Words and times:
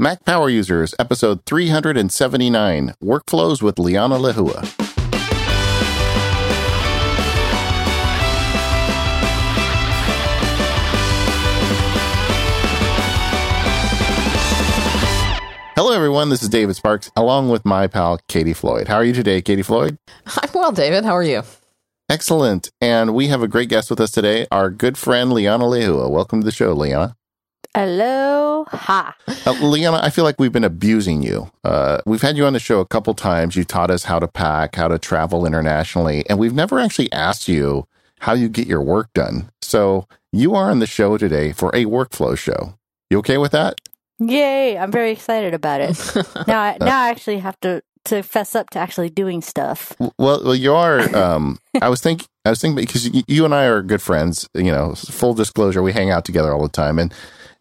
Mac 0.00 0.24
Power 0.24 0.48
Users, 0.48 0.94
episode 1.00 1.44
379 1.44 2.94
Workflows 3.02 3.60
with 3.60 3.80
Liana 3.80 4.14
Lehua. 4.14 4.64
Hello, 15.74 15.90
everyone. 15.92 16.28
This 16.28 16.44
is 16.44 16.48
David 16.48 16.76
Sparks, 16.76 17.10
along 17.16 17.48
with 17.48 17.64
my 17.64 17.88
pal 17.88 18.20
Katie 18.28 18.52
Floyd. 18.52 18.86
How 18.86 18.94
are 18.94 19.04
you 19.04 19.12
today, 19.12 19.42
Katie 19.42 19.62
Floyd? 19.62 19.98
I'm 20.26 20.50
well, 20.54 20.70
David. 20.70 21.04
How 21.04 21.16
are 21.16 21.24
you? 21.24 21.42
Excellent. 22.08 22.70
And 22.80 23.14
we 23.14 23.26
have 23.26 23.42
a 23.42 23.48
great 23.48 23.68
guest 23.68 23.90
with 23.90 24.00
us 24.00 24.12
today, 24.12 24.46
our 24.52 24.70
good 24.70 24.96
friend 24.96 25.32
Liana 25.32 25.64
Lehua. 25.64 26.08
Welcome 26.08 26.40
to 26.42 26.44
the 26.44 26.52
show, 26.52 26.72
Liana. 26.72 27.16
Aloha. 27.74 29.12
Uh, 29.46 29.52
Liana, 29.60 30.00
I 30.02 30.10
feel 30.10 30.24
like 30.24 30.38
we've 30.38 30.52
been 30.52 30.64
abusing 30.64 31.22
you. 31.22 31.50
Uh, 31.64 32.00
we've 32.06 32.22
had 32.22 32.36
you 32.36 32.46
on 32.46 32.52
the 32.52 32.60
show 32.60 32.80
a 32.80 32.86
couple 32.86 33.14
times. 33.14 33.56
You 33.56 33.64
taught 33.64 33.90
us 33.90 34.04
how 34.04 34.18
to 34.18 34.28
pack, 34.28 34.76
how 34.76 34.88
to 34.88 34.98
travel 34.98 35.46
internationally, 35.46 36.28
and 36.28 36.38
we've 36.38 36.54
never 36.54 36.78
actually 36.80 37.12
asked 37.12 37.48
you 37.48 37.86
how 38.20 38.32
you 38.32 38.48
get 38.48 38.66
your 38.66 38.82
work 38.82 39.12
done. 39.14 39.50
So 39.62 40.08
you 40.32 40.54
are 40.54 40.70
on 40.70 40.78
the 40.78 40.86
show 40.86 41.16
today 41.18 41.52
for 41.52 41.68
a 41.70 41.84
workflow 41.84 42.36
show. 42.36 42.74
You 43.10 43.18
okay 43.18 43.38
with 43.38 43.52
that? 43.52 43.80
Yay. 44.18 44.76
I'm 44.76 44.90
very 44.90 45.12
excited 45.12 45.54
about 45.54 45.80
it. 45.80 45.96
now, 46.48 46.60
I, 46.60 46.76
now 46.80 47.00
I 47.02 47.10
actually 47.10 47.38
have 47.38 47.58
to, 47.60 47.82
to 48.06 48.22
fess 48.22 48.54
up 48.54 48.70
to 48.70 48.78
actually 48.78 49.10
doing 49.10 49.40
stuff. 49.40 49.94
Well, 49.98 50.42
well, 50.44 50.54
you 50.54 50.74
are. 50.74 51.14
Um, 51.16 51.58
I 51.80 51.88
was 51.88 52.00
thinking, 52.00 52.26
I 52.44 52.50
was 52.50 52.60
thinking 52.60 52.76
because 52.76 53.08
you, 53.08 53.22
you 53.28 53.44
and 53.44 53.54
I 53.54 53.66
are 53.66 53.82
good 53.82 54.02
friends. 54.02 54.48
You 54.54 54.72
know, 54.72 54.94
full 54.94 55.34
disclosure, 55.34 55.82
we 55.82 55.92
hang 55.92 56.10
out 56.10 56.24
together 56.24 56.52
all 56.52 56.62
the 56.62 56.68
time, 56.68 56.98
and 56.98 57.14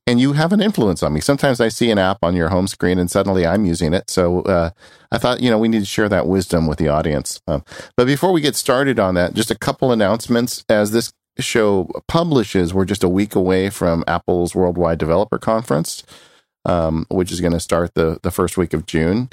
and 0.07 0.21
you 0.21 0.33
have 0.33 0.53
an 0.53 0.61
influence 0.61 1.03
on 1.03 1.13
me. 1.13 1.19
Sometimes 1.19 1.59
I 1.59 1.67
see 1.67 1.91
an 1.91 1.97
app 1.97 2.19
on 2.23 2.33
your 2.33 2.47
home 2.47 2.67
screen 2.67 2.97
and 2.97 3.11
suddenly 3.11 3.45
I'm 3.45 3.65
using 3.65 3.93
it. 3.93 4.09
So 4.09 4.41
uh, 4.43 4.69
I 5.11 5.17
thought, 5.17 5.41
you 5.41 5.51
know, 5.51 5.59
we 5.59 5.67
need 5.67 5.81
to 5.81 5.85
share 5.85 6.07
that 6.07 6.27
wisdom 6.27 6.65
with 6.65 6.77
the 6.77 6.87
audience. 6.87 7.41
Um, 7.45 7.63
but 7.97 8.07
before 8.07 8.31
we 8.31 8.39
get 8.39 8.55
started 8.55 8.99
on 8.99 9.15
that, 9.15 9.33
just 9.33 9.51
a 9.51 9.57
couple 9.57 9.91
announcements. 9.91 10.63
As 10.69 10.91
this 10.91 11.11
show 11.37 11.89
publishes, 12.07 12.73
we're 12.73 12.85
just 12.85 13.03
a 13.03 13.09
week 13.09 13.35
away 13.35 13.69
from 13.69 14.05
Apple's 14.07 14.55
Worldwide 14.55 14.97
Developer 14.97 15.37
Conference, 15.37 16.03
um, 16.63 17.05
which 17.09 17.31
is 17.31 17.41
going 17.41 17.53
to 17.53 17.59
start 17.59 17.93
the, 17.93 18.17
the 18.23 18.31
first 18.31 18.57
week 18.57 18.73
of 18.73 18.85
June. 18.85 19.29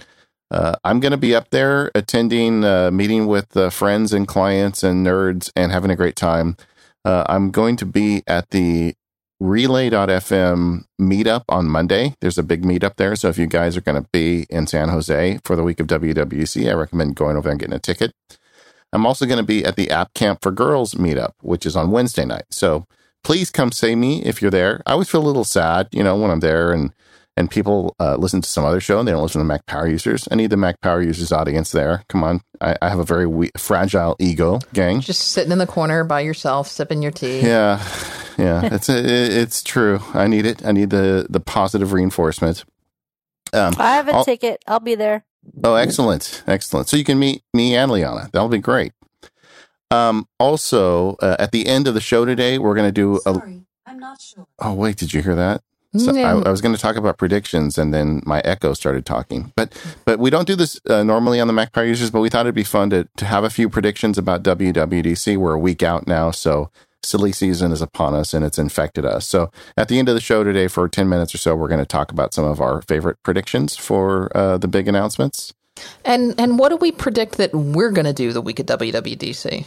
Uh, 0.50 0.75
I'm 0.83 0.98
going 0.98 1.12
to 1.12 1.16
be 1.16 1.36
up 1.36 1.50
there 1.50 1.92
attending, 1.94 2.64
uh, 2.64 2.91
meeting 2.91 3.27
with 3.27 3.56
uh, 3.56 3.70
friends 3.70 4.12
and 4.12 4.27
clients 4.27 4.83
and 4.83 5.06
nerds 5.06 5.53
and 5.55 5.70
having 5.70 5.91
a 5.91 5.97
great 5.97 6.16
time. 6.16 6.56
Uh, 7.05 7.25
I'm 7.28 7.50
going 7.50 7.77
to 7.77 7.86
be 7.86 8.22
at 8.27 8.50
the 8.50 8.94
relay.fm 9.41 10.85
meetup 11.01 11.43
on 11.49 11.67
Monday. 11.69 12.15
There's 12.21 12.39
a 12.39 12.43
big 12.43 12.63
meetup 12.63 12.97
there. 12.97 13.17
So 13.17 13.29
if 13.29 13.39
you 13.39 13.47
guys 13.47 13.77
are 13.77 13.81
going 13.81 14.03
to 14.03 14.09
be 14.13 14.47
in 14.51 14.67
San 14.67 14.89
Jose 14.89 15.39
for 15.45 15.57
the 15.57 15.63
week 15.63 15.81
of 15.81 15.87
WWDC, 15.87 16.69
I 16.69 16.75
recommend 16.75 17.17
going 17.17 17.37
over 17.37 17.51
and 17.51 17.59
getting 17.59 17.75
a 17.75 17.79
ticket. 17.79 18.12
I'm 18.93 19.07
also 19.07 19.27
going 19.27 19.39
to 19.39 19.45
be 19.45 19.65
at 19.65 19.77
the 19.77 19.91
App 19.91 20.15
Camp 20.15 20.41
for 20.43 20.53
Girls 20.53 20.95
meetup, 20.95 21.33
which 21.43 21.67
is 21.67 21.75
on 21.75 21.91
Wednesday 21.91 22.25
night. 22.25 22.45
So 22.51 22.87
please 23.25 23.51
come 23.51 23.73
see 23.73 23.97
me 23.97 24.23
if 24.23 24.41
you're 24.41 24.53
there. 24.53 24.83
I 24.87 24.93
always 24.93 25.11
feel 25.11 25.23
a 25.23 25.27
little 25.27 25.45
sad, 25.45 25.89
you 25.91 26.05
know, 26.05 26.17
when 26.17 26.31
I'm 26.31 26.41
there 26.41 26.73
and 26.73 26.93
and 27.37 27.51
people 27.51 27.97
uh, 27.99 28.15
listen 28.15 28.41
to 28.43 28.49
some 28.49 28.65
other 28.65 28.79
show 28.79 29.01
and 29.01 29.09
they 29.09 29.12
don't 29.12 29.21
listen 29.25 29.41
to 29.41 29.45
Mac 29.45 29.67
Power 29.67 29.89
Users. 29.89 30.29
I 30.31 30.37
need 30.37 30.51
the 30.51 30.57
Mac 30.57 30.81
Power 30.81 31.03
Users 31.03 31.33
audience 31.33 31.73
there. 31.73 32.05
Come 32.09 32.23
on. 32.23 32.43
I, 32.61 32.77
I 32.81 32.89
have 32.89 33.01
a 33.01 33.05
very 33.05 33.27
we- 33.27 33.51
fragile 33.57 34.15
ego, 34.21 34.61
gang. 34.73 35.01
Just 35.01 35.33
sitting 35.33 35.51
in 35.51 35.59
the 35.59 35.67
corner 35.67 36.05
by 36.05 36.21
yourself, 36.21 36.69
sipping 36.69 37.03
your 37.03 37.11
tea. 37.11 37.41
Yeah. 37.41 37.85
Yeah. 38.39 38.69
it's, 38.73 38.89
a, 38.89 38.99
it's 38.99 39.63
true. 39.63 40.01
I 40.13 40.27
need 40.27 40.47
it. 40.47 40.65
I 40.65 40.73
need 40.73 40.91
the, 40.91 41.27
the 41.29 41.41
positive 41.41 41.93
reinforcement. 41.93 42.65
Um, 43.53 43.75
I 43.79 43.95
have 43.95 44.09
a 44.09 44.15
I'll, 44.15 44.25
ticket. 44.25 44.63
I'll 44.67 44.81
be 44.81 44.95
there. 44.95 45.25
Oh, 45.63 45.75
excellent. 45.75 46.43
Excellent. 46.47 46.89
So 46.89 46.97
you 46.97 47.05
can 47.05 47.19
meet 47.19 47.43
me 47.53 47.77
and 47.77 47.91
Liana. 47.91 48.31
That'll 48.33 48.49
be 48.49 48.59
great. 48.59 48.93
Um, 49.91 50.27
also, 50.41 51.17
uh, 51.17 51.37
at 51.39 51.53
the 51.53 51.67
end 51.67 51.87
of 51.87 51.94
the 51.94 52.00
show 52.00 52.25
today, 52.25 52.59
we're 52.59 52.75
going 52.75 52.89
to 52.89 52.93
do 52.93 53.21
Sorry, 53.23 53.62
a. 53.87 53.91
I'm 53.91 53.99
not 53.99 54.21
sure. 54.21 54.47
Oh, 54.59 54.73
wait. 54.73 54.97
Did 54.97 55.12
you 55.12 55.23
hear 55.23 55.34
that? 55.34 55.62
So 55.97 56.17
I, 56.17 56.33
I, 56.33 56.50
was 56.50 56.61
going 56.61 56.75
to 56.75 56.81
talk 56.81 56.97
about 56.97 57.19
predictions, 57.19 57.78
and 57.78 57.94
then 57.94 58.21
my 58.27 58.41
Echo 58.41 58.75
started 58.75 59.06
talking. 59.06 59.53
But 59.55 59.73
but 60.05 60.19
we 60.19 60.28
don't 60.28 60.47
do 60.47 60.56
this 60.56 60.81
uh, 60.91 61.05
normally 61.05 61.39
on 61.39 61.47
the 61.47 61.53
Mac 61.53 61.73
Power 61.73 61.84
users. 61.84 62.11
But 62.11 62.21
we 62.21 62.28
thought 62.28 62.47
it'd 62.47 62.55
be 62.55 62.65
fun 62.65 62.91
to 62.91 63.09
to 63.17 63.25
have 63.25 63.44
a 63.44 63.50
few 63.50 63.69
predictions 63.69 64.19
about 64.19 64.43
WWDC. 64.43 65.37
We're 65.37 65.55
a 65.55 65.59
week 65.59 65.84
out 65.84 66.09
now, 66.09 66.33
so 66.33 66.71
silly 67.04 67.32
season 67.32 67.72
is 67.72 67.82
upon 67.82 68.15
us, 68.15 68.34
and 68.34 68.44
it's 68.44 68.59
infected 68.59 69.04
us. 69.04 69.26
So 69.26 69.50
at 69.76 69.88
the 69.88 69.98
end 69.98 70.09
of 70.09 70.15
the 70.15 70.20
show 70.20 70.44
today, 70.44 70.69
for 70.69 70.88
ten 70.88 71.09
minutes 71.09 71.34
or 71.34 71.38
so, 71.38 71.54
we're 71.54 71.69
going 71.69 71.81
to 71.81 71.87
talk 71.87 72.10
about 72.10 72.34
some 72.34 72.44
of 72.44 72.60
our 72.60 72.82
favorite 72.82 73.22
predictions 73.22 73.76
for 73.76 74.34
uh, 74.37 74.59
the 74.59 74.69
big 74.69 74.88
announcements. 74.88 75.54
And 76.04 76.38
and 76.38 76.59
what 76.59 76.70
do 76.70 76.76
we 76.76 76.93
predict 76.93 77.37
that 77.37 77.54
we're 77.54 77.91
going 77.91 78.06
to 78.06 78.12
do 78.12 78.32
the 78.32 78.41
week 78.41 78.59
of 78.59 78.66
WWDC? 78.66 79.66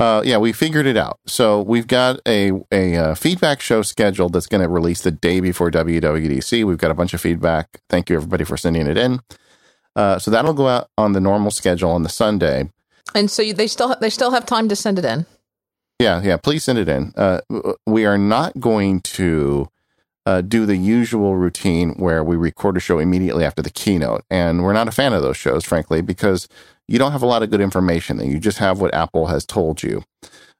Uh, 0.00 0.22
yeah, 0.24 0.38
we 0.38 0.52
figured 0.52 0.86
it 0.86 0.96
out. 0.96 1.20
So 1.26 1.62
we've 1.62 1.86
got 1.86 2.20
a 2.26 2.52
a 2.72 2.96
uh, 2.96 3.14
feedback 3.14 3.60
show 3.60 3.82
scheduled 3.82 4.32
that's 4.32 4.46
going 4.46 4.62
to 4.62 4.68
release 4.68 5.02
the 5.02 5.10
day 5.10 5.40
before 5.40 5.70
WWDC. 5.70 6.64
We've 6.64 6.78
got 6.78 6.90
a 6.90 6.94
bunch 6.94 7.14
of 7.14 7.20
feedback. 7.20 7.80
Thank 7.88 8.10
you 8.10 8.16
everybody 8.16 8.44
for 8.44 8.56
sending 8.56 8.86
it 8.86 8.96
in. 8.96 9.20
Uh, 9.96 10.18
so 10.18 10.30
that'll 10.30 10.54
go 10.54 10.66
out 10.66 10.88
on 10.98 11.12
the 11.12 11.20
normal 11.20 11.52
schedule 11.52 11.90
on 11.90 12.02
the 12.02 12.08
Sunday. 12.08 12.70
And 13.14 13.30
so 13.30 13.52
they 13.52 13.68
still 13.68 13.94
they 14.00 14.10
still 14.10 14.32
have 14.32 14.46
time 14.46 14.68
to 14.68 14.76
send 14.76 14.98
it 14.98 15.04
in. 15.04 15.26
Yeah, 15.98 16.20
yeah. 16.22 16.36
Please 16.36 16.64
send 16.64 16.78
it 16.78 16.88
in. 16.88 17.12
Uh, 17.16 17.40
we 17.86 18.04
are 18.04 18.18
not 18.18 18.58
going 18.58 19.00
to 19.02 19.68
uh, 20.26 20.40
do 20.40 20.66
the 20.66 20.76
usual 20.76 21.36
routine 21.36 21.90
where 21.94 22.24
we 22.24 22.36
record 22.36 22.76
a 22.76 22.80
show 22.80 22.98
immediately 22.98 23.44
after 23.44 23.62
the 23.62 23.70
keynote, 23.70 24.24
and 24.30 24.64
we're 24.64 24.72
not 24.72 24.88
a 24.88 24.92
fan 24.92 25.12
of 25.12 25.22
those 25.22 25.36
shows, 25.36 25.64
frankly, 25.64 26.00
because 26.00 26.48
you 26.88 26.98
don't 26.98 27.12
have 27.12 27.22
a 27.22 27.26
lot 27.26 27.42
of 27.42 27.50
good 27.50 27.60
information 27.60 28.16
there. 28.16 28.26
You 28.26 28.38
just 28.38 28.58
have 28.58 28.80
what 28.80 28.94
Apple 28.94 29.26
has 29.26 29.44
told 29.44 29.82
you. 29.82 30.04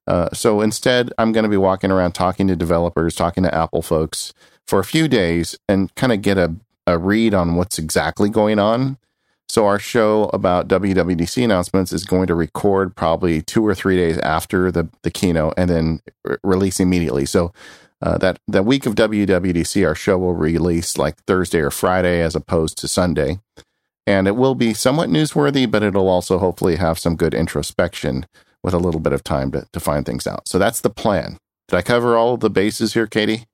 Uh, 0.07 0.29
so 0.33 0.61
instead, 0.61 1.13
I'm 1.19 1.33
going 1.33 1.45
to 1.45 1.51
be 1.51 1.57
walking 1.57 1.91
around 1.91 2.13
talking 2.13 2.47
to 2.49 2.57
developers, 2.57 3.15
talking 3.15 3.43
to 3.43 3.55
Apple 3.55 3.83
folks 3.83 4.35
for 4.67 4.79
a 4.79 4.85
few 4.85 5.09
days 5.09 5.59
and 5.69 5.95
kind 5.95 6.13
of 6.13 6.23
get 6.23 6.39
a, 6.39 6.55
a 6.87 6.99
read 6.99 7.35
on 7.35 7.57
what's 7.57 7.79
exactly 7.79 8.29
going 8.29 8.59
on. 8.59 8.99
So 9.55 9.67
our 9.67 9.79
show 9.79 10.31
about 10.33 10.67
WWDC 10.67 11.45
announcements 11.45 11.93
is 11.93 12.05
going 12.05 12.27
to 12.27 12.35
record 12.35 12.97
probably 12.97 13.41
two 13.41 13.65
or 13.65 13.73
three 13.73 13.97
days 13.97 14.19
after 14.19 14.73
the, 14.73 14.89
the 15.05 15.13
keynote 15.13 15.55
and 15.57 15.71
then 15.71 16.01
re- 16.25 16.39
release 16.43 16.81
immediately. 16.81 17.25
So 17.25 17.53
uh, 18.03 18.19
that 18.19 18.41
that 18.49 18.65
week 18.65 18.85
of 18.85 18.97
WWDC, 18.97 19.87
our 19.87 19.95
show 19.95 20.19
will 20.19 20.35
release 20.35 20.99
like 20.99 21.19
Thursday 21.29 21.61
or 21.61 21.71
Friday 21.71 22.21
as 22.21 22.35
opposed 22.35 22.79
to 22.79 22.89
Sunday 22.89 23.39
and 24.09 24.27
it 24.27 24.35
will 24.35 24.57
be 24.57 24.75
somewhat 24.75 25.09
newsworthy, 25.09 25.71
but 25.71 25.85
it'll 25.85 26.09
also 26.09 26.39
hopefully 26.39 26.75
have 26.75 26.99
some 26.99 27.15
good 27.15 27.33
introspection 27.33 28.27
with 28.65 28.75
a 28.75 28.79
little 28.79 29.01
bit 29.01 29.13
of 29.13 29.23
time 29.23 29.53
to, 29.53 29.69
to 29.73 29.79
find 29.79 30.05
things 30.05 30.27
out. 30.27 30.49
So 30.49 30.59
that's 30.59 30.81
the 30.81 30.91
plan. 30.91 31.39
Did 31.69 31.77
I 31.77 31.83
cover 31.83 32.17
all 32.17 32.37
the 32.37 32.51
bases 32.51 32.95
here, 32.95 33.07
Katie? 33.07 33.45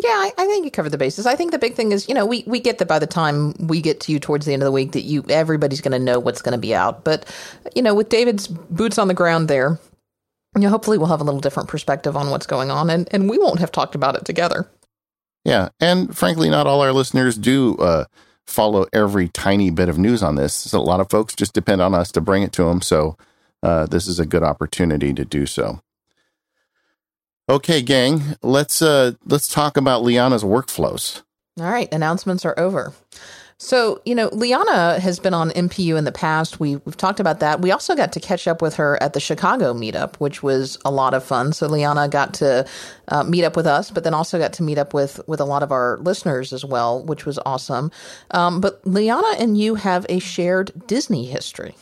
Yeah, 0.00 0.10
I, 0.10 0.32
I, 0.38 0.46
think 0.46 0.64
you 0.64 0.70
covered 0.70 0.90
the 0.90 0.98
bases. 0.98 1.26
I 1.26 1.34
think 1.34 1.50
the 1.50 1.58
big 1.58 1.74
thing 1.74 1.90
is, 1.90 2.08
you 2.08 2.14
know, 2.14 2.24
we, 2.24 2.44
we 2.46 2.60
get 2.60 2.78
that 2.78 2.86
by 2.86 2.98
the 2.98 3.06
time 3.06 3.54
we 3.58 3.80
get 3.80 4.00
to 4.00 4.12
you 4.12 4.20
towards 4.20 4.46
the 4.46 4.52
end 4.52 4.62
of 4.62 4.66
the 4.66 4.72
week 4.72 4.92
that 4.92 5.02
you 5.02 5.24
everybody's 5.28 5.80
going 5.80 5.92
to 5.92 5.98
know 5.98 6.20
what's 6.20 6.40
going 6.40 6.52
to 6.52 6.58
be 6.58 6.74
out. 6.74 7.04
But, 7.04 7.24
you 7.74 7.82
know, 7.82 7.94
with 7.94 8.08
David's 8.08 8.46
boots 8.46 8.98
on 8.98 9.08
the 9.08 9.14
ground 9.14 9.48
there, 9.48 9.78
you 10.54 10.62
know, 10.62 10.68
hopefully 10.68 10.98
we'll 10.98 11.08
have 11.08 11.20
a 11.20 11.24
little 11.24 11.40
different 11.40 11.68
perspective 11.68 12.16
on 12.16 12.30
what's 12.30 12.46
going 12.46 12.70
on 12.70 12.90
and, 12.90 13.08
and 13.10 13.28
we 13.28 13.38
won't 13.38 13.58
have 13.58 13.72
talked 13.72 13.94
about 13.94 14.14
it 14.14 14.24
together. 14.24 14.68
Yeah. 15.44 15.70
And 15.80 16.16
frankly, 16.16 16.48
not 16.48 16.66
all 16.66 16.80
our 16.80 16.92
listeners 16.92 17.36
do 17.36 17.76
uh, 17.76 18.04
follow 18.46 18.86
every 18.92 19.28
tiny 19.28 19.70
bit 19.70 19.88
of 19.88 19.98
news 19.98 20.22
on 20.22 20.36
this. 20.36 20.54
So 20.54 20.78
a 20.78 20.80
lot 20.80 21.00
of 21.00 21.10
folks 21.10 21.34
just 21.34 21.54
depend 21.54 21.80
on 21.82 21.94
us 21.94 22.12
to 22.12 22.20
bring 22.20 22.42
it 22.42 22.52
to 22.52 22.64
them. 22.64 22.82
So 22.82 23.16
uh, 23.62 23.86
this 23.86 24.06
is 24.06 24.20
a 24.20 24.26
good 24.26 24.42
opportunity 24.42 25.12
to 25.12 25.24
do 25.24 25.46
so. 25.46 25.80
Okay, 27.50 27.80
gang, 27.80 28.36
let's 28.42 28.82
uh, 28.82 29.12
let's 29.24 29.48
talk 29.48 29.78
about 29.78 30.02
Liana's 30.02 30.44
workflows. 30.44 31.22
All 31.58 31.64
right, 31.64 31.90
announcements 31.94 32.44
are 32.44 32.58
over. 32.58 32.92
So, 33.56 34.00
you 34.04 34.14
know, 34.14 34.28
Liana 34.28 35.00
has 35.00 35.18
been 35.18 35.34
on 35.34 35.50
MPU 35.50 35.96
in 35.96 36.04
the 36.04 36.12
past. 36.12 36.60
We, 36.60 36.76
we've 36.76 36.96
talked 36.96 37.18
about 37.18 37.40
that. 37.40 37.60
We 37.60 37.72
also 37.72 37.96
got 37.96 38.12
to 38.12 38.20
catch 38.20 38.46
up 38.46 38.62
with 38.62 38.76
her 38.76 39.02
at 39.02 39.14
the 39.14 39.18
Chicago 39.20 39.74
meetup, 39.74 40.14
which 40.16 40.44
was 40.44 40.78
a 40.84 40.92
lot 40.92 41.12
of 41.14 41.24
fun. 41.24 41.52
So, 41.52 41.66
Liana 41.66 42.06
got 42.06 42.34
to 42.34 42.68
uh, 43.08 43.24
meet 43.24 43.44
up 43.44 43.56
with 43.56 43.66
us, 43.66 43.90
but 43.90 44.04
then 44.04 44.14
also 44.14 44.38
got 44.38 44.52
to 44.54 44.62
meet 44.62 44.78
up 44.78 44.92
with, 44.92 45.18
with 45.26 45.40
a 45.40 45.44
lot 45.44 45.62
of 45.62 45.72
our 45.72 45.98
listeners 46.02 46.52
as 46.52 46.66
well, 46.66 47.02
which 47.02 47.24
was 47.24 47.38
awesome. 47.46 47.90
Um, 48.30 48.60
but 48.60 48.86
Liana 48.86 49.34
and 49.38 49.58
you 49.58 49.74
have 49.74 50.04
a 50.10 50.18
shared 50.18 50.86
Disney 50.86 51.24
history, 51.24 51.74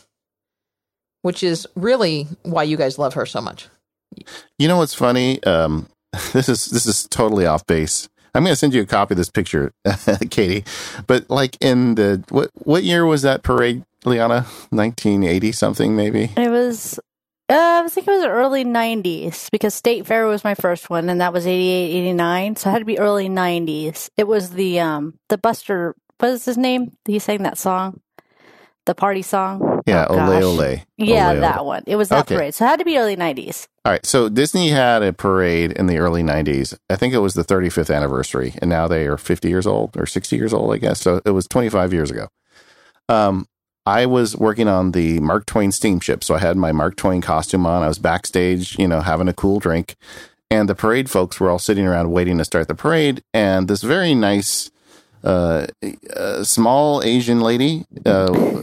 which 1.23 1.43
is 1.43 1.67
really 1.75 2.29
why 2.43 2.63
you 2.63 2.77
guys 2.77 2.99
love 2.99 3.15
her 3.15 3.27
so 3.27 3.41
much. 3.41 3.69
You 4.59 4.69
know 4.69 4.79
what's 4.79 4.95
funny? 4.95 5.43
Um, 5.45 5.89
this 6.33 6.49
is 6.49 6.67
this 6.67 6.87
is 6.87 7.07
totally 7.09 7.47
off 7.47 7.67
base. 7.67 8.09
I'm 8.35 8.43
going 8.43 8.53
to 8.53 8.57
send 8.57 8.75
you 8.75 8.83
a 8.83 8.87
copy 8.87 9.15
of 9.15 9.17
this 9.17 9.31
picture, 9.31 9.73
Katie. 10.31 10.65
But 11.07 11.31
like 11.31 11.57
in 11.61 11.95
the 11.95 12.23
what 12.29 12.51
what 12.55 12.85
year 12.85 13.07
was 13.07 13.23
that 13.23 13.43
parade, 13.43 13.83
Liana? 14.05 14.43
1980 14.71 15.53
something 15.53 15.97
maybe. 15.97 16.31
It 16.37 16.51
was 16.51 16.99
Uh, 17.49 17.83
I 17.85 17.89
think 17.89 18.07
it 18.09 18.11
was 18.11 18.25
early 18.25 18.65
90s 18.65 19.51
because 19.53 19.73
State 19.73 20.05
Fair 20.07 20.27
was 20.27 20.45
my 20.45 20.55
first 20.55 20.91
one 20.91 21.09
and 21.09 21.21
that 21.21 21.33
was 21.33 21.47
88, 21.47 21.95
89. 22.09 22.57
So 22.57 22.69
it 22.69 22.73
had 22.73 22.79
to 22.81 22.85
be 22.85 22.99
early 22.99 23.29
90s. 23.29 24.11
It 24.17 24.27
was 24.27 24.51
the, 24.51 24.81
um, 24.81 25.15
the 25.29 25.39
Buster, 25.39 25.95
what 26.19 26.31
is 26.31 26.45
his 26.45 26.59
name? 26.59 26.91
He 27.07 27.19
sang 27.21 27.45
that 27.45 27.57
song, 27.57 28.01
the 28.87 28.95
party 28.95 29.23
song. 29.23 29.83
Yeah, 29.87 30.07
Oh, 30.09 30.19
Ole. 30.19 30.43
Ole. 30.43 30.83
Yeah, 30.97 31.31
Ole, 31.33 31.41
that 31.41 31.59
Ole. 31.59 31.67
one. 31.67 31.83
It 31.87 31.97
was 31.97 32.09
that 32.09 32.21
Okay. 32.23 32.35
parade. 32.37 32.55
So 32.55 32.65
it 32.65 32.69
had 32.69 32.79
to 32.81 32.85
be 32.85 32.97
early 32.99 33.15
90s. 33.17 33.69
All 33.85 33.93
right. 33.93 34.05
So 34.05 34.29
Disney 34.29 34.71
had 34.71 35.03
a 35.03 35.13
parade 35.13 35.73
in 35.73 35.87
the 35.87 35.99
early 35.99 36.23
90s. 36.23 36.77
I 36.91 36.97
think 36.97 37.15
it 37.15 37.19
was 37.19 37.35
the 37.35 37.45
35th 37.45 37.95
anniversary, 37.95 38.55
and 38.61 38.69
now 38.71 38.89
they 38.89 39.07
are 39.07 39.17
50 39.17 39.49
years 39.49 39.67
old 39.67 39.97
or 39.97 40.07
60 40.07 40.35
years 40.37 40.53
old, 40.53 40.73
I 40.75 40.79
guess. 40.79 41.01
So 41.01 41.21
it 41.25 41.31
was 41.31 41.47
25 41.47 41.93
years 41.93 42.11
ago. 42.11 42.29
Um, 43.09 43.47
I 43.85 44.07
was 44.07 44.37
working 44.37 44.67
on 44.67 44.91
the 44.93 45.21
Mark 45.21 45.47
Twain 45.47 45.71
steamship. 45.71 46.25
So 46.25 46.35
I 46.35 46.39
had 46.39 46.57
my 46.57 46.73
Mark 46.73 46.97
Twain 46.97 47.21
costume 47.21 47.67
on. 47.67 47.85
I 47.85 47.89
was 47.89 47.99
backstage, 48.01 48.77
you 48.79 48.89
know, 48.89 49.01
having 49.01 49.29
a 49.29 49.33
cool 49.33 49.61
drink. 49.61 49.95
And 50.51 50.69
the 50.69 50.75
parade 50.75 51.09
folks 51.11 51.39
were 51.39 51.51
all 51.51 51.59
sitting 51.61 51.87
around 51.87 52.11
waiting 52.11 52.39
to 52.39 52.45
start 52.45 52.67
the 52.69 52.75
parade. 52.75 53.23
And 53.33 53.69
this 53.69 53.83
very 53.83 54.15
nice, 54.15 54.71
uh, 55.27 55.67
uh, 56.15 56.45
small 56.45 57.03
Asian 57.03 57.41
lady, 57.41 57.85
uh, 58.05 58.63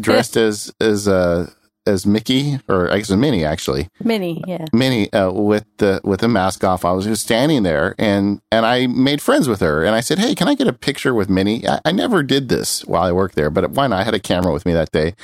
dressed 0.00 0.36
as, 0.48 0.72
as, 0.80 1.06
uh, 1.08 1.50
as 1.86 2.06
Mickey, 2.06 2.58
or 2.68 2.92
I 2.92 2.98
guess 2.98 3.10
Minnie 3.10 3.44
actually, 3.44 3.88
Mini, 4.02 4.42
yeah. 4.46 4.66
Minnie 4.72 5.12
uh, 5.12 5.30
with 5.30 5.64
the 5.78 6.00
with 6.04 6.20
the 6.20 6.28
mask 6.28 6.62
off. 6.62 6.84
I 6.84 6.92
was 6.92 7.06
just 7.06 7.22
standing 7.22 7.62
there, 7.62 7.94
and 7.98 8.40
and 8.52 8.66
I 8.66 8.86
made 8.86 9.22
friends 9.22 9.48
with 9.48 9.60
her. 9.60 9.84
And 9.84 9.94
I 9.94 10.00
said, 10.00 10.18
"Hey, 10.18 10.34
can 10.34 10.46
I 10.48 10.54
get 10.54 10.66
a 10.66 10.72
picture 10.72 11.14
with 11.14 11.30
Minnie?" 11.30 11.66
I, 11.66 11.80
I 11.86 11.92
never 11.92 12.22
did 12.22 12.48
this 12.48 12.84
while 12.84 13.02
I 13.02 13.12
worked 13.12 13.34
there, 13.34 13.50
but 13.50 13.70
why 13.70 13.86
not? 13.86 14.00
I 14.00 14.04
had 14.04 14.14
a 14.14 14.20
camera 14.20 14.52
with 14.52 14.66
me 14.66 14.72
that 14.74 14.92
day, 14.92 15.14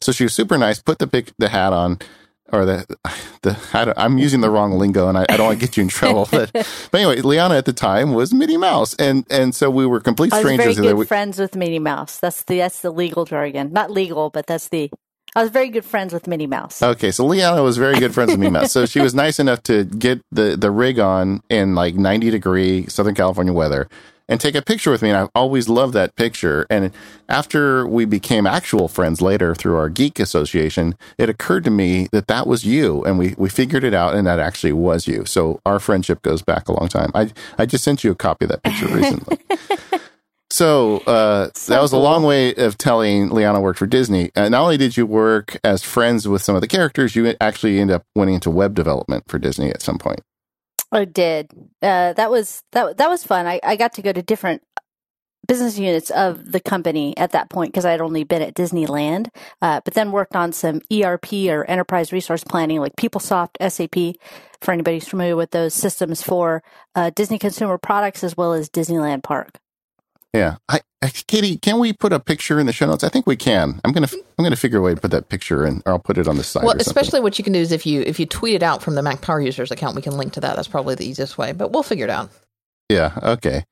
so 0.00 0.10
she 0.10 0.24
was 0.24 0.34
super 0.34 0.56
nice. 0.56 0.80
Put 0.80 0.98
the 0.98 1.06
pic, 1.06 1.32
the 1.38 1.48
hat 1.48 1.72
on. 1.72 1.98
Or 2.52 2.64
the 2.64 2.86
the 3.42 3.56
I 3.72 3.92
I'm 3.96 4.18
using 4.18 4.40
the 4.40 4.50
wrong 4.50 4.78
lingo 4.78 5.08
and 5.08 5.18
I, 5.18 5.26
I 5.28 5.36
don't 5.36 5.46
want 5.46 5.60
to 5.60 5.66
get 5.66 5.76
you 5.76 5.82
in 5.82 5.88
trouble. 5.88 6.28
But, 6.36 6.52
but 6.52 6.94
anyway, 7.00 7.20
Liana 7.22 7.56
at 7.56 7.64
the 7.64 7.72
time 7.72 8.12
was 8.14 8.32
Minnie 8.32 8.56
Mouse, 8.56 8.94
and 8.94 9.24
and 9.30 9.54
so 9.54 9.70
we 9.70 9.86
were 9.86 10.00
complete 10.00 10.32
I 10.32 10.36
was 10.38 10.44
very 10.44 10.54
strangers. 10.56 10.80
good 10.80 10.94
We- 10.96 11.06
friends 11.06 11.38
with 11.38 11.56
Minnie 11.56 11.78
Mouse. 11.78 12.18
That's 12.18 12.42
the 12.44 12.58
that's 12.58 12.80
the 12.82 12.90
legal 12.90 13.24
jargon. 13.24 13.72
Not 13.72 13.90
legal, 13.90 14.30
but 14.30 14.46
that's 14.46 14.68
the. 14.68 14.90
I 15.34 15.42
was 15.42 15.50
very 15.50 15.68
good 15.68 15.84
friends 15.84 16.14
with 16.14 16.26
Minnie 16.26 16.46
Mouse. 16.46 16.82
Okay, 16.82 17.10
so 17.10 17.26
Liana 17.26 17.62
was 17.62 17.76
very 17.76 17.98
good 17.98 18.14
friends 18.14 18.30
with 18.30 18.38
Minnie 18.40 18.52
Mouse. 18.52 18.72
So 18.72 18.86
she 18.86 19.00
was 19.00 19.14
nice 19.14 19.38
enough 19.38 19.62
to 19.64 19.84
get 19.84 20.22
the 20.32 20.56
the 20.56 20.70
rig 20.70 20.98
on 20.98 21.42
in 21.50 21.74
like 21.74 21.94
90 21.96 22.30
degree 22.30 22.86
Southern 22.86 23.14
California 23.14 23.52
weather 23.52 23.88
and 24.28 24.40
take 24.40 24.54
a 24.54 24.62
picture 24.62 24.90
with 24.90 25.02
me. 25.02 25.10
And 25.10 25.18
I've 25.18 25.30
always 25.34 25.68
loved 25.68 25.94
that 25.94 26.16
picture. 26.16 26.66
And 26.68 26.92
after 27.28 27.86
we 27.86 28.04
became 28.04 28.46
actual 28.46 28.88
friends 28.88 29.20
later 29.20 29.54
through 29.54 29.76
our 29.76 29.88
geek 29.88 30.18
association, 30.18 30.96
it 31.18 31.28
occurred 31.28 31.64
to 31.64 31.70
me 31.70 32.08
that 32.12 32.26
that 32.28 32.46
was 32.46 32.64
you, 32.64 33.04
and 33.04 33.18
we 33.18 33.34
we 33.38 33.48
figured 33.48 33.84
it 33.84 33.94
out, 33.94 34.14
and 34.14 34.26
that 34.26 34.38
actually 34.38 34.72
was 34.72 35.06
you. 35.06 35.24
So 35.24 35.60
our 35.64 35.78
friendship 35.78 36.22
goes 36.22 36.42
back 36.42 36.68
a 36.68 36.72
long 36.72 36.88
time. 36.88 37.10
I 37.14 37.30
I 37.58 37.66
just 37.66 37.84
sent 37.84 38.04
you 38.04 38.10
a 38.10 38.16
copy 38.16 38.44
of 38.44 38.50
that 38.50 38.62
picture 38.62 38.88
recently. 38.88 39.38
So 40.50 40.98
uh, 41.06 41.50
So 41.54 41.74
that 41.74 41.82
was 41.82 41.92
a 41.92 41.98
long 41.98 42.22
way 42.22 42.54
of 42.54 42.78
telling 42.78 43.30
Liana 43.30 43.60
worked 43.60 43.78
for 43.78 43.86
Disney. 43.86 44.30
Uh, 44.36 44.48
not 44.48 44.62
only 44.62 44.76
did 44.76 44.96
you 44.96 45.04
work 45.04 45.58
as 45.64 45.82
friends 45.82 46.28
with 46.28 46.40
some 46.40 46.54
of 46.54 46.60
the 46.60 46.68
characters, 46.68 47.16
you 47.16 47.34
actually 47.40 47.80
end 47.80 47.90
up 47.90 48.04
went 48.14 48.30
into 48.30 48.50
web 48.50 48.74
development 48.74 49.24
for 49.28 49.38
Disney 49.38 49.70
at 49.70 49.82
some 49.82 49.98
point. 49.98 50.20
I 50.92 51.04
did. 51.04 51.50
Uh, 51.82 52.12
that 52.12 52.30
was 52.30 52.62
that 52.72 52.96
that 52.98 53.10
was 53.10 53.24
fun. 53.24 53.46
I, 53.46 53.60
I 53.62 53.76
got 53.76 53.94
to 53.94 54.02
go 54.02 54.12
to 54.12 54.22
different 54.22 54.62
business 55.46 55.78
units 55.78 56.10
of 56.10 56.50
the 56.50 56.60
company 56.60 57.16
at 57.16 57.32
that 57.32 57.50
point 57.50 57.72
because 57.72 57.84
I 57.84 57.92
had 57.92 58.00
only 58.00 58.24
been 58.24 58.42
at 58.42 58.54
Disneyland, 58.54 59.28
uh, 59.62 59.80
but 59.84 59.94
then 59.94 60.10
worked 60.10 60.34
on 60.34 60.52
some 60.52 60.80
ERP 60.92 61.32
or 61.48 61.64
enterprise 61.70 62.12
resource 62.12 62.42
planning 62.42 62.80
like 62.80 62.96
PeopleSoft, 62.96 63.56
SAP. 63.70 64.20
For 64.62 64.72
anybody 64.72 64.96
who's 64.96 65.08
familiar 65.08 65.36
with 65.36 65.50
those 65.50 65.74
systems 65.74 66.22
for 66.22 66.62
uh, 66.94 67.10
Disney 67.14 67.38
consumer 67.38 67.76
products 67.76 68.24
as 68.24 68.36
well 68.38 68.54
as 68.54 68.70
Disneyland 68.70 69.22
Park. 69.22 69.60
Yeah, 70.34 70.56
I, 70.68 70.80
I, 71.02 71.08
Katie, 71.08 71.56
can 71.56 71.78
we 71.78 71.92
put 71.92 72.12
a 72.12 72.20
picture 72.20 72.60
in 72.60 72.66
the 72.66 72.72
show 72.72 72.86
notes? 72.86 73.04
I 73.04 73.08
think 73.08 73.26
we 73.26 73.36
can. 73.36 73.80
I'm 73.84 73.92
gonna 73.92 74.08
I'm 74.38 74.44
gonna 74.44 74.56
figure 74.56 74.78
a 74.78 74.82
way 74.82 74.94
to 74.94 75.00
put 75.00 75.10
that 75.12 75.28
picture 75.28 75.66
in, 75.66 75.82
or 75.86 75.92
I'll 75.92 75.98
put 75.98 76.18
it 76.18 76.28
on 76.28 76.36
the 76.36 76.44
side. 76.44 76.64
Well, 76.64 76.76
or 76.76 76.78
especially 76.78 77.20
what 77.20 77.38
you 77.38 77.44
can 77.44 77.52
do 77.52 77.60
is 77.60 77.72
if 77.72 77.86
you 77.86 78.02
if 78.02 78.20
you 78.20 78.26
tweet 78.26 78.54
it 78.54 78.62
out 78.62 78.82
from 78.82 78.96
the 78.96 79.02
Mac 79.02 79.22
Power 79.22 79.40
Users 79.40 79.70
account, 79.70 79.96
we 79.96 80.02
can 80.02 80.16
link 80.16 80.34
to 80.34 80.40
that. 80.40 80.56
That's 80.56 80.68
probably 80.68 80.94
the 80.94 81.06
easiest 81.06 81.38
way, 81.38 81.52
but 81.52 81.72
we'll 81.72 81.82
figure 81.82 82.04
it 82.04 82.10
out. 82.10 82.30
Yeah. 82.88 83.18
Okay. 83.22 83.64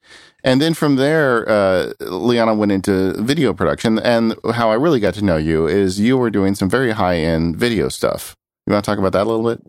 And 0.43 0.61
then 0.61 0.75
from 0.75 0.97
there, 0.97 1.49
uh, 1.49 1.93
Liana 2.01 2.55
went 2.55 2.73
into 2.73 3.15
video 3.23 3.55
production. 3.55 3.99
And 3.99 4.35
how 4.53 4.71
I 4.71 4.75
really 4.75 5.01
got 5.01 5.15
to 5.15 5.25
know 5.25 5.37
you 5.37 5.67
is 5.67 6.01
you 6.01 6.19
were 6.19 6.31
doing 6.31 6.55
some 6.55 6.69
very 6.69 6.93
high 6.93 7.17
end 7.17 7.57
video 7.57 7.89
stuff. 7.89 8.35
You 8.67 8.73
want 8.73 8.85
to 8.85 8.91
talk 8.91 8.99
about 8.99 9.13
that 9.13 9.27
a 9.27 9.31
little 9.31 9.49
bit? 9.49 9.65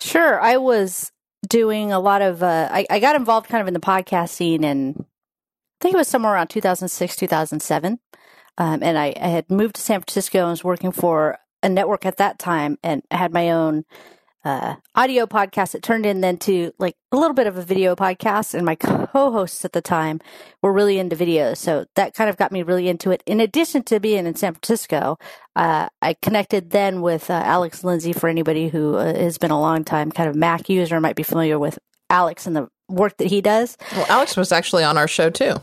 Sure. 0.00 0.40
I 0.40 0.56
was 0.56 1.12
doing 1.46 1.92
a 1.92 2.00
lot 2.00 2.22
of, 2.22 2.42
uh, 2.42 2.68
I, 2.70 2.86
I 2.90 3.00
got 3.00 3.16
involved 3.16 3.48
kind 3.48 3.60
of 3.60 3.68
in 3.68 3.74
the 3.74 3.80
podcast 3.80 4.30
scene 4.30 4.64
and 4.64 4.96
I 4.98 5.04
think 5.80 5.94
it 5.94 5.98
was 5.98 6.08
somewhere 6.08 6.34
around 6.34 6.48
2006, 6.48 7.16
2007. 7.16 7.98
Um, 8.58 8.82
and 8.82 8.98
I, 8.98 9.14
I 9.20 9.28
had 9.28 9.50
moved 9.50 9.76
to 9.76 9.80
San 9.80 10.00
Francisco 10.00 10.40
and 10.40 10.50
was 10.50 10.64
working 10.64 10.92
for 10.92 11.38
a 11.62 11.68
network 11.68 12.06
at 12.06 12.18
that 12.18 12.38
time 12.38 12.78
and 12.82 13.02
I 13.10 13.16
had 13.16 13.32
my 13.32 13.50
own 13.50 13.84
uh, 14.44 14.76
audio 14.94 15.26
podcast. 15.26 15.74
It 15.74 15.82
turned 15.82 16.06
in 16.06 16.20
then 16.20 16.38
to 16.38 16.72
like 16.78 16.96
a 17.12 17.16
little 17.16 17.34
bit 17.34 17.46
of 17.46 17.56
a 17.56 17.62
video 17.62 17.94
podcast. 17.94 18.54
And 18.54 18.64
my 18.64 18.74
co 18.74 19.06
hosts 19.12 19.64
at 19.64 19.72
the 19.72 19.82
time 19.82 20.20
were 20.62 20.72
really 20.72 20.98
into 20.98 21.16
videos. 21.16 21.58
So 21.58 21.86
that 21.96 22.14
kind 22.14 22.30
of 22.30 22.36
got 22.36 22.52
me 22.52 22.62
really 22.62 22.88
into 22.88 23.10
it. 23.10 23.22
In 23.26 23.40
addition 23.40 23.82
to 23.84 24.00
being 24.00 24.26
in 24.26 24.34
San 24.34 24.54
Francisco, 24.54 25.18
uh, 25.56 25.88
I 26.00 26.14
connected 26.22 26.70
then 26.70 27.02
with 27.02 27.30
uh, 27.30 27.34
Alex 27.34 27.84
Lindsay 27.84 28.12
for 28.12 28.28
anybody 28.28 28.68
who 28.68 28.96
uh, 28.96 29.14
has 29.14 29.38
been 29.38 29.50
a 29.50 29.60
long 29.60 29.84
time 29.84 30.10
kind 30.10 30.28
of 30.28 30.36
Mac 30.36 30.68
user 30.68 31.00
might 31.00 31.16
be 31.16 31.22
familiar 31.22 31.58
with 31.58 31.78
Alex 32.08 32.46
and 32.46 32.56
the 32.56 32.68
work 32.88 33.16
that 33.18 33.28
he 33.28 33.40
does. 33.40 33.76
Well, 33.92 34.06
Alex 34.08 34.36
was 34.36 34.52
actually 34.52 34.84
on 34.84 34.96
our 34.96 35.08
show 35.08 35.30
too. 35.30 35.56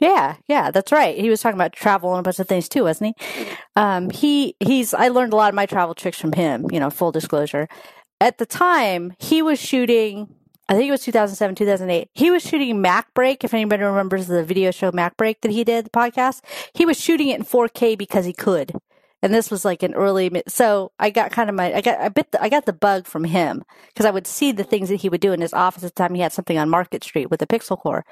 Yeah, 0.00 0.36
yeah, 0.46 0.70
that's 0.70 0.92
right. 0.92 1.18
He 1.18 1.28
was 1.28 1.40
talking 1.40 1.56
about 1.56 1.72
travel 1.72 2.12
and 2.12 2.20
a 2.20 2.22
bunch 2.22 2.38
of 2.38 2.48
things 2.48 2.68
too, 2.68 2.84
wasn't 2.84 3.16
he? 3.18 3.46
Um, 3.76 4.10
he 4.10 4.54
he's 4.60 4.94
I 4.94 5.08
learned 5.08 5.32
a 5.32 5.36
lot 5.36 5.48
of 5.48 5.54
my 5.54 5.66
travel 5.66 5.94
tricks 5.94 6.18
from 6.20 6.32
him. 6.32 6.66
You 6.70 6.80
know, 6.80 6.90
full 6.90 7.12
disclosure. 7.12 7.68
At 8.20 8.38
the 8.38 8.46
time, 8.46 9.14
he 9.18 9.42
was 9.42 9.58
shooting. 9.58 10.34
I 10.70 10.74
think 10.74 10.88
it 10.88 10.90
was 10.90 11.02
2007, 11.02 11.54
2008. 11.54 12.10
He 12.14 12.30
was 12.30 12.42
shooting 12.42 12.82
MacBreak. 12.82 13.42
If 13.42 13.54
anybody 13.54 13.82
remembers 13.82 14.26
the 14.26 14.44
video 14.44 14.70
show 14.70 14.92
MacBreak 14.92 15.36
that 15.40 15.50
he 15.50 15.64
did, 15.64 15.86
the 15.86 15.90
podcast, 15.90 16.42
he 16.74 16.84
was 16.84 17.00
shooting 17.00 17.28
it 17.28 17.38
in 17.38 17.44
4K 17.46 17.96
because 17.96 18.26
he 18.26 18.34
could. 18.34 18.72
And 19.22 19.34
this 19.34 19.50
was 19.50 19.64
like 19.64 19.82
an 19.82 19.94
early, 19.94 20.30
so 20.46 20.92
I 20.98 21.10
got 21.10 21.32
kind 21.32 21.50
of 21.50 21.56
my, 21.56 21.74
I 21.74 21.80
got, 21.80 21.98
I 21.98 22.08
bit, 22.08 22.30
the, 22.30 22.42
I 22.42 22.48
got 22.48 22.66
the 22.66 22.72
bug 22.72 23.06
from 23.06 23.24
him 23.24 23.64
because 23.88 24.06
I 24.06 24.10
would 24.10 24.26
see 24.26 24.52
the 24.52 24.62
things 24.62 24.88
that 24.90 24.96
he 24.96 25.08
would 25.08 25.20
do 25.20 25.32
in 25.32 25.40
his 25.40 25.52
office 25.52 25.82
at 25.82 25.94
the 25.94 26.02
time. 26.02 26.14
He 26.14 26.20
had 26.20 26.32
something 26.32 26.56
on 26.56 26.68
Market 26.68 27.02
Street 27.02 27.30
with 27.30 27.40
the 27.40 27.46
Pixel 27.46 27.78
Corps. 27.78 28.04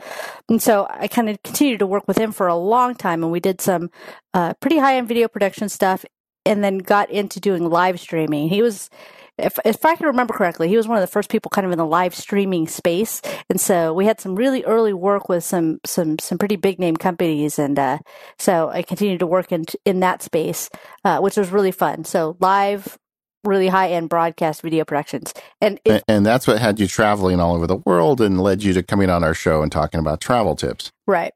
And 0.49 0.61
so 0.61 0.87
I 0.91 1.07
kind 1.07 1.29
of 1.29 1.41
continued 1.45 1.79
to 1.79 1.87
work 1.87 2.09
with 2.09 2.19
him 2.19 2.33
for 2.33 2.49
a 2.49 2.57
long 2.57 2.97
time 2.97 3.23
and 3.23 3.31
we 3.31 3.39
did 3.39 3.61
some, 3.61 3.91
uh, 4.35 4.55
pretty 4.55 4.79
high 4.79 4.97
end 4.97 5.07
video 5.07 5.29
production 5.29 5.69
stuff 5.69 6.05
and 6.45 6.65
then 6.65 6.79
got 6.79 7.09
into 7.11 7.39
doing 7.39 7.69
live 7.71 8.01
streaming. 8.01 8.49
He 8.49 8.63
was, 8.63 8.91
if, 9.39 9.59
if 9.65 9.85
I 9.85 9.97
can 9.97 10.07
remember 10.07 10.35
correctly, 10.35 10.69
he 10.69 10.77
was 10.77 10.89
one 10.89 10.97
of 10.97 11.03
the 11.03 11.07
first 11.13 11.31
people 11.31 11.51
kind 11.51 11.67
of 11.67 11.73
in 11.73 11.79
the 11.79 11.87
live 11.87 12.15
streaming 12.15 12.67
space. 12.69 13.21
And 13.51 13.61
so 13.61 13.93
we 13.93 14.07
had 14.07 14.21
some 14.21 14.35
really 14.35 14.65
early 14.65 14.93
work 14.93 15.29
with 15.29 15.45
some, 15.45 15.81
some, 15.85 16.19
some 16.19 16.39
pretty 16.39 16.57
big 16.57 16.79
name 16.79 16.97
companies. 16.97 17.59
And, 17.59 17.79
uh, 17.79 17.99
so 18.39 18.69
I 18.69 18.83
continued 18.83 19.21
to 19.21 19.27
work 19.27 19.53
in, 19.53 19.65
in 19.85 20.01
that 20.01 20.23
space, 20.23 20.71
uh, 21.05 21.21
which 21.21 21.37
was 21.37 21.51
really 21.51 21.73
fun. 21.73 22.05
So 22.05 22.37
live, 22.41 22.99
really 23.45 23.69
high 23.69 23.91
end 23.91 24.09
broadcast 24.09 24.63
video 24.63 24.85
productions. 24.85 25.33
And 25.61 25.79
if, 25.85 25.93
And, 25.93 26.05
and 26.09 26.27
that's 26.27 26.47
what 26.47 26.59
had 26.59 26.81
you 26.81 26.87
traveling 26.87 27.41
all 27.41 27.55
over 27.55 27.67
the 27.67 27.77
world 27.77 28.21
and 28.21 28.41
led 28.41 28.63
you 28.63 28.73
to 28.73 28.83
coming 28.83 29.11
on 29.11 29.23
our 29.23 29.35
show 29.35 29.63
and 29.63 29.71
talking 29.71 30.01
about 30.01 30.21
travel 30.21 30.57
tips. 30.57 30.91
right. 31.07 31.33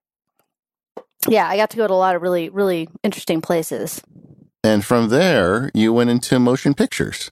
Yeah, 1.29 1.47
I 1.47 1.59
got 1.59 1.69
to 1.71 1.77
go 1.77 1.87
to 1.87 1.93
a 1.93 1.95
lot 1.95 2.17
of 2.17 2.23
really, 2.23 2.49
really 2.49 2.89
interesting 3.03 3.43
places. 3.43 4.01
And 4.65 4.83
from 4.83 5.11
there, 5.11 5.71
you 5.75 5.93
went 5.93 6.09
into 6.09 6.39
motion 6.39 6.73
pictures. 6.73 7.31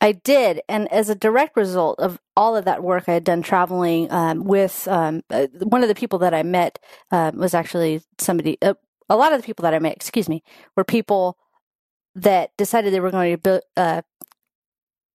I 0.00 0.12
did, 0.12 0.62
and 0.68 0.90
as 0.90 1.10
a 1.10 1.14
direct 1.14 1.56
result 1.56 2.00
of 2.00 2.18
all 2.34 2.56
of 2.56 2.64
that 2.64 2.82
work 2.82 3.04
I 3.06 3.12
had 3.12 3.24
done 3.24 3.42
traveling 3.42 4.10
um, 4.10 4.44
with 4.44 4.88
um, 4.88 5.22
uh, 5.28 5.46
one 5.62 5.82
of 5.82 5.88
the 5.88 5.94
people 5.94 6.20
that 6.20 6.32
I 6.32 6.42
met 6.42 6.78
um, 7.10 7.36
was 7.36 7.52
actually 7.52 8.02
somebody. 8.18 8.56
Uh, 8.62 8.74
a 9.10 9.16
lot 9.16 9.32
of 9.32 9.40
the 9.40 9.46
people 9.46 9.64
that 9.64 9.74
I 9.74 9.78
met, 9.78 9.96
excuse 9.96 10.28
me, 10.28 10.42
were 10.76 10.84
people 10.84 11.36
that 12.14 12.56
decided 12.56 12.92
they 12.92 13.00
were 13.00 13.10
going 13.10 13.32
to 13.32 13.38
build, 13.38 13.62
uh, 13.76 14.02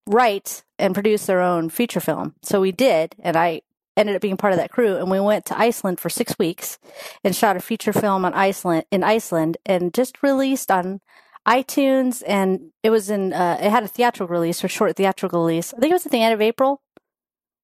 write 0.06 0.64
and 0.78 0.94
produce 0.94 1.26
their 1.26 1.42
own 1.42 1.70
feature 1.70 2.00
film. 2.00 2.36
So 2.44 2.62
we 2.62 2.72
did, 2.72 3.16
and 3.20 3.36
I 3.36 3.62
ended 3.98 4.16
up 4.16 4.22
being 4.22 4.38
part 4.38 4.54
of 4.54 4.60
that 4.60 4.72
crew. 4.72 4.98
And 4.98 5.10
we 5.10 5.20
went 5.20 5.46
to 5.46 5.60
Iceland 5.60 6.00
for 6.00 6.10
six 6.10 6.38
weeks 6.38 6.78
and 7.24 7.36
shot 7.36 7.58
a 7.58 7.62
feature 7.62 7.94
film 7.94 8.26
on 8.26 8.34
Iceland 8.34 8.86
in 8.92 9.04
Iceland, 9.04 9.58
and 9.66 9.94
just 9.94 10.22
released 10.22 10.70
on 10.70 11.02
iTunes, 11.48 12.24
and 12.28 12.72
it 12.84 12.90
was 12.90 13.10
in. 13.10 13.34
Uh, 13.34 13.58
it 13.62 13.70
had 13.70 13.84
a 13.84 13.88
theatrical 13.88 14.28
release 14.34 14.64
or 14.64 14.68
short 14.68 14.96
theatrical 14.96 15.42
release. 15.46 15.74
I 15.74 15.80
think 15.80 15.92
it 15.92 15.96
was 15.96 16.06
at 16.06 16.12
the 16.12 16.22
end 16.22 16.34
of 16.34 16.42
April. 16.42 16.82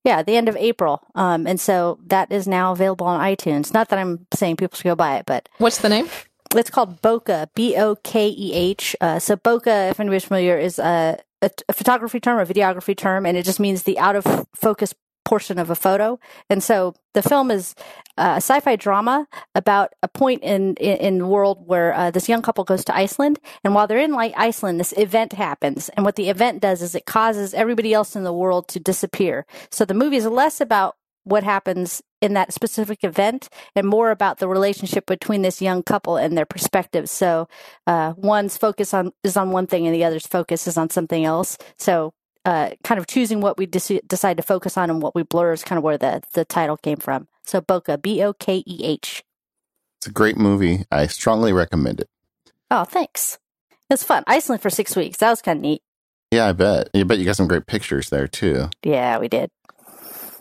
Yeah, 0.03 0.23
the 0.23 0.35
end 0.35 0.49
of 0.49 0.55
April. 0.57 1.01
Um, 1.13 1.45
and 1.45 1.59
so 1.59 1.99
that 2.07 2.31
is 2.31 2.47
now 2.47 2.71
available 2.71 3.05
on 3.05 3.19
iTunes. 3.19 3.73
Not 3.73 3.89
that 3.89 3.99
I'm 3.99 4.25
saying 4.33 4.55
people 4.57 4.75
should 4.75 4.83
go 4.85 4.95
buy 4.95 5.17
it, 5.17 5.25
but 5.27 5.47
What's 5.59 5.77
the 5.79 5.89
name? 5.89 6.09
it's 6.55 6.69
called 6.69 7.01
Bokeh, 7.01 7.47
B 7.55 7.75
O 7.77 7.95
K 7.95 8.29
E 8.29 8.53
H. 8.53 8.95
Uh, 8.99 9.19
so 9.19 9.35
Bokeh, 9.35 9.91
if 9.91 9.99
anybody's 9.99 10.25
familiar, 10.25 10.57
is 10.57 10.79
uh, 10.79 11.17
a, 11.41 11.51
a 11.69 11.73
photography 11.73 12.19
term, 12.19 12.39
a 12.39 12.45
videography 12.51 12.97
term, 12.97 13.25
and 13.25 13.37
it 13.37 13.45
just 13.45 13.59
means 13.59 13.83
the 13.83 13.97
out 13.99 14.15
of 14.15 14.47
focus 14.55 14.93
portion 15.25 15.59
of 15.59 15.69
a 15.69 15.75
photo. 15.75 16.19
And 16.49 16.63
so 16.63 16.93
the 17.13 17.21
film 17.21 17.51
is 17.51 17.75
uh, 18.17 18.33
a 18.35 18.41
sci-fi 18.41 18.75
drama 18.75 19.27
about 19.55 19.93
a 20.03 20.07
point 20.07 20.43
in 20.43 20.75
in, 20.75 20.97
in 20.97 21.17
the 21.19 21.27
world 21.27 21.63
where 21.65 21.93
uh, 21.93 22.11
this 22.11 22.29
young 22.29 22.41
couple 22.41 22.63
goes 22.63 22.85
to 22.85 22.95
Iceland, 22.95 23.39
and 23.63 23.73
while 23.73 23.87
they're 23.87 23.99
in 23.99 24.13
like 24.13 24.33
Iceland, 24.37 24.79
this 24.79 24.93
event 24.97 25.33
happens. 25.33 25.89
And 25.89 26.05
what 26.05 26.15
the 26.15 26.29
event 26.29 26.61
does 26.61 26.81
is 26.81 26.95
it 26.95 27.05
causes 27.05 27.53
everybody 27.53 27.93
else 27.93 28.15
in 28.15 28.23
the 28.23 28.33
world 28.33 28.67
to 28.69 28.79
disappear. 28.79 29.45
So 29.71 29.85
the 29.85 29.93
movie 29.93 30.17
is 30.17 30.25
less 30.25 30.61
about 30.61 30.95
what 31.23 31.43
happens 31.43 32.01
in 32.21 32.33
that 32.33 32.53
specific 32.53 33.03
event 33.03 33.49
and 33.75 33.87
more 33.87 34.11
about 34.11 34.39
the 34.39 34.47
relationship 34.47 35.05
between 35.05 35.41
this 35.41 35.61
young 35.61 35.83
couple 35.83 36.17
and 36.17 36.37
their 36.37 36.45
perspectives. 36.45 37.11
So, 37.11 37.47
uh, 37.87 38.13
one's 38.17 38.57
focus 38.57 38.93
on 38.93 39.11
is 39.23 39.37
on 39.37 39.51
one 39.51 39.67
thing 39.67 39.85
and 39.85 39.95
the 39.95 40.03
other's 40.03 40.27
focus 40.27 40.67
is 40.67 40.77
on 40.77 40.89
something 40.89 41.25
else. 41.25 41.57
So, 41.77 42.13
uh, 42.45 42.71
kind 42.83 42.99
of 42.99 43.07
choosing 43.07 43.41
what 43.41 43.57
we 43.57 43.65
de- 43.65 44.01
decide 44.07 44.37
to 44.37 44.43
focus 44.43 44.77
on 44.77 44.89
and 44.89 45.01
what 45.01 45.15
we 45.15 45.23
blur 45.23 45.53
is 45.53 45.63
kind 45.63 45.77
of 45.77 45.83
where 45.83 45.97
the, 45.97 46.21
the 46.33 46.45
title 46.45 46.77
came 46.77 46.97
from. 46.97 47.27
So, 47.43 47.61
Bokeh, 47.61 48.01
B 48.01 48.23
O 48.23 48.33
K 48.33 48.63
E 48.65 48.81
H. 48.83 49.23
It's 49.99 50.07
a 50.07 50.11
great 50.11 50.37
movie. 50.37 50.85
I 50.91 51.07
strongly 51.07 51.53
recommend 51.53 51.99
it. 51.99 52.09
Oh, 52.69 52.85
thanks. 52.85 53.37
It 53.71 53.93
was 53.93 54.03
fun. 54.03 54.23
Iceland 54.25 54.61
for 54.61 54.69
six 54.69 54.95
weeks. 54.95 55.17
That 55.17 55.29
was 55.29 55.41
kind 55.41 55.57
of 55.57 55.61
neat. 55.61 55.81
Yeah, 56.31 56.47
I 56.47 56.53
bet. 56.53 56.89
I 56.95 57.03
bet 57.03 57.19
you 57.19 57.25
got 57.25 57.35
some 57.35 57.47
great 57.47 57.67
pictures 57.67 58.09
there 58.09 58.27
too. 58.27 58.69
Yeah, 58.83 59.19
we 59.19 59.27
did. 59.27 59.51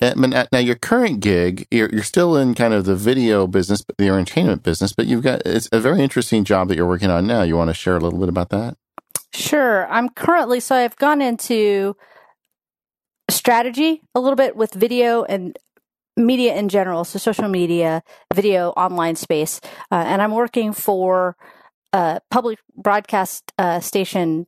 And 0.01 0.31
now, 0.51 0.59
your 0.59 0.77
current 0.77 1.21
gig, 1.21 1.67
you're, 1.71 1.91
you're 1.91 2.03
still 2.03 2.35
in 2.37 2.55
kind 2.55 2.73
of 2.73 2.87
the 2.87 2.97
video 2.97 3.47
business, 3.47 3.85
the 3.99 4.09
entertainment 4.09 4.63
business, 4.63 4.95
but 4.95 5.07
you've 5.07 5.23
got 5.23 5.43
it's 5.45 5.69
a 5.73 5.81
very 5.81 6.01
interesting 6.01 6.45
job 6.45 6.69
that 6.69 6.77
you're 6.77 6.87
working 6.87 7.11
on 7.11 7.27
now. 7.27 7.43
You 7.43 7.57
want 7.57 7.69
to 7.69 7.75
share 7.75 7.97
a 7.97 8.01
little 8.01 8.19
bit 8.19 8.31
about 8.31 8.49
that? 8.49 8.79
Sure. 9.33 9.91
I'm 9.91 10.09
currently 10.09 10.61
so 10.61 10.75
I've 10.77 10.97
gone 10.97 11.23
into 11.23 11.97
strategy 13.29 14.03
a 14.15 14.21
little 14.21 14.37
bit 14.37 14.57
with 14.57 14.75
video 14.75 15.23
and 15.25 15.57
media 16.17 16.55
in 16.55 16.69
general, 16.69 17.05
so 17.05 17.19
social 17.19 17.49
media, 17.49 18.03
video, 18.35 18.71
online 18.71 19.17
space, 19.17 19.61
uh, 19.91 20.05
and 20.07 20.21
I'm 20.21 20.33
working 20.33 20.73
for 20.73 21.37
a 21.93 22.21
public 22.31 22.59
broadcast 22.77 23.53
uh, 23.59 23.81
station 23.81 24.47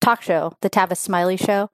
talk 0.00 0.22
show, 0.22 0.56
the 0.60 0.70
Tavis 0.70 0.98
Smiley 0.98 1.36
Show. 1.36 1.70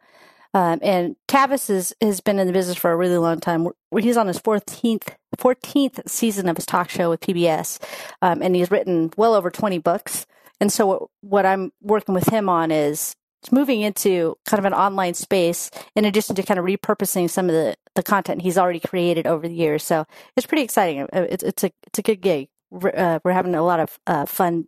Um, 0.52 0.80
and 0.82 1.16
Tavis 1.28 1.70
is, 1.70 1.94
has 2.00 2.20
been 2.20 2.38
in 2.38 2.46
the 2.46 2.52
business 2.52 2.76
for 2.76 2.90
a 2.90 2.96
really 2.96 3.18
long 3.18 3.38
time. 3.38 3.68
He's 3.96 4.16
on 4.16 4.26
his 4.26 4.38
14th, 4.38 5.14
14th 5.36 6.08
season 6.08 6.48
of 6.48 6.56
his 6.56 6.66
talk 6.66 6.90
show 6.90 7.10
with 7.10 7.20
PBS. 7.20 7.80
Um, 8.20 8.42
and 8.42 8.56
he's 8.56 8.70
written 8.70 9.12
well 9.16 9.34
over 9.34 9.50
20 9.50 9.78
books. 9.78 10.26
And 10.60 10.72
so 10.72 10.86
what, 10.86 11.02
what 11.20 11.46
I'm 11.46 11.72
working 11.80 12.14
with 12.14 12.28
him 12.28 12.48
on 12.48 12.70
is 12.70 13.16
moving 13.50 13.80
into 13.80 14.36
kind 14.44 14.58
of 14.58 14.66
an 14.66 14.74
online 14.74 15.14
space 15.14 15.70
in 15.96 16.04
addition 16.04 16.36
to 16.36 16.42
kind 16.42 16.60
of 16.60 16.66
repurposing 16.66 17.30
some 17.30 17.48
of 17.48 17.54
the, 17.54 17.74
the 17.94 18.02
content 18.02 18.42
he's 18.42 18.58
already 18.58 18.80
created 18.80 19.26
over 19.26 19.48
the 19.48 19.54
years. 19.54 19.82
So 19.82 20.04
it's 20.36 20.46
pretty 20.46 20.62
exciting. 20.62 21.02
Uh, 21.02 21.26
it's, 21.30 21.42
it's 21.42 21.64
a, 21.64 21.70
it's 21.86 21.98
a 21.98 22.02
good 22.02 22.20
gig. 22.20 22.48
Uh, 22.72 23.18
we're 23.24 23.32
having 23.32 23.54
a 23.54 23.64
lot 23.64 23.80
of 23.80 23.98
uh, 24.06 24.26
fun 24.26 24.66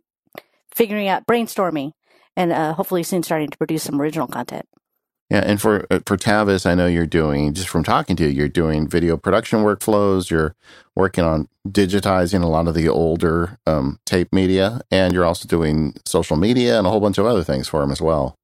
figuring 0.73 1.07
out 1.07 1.27
brainstorming 1.27 1.91
and 2.35 2.51
uh, 2.51 2.73
hopefully 2.73 3.03
soon 3.03 3.23
starting 3.23 3.49
to 3.49 3.57
produce 3.57 3.83
some 3.83 4.01
original 4.01 4.27
content. 4.27 4.65
Yeah, 5.33 5.41
and 5.47 5.59
for 5.59 5.87
uh, 5.89 5.99
for 6.05 6.15
Tavis, 6.15 6.67
I 6.67 6.75
know 6.75 6.85
you're 6.85 7.07
doing 7.07 7.55
just 7.55 7.67
from 7.67 7.83
talking 7.83 8.15
to 8.17 8.23
you, 8.23 8.29
you're 8.29 8.47
doing 8.47 8.87
video 8.87 9.17
production 9.17 9.63
workflows. 9.63 10.29
You're 10.29 10.55
working 10.95 11.23
on 11.23 11.47
digitizing 11.67 12.43
a 12.43 12.47
lot 12.47 12.67
of 12.67 12.75
the 12.75 12.87
older 12.87 13.57
um, 13.65 13.99
tape 14.05 14.31
media, 14.31 14.81
and 14.91 15.11
you're 15.11 15.25
also 15.25 15.47
doing 15.47 15.95
social 16.05 16.37
media 16.37 16.77
and 16.77 16.85
a 16.85 16.91
whole 16.91 16.99
bunch 16.99 17.17
of 17.17 17.25
other 17.25 17.43
things 17.43 17.67
for 17.67 17.81
him 17.81 17.89
as 17.89 17.99
well. 17.99 18.35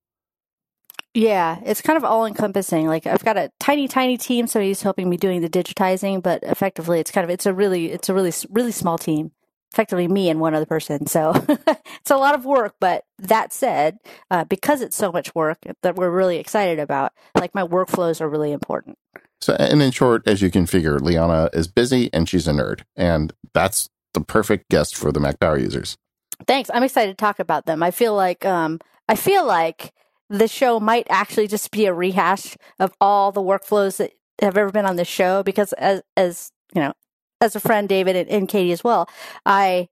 Yeah, 1.14 1.60
it's 1.64 1.80
kind 1.80 1.96
of 1.96 2.04
all 2.04 2.26
encompassing. 2.26 2.88
Like 2.88 3.06
I've 3.06 3.24
got 3.24 3.38
a 3.38 3.52
tiny, 3.60 3.88
tiny 3.88 4.18
team, 4.18 4.48
so 4.48 4.60
he's 4.60 4.82
helping 4.82 5.12
me 5.12 5.18
doing 5.18 5.42
the 5.42 5.50
digitizing, 5.50 6.24
but 6.24 6.42
effectively, 6.42 7.00
it's 7.00 7.12
kind 7.12 7.24
of 7.24 7.30
it's 7.30 7.46
a 7.46 7.54
really 7.54 7.92
it's 7.92 8.10
a 8.10 8.16
really 8.16 8.34
really 8.50 8.72
small 8.72 8.98
team 8.98 9.30
effectively 9.72 10.08
me 10.08 10.30
and 10.30 10.40
one 10.40 10.56
other 10.56 10.66
person. 10.66 11.06
So 11.06 11.34
it's 11.48 12.12
a 12.12 12.18
lot 12.18 12.36
of 12.36 12.46
work. 12.46 12.76
But 12.80 13.04
that 13.20 13.54
said, 13.54 13.98
uh, 14.32 14.44
because 14.46 14.82
it's 14.82 14.96
so 14.96 15.12
much 15.12 15.34
work 15.36 15.60
that 15.84 15.96
we're 15.96 16.10
really 16.10 16.38
excited 16.38 16.80
about, 16.80 17.14
like 17.36 17.54
my 17.54 17.64
workflows 17.64 18.22
are 18.22 18.30
really 18.30 18.52
important. 18.52 18.98
So, 19.42 19.56
and 19.56 19.82
in 19.82 19.92
short, 19.92 20.28
as 20.28 20.42
you 20.42 20.52
can 20.52 20.66
figure, 20.66 21.00
Liana 21.00 21.50
is 21.54 21.68
busy 21.68 22.10
and 22.14 22.28
she's 22.28 22.48
a 22.48 22.52
nerd, 22.52 22.82
and 22.98 23.32
that's 23.54 23.90
the 24.14 24.22
perfect 24.22 24.70
guest 24.70 24.98
for 24.98 25.12
the 25.12 25.20
Mac 25.20 25.40
Power 25.40 25.58
users. 25.58 25.98
Thanks. 26.46 26.70
I'm 26.74 26.84
excited 26.84 27.12
to 27.12 27.22
talk 27.22 27.40
about 27.40 27.66
them. 27.66 27.82
I 27.82 27.92
feel 27.92 28.16
like 28.16 28.46
um, 28.46 28.80
I 29.08 29.16
feel 29.16 29.46
like 29.46 29.94
the 30.30 30.48
show 30.48 30.80
might 30.80 31.08
actually 31.10 31.48
just 31.48 31.72
be 31.72 31.86
a 31.86 31.94
rehash 31.94 32.58
of 32.80 32.94
all 33.00 33.32
the 33.32 33.42
workflows 33.42 33.98
that 33.98 34.12
have 34.42 34.58
ever 34.58 34.72
been 34.72 34.86
on 34.86 34.96
the 34.96 35.06
show 35.06 35.44
because 35.44 35.74
as 35.74 36.02
as 36.16 36.52
you 36.74 36.82
know 36.82 36.94
as 37.42 37.56
a 37.56 37.60
friend, 37.60 37.88
David 37.88 38.16
and, 38.16 38.30
and 38.30 38.50
Katie 38.50 38.72
as 38.72 38.84
well, 38.84 39.10
I 39.46 39.88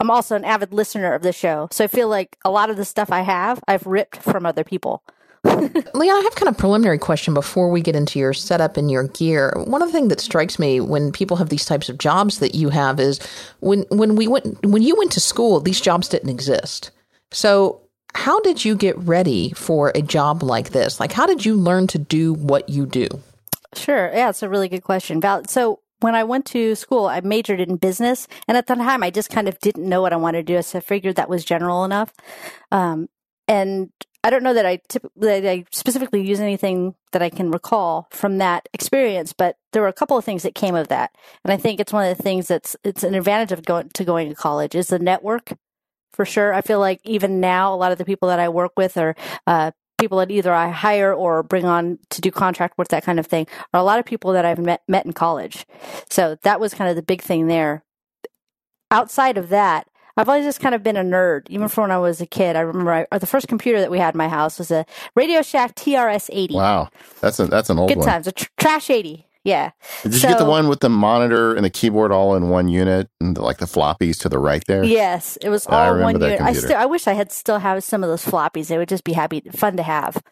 I'm 0.00 0.10
also 0.10 0.34
an 0.34 0.44
avid 0.44 0.72
listener 0.72 1.12
of 1.12 1.22
the 1.22 1.32
show. 1.32 1.68
So 1.70 1.84
I 1.84 1.86
feel 1.86 2.08
like 2.08 2.38
a 2.44 2.50
lot 2.50 2.70
of 2.70 2.76
the 2.76 2.86
stuff 2.86 3.12
I 3.12 3.20
have, 3.20 3.62
I've 3.68 3.86
ripped 3.86 4.16
from 4.16 4.46
other 4.46 4.64
people. 4.64 5.02
Leon, 5.44 5.84
I 5.94 6.20
have 6.24 6.34
kind 6.34 6.48
of 6.48 6.56
preliminary 6.58 6.98
question 6.98 7.34
before 7.34 7.70
we 7.70 7.80
get 7.80 7.96
into 7.96 8.18
your 8.18 8.32
setup 8.32 8.76
and 8.76 8.90
your 8.90 9.08
gear. 9.08 9.52
One 9.56 9.82
of 9.82 9.88
the 9.88 9.92
things 9.92 10.08
that 10.08 10.20
strikes 10.20 10.58
me 10.58 10.80
when 10.80 11.12
people 11.12 11.36
have 11.36 11.50
these 11.50 11.64
types 11.64 11.88
of 11.88 11.98
jobs 11.98 12.38
that 12.40 12.54
you 12.54 12.70
have 12.70 12.98
is 12.98 13.20
when 13.60 13.84
when 13.90 14.16
we 14.16 14.26
went 14.26 14.64
when 14.66 14.82
you 14.82 14.96
went 14.96 15.12
to 15.12 15.20
school, 15.20 15.60
these 15.60 15.80
jobs 15.80 16.08
didn't 16.08 16.28
exist. 16.28 16.90
So 17.30 17.80
how 18.14 18.40
did 18.40 18.64
you 18.64 18.74
get 18.74 18.98
ready 18.98 19.52
for 19.52 19.92
a 19.94 20.02
job 20.02 20.42
like 20.42 20.70
this? 20.70 21.00
Like 21.00 21.12
how 21.12 21.26
did 21.26 21.44
you 21.44 21.56
learn 21.56 21.86
to 21.88 21.98
do 21.98 22.34
what 22.34 22.68
you 22.68 22.84
do? 22.84 23.08
Sure. 23.74 24.10
Yeah, 24.12 24.30
it's 24.30 24.42
a 24.42 24.48
really 24.48 24.68
good 24.68 24.82
question. 24.82 25.20
Val, 25.22 25.46
so 25.46 25.80
when 26.00 26.14
I 26.14 26.24
went 26.24 26.46
to 26.46 26.74
school, 26.74 27.06
I 27.06 27.20
majored 27.20 27.60
in 27.60 27.76
business, 27.76 28.26
and 28.48 28.56
at 28.56 28.66
the 28.66 28.74
time, 28.74 29.02
I 29.02 29.10
just 29.10 29.30
kind 29.30 29.48
of 29.48 29.58
didn't 29.60 29.88
know 29.88 30.02
what 30.02 30.12
I 30.12 30.16
wanted 30.16 30.46
to 30.46 30.54
do. 30.54 30.62
So 30.62 30.78
I 30.78 30.80
figured 30.80 31.16
that 31.16 31.28
was 31.28 31.44
general 31.44 31.84
enough. 31.84 32.12
Um, 32.72 33.08
and 33.46 33.90
I 34.22 34.30
don't 34.30 34.42
know 34.42 34.54
that 34.54 34.66
I, 34.66 34.80
tip, 34.88 35.10
that 35.16 35.46
I 35.46 35.64
specifically 35.72 36.26
use 36.26 36.40
anything 36.40 36.94
that 37.12 37.22
I 37.22 37.30
can 37.30 37.50
recall 37.50 38.06
from 38.10 38.38
that 38.38 38.68
experience, 38.74 39.32
but 39.32 39.56
there 39.72 39.82
were 39.82 39.88
a 39.88 39.94
couple 39.94 40.18
of 40.18 40.24
things 40.24 40.42
that 40.42 40.54
came 40.54 40.74
of 40.74 40.88
that, 40.88 41.14
and 41.44 41.52
I 41.52 41.56
think 41.56 41.80
it's 41.80 41.92
one 41.92 42.08
of 42.08 42.16
the 42.16 42.22
things 42.22 42.48
that's 42.48 42.76
it's 42.84 43.02
an 43.02 43.14
advantage 43.14 43.52
of 43.52 43.64
going 43.64 43.88
to 43.90 44.04
going 44.04 44.28
to 44.28 44.34
college 44.34 44.74
is 44.74 44.88
the 44.88 44.98
network. 44.98 45.52
For 46.12 46.24
sure, 46.24 46.52
I 46.52 46.60
feel 46.60 46.80
like 46.80 47.00
even 47.04 47.40
now, 47.40 47.72
a 47.72 47.76
lot 47.76 47.92
of 47.92 47.98
the 47.98 48.04
people 48.04 48.28
that 48.28 48.40
I 48.40 48.48
work 48.48 48.72
with 48.76 48.96
are 48.96 49.14
uh, 49.46 49.70
people 50.00 50.18
that 50.18 50.30
either 50.30 50.52
I 50.52 50.70
hire 50.70 51.12
or 51.12 51.42
bring 51.42 51.64
on 51.64 51.98
to 52.10 52.20
do 52.20 52.30
contract 52.30 52.78
work, 52.78 52.88
that 52.88 53.04
kind 53.04 53.18
of 53.20 53.26
thing, 53.26 53.46
are 53.72 53.80
a 53.80 53.84
lot 53.84 53.98
of 53.98 54.04
people 54.04 54.32
that 54.32 54.44
I've 54.44 54.58
met, 54.58 54.82
met 54.88 55.06
in 55.06 55.12
college. 55.12 55.66
So 56.08 56.36
that 56.42 56.60
was 56.60 56.74
kind 56.74 56.90
of 56.90 56.96
the 56.96 57.02
big 57.02 57.22
thing 57.22 57.46
there. 57.46 57.84
Outside 58.90 59.38
of 59.38 59.50
that, 59.50 59.86
I've 60.16 60.28
always 60.28 60.44
just 60.44 60.60
kind 60.60 60.74
of 60.74 60.82
been 60.82 60.96
a 60.96 61.02
nerd, 61.04 61.46
even 61.48 61.68
from 61.68 61.82
when 61.82 61.90
I 61.92 61.98
was 61.98 62.20
a 62.20 62.26
kid. 62.26 62.56
I 62.56 62.60
remember 62.60 63.06
I, 63.10 63.18
the 63.18 63.26
first 63.26 63.48
computer 63.48 63.80
that 63.80 63.90
we 63.90 63.98
had 63.98 64.14
in 64.14 64.18
my 64.18 64.28
house 64.28 64.58
was 64.58 64.70
a 64.70 64.84
Radio 65.14 65.40
Shack 65.42 65.74
TRS 65.76 66.28
80. 66.32 66.54
Wow, 66.54 66.88
that's 67.20 67.38
a 67.38 67.46
that's 67.46 67.70
an 67.70 67.78
old 67.78 67.88
Good 67.88 67.98
one. 67.98 68.06
times, 68.06 68.26
a 68.26 68.32
tr- 68.32 68.48
trash 68.58 68.90
80. 68.90 69.26
Yeah. 69.44 69.70
Did 70.02 70.14
you 70.14 70.20
get 70.20 70.38
the 70.38 70.44
one 70.44 70.68
with 70.68 70.80
the 70.80 70.90
monitor 70.90 71.54
and 71.54 71.64
the 71.64 71.70
keyboard 71.70 72.12
all 72.12 72.34
in 72.34 72.50
one 72.50 72.68
unit 72.68 73.08
and 73.20 73.36
the, 73.36 73.42
like 73.42 73.56
the 73.58 73.64
floppies 73.66 74.18
to 74.20 74.28
the 74.28 74.38
right 74.38 74.62
there? 74.66 74.84
Yes, 74.84 75.38
it 75.40 75.48
was 75.48 75.66
I 75.66 75.86
all 75.86 75.94
remember 75.94 76.04
one 76.04 76.20
that 76.20 76.26
unit. 76.26 76.40
I 76.40 76.44
computer. 76.46 76.66
still, 76.66 76.78
I 76.78 76.86
wish 76.86 77.06
I 77.06 77.14
had 77.14 77.32
still 77.32 77.58
have 77.58 77.82
some 77.82 78.02
of 78.04 78.10
those 78.10 78.24
floppies. 78.24 78.68
They 78.68 78.76
would 78.76 78.88
just 78.88 79.04
be 79.04 79.14
happy, 79.14 79.40
fun 79.52 79.76
to 79.78 79.82
have. 79.82 80.22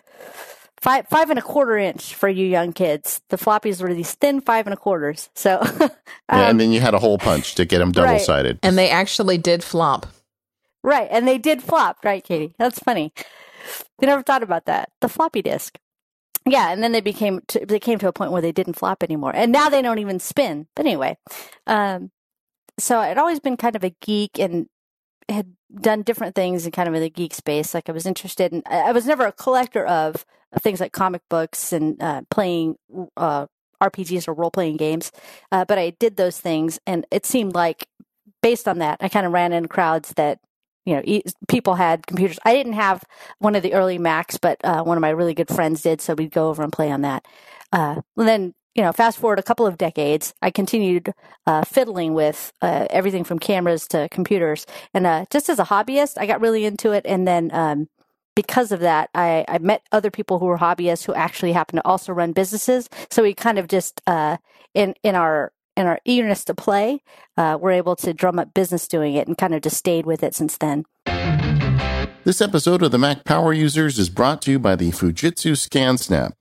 Five, 0.81 1.09
five 1.09 1.31
and 1.31 1.39
a 1.39 1.43
quarter 1.43 1.77
inch 1.77 2.15
for 2.15 2.29
you 2.29 2.47
young 2.47 2.73
kids. 2.73 3.21
The 3.31 3.37
floppies 3.37 3.83
were 3.83 3.93
these 3.93 4.15
thin 4.15 4.41
five 4.41 4.67
and 4.67 4.75
a 4.75 4.77
quarters. 4.77 5.29
So, 5.35 5.61
Yeah, 5.81 5.87
um, 6.29 6.41
and 6.51 6.61
then 6.61 6.71
you 6.71 6.81
had 6.81 6.95
a 6.95 6.99
hole 7.01 7.19
punch 7.19 7.55
to 7.57 7.65
get 7.65 7.79
them 7.79 7.91
double 7.93 8.19
sided. 8.21 8.59
And 8.63 8.77
they 8.79 8.91
actually 8.91 9.39
did 9.39 9.65
flop. 9.65 10.07
right, 10.85 11.09
and 11.11 11.27
they 11.27 11.39
did 11.39 11.63
flop, 11.63 12.05
right, 12.05 12.23
Katie? 12.23 12.55
That's 12.59 12.79
funny. 12.79 13.13
You 14.01 14.07
never 14.07 14.23
thought 14.23 14.43
about 14.43 14.67
that. 14.67 14.91
The 15.01 15.09
floppy 15.09 15.43
disk. 15.43 15.79
Yeah, 16.51 16.71
and 16.71 16.83
then 16.83 16.93
they 16.93 17.01
became 17.01 17.41
to, 17.49 17.65
they 17.67 17.79
came 17.79 17.99
to 17.99 18.09
a 18.09 18.13
point 18.13 18.33
where 18.33 18.43
they 18.43 18.53
didn't 18.53 18.75
flop 18.75 19.03
anymore, 19.03 19.33
and 19.35 19.53
now 19.53 19.69
they 19.69 19.83
don't 19.83 19.99
even 19.99 20.19
spin. 20.19 20.67
But 20.75 20.87
anyway, 20.87 21.17
um, 21.67 22.11
so 22.79 22.99
I'd 22.99 23.19
always 23.19 23.41
been 23.41 23.57
kind 23.57 23.77
of 23.77 23.85
a 23.85 23.95
geek 24.01 24.39
and 24.39 24.67
had 25.29 25.53
done 25.81 26.03
different 26.03 26.35
things 26.35 26.65
in 26.65 26.73
kind 26.73 26.89
of 26.89 26.95
in 26.95 27.03
the 27.03 27.11
geek 27.11 27.35
space. 27.35 27.75
Like 27.75 27.89
I 27.89 27.93
was 27.93 28.07
interested 28.07 28.53
in, 28.53 28.63
I 28.67 28.93
was 28.93 29.07
never 29.07 29.27
a 29.27 29.33
collector 29.33 29.85
of 29.85 30.25
things 30.61 30.81
like 30.81 30.93
comic 30.93 31.23
books 31.29 31.73
and 31.73 32.03
uh, 32.03 32.23
playing 32.31 32.77
uh, 33.17 33.47
RPGs 33.83 34.27
or 34.27 34.35
role 34.35 34.51
playing 34.51 34.77
games, 34.77 35.13
uh, 35.53 35.65
but 35.65 35.79
I 35.79 35.91
did 35.91 36.17
those 36.17 36.41
things, 36.41 36.81
and 36.87 37.07
it 37.11 37.27
seemed 37.27 37.55
like 37.55 37.87
based 38.43 38.69
on 38.69 38.79
that, 38.79 38.99
I 39.01 39.09
kind 39.09 39.27
of 39.27 39.33
ran 39.33 39.53
in 39.53 39.67
crowds 39.67 40.15
that 40.17 40.41
you 40.89 40.95
know 40.97 41.21
people 41.49 41.75
had 41.75 42.07
computers. 42.07 42.39
I 42.45 42.55
didn't 42.55 42.73
have 42.73 43.05
one 43.39 43.55
of 43.55 43.63
the 43.63 43.75
early 43.75 43.99
Macs, 43.99 44.39
but 44.39 44.59
uh, 44.65 44.83
one 44.83 44.97
of 44.97 45.03
my 45.03 45.11
really 45.11 45.35
good 45.35 45.49
friends 45.49 45.83
did, 45.83 46.01
so 46.01 46.15
we'd 46.15 46.33
go 46.33 46.49
over 46.49 46.63
and 46.63 46.73
play 46.73 46.91
on 46.91 47.03
that. 47.03 47.27
Uh, 47.73 48.01
then 48.17 48.55
you 48.75 48.83
know, 48.83 48.93
fast 48.93 49.19
forward 49.19 49.41
a 49.41 49.43
couple 49.43 49.67
of 49.67 49.77
decades, 49.77 50.33
I 50.41 50.51
continued 50.53 51.13
uh, 51.47 51.65
fiddling 51.65 52.15
with 52.15 52.53
uh, 52.63 52.87
everything 52.91 53.25
from 53.25 53.39
cameras 53.39 53.89
to 53.89 54.09
computers, 54.11 54.67
and 54.95 55.07
uh, 55.07 55.27
just 55.31 55.49
as 55.49 55.59
a 55.59 55.65
hobbyist, 55.65 56.17
I 56.17 56.27
got 56.27 56.41
really 56.41 56.65
into 56.65 56.93
it, 56.93 57.05
and 57.05 57.27
then 57.27 57.51
um, 57.53 57.89
because 58.37 58.71
of 58.71 58.81
that, 58.81 59.11
I, 59.17 59.45
I 59.49 59.59
met 59.59 59.83
other 59.91 60.13
people 60.13 60.39
who 60.39 60.47
were 60.47 60.59
hobbyists 60.59 61.05
who 61.05 61.13
actually 61.13 61.53
happen 61.53 61.77
to 61.77 61.85
also 61.85 62.13
run 62.13 62.33
businesses. 62.33 62.89
So 63.11 63.25
we 63.25 63.35
kind 63.35 63.59
of 63.59 63.67
just 63.67 64.01
uh, 64.07 64.37
in 64.75 64.95
in 65.03 65.17
our 65.17 65.53
in 65.79 65.87
our 65.87 66.01
eagerness 66.05 66.45
to 66.45 66.55
play, 66.55 67.01
uh, 67.37 67.57
we're 67.61 67.71
able 67.71 67.95
to 67.97 68.13
drum 68.13 68.39
up 68.39 68.53
business 68.53 68.89
doing 68.89 69.15
it 69.15 69.29
and 69.29 69.39
kind 69.39 69.55
of 69.55 69.63
just 69.63 69.77
stayed 69.77 70.05
with 70.05 70.25
it 70.25 70.35
since 70.35 70.59
then. 70.59 70.85
This 72.25 72.43
episode 72.43 72.83
of 72.83 72.91
the 72.91 72.99
Mac 72.99 73.25
Power 73.25 73.53
Users 73.53 73.99
is 73.99 74.11
brought 74.11 74.43
to 74.43 74.51
you 74.51 74.59
by 74.59 74.75
the 74.75 74.91
Fujitsu 74.91 75.53
ScanSnap. 75.53 76.33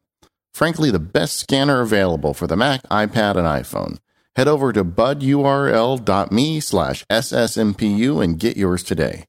Frankly, 0.53 0.89
the 0.89 1.00
best 1.00 1.38
scanner 1.38 1.82
available 1.82 2.34
for 2.34 2.48
the 2.48 2.58
Mac, 2.58 2.82
iPad, 2.89 3.38
and 3.38 3.46
iPhone. 3.46 4.00
Head 4.36 4.48
over 4.48 4.74
to 4.74 4.84
budurl.me 4.84 6.60
slash 6.60 7.06
ssmpu 7.06 8.24
and 8.24 8.39
get 8.39 8.58
yours 8.58 8.84
today. 8.84 9.25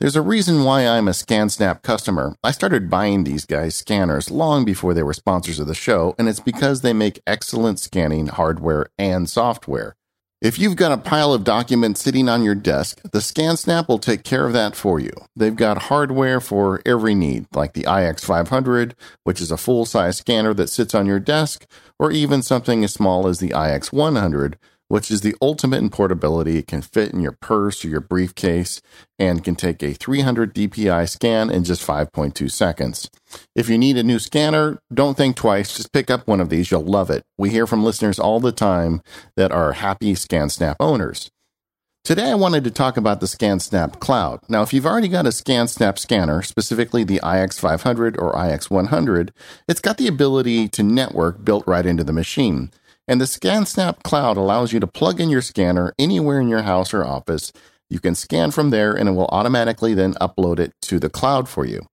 There's 0.00 0.16
a 0.16 0.22
reason 0.22 0.64
why 0.64 0.86
I'm 0.86 1.06
a 1.06 1.12
ScanSnap 1.12 1.82
customer. 1.82 2.34
I 2.42 2.50
started 2.50 2.90
buying 2.90 3.22
these 3.22 3.46
guys' 3.46 3.76
scanners 3.76 4.28
long 4.28 4.64
before 4.64 4.92
they 4.92 5.04
were 5.04 5.14
sponsors 5.14 5.60
of 5.60 5.68
the 5.68 5.74
show, 5.74 6.16
and 6.18 6.28
it's 6.28 6.40
because 6.40 6.80
they 6.80 6.92
make 6.92 7.22
excellent 7.28 7.78
scanning 7.78 8.26
hardware 8.26 8.88
and 8.98 9.30
software. 9.30 9.94
If 10.42 10.58
you've 10.58 10.74
got 10.74 10.90
a 10.90 10.98
pile 10.98 11.32
of 11.32 11.44
documents 11.44 12.02
sitting 12.02 12.28
on 12.28 12.42
your 12.42 12.56
desk, 12.56 13.00
the 13.12 13.20
ScanSnap 13.20 13.86
will 13.86 14.00
take 14.00 14.24
care 14.24 14.44
of 14.44 14.52
that 14.52 14.74
for 14.74 14.98
you. 14.98 15.12
They've 15.36 15.54
got 15.54 15.82
hardware 15.84 16.40
for 16.40 16.82
every 16.84 17.14
need, 17.14 17.46
like 17.54 17.74
the 17.74 17.84
IX500, 17.84 18.94
which 19.22 19.40
is 19.40 19.52
a 19.52 19.56
full 19.56 19.86
size 19.86 20.18
scanner 20.18 20.52
that 20.54 20.68
sits 20.70 20.94
on 20.94 21.06
your 21.06 21.20
desk, 21.20 21.66
or 22.00 22.10
even 22.10 22.42
something 22.42 22.82
as 22.82 22.92
small 22.92 23.28
as 23.28 23.38
the 23.38 23.50
IX100, 23.50 24.54
which 24.88 25.10
is 25.10 25.22
the 25.22 25.34
ultimate 25.40 25.78
in 25.78 25.90
portability. 25.90 26.58
It 26.58 26.66
can 26.66 26.82
fit 26.82 27.12
in 27.12 27.20
your 27.20 27.36
purse 27.40 27.84
or 27.84 27.88
your 27.88 28.00
briefcase 28.00 28.80
and 29.18 29.44
can 29.44 29.54
take 29.54 29.82
a 29.82 29.94
300 29.94 30.54
DPI 30.54 31.08
scan 31.08 31.50
in 31.50 31.64
just 31.64 31.86
5.2 31.86 32.50
seconds. 32.50 33.10
If 33.54 33.68
you 33.68 33.78
need 33.78 33.96
a 33.96 34.02
new 34.02 34.18
scanner, 34.18 34.78
don't 34.92 35.16
think 35.16 35.36
twice. 35.36 35.76
Just 35.76 35.92
pick 35.92 36.10
up 36.10 36.26
one 36.26 36.40
of 36.40 36.50
these. 36.50 36.70
You'll 36.70 36.84
love 36.84 37.10
it. 37.10 37.24
We 37.38 37.50
hear 37.50 37.66
from 37.66 37.84
listeners 37.84 38.18
all 38.18 38.40
the 38.40 38.52
time 38.52 39.02
that 39.36 39.52
are 39.52 39.72
happy 39.72 40.14
ScanSnap 40.14 40.76
owners. 40.80 41.30
Today, 42.04 42.32
I 42.32 42.34
wanted 42.34 42.64
to 42.64 42.70
talk 42.70 42.98
about 42.98 43.20
the 43.20 43.26
ScanSnap 43.26 43.98
Cloud. 43.98 44.40
Now, 44.46 44.60
if 44.60 44.74
you've 44.74 44.84
already 44.84 45.08
got 45.08 45.24
a 45.24 45.30
ScanSnap 45.30 45.98
scanner, 45.98 46.42
specifically 46.42 47.02
the 47.02 47.18
IX500 47.20 48.20
or 48.20 48.34
IX100, 48.34 49.30
it's 49.66 49.80
got 49.80 49.96
the 49.96 50.06
ability 50.06 50.68
to 50.68 50.82
network 50.82 51.42
built 51.42 51.66
right 51.66 51.86
into 51.86 52.04
the 52.04 52.12
machine. 52.12 52.70
And 53.06 53.20
the 53.20 53.26
ScanSnap 53.26 54.02
Cloud 54.02 54.36
allows 54.36 54.72
you 54.72 54.80
to 54.80 54.86
plug 54.86 55.20
in 55.20 55.28
your 55.28 55.42
scanner 55.42 55.92
anywhere 55.98 56.40
in 56.40 56.48
your 56.48 56.62
house 56.62 56.94
or 56.94 57.04
office. 57.04 57.52
You 57.90 58.00
can 58.00 58.14
scan 58.14 58.50
from 58.50 58.70
there 58.70 58.94
and 58.94 59.08
it 59.08 59.12
will 59.12 59.28
automatically 59.30 59.92
then 59.94 60.14
upload 60.14 60.58
it 60.58 60.72
to 60.82 60.98
the 60.98 61.10
cloud 61.10 61.48
for 61.48 61.66
you. 61.66 61.86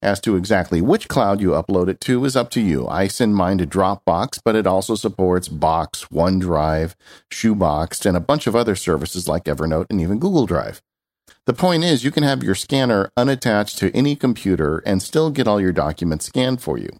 As 0.00 0.20
to 0.20 0.36
exactly 0.36 0.80
which 0.80 1.08
cloud 1.08 1.40
you 1.40 1.50
upload 1.50 1.88
it 1.88 2.00
to 2.02 2.24
is 2.24 2.36
up 2.36 2.50
to 2.50 2.60
you. 2.60 2.86
I 2.86 3.08
send 3.08 3.34
mine 3.34 3.58
to 3.58 3.66
Dropbox, 3.66 4.40
but 4.44 4.54
it 4.54 4.66
also 4.66 4.94
supports 4.94 5.48
Box, 5.48 6.04
OneDrive, 6.04 6.94
Shoebox, 7.32 8.06
and 8.06 8.16
a 8.16 8.20
bunch 8.20 8.46
of 8.46 8.54
other 8.54 8.76
services 8.76 9.26
like 9.26 9.44
Evernote 9.44 9.86
and 9.90 10.00
even 10.00 10.20
Google 10.20 10.46
Drive. 10.46 10.80
The 11.46 11.52
point 11.52 11.82
is, 11.82 12.04
you 12.04 12.10
can 12.10 12.22
have 12.22 12.44
your 12.44 12.54
scanner 12.54 13.10
unattached 13.16 13.78
to 13.78 13.90
any 13.96 14.14
computer 14.14 14.78
and 14.86 15.02
still 15.02 15.30
get 15.30 15.48
all 15.48 15.60
your 15.60 15.72
documents 15.72 16.26
scanned 16.26 16.60
for 16.60 16.78
you. 16.78 16.90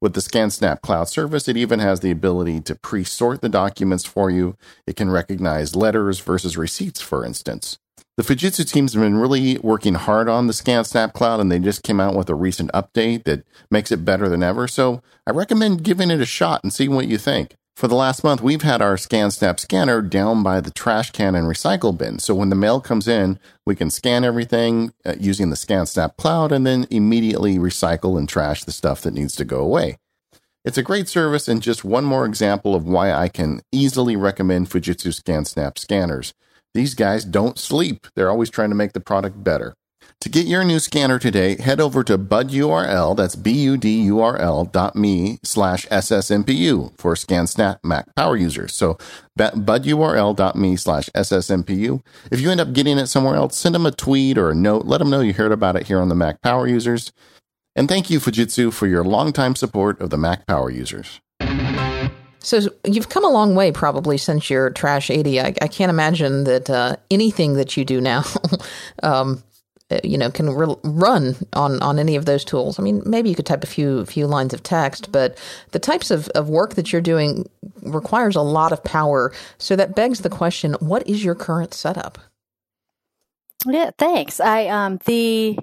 With 0.00 0.14
the 0.14 0.20
ScanSnap 0.20 0.80
Cloud 0.80 1.08
service, 1.08 1.46
it 1.46 1.58
even 1.58 1.78
has 1.78 2.00
the 2.00 2.10
ability 2.10 2.62
to 2.62 2.74
pre 2.74 3.04
sort 3.04 3.42
the 3.42 3.50
documents 3.50 4.06
for 4.06 4.30
you. 4.30 4.56
It 4.86 4.96
can 4.96 5.10
recognize 5.10 5.76
letters 5.76 6.20
versus 6.20 6.56
receipts, 6.56 7.02
for 7.02 7.22
instance. 7.22 7.78
The 8.16 8.22
Fujitsu 8.22 8.70
team's 8.70 8.94
been 8.94 9.18
really 9.18 9.58
working 9.58 9.94
hard 9.94 10.28
on 10.28 10.46
the 10.46 10.54
ScanSnap 10.54 11.12
Cloud, 11.12 11.40
and 11.40 11.52
they 11.52 11.58
just 11.58 11.82
came 11.82 12.00
out 12.00 12.14
with 12.14 12.30
a 12.30 12.34
recent 12.34 12.70
update 12.72 13.24
that 13.24 13.44
makes 13.70 13.92
it 13.92 14.04
better 14.04 14.28
than 14.30 14.42
ever. 14.42 14.66
So 14.66 15.02
I 15.26 15.32
recommend 15.32 15.84
giving 15.84 16.10
it 16.10 16.20
a 16.20 16.26
shot 16.26 16.62
and 16.62 16.72
seeing 16.72 16.94
what 16.94 17.08
you 17.08 17.18
think. 17.18 17.56
For 17.76 17.88
the 17.88 17.94
last 17.94 18.22
month, 18.22 18.42
we've 18.42 18.60
had 18.60 18.82
our 18.82 18.96
ScanSnap 18.96 19.58
scanner 19.58 20.02
down 20.02 20.42
by 20.42 20.60
the 20.60 20.70
trash 20.70 21.12
can 21.12 21.34
and 21.34 21.46
recycle 21.46 21.96
bin. 21.96 22.18
So 22.18 22.34
when 22.34 22.50
the 22.50 22.54
mail 22.54 22.80
comes 22.80 23.08
in, 23.08 23.38
we 23.64 23.74
can 23.74 23.88
scan 23.88 24.22
everything 24.22 24.92
uh, 25.06 25.14
using 25.18 25.48
the 25.48 25.56
ScanSnap 25.56 26.16
cloud 26.18 26.52
and 26.52 26.66
then 26.66 26.86
immediately 26.90 27.56
recycle 27.56 28.18
and 28.18 28.28
trash 28.28 28.64
the 28.64 28.72
stuff 28.72 29.00
that 29.02 29.14
needs 29.14 29.34
to 29.36 29.46
go 29.46 29.60
away. 29.60 29.96
It's 30.62 30.76
a 30.76 30.82
great 30.82 31.08
service 31.08 31.48
and 31.48 31.62
just 31.62 31.82
one 31.82 32.04
more 32.04 32.26
example 32.26 32.74
of 32.74 32.84
why 32.84 33.12
I 33.12 33.28
can 33.28 33.62
easily 33.72 34.14
recommend 34.14 34.68
Fujitsu 34.68 35.18
ScanSnap 35.18 35.78
scanners. 35.78 36.34
These 36.74 36.94
guys 36.94 37.24
don't 37.24 37.58
sleep. 37.58 38.06
They're 38.14 38.30
always 38.30 38.50
trying 38.50 38.68
to 38.68 38.76
make 38.76 38.92
the 38.92 39.00
product 39.00 39.42
better. 39.42 39.74
To 40.20 40.28
get 40.28 40.46
your 40.46 40.64
new 40.64 40.78
scanner 40.78 41.18
today, 41.18 41.56
head 41.56 41.80
over 41.80 42.04
to 42.04 42.18
budurl, 42.18 43.16
that's 43.16 43.34
B-U-D-U-R-L 43.34 44.66
dot 44.66 44.94
me 44.94 45.38
slash 45.42 45.86
SSMPU 45.86 46.92
for 46.98 47.14
ScanSnap 47.14 47.78
Mac 47.82 48.14
power 48.14 48.36
users. 48.36 48.74
So 48.74 48.98
budurl 49.38 50.36
dot 50.36 50.56
me 50.56 50.76
slash 50.76 51.08
SSMPU. 51.14 52.02
If 52.30 52.38
you 52.38 52.50
end 52.50 52.60
up 52.60 52.74
getting 52.74 52.98
it 52.98 53.06
somewhere 53.06 53.36
else, 53.36 53.56
send 53.56 53.74
them 53.74 53.86
a 53.86 53.92
tweet 53.92 54.36
or 54.36 54.50
a 54.50 54.54
note. 54.54 54.84
Let 54.84 54.98
them 54.98 55.08
know 55.08 55.20
you 55.20 55.32
heard 55.32 55.52
about 55.52 55.76
it 55.76 55.86
here 55.86 55.98
on 55.98 56.10
the 56.10 56.14
Mac 56.14 56.42
power 56.42 56.66
users. 56.66 57.12
And 57.74 57.88
thank 57.88 58.10
you, 58.10 58.20
Fujitsu, 58.20 58.74
for 58.74 58.86
your 58.86 59.04
longtime 59.04 59.56
support 59.56 60.02
of 60.02 60.10
the 60.10 60.18
Mac 60.18 60.46
power 60.46 60.68
users. 60.68 61.18
So 62.40 62.60
you've 62.86 63.08
come 63.08 63.24
a 63.24 63.30
long 63.30 63.54
way 63.54 63.72
probably 63.72 64.18
since 64.18 64.50
your 64.50 64.68
Trash 64.68 65.08
80. 65.08 65.40
I, 65.40 65.54
I 65.62 65.68
can't 65.68 65.88
imagine 65.88 66.44
that 66.44 66.68
uh, 66.68 66.96
anything 67.10 67.54
that 67.54 67.78
you 67.78 67.86
do 67.86 68.02
now 68.02 68.24
um, 69.02 69.42
you 70.04 70.16
know 70.16 70.30
can 70.30 70.50
re- 70.50 70.76
run 70.84 71.36
on 71.52 71.80
on 71.82 71.98
any 71.98 72.16
of 72.16 72.24
those 72.24 72.44
tools. 72.44 72.78
I 72.78 72.82
mean 72.82 73.02
maybe 73.04 73.28
you 73.28 73.34
could 73.34 73.46
type 73.46 73.64
a 73.64 73.66
few 73.66 74.04
few 74.06 74.26
lines 74.26 74.54
of 74.54 74.62
text 74.62 75.12
but 75.12 75.38
the 75.72 75.78
types 75.78 76.10
of, 76.10 76.28
of 76.28 76.48
work 76.48 76.74
that 76.74 76.92
you're 76.92 77.00
doing 77.00 77.48
requires 77.82 78.36
a 78.36 78.42
lot 78.42 78.72
of 78.72 78.82
power. 78.84 79.32
So 79.58 79.76
that 79.76 79.94
begs 79.94 80.20
the 80.20 80.30
question 80.30 80.74
what 80.80 81.06
is 81.08 81.24
your 81.24 81.34
current 81.34 81.74
setup? 81.74 82.18
Yeah 83.66 83.90
thanks. 83.98 84.40
I 84.40 84.68
um 84.68 84.98
the 85.06 85.58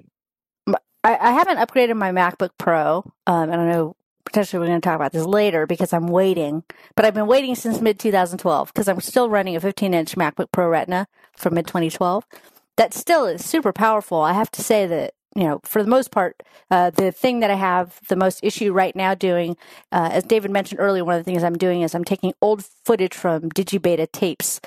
i, 1.04 1.16
I 1.16 1.32
haven't 1.32 1.58
upgraded 1.58 1.96
my 1.96 2.10
macbook 2.10 2.50
pro 2.58 3.04
um 3.26 3.50
and 3.50 3.60
i 3.60 3.72
know 3.72 3.96
potentially 4.24 4.60
we're 4.60 4.66
going 4.66 4.80
to 4.80 4.84
talk 4.84 4.96
about 4.96 5.12
this 5.12 5.24
later 5.24 5.66
because 5.66 5.92
i'm 5.92 6.08
waiting 6.08 6.62
but 6.94 7.04
i've 7.04 7.14
been 7.14 7.26
waiting 7.26 7.54
since 7.54 7.80
mid 7.80 7.98
2012 7.98 8.72
because 8.72 8.88
i'm 8.88 9.00
still 9.00 9.30
running 9.30 9.56
a 9.56 9.60
15 9.60 9.94
inch 9.94 10.16
macbook 10.16 10.52
pro 10.52 10.68
retina 10.68 11.06
from 11.34 11.54
mid 11.54 11.66
2012 11.66 12.24
that 12.78 12.94
still 12.94 13.26
is 13.26 13.44
super 13.44 13.72
powerful. 13.72 14.22
I 14.22 14.32
have 14.32 14.50
to 14.52 14.62
say 14.62 14.86
that 14.86 15.14
you 15.36 15.44
know, 15.44 15.60
for 15.62 15.84
the 15.84 15.90
most 15.90 16.10
part, 16.10 16.42
uh, 16.70 16.90
the 16.90 17.12
thing 17.12 17.40
that 17.40 17.50
I 17.50 17.54
have 17.54 18.00
the 18.08 18.16
most 18.16 18.40
issue 18.42 18.72
right 18.72 18.96
now 18.96 19.14
doing, 19.14 19.56
uh, 19.92 20.08
as 20.12 20.24
David 20.24 20.50
mentioned 20.50 20.80
earlier, 20.80 21.04
one 21.04 21.14
of 21.14 21.24
the 21.24 21.30
things 21.30 21.44
I'm 21.44 21.58
doing 21.58 21.82
is 21.82 21.94
I'm 21.94 22.04
taking 22.04 22.32
old 22.42 22.64
footage 22.64 23.14
from 23.14 23.50
digibeta 23.50 24.10
tapes 24.10 24.60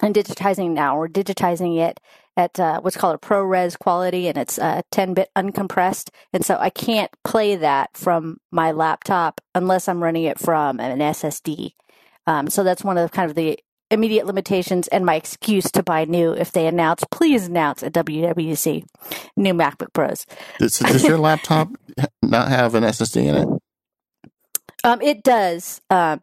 and 0.00 0.14
digitizing 0.14 0.70
now. 0.70 0.96
We're 0.96 1.08
digitizing 1.08 1.78
it 1.78 2.00
at 2.36 2.58
uh, 2.58 2.80
what's 2.80 2.96
called 2.96 3.16
a 3.16 3.18
ProRes 3.18 3.78
quality, 3.78 4.28
and 4.28 4.38
it's 4.38 4.56
10 4.56 5.10
uh, 5.10 5.14
bit 5.14 5.28
uncompressed. 5.36 6.08
And 6.32 6.46
so 6.46 6.56
I 6.58 6.70
can't 6.70 7.10
play 7.24 7.56
that 7.56 7.90
from 7.94 8.38
my 8.50 8.72
laptop 8.72 9.40
unless 9.54 9.88
I'm 9.88 10.02
running 10.02 10.24
it 10.24 10.38
from 10.38 10.80
an 10.80 10.98
SSD. 10.98 11.72
Um, 12.26 12.48
so 12.48 12.64
that's 12.64 12.84
one 12.84 12.96
of 12.96 13.10
the 13.10 13.14
kind 13.14 13.28
of 13.28 13.36
the 13.36 13.58
immediate 13.90 14.26
limitations 14.26 14.88
and 14.88 15.06
my 15.06 15.14
excuse 15.14 15.70
to 15.72 15.82
buy 15.82 16.04
new 16.04 16.32
if 16.32 16.52
they 16.52 16.66
announce, 16.66 17.04
please 17.10 17.46
announce 17.46 17.82
at 17.82 17.92
WWDC 17.92 18.84
new 19.36 19.54
MacBook 19.54 19.92
Pros. 19.92 20.26
Does, 20.58 20.78
does 20.78 21.04
your 21.04 21.18
laptop 21.18 21.68
not 22.22 22.48
have 22.48 22.74
an 22.74 22.84
SSD 22.84 23.24
in 23.24 23.34
it? 23.36 23.48
Um, 24.84 25.02
it 25.02 25.22
does. 25.22 25.80
Um, 25.90 26.20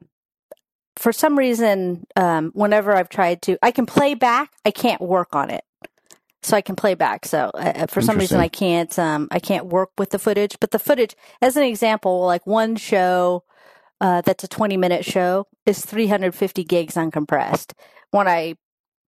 for 0.96 1.12
some 1.12 1.38
reason, 1.38 2.06
um, 2.16 2.52
whenever 2.54 2.96
I've 2.96 3.10
tried 3.10 3.42
to, 3.44 3.58
I 3.62 3.72
can 3.72 3.86
play 3.86 4.14
back. 4.14 4.52
I 4.64 4.72
can't 4.72 5.02
work 5.02 5.36
on 5.36 5.50
it, 5.50 5.64
so 6.44 6.56
I 6.56 6.62
can 6.62 6.76
play 6.76 6.94
back. 6.94 7.26
So 7.26 7.50
uh, 7.54 7.74
uh 7.76 7.88
for 7.88 8.02
some 8.02 8.18
reason, 8.18 8.40
I 8.40 8.48
can't. 8.48 8.98
Um, 9.00 9.28
I 9.32 9.40
can't 9.40 9.66
work 9.66 9.90
with 9.98 10.12
the 10.12 10.20
footage. 10.20 10.58
But 10.60 10.72
the 10.72 10.80
footage, 10.80 11.16
as 11.42 11.58
an 11.58 11.64
example, 11.64 12.26
like 12.26 12.46
one 12.46 12.76
show 12.76 13.44
uh, 14.00 14.22
that's 14.22 14.44
a 14.44 14.48
20 14.48 14.78
minute 14.78 15.04
show 15.04 15.48
is 15.66 15.86
350 15.86 16.64
gigs 16.64 16.96
uncompressed. 16.96 17.74
When 18.12 18.28
I 18.28 18.56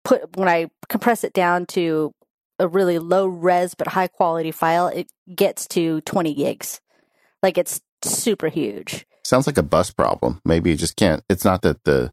put 0.04 0.36
when 0.38 0.48
I 0.48 0.68
compress 0.90 1.24
it 1.24 1.34
down 1.34 1.66
to 1.68 2.14
a 2.60 2.68
really 2.68 3.00
low 3.00 3.28
res 3.28 3.74
but 3.76 3.88
high 3.88 4.08
quality 4.08 4.52
file, 4.52 4.88
it 4.88 5.08
gets 5.34 5.68
to 5.70 6.02
20 6.02 6.34
gigs. 6.34 6.80
Like 7.44 7.58
it's 7.58 7.82
super 8.04 8.48
huge. 8.48 9.06
Sounds 9.24 9.48
like 9.48 9.58
a 9.58 9.64
bus 9.64 9.92
problem. 9.92 10.40
Maybe 10.46 10.70
you 10.70 10.76
just 10.76 10.96
can't. 10.96 11.24
It's 11.30 11.46
not 11.46 11.62
that 11.64 11.84
the 11.84 12.12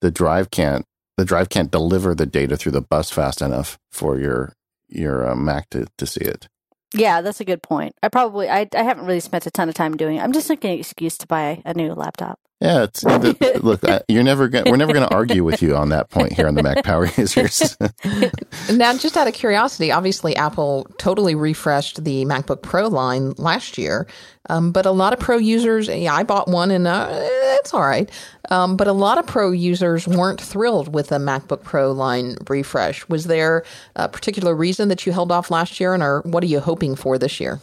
the 0.00 0.10
drive 0.10 0.50
can't 0.50 0.84
the 1.16 1.24
drive 1.24 1.48
can't 1.48 1.70
deliver 1.70 2.14
the 2.14 2.26
data 2.26 2.56
through 2.56 2.72
the 2.72 2.80
bus 2.80 3.10
fast 3.10 3.40
enough 3.40 3.78
for 3.92 4.18
your 4.18 4.54
your 4.88 5.28
uh, 5.28 5.36
Mac 5.36 5.70
to 5.70 5.86
to 5.98 6.06
see 6.06 6.22
it. 6.22 6.48
Yeah, 6.94 7.22
that's 7.22 7.40
a 7.40 7.44
good 7.44 7.62
point. 7.62 7.94
I 8.02 8.08
probably 8.08 8.48
I 8.48 8.68
I 8.74 8.82
haven't 8.82 9.06
really 9.06 9.20
spent 9.20 9.46
a 9.46 9.50
ton 9.50 9.68
of 9.68 9.74
time 9.74 9.96
doing 9.96 10.16
it. 10.16 10.20
I'm 10.20 10.32
just 10.32 10.48
looking 10.48 10.72
an 10.72 10.78
excuse 10.78 11.18
to 11.18 11.26
buy 11.26 11.62
a 11.64 11.74
new 11.74 11.92
laptop. 11.92 12.38
Yeah, 12.64 12.84
it's, 12.84 13.02
the, 13.02 13.60
look, 13.62 13.86
I, 13.86 14.00
you're 14.08 14.22
never 14.22 14.48
gonna, 14.48 14.70
we're 14.70 14.78
never 14.78 14.94
going 14.94 15.06
to 15.06 15.14
argue 15.14 15.44
with 15.44 15.60
you 15.60 15.76
on 15.76 15.90
that 15.90 16.08
point 16.08 16.32
here 16.32 16.48
on 16.48 16.54
the 16.54 16.62
Mac 16.62 16.82
Power 16.82 17.04
Users. 17.18 17.76
now, 18.72 18.96
just 18.96 19.18
out 19.18 19.28
of 19.28 19.34
curiosity, 19.34 19.92
obviously 19.92 20.34
Apple 20.34 20.86
totally 20.96 21.34
refreshed 21.34 22.04
the 22.04 22.24
MacBook 22.24 22.62
Pro 22.62 22.88
line 22.88 23.32
last 23.36 23.76
year, 23.76 24.06
um, 24.48 24.72
but 24.72 24.86
a 24.86 24.92
lot 24.92 25.12
of 25.12 25.20
Pro 25.20 25.36
users, 25.36 25.88
yeah, 25.88 26.14
I 26.14 26.22
bought 26.22 26.48
one 26.48 26.70
and 26.70 26.86
uh, 26.86 27.06
it's 27.10 27.74
all 27.74 27.82
right, 27.82 28.08
um, 28.48 28.78
but 28.78 28.86
a 28.86 28.92
lot 28.92 29.18
of 29.18 29.26
Pro 29.26 29.50
users 29.50 30.08
weren't 30.08 30.40
thrilled 30.40 30.94
with 30.94 31.08
the 31.08 31.18
MacBook 31.18 31.64
Pro 31.64 31.92
line 31.92 32.38
refresh. 32.48 33.06
Was 33.10 33.24
there 33.24 33.64
a 33.94 34.08
particular 34.08 34.54
reason 34.54 34.88
that 34.88 35.04
you 35.04 35.12
held 35.12 35.30
off 35.30 35.50
last 35.50 35.80
year, 35.80 35.92
and 35.92 36.02
or 36.02 36.22
what 36.22 36.42
are 36.42 36.46
you 36.46 36.60
hoping 36.60 36.96
for 36.96 37.18
this 37.18 37.40
year? 37.40 37.60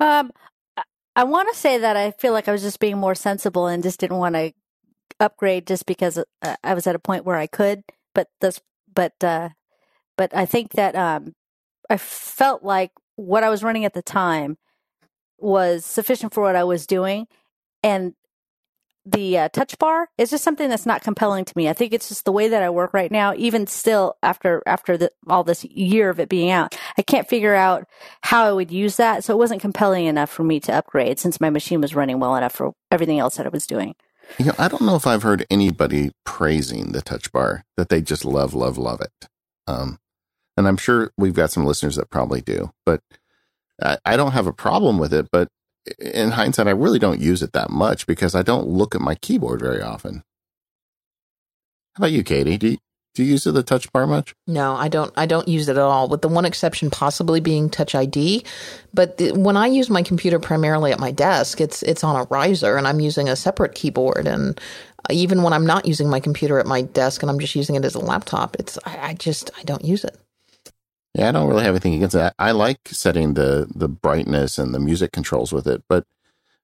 Um, 0.00 0.32
I 1.20 1.24
want 1.24 1.52
to 1.52 1.60
say 1.60 1.76
that 1.76 1.98
I 1.98 2.12
feel 2.12 2.32
like 2.32 2.48
I 2.48 2.52
was 2.52 2.62
just 2.62 2.80
being 2.80 2.96
more 2.96 3.14
sensible 3.14 3.66
and 3.66 3.82
just 3.82 4.00
didn't 4.00 4.16
want 4.16 4.36
to 4.36 4.54
upgrade 5.20 5.66
just 5.66 5.84
because 5.84 6.16
uh, 6.16 6.56
I 6.64 6.72
was 6.72 6.86
at 6.86 6.94
a 6.94 6.98
point 6.98 7.26
where 7.26 7.36
I 7.36 7.46
could. 7.46 7.82
But 8.14 8.28
this, 8.40 8.58
but 8.94 9.12
uh, 9.22 9.50
but 10.16 10.34
I 10.34 10.46
think 10.46 10.72
that 10.72 10.96
um, 10.96 11.34
I 11.90 11.98
felt 11.98 12.62
like 12.62 12.92
what 13.16 13.44
I 13.44 13.50
was 13.50 13.62
running 13.62 13.84
at 13.84 13.92
the 13.92 14.00
time 14.00 14.56
was 15.36 15.84
sufficient 15.84 16.32
for 16.32 16.42
what 16.42 16.56
I 16.56 16.64
was 16.64 16.86
doing, 16.86 17.26
and 17.82 18.14
the 19.04 19.36
uh, 19.36 19.48
touch 19.50 19.78
bar 19.78 20.08
is 20.16 20.30
just 20.30 20.42
something 20.42 20.70
that's 20.70 20.86
not 20.86 21.02
compelling 21.02 21.44
to 21.44 21.52
me. 21.54 21.68
I 21.68 21.74
think 21.74 21.92
it's 21.92 22.08
just 22.08 22.24
the 22.24 22.32
way 22.32 22.48
that 22.48 22.62
I 22.62 22.70
work 22.70 22.94
right 22.94 23.12
now. 23.12 23.34
Even 23.36 23.66
still, 23.66 24.14
after 24.22 24.62
after 24.64 24.96
the, 24.96 25.10
all 25.26 25.44
this 25.44 25.64
year 25.66 26.08
of 26.08 26.18
it 26.18 26.30
being 26.30 26.50
out, 26.50 26.74
I 26.98 27.02
can't 27.02 27.28
figure 27.28 27.54
out 27.54 27.88
how 28.22 28.44
I 28.44 28.52
would 28.52 28.70
use 28.70 28.96
that. 28.96 29.24
So 29.24 29.34
it 29.34 29.38
wasn't 29.38 29.60
compelling 29.60 30.06
enough 30.06 30.30
for 30.30 30.44
me 30.44 30.60
to 30.60 30.74
upgrade 30.74 31.18
since 31.18 31.40
my 31.40 31.50
machine 31.50 31.80
was 31.80 31.94
running 31.94 32.20
well 32.20 32.36
enough 32.36 32.54
for 32.54 32.72
everything 32.90 33.18
else 33.18 33.36
that 33.36 33.46
I 33.46 33.50
was 33.50 33.66
doing. 33.66 33.94
You 34.38 34.46
know, 34.46 34.54
I 34.58 34.68
don't 34.68 34.82
know 34.82 34.96
if 34.96 35.06
I've 35.06 35.22
heard 35.22 35.46
anybody 35.50 36.12
praising 36.24 36.92
the 36.92 37.02
touch 37.02 37.32
bar 37.32 37.64
that 37.76 37.88
they 37.88 38.00
just 38.00 38.24
love, 38.24 38.54
love, 38.54 38.78
love 38.78 39.00
it. 39.00 39.28
Um, 39.66 39.98
and 40.56 40.68
I'm 40.68 40.76
sure 40.76 41.12
we've 41.16 41.34
got 41.34 41.50
some 41.50 41.64
listeners 41.64 41.96
that 41.96 42.10
probably 42.10 42.40
do, 42.40 42.70
but 42.86 43.00
I, 43.82 43.98
I 44.04 44.16
don't 44.16 44.32
have 44.32 44.46
a 44.46 44.52
problem 44.52 44.98
with 44.98 45.12
it. 45.12 45.28
But 45.32 45.48
in 45.98 46.32
hindsight, 46.32 46.68
I 46.68 46.72
really 46.72 46.98
don't 46.98 47.20
use 47.20 47.42
it 47.42 47.52
that 47.52 47.70
much 47.70 48.06
because 48.06 48.34
I 48.34 48.42
don't 48.42 48.68
look 48.68 48.94
at 48.94 49.00
my 49.00 49.14
keyboard 49.14 49.60
very 49.60 49.82
often. 49.82 50.22
How 51.94 52.02
about 52.02 52.12
you, 52.12 52.22
Katie? 52.22 52.58
Do 52.58 52.68
you, 52.68 52.78
do 53.20 53.26
you 53.26 53.32
use 53.32 53.46
it 53.46 53.52
the 53.52 53.62
touch 53.62 53.92
bar 53.92 54.06
much? 54.06 54.34
No, 54.46 54.74
I 54.76 54.88
don't. 54.88 55.12
I 55.14 55.26
don't 55.26 55.46
use 55.46 55.68
it 55.68 55.76
at 55.76 55.82
all. 55.82 56.08
With 56.08 56.22
the 56.22 56.28
one 56.28 56.46
exception 56.46 56.88
possibly 56.88 57.38
being 57.38 57.68
Touch 57.68 57.94
ID, 57.94 58.42
but 58.94 59.18
the, 59.18 59.32
when 59.32 59.58
I 59.58 59.66
use 59.66 59.90
my 59.90 60.02
computer 60.02 60.38
primarily 60.38 60.90
at 60.90 60.98
my 60.98 61.10
desk, 61.10 61.60
it's 61.60 61.82
it's 61.82 62.02
on 62.02 62.16
a 62.16 62.26
riser, 62.30 62.78
and 62.78 62.88
I'm 62.88 62.98
using 62.98 63.28
a 63.28 63.36
separate 63.36 63.74
keyboard. 63.74 64.26
And 64.26 64.58
even 65.10 65.42
when 65.42 65.52
I'm 65.52 65.66
not 65.66 65.84
using 65.84 66.08
my 66.08 66.18
computer 66.18 66.58
at 66.58 66.64
my 66.64 66.80
desk 66.80 67.22
and 67.22 67.30
I'm 67.30 67.38
just 67.38 67.54
using 67.54 67.74
it 67.74 67.84
as 67.84 67.94
a 67.94 67.98
laptop, 67.98 68.56
it's 68.58 68.78
I, 68.86 69.10
I 69.10 69.14
just 69.14 69.50
I 69.58 69.64
don't 69.64 69.84
use 69.84 70.02
it. 70.02 70.16
Yeah, 71.14 71.28
I 71.28 71.32
don't 71.32 71.46
really 71.46 71.64
have 71.64 71.74
anything 71.74 71.92
against 71.92 72.14
that. 72.14 72.34
I 72.38 72.52
like 72.52 72.88
setting 72.88 73.34
the 73.34 73.66
the 73.74 73.88
brightness 73.88 74.58
and 74.58 74.72
the 74.74 74.80
music 74.80 75.12
controls 75.12 75.52
with 75.52 75.66
it, 75.66 75.82
but 75.90 76.06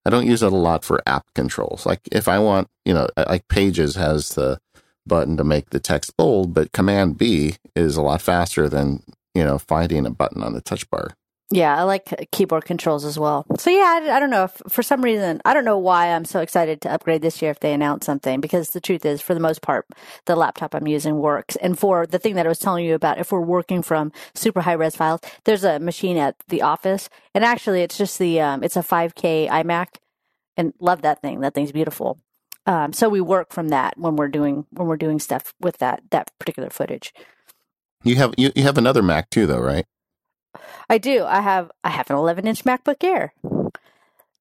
I 0.07 0.11
don't 0.11 0.27
use 0.27 0.42
it 0.42 0.55
a 0.55 0.57
lot 0.57 0.87
for 0.87 1.03
app 1.05 1.27
controls. 1.35 1.85
Like 1.85 2.01
if 2.11 2.29
I 2.29 2.38
want, 2.38 2.69
you 2.87 2.95
know, 2.95 3.09
like 3.14 3.47
Pages 3.49 3.97
has 3.97 4.31
the 4.31 4.59
button 5.07 5.37
to 5.37 5.45
make 5.45 5.71
the 5.71 5.81
text 5.81 6.16
bold, 6.16 6.55
but 6.55 6.73
Command 6.73 7.19
B 7.19 7.57
is 7.75 7.97
a 7.97 8.03
lot 8.03 8.23
faster 8.23 8.69
than, 8.69 9.03
you 9.35 9.45
know, 9.45 9.59
finding 9.59 10.07
a 10.07 10.11
button 10.11 10.42
on 10.42 10.53
the 10.53 10.61
touch 10.61 10.88
bar. 10.90 11.16
Yeah, 11.53 11.79
I 11.79 11.85
like 11.85 12.29
keyboard 12.33 12.64
controls 12.64 13.05
as 13.05 13.21
well. 13.21 13.47
So 13.57 13.71
yeah, 13.71 14.01
I, 14.03 14.16
I, 14.16 14.21
don't 14.21 14.31
know 14.31 14.45
if 14.45 14.61
for 14.69 14.83
some 14.83 15.01
reason 15.01 15.40
I 15.45 15.55
don't 15.55 15.64
know 15.64 15.79
why 15.79 16.09
I'm 16.09 16.25
so 16.25 16.40
excited 16.40 16.81
to 16.81 16.92
upgrade 16.92 17.23
this 17.23 17.40
year 17.40 17.53
if 17.53 17.61
they 17.61 17.73
announce 17.73 18.05
something 18.05 18.40
because 18.40 18.71
the 18.71 18.81
truth 18.81 19.05
is 19.05 19.21
for 19.21 19.33
the 19.33 19.38
most 19.38 19.62
part 19.62 19.87
the 20.25 20.35
laptop 20.35 20.75
I'm 20.75 20.88
using 20.88 21.19
works. 21.19 21.55
And 21.55 21.79
for 21.79 22.05
the 22.05 22.19
thing 22.19 22.35
that 22.35 22.47
I 22.47 22.49
was 22.49 22.59
telling 22.59 22.85
you 22.85 22.97
about, 22.97 23.19
if 23.19 23.31
we're 23.31 23.40
working 23.40 23.83
from 23.83 24.11
super 24.35 24.61
high 24.61 24.73
res 24.73 24.97
files, 24.97 25.21
there's 25.45 25.62
a 25.62 25.79
machine 25.79 26.16
at 26.16 26.35
the 26.49 26.62
office, 26.62 27.09
and 27.33 27.45
actually 27.45 27.83
it's 27.83 27.97
just 27.97 28.19
the 28.19 28.40
um, 28.40 28.64
it's 28.64 28.77
a 28.77 28.81
5K 28.81 29.49
iMac, 29.49 29.87
and 30.57 30.73
love 30.81 31.03
that 31.03 31.23
thing. 31.23 31.40
That 31.40 31.55
thing's 31.55 31.71
beautiful. 31.71 32.19
Um, 32.66 32.92
so 32.92 33.09
we 33.09 33.20
work 33.20 33.52
from 33.52 33.68
that 33.68 33.96
when 33.96 34.16
we're 34.16 34.29
doing 34.29 34.66
when 34.70 34.88
we're 34.88 34.96
doing 34.96 35.20
stuff 35.20 35.55
with 35.61 35.79
that 35.79 36.02
that 36.11 36.31
particular 36.38 36.70
footage. 36.70 37.12
You 38.05 38.16
have 38.16 38.35
you, 38.37 38.52
you 38.55 38.62
have 38.62 38.79
another 38.79 39.02
Mac 39.02 39.31
too, 39.31 39.46
though, 39.46 39.61
right? 39.61 39.87
I 40.88 40.98
do. 40.98 41.24
I 41.24 41.40
have 41.40 41.70
I 41.83 41.90
have 41.90 42.11
an 42.11 42.16
11 42.16 42.46
inch 42.46 42.64
MacBook 42.64 43.02
Air. 43.02 43.35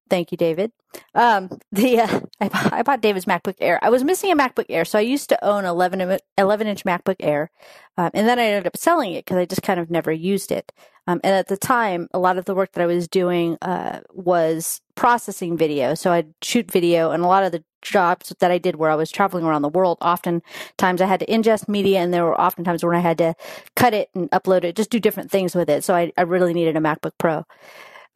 Thank 0.08 0.30
you, 0.30 0.38
David. 0.38 0.72
Um, 1.14 1.50
the 1.72 2.00
uh, 2.00 2.20
I, 2.40 2.48
bought, 2.48 2.72
I 2.72 2.82
bought 2.82 3.00
David's 3.00 3.26
MacBook 3.26 3.56
Air. 3.60 3.78
I 3.82 3.90
was 3.90 4.04
missing 4.04 4.30
a 4.30 4.36
MacBook 4.36 4.66
Air, 4.68 4.84
so 4.84 4.98
I 4.98 5.02
used 5.02 5.28
to 5.30 5.44
own 5.44 5.64
11, 5.64 6.18
11 6.38 6.66
inch 6.66 6.84
MacBook 6.84 7.16
Air, 7.20 7.50
um, 7.98 8.10
and 8.14 8.28
then 8.28 8.38
I 8.38 8.44
ended 8.44 8.66
up 8.66 8.76
selling 8.76 9.12
it 9.12 9.24
because 9.24 9.38
I 9.38 9.44
just 9.44 9.62
kind 9.62 9.80
of 9.80 9.90
never 9.90 10.12
used 10.12 10.52
it. 10.52 10.72
Um, 11.08 11.20
and 11.22 11.34
at 11.34 11.46
the 11.46 11.56
time, 11.56 12.08
a 12.12 12.18
lot 12.18 12.36
of 12.36 12.46
the 12.46 12.54
work 12.54 12.72
that 12.72 12.82
I 12.82 12.86
was 12.86 13.06
doing 13.06 13.56
uh, 13.62 14.00
was 14.12 14.80
processing 14.96 15.56
video. 15.56 15.94
So 15.94 16.10
I'd 16.10 16.34
shoot 16.42 16.70
video, 16.70 17.10
and 17.10 17.22
a 17.22 17.28
lot 17.28 17.44
of 17.44 17.52
the 17.52 17.64
jobs 17.82 18.34
that 18.40 18.50
I 18.50 18.58
did 18.58 18.76
where 18.76 18.90
I 18.90 18.96
was 18.96 19.10
traveling 19.12 19.44
around 19.44 19.62
the 19.62 19.68
world, 19.68 19.98
oftentimes 20.00 21.00
I 21.00 21.06
had 21.06 21.20
to 21.20 21.26
ingest 21.26 21.68
media, 21.68 22.00
and 22.00 22.12
there 22.12 22.24
were 22.24 22.40
oftentimes 22.40 22.84
when 22.84 22.96
I 22.96 23.00
had 23.00 23.18
to 23.18 23.34
cut 23.76 23.94
it 23.94 24.08
and 24.14 24.30
upload 24.30 24.64
it, 24.64 24.76
just 24.76 24.90
do 24.90 24.98
different 24.98 25.30
things 25.30 25.54
with 25.54 25.70
it. 25.70 25.84
So 25.84 25.94
I, 25.94 26.12
I 26.16 26.22
really 26.22 26.54
needed 26.54 26.76
a 26.76 26.80
MacBook 26.80 27.12
Pro. 27.18 27.44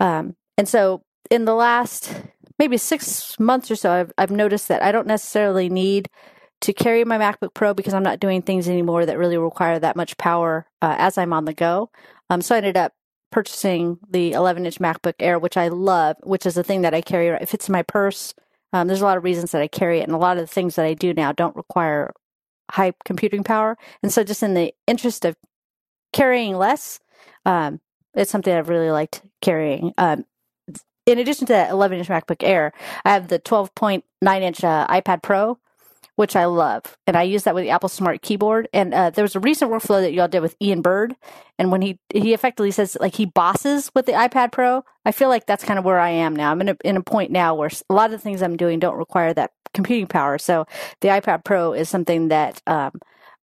Um, 0.01 0.35
and 0.59 0.69
so 0.69 1.03
in 1.31 1.45
the 1.45 1.55
last 1.55 2.15
maybe 2.59 2.77
six 2.77 3.39
months 3.39 3.71
or 3.71 3.77
so, 3.77 3.91
I've, 3.91 4.13
I've 4.19 4.31
noticed 4.31 4.69
that 4.69 4.83
I 4.83 4.93
don't 4.93 5.07
necessarily 5.07 5.69
need 5.69 6.09
to 6.61 6.73
carry 6.73 7.05
my 7.05 7.19
MacBook 7.19 7.55
Pro 7.55 7.73
because 7.73 7.95
I'm 7.95 8.03
not 8.03 8.21
doing 8.21 8.43
things 8.43 8.69
anymore 8.69 9.07
that 9.07 9.19
really 9.19 9.39
require 9.39 9.79
that 9.79 9.97
much 9.97 10.17
power 10.19 10.67
uh, 10.83 10.95
as 10.99 11.17
I'm 11.17 11.33
on 11.33 11.47
the 11.47 11.55
go. 11.55 11.91
Um, 12.29 12.43
so 12.43 12.55
I 12.55 12.59
ended 12.59 12.77
up 12.77 12.93
purchasing 13.31 13.99
the 14.09 14.33
11 14.33 14.67
inch 14.67 14.79
MacBook 14.79 15.15
Air, 15.21 15.39
which 15.39 15.57
I 15.57 15.69
love, 15.69 16.17
which 16.23 16.45
is 16.47 16.55
the 16.55 16.63
thing 16.63 16.83
that 16.83 16.95
I 16.95 17.01
carry. 17.01 17.29
It 17.29 17.49
fits 17.49 17.69
in 17.69 17.73
my 17.73 17.83
purse. 17.83 18.35
Um, 18.73 18.87
there's 18.87 19.01
a 19.01 19.05
lot 19.05 19.17
of 19.17 19.25
reasons 19.25 19.53
that 19.53 19.63
I 19.63 19.69
carry 19.69 20.01
it, 20.01 20.05
and 20.05 20.13
a 20.13 20.19
lot 20.19 20.37
of 20.37 20.43
the 20.43 20.53
things 20.53 20.77
that 20.77 20.85
I 20.85 20.95
do 20.95 21.15
now 21.15 21.33
don't 21.33 21.57
require 21.57 22.13
high 22.71 22.93
computing 23.05 23.43
power. 23.43 23.77
And 24.03 24.13
so, 24.13 24.23
just 24.23 24.43
in 24.43 24.55
the 24.55 24.73
interest 24.87 25.25
of 25.25 25.37
carrying 26.13 26.57
less, 26.57 27.01
um, 27.47 27.81
it's 28.15 28.31
something 28.31 28.53
I've 28.53 28.69
really 28.69 28.91
liked 28.91 29.23
carrying. 29.41 29.93
Um, 29.99 30.25
in 31.11 31.19
addition 31.19 31.47
to 31.47 31.53
that 31.53 31.71
11 31.71 31.99
inch 31.99 32.09
MacBook 32.09 32.43
Air, 32.43 32.73
I 33.05 33.11
have 33.13 33.29
the 33.29 33.39
12.9 33.39 34.03
inch 34.43 34.65
uh, 34.65 34.87
iPad 34.89 35.23
Pro, 35.23 35.59
which 36.17 36.37
I 36.37 36.45
love. 36.45 36.97
And 37.07 37.17
I 37.17 37.23
use 37.23 37.45
that 37.45 37.55
with 37.55 37.65
the 37.65 37.71
Apple 37.71 37.89
Smart 37.89 38.23
Keyboard. 38.23 38.69
And 38.73 38.95
uh, 38.95 39.11
there 39.11 39.25
was 39.25 39.35
a 39.35 39.41
recent 39.41 39.71
workflow 39.71 40.01
that 40.01 40.13
y'all 40.13 40.29
did 40.29 40.41
with 40.41 40.57
Ian 40.63 40.83
Byrd. 40.83 41.17
And 41.59 41.73
when 41.73 41.83
he 41.83 41.99
he 42.13 42.33
effectively 42.33 42.71
says 42.71 42.97
like 43.01 43.15
he 43.15 43.27
bosses 43.27 43.91
with 43.95 44.07
the 44.07 44.13
iPad 44.13 44.53
Pro, 44.53 44.85
I 45.05 45.13
feel 45.13 45.29
like 45.29 45.47
that's 45.47 45.65
kind 45.65 45.79
of 45.79 45.85
where 45.85 45.99
I 45.99 46.11
am 46.11 46.35
now. 46.35 46.51
I'm 46.51 46.61
in 46.61 46.69
a, 46.71 46.77
in 46.85 46.97
a 46.97 47.03
point 47.03 47.31
now 47.31 47.55
where 47.55 47.71
a 47.89 47.95
lot 47.95 48.07
of 48.07 48.13
the 48.13 48.19
things 48.19 48.43
I'm 48.43 48.57
doing 48.57 48.79
don't 48.79 48.97
require 48.97 49.35
that 49.35 49.53
computing 49.75 50.07
power. 50.07 50.39
So 50.39 50.67
the 51.01 51.09
iPad 51.09 51.45
Pro 51.45 51.73
is 51.73 51.89
something 51.89 52.29
that 52.29 52.61
um, 52.67 53.01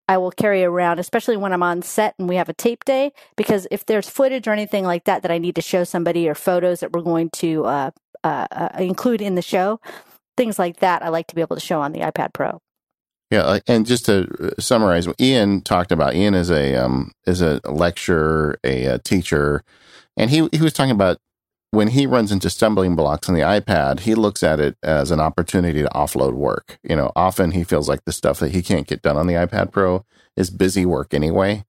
I 0.09 0.19
will 0.19 0.31
carry 0.31 0.65
around, 0.65 0.99
especially 0.99 1.37
when 1.37 1.53
I'm 1.53 1.63
on 1.63 1.83
set 1.83 2.15
and 2.19 2.29
we 2.29 2.37
have 2.37 2.49
a 2.49 2.55
tape 2.55 2.85
day, 2.85 3.13
because 3.37 3.67
if 3.71 3.85
there's 3.87 4.09
footage 4.09 4.47
or 4.47 4.53
anything 4.53 4.85
like 4.85 5.05
that 5.05 5.23
that 5.23 5.31
I 5.31 5.39
need 5.39 5.57
to 5.57 5.63
show 5.63 5.85
somebody 5.85 6.29
or 6.29 6.35
photos 6.35 6.81
that 6.81 6.93
we're 6.93 7.03
going 7.03 7.31
to 7.31 7.65
uh, 7.65 7.91
uh, 8.23 8.47
uh, 8.51 8.69
include 8.79 9.21
in 9.21 9.35
the 9.35 9.43
show, 9.43 9.81
things 10.37 10.59
like 10.59 10.79
that, 10.79 11.03
I 11.03 11.09
like 11.09 11.27
to 11.29 11.35
be 11.35 11.41
able 11.41 11.57
to 11.57 11.61
show 11.61 11.81
on 11.81 11.93
the 11.93 12.01
iPad 12.01 12.33
Pro. 12.33 12.61
Yeah, 13.31 13.59
and 13.67 13.85
just 13.85 14.07
to 14.07 14.29
uh, 14.41 14.61
summarize, 14.61 15.09
Ian 15.21 15.63
talked 15.63 15.91
about 15.91 16.15
Ian 16.15 16.35
is 16.35 16.49
a 16.49 16.77
um, 16.77 17.11
is 17.27 17.43
a 17.43 17.61
lecturer, 17.65 18.57
a, 18.63 18.85
a 18.85 18.99
teacher, 19.01 19.65
and 20.17 20.31
he 20.31 20.49
he 20.53 20.63
was 20.63 20.73
talking 20.73 20.93
about 20.93 21.19
when 21.71 21.89
he 21.89 22.07
runs 22.07 22.33
into 22.33 22.49
stumbling 22.49 22.97
blocks 22.97 23.29
on 23.29 23.35
the 23.35 23.43
iPad, 23.43 24.01
he 24.01 24.15
looks 24.15 24.43
at 24.43 24.61
it 24.61 24.77
as 24.83 25.11
an 25.11 25.21
opportunity 25.21 25.83
to 25.83 25.89
offload 25.89 26.35
work. 26.35 26.79
You 26.83 26.97
know, 26.97 27.13
often 27.17 27.51
he 27.51 27.65
feels 27.65 27.89
like 27.89 28.05
the 28.05 28.13
stuff 28.13 28.39
that 28.41 28.53
he 28.53 28.63
can't 28.63 28.87
get 28.87 29.03
done 29.03 29.17
on 29.17 29.27
the 29.27 29.35
iPad 29.35 29.73
Pro 29.73 30.05
is 30.37 30.51
busy 30.51 30.87
work 30.87 31.13
anyway. 31.13 31.65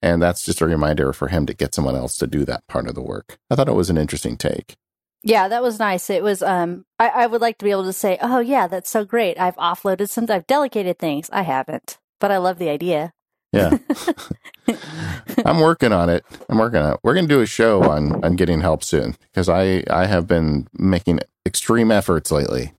And 0.00 0.22
that's 0.22 0.44
just 0.44 0.60
a 0.60 0.66
reminder 0.66 1.12
for 1.12 1.28
him 1.28 1.46
to 1.46 1.54
get 1.54 1.74
someone 1.74 1.96
else 1.96 2.16
to 2.18 2.26
do 2.26 2.44
that 2.44 2.66
part 2.68 2.88
of 2.88 2.94
the 2.94 3.02
work. 3.02 3.38
I 3.50 3.54
thought 3.54 3.68
it 3.68 3.74
was 3.74 3.90
an 3.90 3.98
interesting 3.98 4.36
take. 4.36 4.76
Yeah, 5.24 5.48
that 5.48 5.62
was 5.62 5.80
nice. 5.80 6.10
It 6.10 6.22
was 6.22 6.42
um 6.42 6.84
I, 6.98 7.08
I 7.08 7.26
would 7.26 7.40
like 7.40 7.58
to 7.58 7.64
be 7.64 7.72
able 7.72 7.84
to 7.84 7.92
say, 7.92 8.18
Oh 8.20 8.38
yeah, 8.38 8.68
that's 8.68 8.90
so 8.90 9.04
great. 9.04 9.38
I've 9.38 9.56
offloaded 9.56 10.08
some 10.08 10.26
I've 10.28 10.46
delegated 10.46 10.98
things. 10.98 11.28
I 11.32 11.42
haven't. 11.42 11.98
But 12.20 12.30
I 12.30 12.38
love 12.38 12.58
the 12.58 12.68
idea. 12.68 13.12
Yeah. 13.52 13.78
I'm 15.44 15.60
working 15.60 15.92
on 15.92 16.10
it. 16.10 16.24
I'm 16.48 16.58
working 16.58 16.80
on 16.80 16.94
it. 16.94 17.00
We're 17.02 17.14
going 17.14 17.28
to 17.28 17.34
do 17.34 17.40
a 17.40 17.46
show 17.46 17.82
on, 17.82 18.22
on 18.24 18.36
getting 18.36 18.60
help 18.60 18.84
soon 18.84 19.16
because 19.22 19.48
I, 19.48 19.84
I 19.90 20.06
have 20.06 20.26
been 20.26 20.68
making 20.74 21.20
extreme 21.46 21.90
efforts 21.90 22.30
lately. 22.30 22.72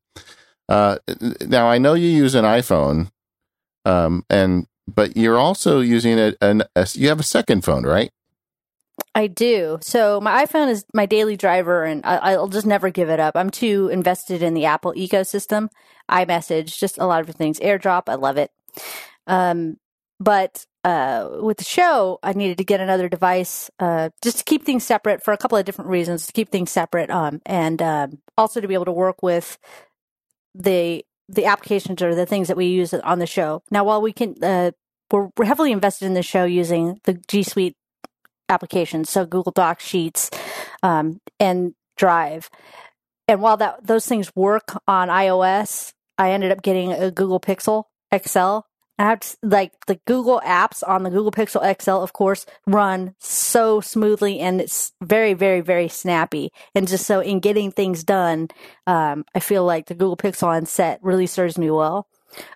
Uh, 0.68 0.98
now 1.42 1.68
I 1.68 1.80
know 1.80 1.96
you 1.96 2.08
use 2.08 2.36
an 2.36 2.46
iPhone, 2.46 3.10
um, 3.86 4.24
and, 4.30 4.68
but 4.88 5.18
you're 5.18 5.40
also 5.40 5.80
using 5.80 6.20
a, 6.20 6.34
an, 6.42 6.64
a, 6.76 6.88
you 6.94 7.10
have 7.10 7.20
a 7.20 7.24
second 7.24 7.64
phone, 7.64 7.84
right? 7.84 8.12
I 9.16 9.28
do. 9.28 9.80
So 9.82 10.22
my 10.22 10.46
iPhone 10.46 10.70
is 10.70 10.86
my 10.94 11.08
daily 11.08 11.36
driver, 11.36 11.84
and 11.84 12.06
I, 12.06 12.38
will 12.38 12.48
just 12.48 12.68
never 12.68 12.92
give 12.92 13.10
it 13.10 13.20
up. 13.20 13.36
I'm 13.36 13.50
too 13.50 13.90
invested 13.90 14.44
in 14.44 14.54
the 14.54 14.66
Apple 14.66 14.94
ecosystem. 14.94 15.70
iMessage, 16.10 16.78
just 16.78 17.00
a 17.00 17.06
lot 17.06 17.28
of 17.28 17.36
things. 17.36 17.60
AirDrop, 17.60 18.04
I 18.08 18.16
love 18.16 18.38
it. 18.38 18.52
Um, 19.26 19.78
but 20.20 20.66
uh, 20.84 21.30
with 21.42 21.58
the 21.58 21.64
show, 21.64 22.20
I 22.24 22.34
needed 22.34 22.58
to 22.58 22.64
get 22.64 22.80
another 22.80 23.10
device 23.10 23.70
uh, 23.80 24.10
just 24.22 24.40
to 24.40 24.44
keep 24.44 24.64
things 24.64 24.86
separate 24.86 25.24
for 25.24 25.34
a 25.34 25.38
couple 25.38 25.58
of 25.58 25.66
different 25.66 25.90
reasons. 25.90 26.28
To 26.28 26.34
keep 26.34 26.50
things 26.50 26.72
separate, 26.72 27.10
um, 27.10 27.42
and 27.46 27.82
um, 27.82 28.20
also 28.38 28.62
to 28.62 28.68
be 28.68 28.74
able 28.74 28.86
to 28.86 28.92
work 28.92 29.22
with 29.22 29.58
the 30.56 31.06
the 31.28 31.46
applications 31.46 32.02
or 32.02 32.16
the 32.16 32.26
things 32.26 32.48
that 32.48 32.58
we 32.58 32.66
use 32.66 32.94
on 32.94 33.20
the 33.20 33.28
show. 33.28 33.62
Now, 33.70 33.84
while 33.84 34.02
we 34.02 34.12
can, 34.12 34.36
uh, 34.42 34.72
we're, 35.12 35.30
we're 35.38 35.46
heavily 35.46 35.72
invested 35.72 36.06
in 36.06 36.16
the 36.16 36.24
show 36.24 36.44
using 36.44 37.00
the 37.04 37.14
G 37.28 37.44
Suite 37.44 37.76
applications, 38.50 39.10
so 39.10 39.26
Google 39.26 39.52
Docs, 39.52 39.86
Sheets, 39.86 40.32
um, 40.82 41.20
and 41.40 41.74
Drive. 41.98 42.50
And 43.28 43.42
while 43.42 43.58
that 43.58 43.86
those 43.86 44.08
things 44.08 44.36
work 44.36 44.72
on 44.88 45.10
iOS, 45.10 45.94
I 46.18 46.32
ended 46.32 46.52
up 46.52 46.64
getting 46.64 46.92
a 46.92 47.12
Google 47.12 47.40
Pixel 47.40 47.84
XL. 48.16 48.62
Apps 49.00 49.38
like 49.42 49.72
the 49.86 50.00
Google 50.06 50.42
apps 50.46 50.84
on 50.86 51.04
the 51.04 51.10
Google 51.10 51.32
Pixel 51.32 51.64
XL, 51.82 51.92
of 51.92 52.12
course, 52.12 52.46
run 52.68 53.16
so 53.18 53.80
smoothly 53.80 54.42
and 54.42 54.60
it's 54.60 54.92
very, 55.02 55.34
very, 55.34 55.62
very 55.62 55.88
snappy. 55.88 56.52
And 56.76 56.86
just 56.86 57.06
so 57.06 57.22
in 57.22 57.40
getting 57.40 57.72
things 57.72 58.04
done, 58.04 58.50
um, 58.88 59.24
I 59.34 59.40
feel 59.40 59.64
like 59.64 59.86
the 59.86 59.96
Google 59.96 60.18
Pixel 60.18 60.48
on 60.48 60.66
set 60.66 61.00
really 61.02 61.28
serves 61.28 61.58
me 61.58 61.72
well. 61.72 62.08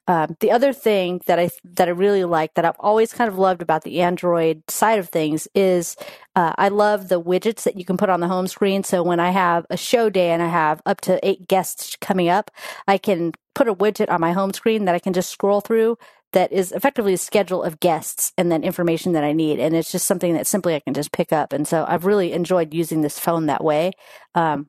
Um, 0.07 0.35
the 0.39 0.51
other 0.51 0.73
thing 0.73 1.21
that 1.25 1.39
I 1.39 1.49
that 1.63 1.87
I 1.87 1.91
really 1.91 2.25
like 2.25 2.53
that 2.53 2.65
I've 2.65 2.75
always 2.79 3.13
kind 3.13 3.27
of 3.27 3.37
loved 3.37 3.61
about 3.61 3.83
the 3.83 4.01
Android 4.01 4.63
side 4.69 4.99
of 4.99 5.09
things 5.09 5.47
is 5.55 5.95
uh, 6.35 6.53
I 6.57 6.69
love 6.69 7.09
the 7.09 7.21
widgets 7.21 7.63
that 7.63 7.77
you 7.77 7.85
can 7.85 7.97
put 7.97 8.09
on 8.09 8.19
the 8.19 8.27
home 8.27 8.47
screen. 8.47 8.83
So 8.83 9.01
when 9.01 9.19
I 9.19 9.31
have 9.31 9.65
a 9.69 9.77
show 9.77 10.09
day 10.09 10.31
and 10.31 10.43
I 10.43 10.47
have 10.47 10.81
up 10.85 11.01
to 11.01 11.25
eight 11.27 11.47
guests 11.47 11.95
coming 12.01 12.29
up, 12.29 12.51
I 12.87 12.97
can 12.97 13.31
put 13.55 13.67
a 13.67 13.73
widget 13.73 14.11
on 14.11 14.21
my 14.21 14.33
home 14.33 14.53
screen 14.53 14.85
that 14.85 14.95
I 14.95 14.99
can 14.99 15.13
just 15.13 15.29
scroll 15.29 15.61
through 15.61 15.97
that 16.33 16.51
is 16.51 16.71
effectively 16.71 17.13
a 17.13 17.17
schedule 17.17 17.63
of 17.63 17.79
guests 17.79 18.33
and 18.37 18.51
then 18.51 18.63
information 18.63 19.13
that 19.13 19.23
I 19.23 19.33
need. 19.33 19.59
And 19.59 19.75
it's 19.75 19.91
just 19.91 20.05
something 20.05 20.33
that 20.33 20.45
simply 20.45 20.75
I 20.75 20.79
can 20.79 20.93
just 20.93 21.11
pick 21.11 21.31
up. 21.31 21.53
And 21.53 21.67
so 21.67 21.85
I've 21.87 22.05
really 22.05 22.33
enjoyed 22.33 22.73
using 22.73 23.01
this 23.01 23.17
phone 23.17 23.45
that 23.45 23.63
way. 23.63 23.91
Um, 24.35 24.67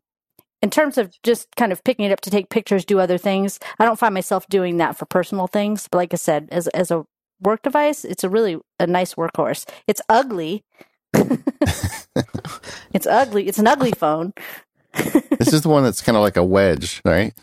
in 0.62 0.70
terms 0.70 0.96
of 0.96 1.12
just 1.22 1.55
kind 1.57 1.72
of 1.72 1.85
picking 1.85 2.07
it 2.07 2.12
up 2.12 2.22
to 2.22 2.31
take 2.31 2.48
pictures, 2.48 2.87
do 2.87 2.98
other 2.98 3.18
things, 3.18 3.59
I 3.79 3.85
don't 3.85 3.98
find 3.98 4.14
myself 4.14 4.46
doing 4.48 4.79
that 4.79 4.96
for 4.96 5.05
personal 5.05 5.46
things. 5.46 5.88
But 5.90 5.98
like 5.98 6.14
I 6.14 6.16
said, 6.16 6.48
as 6.50 6.68
as 6.68 6.90
a 6.90 7.05
work 7.40 7.62
device, 7.62 8.05
it's 8.05 8.24
a 8.24 8.31
really 8.31 8.59
a 8.81 8.87
nice 8.87 9.14
workhorse. 9.14 9.68
It's 9.87 10.00
ugly. 10.09 10.64
it's 12.94 13.07
ugly. 13.07 13.46
It's 13.46 13.59
an 13.59 13.66
ugly 13.66 13.92
phone. 13.92 14.33
this 14.94 15.53
is 15.53 15.62
the 15.62 15.68
one 15.68 15.83
that's 15.83 16.00
kind 16.00 16.16
of 16.16 16.22
like 16.22 16.38
a 16.38 16.44
wedge, 16.44 17.03
right? 17.05 17.35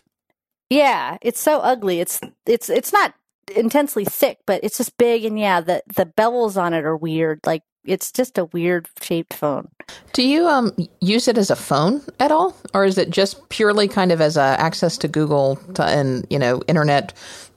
Yeah, 0.68 1.18
it's 1.22 1.40
so 1.40 1.60
ugly. 1.60 2.00
It's 2.00 2.20
it's 2.46 2.68
it's 2.70 2.92
not 2.92 3.14
intensely 3.54 4.04
thick, 4.04 4.38
but 4.46 4.62
it's 4.62 4.78
just 4.78 4.96
big 4.96 5.24
and 5.24 5.38
yeah, 5.38 5.60
the 5.60 5.82
the 5.94 6.06
bevels 6.06 6.60
on 6.60 6.74
it 6.74 6.84
are 6.84 6.96
weird. 6.96 7.40
Like 7.44 7.62
it's 7.84 8.12
just 8.12 8.38
a 8.38 8.44
weird 8.46 8.88
shaped 9.00 9.34
phone. 9.34 9.68
Do 10.12 10.22
you 10.22 10.46
um 10.46 10.72
use 11.00 11.28
it 11.28 11.38
as 11.38 11.50
a 11.50 11.56
phone 11.56 12.02
at 12.20 12.30
all, 12.30 12.56
or 12.74 12.84
is 12.84 12.98
it 12.98 13.10
just 13.10 13.48
purely 13.48 13.88
kind 13.88 14.12
of 14.12 14.20
as 14.20 14.36
a 14.36 14.56
access 14.58 14.96
to 14.98 15.08
Google 15.08 15.56
to, 15.74 15.84
and 15.84 16.26
you 16.30 16.38
know 16.38 16.62
internet 16.68 17.12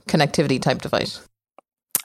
connectivity 0.07 0.61
type 0.61 0.81
device? 0.81 1.21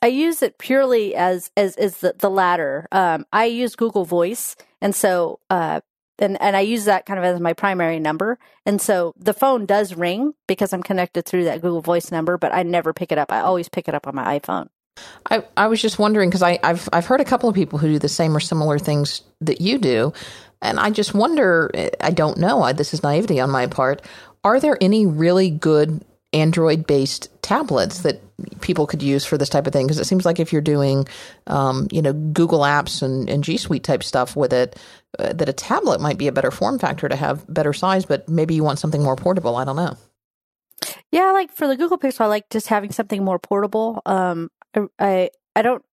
I 0.02 0.06
use 0.06 0.42
it 0.42 0.58
purely 0.58 1.14
as 1.14 1.50
as 1.56 1.76
as 1.76 1.98
the, 1.98 2.14
the 2.18 2.30
latter. 2.30 2.86
Um, 2.92 3.26
I 3.32 3.46
use 3.46 3.76
Google 3.76 4.04
Voice, 4.04 4.56
and 4.80 4.94
so 4.94 5.40
uh, 5.50 5.80
and 6.20 6.40
and 6.40 6.56
I 6.56 6.60
use 6.60 6.84
that 6.84 7.06
kind 7.06 7.18
of 7.18 7.24
as 7.24 7.40
my 7.40 7.52
primary 7.52 7.98
number. 7.98 8.38
And 8.66 8.80
so 8.80 9.14
the 9.16 9.32
phone 9.32 9.66
does 9.66 9.94
ring 9.94 10.34
because 10.46 10.72
I'm 10.72 10.82
connected 10.82 11.24
through 11.24 11.44
that 11.44 11.60
Google 11.60 11.80
Voice 11.80 12.10
number, 12.10 12.38
but 12.38 12.54
I 12.54 12.62
never 12.62 12.92
pick 12.92 13.12
it 13.12 13.18
up. 13.18 13.32
I 13.32 13.40
always 13.40 13.68
pick 13.68 13.88
it 13.88 13.94
up 13.94 14.06
on 14.06 14.14
my 14.14 14.38
iPhone. 14.38 14.68
I, 15.30 15.44
I 15.56 15.68
was 15.68 15.80
just 15.80 15.98
wondering 15.98 16.30
because 16.30 16.42
I've 16.42 16.88
I've 16.92 17.06
heard 17.06 17.20
a 17.20 17.24
couple 17.24 17.48
of 17.48 17.54
people 17.54 17.78
who 17.78 17.88
do 17.88 17.98
the 17.98 18.08
same 18.08 18.36
or 18.36 18.40
similar 18.40 18.78
things 18.78 19.22
that 19.40 19.60
you 19.60 19.78
do, 19.78 20.12
and 20.60 20.78
I 20.78 20.90
just 20.90 21.14
wonder. 21.14 21.70
I 22.00 22.10
don't 22.10 22.38
know. 22.38 22.62
I, 22.62 22.72
this 22.72 22.92
is 22.92 23.02
naivety 23.02 23.40
on 23.40 23.50
my 23.50 23.66
part. 23.66 24.02
Are 24.44 24.60
there 24.60 24.76
any 24.80 25.06
really 25.06 25.50
good 25.50 26.04
Android 26.32 26.86
based 26.86 27.28
tablets 27.42 28.02
that 28.02 28.22
people 28.60 28.86
could 28.86 29.02
use 29.02 29.24
for 29.24 29.36
this 29.36 29.48
type 29.48 29.66
of 29.66 29.72
thing? 29.72 29.86
Because 29.86 29.98
it 29.98 30.06
seems 30.06 30.24
like 30.24 30.40
if 30.40 30.52
you're 30.52 30.62
doing, 30.62 31.06
um, 31.46 31.88
you 31.90 32.02
know, 32.02 32.12
Google 32.12 32.60
Apps 32.60 33.02
and, 33.02 33.28
and 33.28 33.44
G 33.44 33.56
Suite 33.56 33.84
type 33.84 34.02
stuff 34.02 34.36
with 34.36 34.52
it, 34.52 34.78
uh, 35.18 35.32
that 35.32 35.48
a 35.48 35.52
tablet 35.52 36.00
might 36.00 36.18
be 36.18 36.28
a 36.28 36.32
better 36.32 36.50
form 36.50 36.78
factor 36.78 37.08
to 37.08 37.16
have 37.16 37.44
better 37.52 37.72
size. 37.72 38.04
But 38.04 38.28
maybe 38.28 38.54
you 38.54 38.64
want 38.64 38.78
something 38.78 39.02
more 39.02 39.16
portable. 39.16 39.56
I 39.56 39.64
don't 39.64 39.76
know. 39.76 39.96
Yeah, 41.12 41.32
like 41.32 41.52
for 41.52 41.66
the 41.66 41.76
Google 41.76 41.98
Pixel, 41.98 42.22
I 42.22 42.26
like 42.26 42.48
just 42.50 42.68
having 42.68 42.92
something 42.92 43.24
more 43.24 43.38
portable. 43.38 44.02
Um, 44.06 44.50
I 44.98 45.30
I 45.56 45.62
don't. 45.62 45.84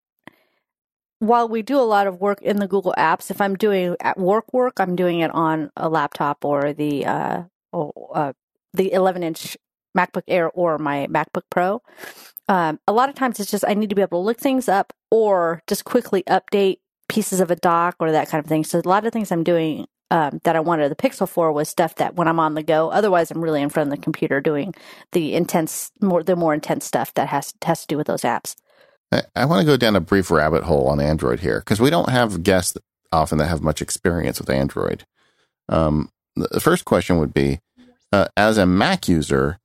While 1.19 1.49
we 1.49 1.63
do 1.63 1.79
a 1.79 1.81
lot 1.81 2.05
of 2.05 2.21
work 2.21 2.41
in 2.43 2.57
the 2.57 2.67
Google 2.67 2.93
Apps, 2.95 3.31
if 3.31 3.41
I'm 3.41 3.55
doing 3.55 3.95
at 4.01 4.19
work 4.19 4.53
work, 4.53 4.79
I'm 4.79 4.95
doing 4.95 5.21
it 5.21 5.31
on 5.31 5.71
a 5.75 5.89
laptop 5.89 6.45
or 6.45 6.73
the 6.73 7.05
uh, 7.05 7.43
oh, 7.73 7.91
uh 8.13 8.33
the 8.73 8.93
11 8.93 9.23
inch 9.23 9.57
MacBook 9.97 10.23
Air 10.27 10.49
or 10.51 10.77
my 10.77 11.07
MacBook 11.07 11.43
Pro. 11.49 11.81
Um, 12.47 12.79
a 12.87 12.93
lot 12.93 13.09
of 13.09 13.15
times 13.15 13.39
it's 13.39 13.51
just 13.51 13.65
I 13.67 13.73
need 13.73 13.89
to 13.89 13.95
be 13.95 14.01
able 14.01 14.21
to 14.21 14.25
look 14.25 14.39
things 14.39 14.69
up 14.69 14.93
or 15.11 15.63
just 15.67 15.83
quickly 15.83 16.23
update 16.23 16.77
pieces 17.17 17.39
of 17.39 17.49
a 17.49 17.55
doc 17.55 17.95
or 17.99 18.11
that 18.11 18.29
kind 18.29 18.45
of 18.45 18.47
thing. 18.47 18.63
So 18.63 18.77
a 18.77 18.87
lot 18.87 19.03
of 19.03 19.11
things 19.11 19.31
I'm 19.31 19.43
doing 19.43 19.87
um, 20.11 20.39
that 20.43 20.55
I 20.55 20.59
wanted 20.59 20.91
the 20.91 20.95
Pixel 20.95 21.27
for 21.27 21.51
was 21.51 21.67
stuff 21.67 21.95
that 21.95 22.13
when 22.13 22.27
I'm 22.27 22.39
on 22.39 22.53
the 22.53 22.61
go. 22.61 22.91
Otherwise, 22.91 23.31
I'm 23.31 23.43
really 23.43 23.63
in 23.63 23.69
front 23.69 23.91
of 23.91 23.97
the 23.97 24.03
computer 24.03 24.39
doing 24.39 24.75
the 25.13 25.33
intense, 25.33 25.91
more 25.99 26.21
the 26.21 26.35
more 26.35 26.53
intense 26.53 26.85
stuff 26.85 27.11
that 27.15 27.27
has 27.29 27.55
has 27.63 27.81
to 27.81 27.87
do 27.87 27.97
with 27.97 28.05
those 28.05 28.21
apps. 28.21 28.55
I, 29.11 29.23
I 29.35 29.45
want 29.45 29.61
to 29.61 29.65
go 29.65 29.77
down 29.77 29.95
a 29.95 29.99
brief 29.99 30.29
rabbit 30.29 30.65
hole 30.65 30.87
on 30.89 31.01
Android 31.01 31.39
here 31.39 31.57
because 31.57 31.79
we 31.79 31.89
don't 31.89 32.09
have 32.09 32.43
guests 32.43 32.77
often 33.11 33.39
that 33.39 33.47
have 33.47 33.63
much 33.63 33.81
experience 33.81 34.39
with 34.39 34.51
Android. 34.51 35.03
Um, 35.69 36.11
the 36.35 36.59
first 36.59 36.85
question 36.85 37.17
would 37.17 37.33
be, 37.33 37.61
uh, 38.11 38.27
as 38.37 38.59
a 38.59 38.67
Mac 38.67 39.07
user, 39.07 39.57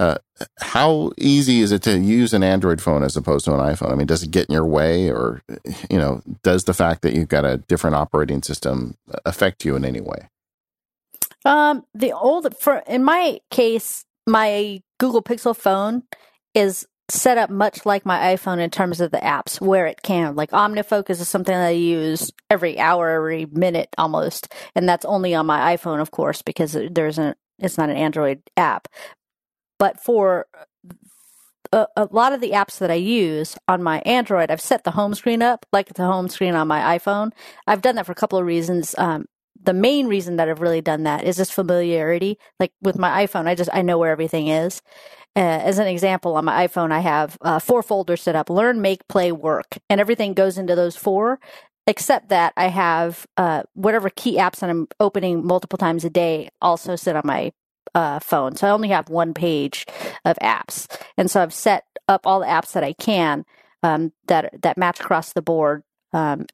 uh, 0.00 0.18
how 0.60 1.10
easy 1.18 1.60
is 1.60 1.72
it 1.72 1.82
to 1.82 1.98
use 1.98 2.32
an 2.32 2.44
Android 2.44 2.80
phone 2.80 3.02
as 3.02 3.16
opposed 3.16 3.44
to 3.46 3.54
an 3.54 3.60
iPhone? 3.60 3.90
I 3.90 3.96
mean, 3.96 4.06
does 4.06 4.22
it 4.22 4.30
get 4.30 4.46
in 4.48 4.52
your 4.52 4.64
way, 4.64 5.10
or 5.10 5.42
you 5.90 5.98
know, 5.98 6.22
does 6.42 6.64
the 6.64 6.74
fact 6.74 7.02
that 7.02 7.14
you've 7.14 7.28
got 7.28 7.44
a 7.44 7.58
different 7.58 7.96
operating 7.96 8.42
system 8.42 8.96
affect 9.24 9.64
you 9.64 9.74
in 9.74 9.84
any 9.84 10.00
way? 10.00 10.28
Um, 11.44 11.84
the 11.94 12.12
old 12.12 12.56
for 12.56 12.82
in 12.86 13.02
my 13.02 13.40
case, 13.50 14.04
my 14.26 14.82
Google 14.98 15.22
Pixel 15.22 15.56
phone 15.56 16.04
is 16.54 16.86
set 17.10 17.38
up 17.38 17.48
much 17.50 17.86
like 17.86 18.04
my 18.04 18.36
iPhone 18.36 18.58
in 18.58 18.70
terms 18.70 19.00
of 19.00 19.10
the 19.10 19.18
apps 19.18 19.60
where 19.60 19.86
it 19.86 20.02
can. 20.02 20.36
Like 20.36 20.50
OmniFocus 20.50 21.20
is 21.20 21.28
something 21.28 21.54
that 21.54 21.68
I 21.68 21.70
use 21.70 22.30
every 22.50 22.78
hour, 22.78 23.08
every 23.08 23.46
minute 23.46 23.88
almost, 23.96 24.52
and 24.74 24.88
that's 24.88 25.06
only 25.06 25.34
on 25.34 25.46
my 25.46 25.76
iPhone, 25.76 26.00
of 26.00 26.10
course, 26.10 26.42
because 26.42 26.76
there's 26.90 27.18
an 27.18 27.34
it's 27.58 27.78
not 27.78 27.90
an 27.90 27.96
Android 27.96 28.42
app. 28.56 28.88
But 29.78 30.00
for 30.00 30.46
a, 31.72 31.86
a, 31.96 32.08
lot 32.10 32.32
of 32.32 32.40
the 32.40 32.52
apps 32.52 32.78
that 32.78 32.90
I 32.90 32.94
use 32.94 33.56
on 33.66 33.82
my 33.82 34.00
Android, 34.00 34.50
I've 34.50 34.60
set 34.60 34.84
the 34.84 34.92
home 34.92 35.14
screen 35.14 35.42
up 35.42 35.66
like 35.72 35.94
the 35.94 36.06
home 36.06 36.28
screen 36.28 36.54
on 36.54 36.68
my 36.68 36.98
iPhone. 36.98 37.32
I've 37.66 37.82
done 37.82 37.96
that 37.96 38.06
for 38.06 38.12
a 38.12 38.16
couple 38.16 38.38
of 38.38 38.46
reasons. 38.46 38.94
Um, 38.98 39.26
the 39.62 39.74
main 39.74 40.06
reason 40.06 40.36
that 40.36 40.48
I've 40.48 40.60
really 40.60 40.80
done 40.80 41.02
that 41.02 41.24
is 41.24 41.36
just 41.36 41.52
familiarity. 41.52 42.38
Like 42.60 42.72
with 42.80 42.98
my 42.98 43.26
iPhone, 43.26 43.46
I 43.46 43.54
just 43.54 43.70
I 43.72 43.82
know 43.82 43.98
where 43.98 44.12
everything 44.12 44.48
is. 44.48 44.82
Uh, 45.36 45.40
as 45.40 45.78
an 45.78 45.86
example, 45.86 46.36
on 46.36 46.44
my 46.44 46.66
iPhone, 46.66 46.90
I 46.90 47.00
have 47.00 47.36
uh, 47.42 47.58
four 47.58 47.82
folders 47.82 48.22
set 48.22 48.36
up: 48.36 48.50
learn, 48.50 48.80
make, 48.80 49.06
play, 49.08 49.32
work, 49.32 49.78
and 49.90 50.00
everything 50.00 50.34
goes 50.34 50.58
into 50.58 50.74
those 50.74 50.96
four. 50.96 51.38
Except 51.86 52.28
that 52.28 52.52
I 52.56 52.66
have 52.66 53.26
uh, 53.38 53.62
whatever 53.72 54.10
key 54.10 54.36
apps 54.36 54.60
that 54.60 54.68
I'm 54.68 54.88
opening 55.00 55.46
multiple 55.46 55.78
times 55.78 56.04
a 56.04 56.10
day 56.10 56.50
also 56.60 56.96
sit 56.96 57.16
on 57.16 57.22
my 57.24 57.52
uh, 57.94 58.18
phone. 58.20 58.56
So 58.56 58.66
I 58.66 58.70
only 58.70 58.88
have 58.88 59.08
one 59.08 59.34
page 59.34 59.86
of 60.24 60.36
apps, 60.42 60.86
and 61.16 61.30
so 61.30 61.42
I've 61.42 61.54
set 61.54 61.84
up 62.08 62.26
all 62.26 62.40
the 62.40 62.46
apps 62.46 62.72
that 62.72 62.84
I 62.84 62.92
can 62.92 63.44
um, 63.82 64.12
that 64.26 64.62
that 64.62 64.78
match 64.78 65.00
across 65.00 65.32
the 65.32 65.42
board 65.42 65.82
um, 66.12 66.46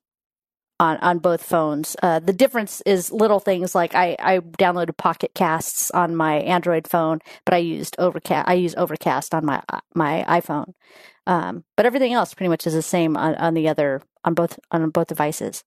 on 0.80 0.96
on 0.98 1.18
both 1.18 1.42
phones. 1.42 1.96
Uh, 2.02 2.18
the 2.18 2.32
difference 2.32 2.80
is 2.86 3.12
little 3.12 3.40
things 3.40 3.74
like 3.74 3.94
I, 3.94 4.16
I 4.18 4.38
downloaded 4.40 4.96
Pocket 4.96 5.32
Casts 5.34 5.90
on 5.92 6.16
my 6.16 6.36
Android 6.36 6.88
phone, 6.88 7.20
but 7.44 7.54
I 7.54 7.58
used 7.58 7.96
Overcast. 7.98 8.48
I 8.48 8.54
use 8.54 8.74
Overcast 8.76 9.34
on 9.34 9.44
my 9.44 9.62
my 9.94 10.24
iPhone. 10.28 10.74
Um, 11.26 11.64
but 11.76 11.86
everything 11.86 12.12
else 12.12 12.34
pretty 12.34 12.50
much 12.50 12.66
is 12.66 12.74
the 12.74 12.82
same 12.82 13.16
on, 13.16 13.34
on 13.36 13.54
the 13.54 13.68
other 13.68 14.02
on 14.24 14.34
both 14.34 14.58
on 14.70 14.90
both 14.90 15.08
devices. 15.08 15.64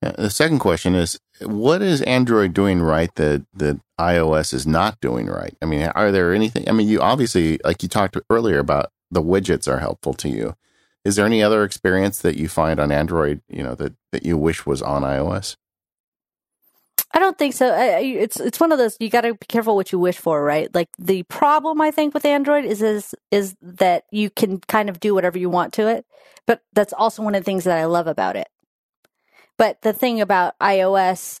The 0.00 0.28
second 0.28 0.58
question 0.58 0.94
is, 0.94 1.18
what 1.40 1.80
is 1.80 2.02
Android 2.02 2.52
doing 2.52 2.82
right 2.82 3.12
that 3.14 3.46
that 3.54 3.80
iOS 4.00 4.52
is 4.52 4.66
not 4.66 5.00
doing 5.00 5.26
right? 5.26 5.56
I 5.62 5.66
mean, 5.66 5.82
are 5.94 6.10
there 6.10 6.34
anything? 6.34 6.68
I 6.68 6.72
mean, 6.72 6.88
you 6.88 7.00
obviously, 7.00 7.58
like 7.64 7.82
you 7.82 7.88
talked 7.88 8.16
earlier 8.30 8.58
about, 8.58 8.90
the 9.10 9.22
widgets 9.22 9.68
are 9.68 9.78
helpful 9.78 10.14
to 10.14 10.28
you. 10.28 10.56
Is 11.04 11.16
there 11.16 11.26
any 11.26 11.42
other 11.42 11.64
experience 11.64 12.20
that 12.22 12.36
you 12.36 12.48
find 12.48 12.80
on 12.80 12.90
Android, 12.90 13.42
you 13.48 13.62
know, 13.62 13.74
that 13.74 13.94
that 14.12 14.24
you 14.24 14.36
wish 14.36 14.66
was 14.66 14.82
on 14.82 15.02
iOS? 15.02 15.56
I 17.12 17.20
don't 17.20 17.38
think 17.38 17.54
so. 17.54 17.72
I, 17.72 18.00
it's 18.00 18.40
it's 18.40 18.58
one 18.58 18.72
of 18.72 18.78
those 18.78 18.96
you 18.98 19.08
got 19.08 19.20
to 19.20 19.34
be 19.34 19.46
careful 19.48 19.76
what 19.76 19.92
you 19.92 20.00
wish 20.00 20.18
for, 20.18 20.42
right? 20.42 20.74
Like 20.74 20.88
the 20.98 21.22
problem 21.24 21.80
I 21.80 21.92
think 21.92 22.12
with 22.12 22.24
Android 22.24 22.64
is 22.64 22.82
is 22.82 23.14
is 23.30 23.54
that 23.62 24.04
you 24.10 24.30
can 24.30 24.58
kind 24.58 24.88
of 24.88 24.98
do 24.98 25.14
whatever 25.14 25.38
you 25.38 25.48
want 25.48 25.72
to 25.74 25.86
it, 25.86 26.06
but 26.46 26.62
that's 26.72 26.92
also 26.92 27.22
one 27.22 27.36
of 27.36 27.42
the 27.42 27.44
things 27.44 27.64
that 27.64 27.78
I 27.78 27.84
love 27.84 28.08
about 28.08 28.34
it. 28.34 28.48
But 29.56 29.82
the 29.82 29.92
thing 29.92 30.20
about 30.20 30.58
iOS 30.58 31.38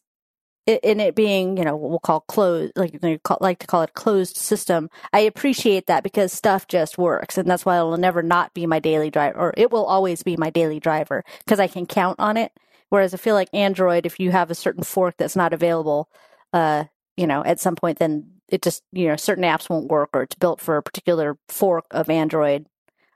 in 0.66 1.00
it 1.00 1.14
being, 1.14 1.56
you 1.56 1.64
know, 1.64 1.76
we'll 1.76 1.98
call 1.98 2.20
closed, 2.20 2.72
like 2.76 2.98
call, 3.22 3.38
like 3.40 3.58
to 3.58 3.66
call 3.66 3.82
it 3.82 3.94
closed 3.94 4.36
system, 4.36 4.88
I 5.12 5.20
appreciate 5.20 5.86
that 5.86 6.02
because 6.02 6.32
stuff 6.32 6.66
just 6.68 6.96
works, 6.98 7.36
and 7.36 7.48
that's 7.48 7.64
why 7.66 7.76
it'll 7.76 7.96
never 7.96 8.22
not 8.22 8.54
be 8.54 8.66
my 8.66 8.78
daily 8.78 9.10
driver, 9.10 9.38
or 9.38 9.54
it 9.56 9.70
will 9.70 9.84
always 9.84 10.22
be 10.22 10.36
my 10.36 10.50
daily 10.50 10.80
driver 10.80 11.24
because 11.44 11.60
I 11.60 11.66
can 11.66 11.86
count 11.86 12.18
on 12.18 12.36
it. 12.36 12.52
Whereas 12.88 13.12
I 13.12 13.16
feel 13.16 13.34
like 13.34 13.48
Android, 13.52 14.06
if 14.06 14.20
you 14.20 14.30
have 14.30 14.50
a 14.50 14.54
certain 14.54 14.84
fork 14.84 15.16
that's 15.18 15.36
not 15.36 15.52
available, 15.52 16.08
uh, 16.52 16.84
you 17.16 17.26
know, 17.26 17.44
at 17.44 17.60
some 17.60 17.76
point, 17.76 17.98
then 17.98 18.30
it 18.48 18.62
just, 18.62 18.82
you 18.92 19.08
know, 19.08 19.16
certain 19.16 19.44
apps 19.44 19.68
won't 19.68 19.90
work 19.90 20.10
or 20.12 20.22
it's 20.22 20.36
built 20.36 20.60
for 20.60 20.76
a 20.76 20.82
particular 20.82 21.36
fork 21.48 21.86
of 21.90 22.08
Android. 22.08 22.66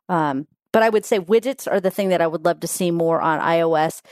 Um, 0.08 0.46
but 0.72 0.82
I 0.82 0.88
would 0.88 1.04
say 1.04 1.18
widgets 1.18 1.70
are 1.70 1.80
the 1.80 1.90
thing 1.90 2.11
that 2.11 2.20
I 2.20 2.26
would 2.26 2.44
love 2.44 2.61
to 2.61 2.66
see 2.66 2.90
more 2.90 3.20
on 3.20 3.40
iOS, 3.40 4.02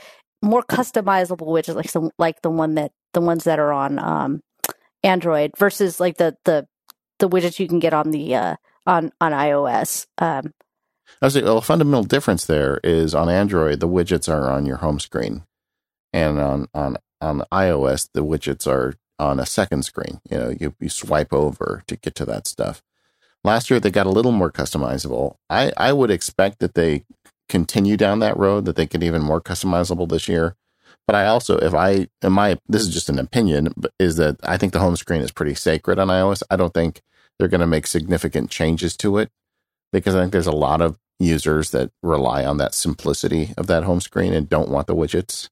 more 0.41 0.63
customizable 0.63 1.47
widgets 1.47 1.75
like 1.75 1.89
some, 1.89 2.11
like 2.17 2.41
the 2.41 2.49
one 2.49 2.75
that 2.75 2.91
the 3.13 3.21
ones 3.21 3.45
that 3.45 3.59
are 3.59 3.73
on 3.73 3.99
um, 3.99 4.41
Android 5.03 5.51
versus 5.57 5.99
like 5.99 6.17
the 6.17 6.35
the 6.45 6.67
the 7.19 7.29
widgets 7.29 7.59
you 7.59 7.67
can 7.67 7.79
get 7.79 7.93
on 7.93 8.11
the 8.11 8.35
uh, 8.35 8.55
on 8.85 9.11
on 9.19 9.31
iOS. 9.31 10.07
Um, 10.17 10.53
I 11.21 11.25
was 11.25 11.35
a 11.35 11.61
fundamental 11.61 12.03
difference 12.03 12.45
there 12.45 12.79
is 12.83 13.15
on 13.15 13.29
Android 13.29 13.79
the 13.79 13.87
widgets 13.87 14.31
are 14.31 14.49
on 14.49 14.65
your 14.65 14.77
home 14.77 14.99
screen 14.99 15.43
and 16.13 16.39
on 16.39 16.67
on 16.73 16.97
on 17.21 17.43
iOS 17.51 18.09
the 18.13 18.23
widgets 18.23 18.67
are 18.67 18.95
on 19.19 19.39
a 19.39 19.45
second 19.45 19.83
screen. 19.83 20.19
You 20.29 20.37
know, 20.37 20.55
you, 20.59 20.75
you 20.79 20.89
swipe 20.89 21.33
over 21.33 21.83
to 21.87 21.95
get 21.95 22.13
to 22.15 22.25
that 22.25 22.47
stuff. 22.47 22.83
Last 23.43 23.69
year 23.69 23.79
they 23.79 23.89
got 23.89 24.05
a 24.05 24.11
little 24.11 24.31
more 24.31 24.51
customizable. 24.51 25.35
I 25.49 25.71
I 25.77 25.93
would 25.93 26.11
expect 26.11 26.59
that 26.59 26.75
they 26.75 27.05
continue 27.49 27.97
down 27.97 28.19
that 28.19 28.37
road 28.37 28.65
that 28.65 28.75
they 28.75 28.85
get 28.85 29.03
even 29.03 29.21
more 29.21 29.41
customizable 29.41 30.07
this 30.07 30.27
year. 30.27 30.55
But 31.05 31.15
I 31.15 31.25
also, 31.27 31.57
if 31.57 31.73
I, 31.73 32.07
in 32.21 32.33
my, 32.33 32.59
this 32.67 32.81
is 32.81 32.93
just 32.93 33.09
an 33.09 33.19
opinion, 33.19 33.73
is 33.97 34.17
that 34.17 34.37
I 34.43 34.57
think 34.57 34.73
the 34.73 34.79
home 34.79 34.97
screen 34.97 35.21
is 35.21 35.31
pretty 35.31 35.55
sacred 35.55 35.99
on 35.99 36.09
iOS. 36.09 36.43
I 36.49 36.57
don't 36.57 36.73
think 36.73 37.01
they're 37.39 37.47
going 37.47 37.61
to 37.61 37.67
make 37.67 37.87
significant 37.87 38.49
changes 38.49 38.97
to 38.97 39.17
it 39.17 39.31
because 39.93 40.15
I 40.15 40.21
think 40.21 40.33
there's 40.33 40.47
a 40.47 40.51
lot 40.51 40.81
of 40.81 40.97
users 41.19 41.71
that 41.71 41.91
rely 42.03 42.45
on 42.45 42.57
that 42.57 42.73
simplicity 42.73 43.53
of 43.57 43.67
that 43.67 43.83
home 43.83 44.01
screen 44.01 44.33
and 44.33 44.49
don't 44.49 44.69
want 44.69 44.87
the 44.87 44.95
widgets. 44.95 45.49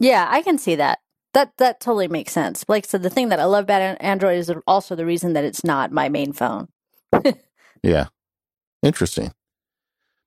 Yeah, 0.00 0.26
I 0.28 0.42
can 0.42 0.58
see 0.58 0.74
that. 0.76 1.00
That 1.34 1.52
that 1.58 1.80
totally 1.80 2.08
makes 2.08 2.32
sense. 2.32 2.64
Like 2.68 2.86
so 2.86 2.96
the 2.96 3.10
thing 3.10 3.28
that 3.28 3.40
I 3.40 3.44
love 3.44 3.64
about 3.64 3.96
Android 4.00 4.38
is 4.38 4.52
also 4.66 4.94
the 4.94 5.06
reason 5.06 5.32
that 5.32 5.44
it's 5.44 5.64
not 5.64 5.92
my 5.92 6.08
main 6.08 6.32
phone. 6.32 6.68
yeah. 7.82 8.06
Interesting. 8.82 9.32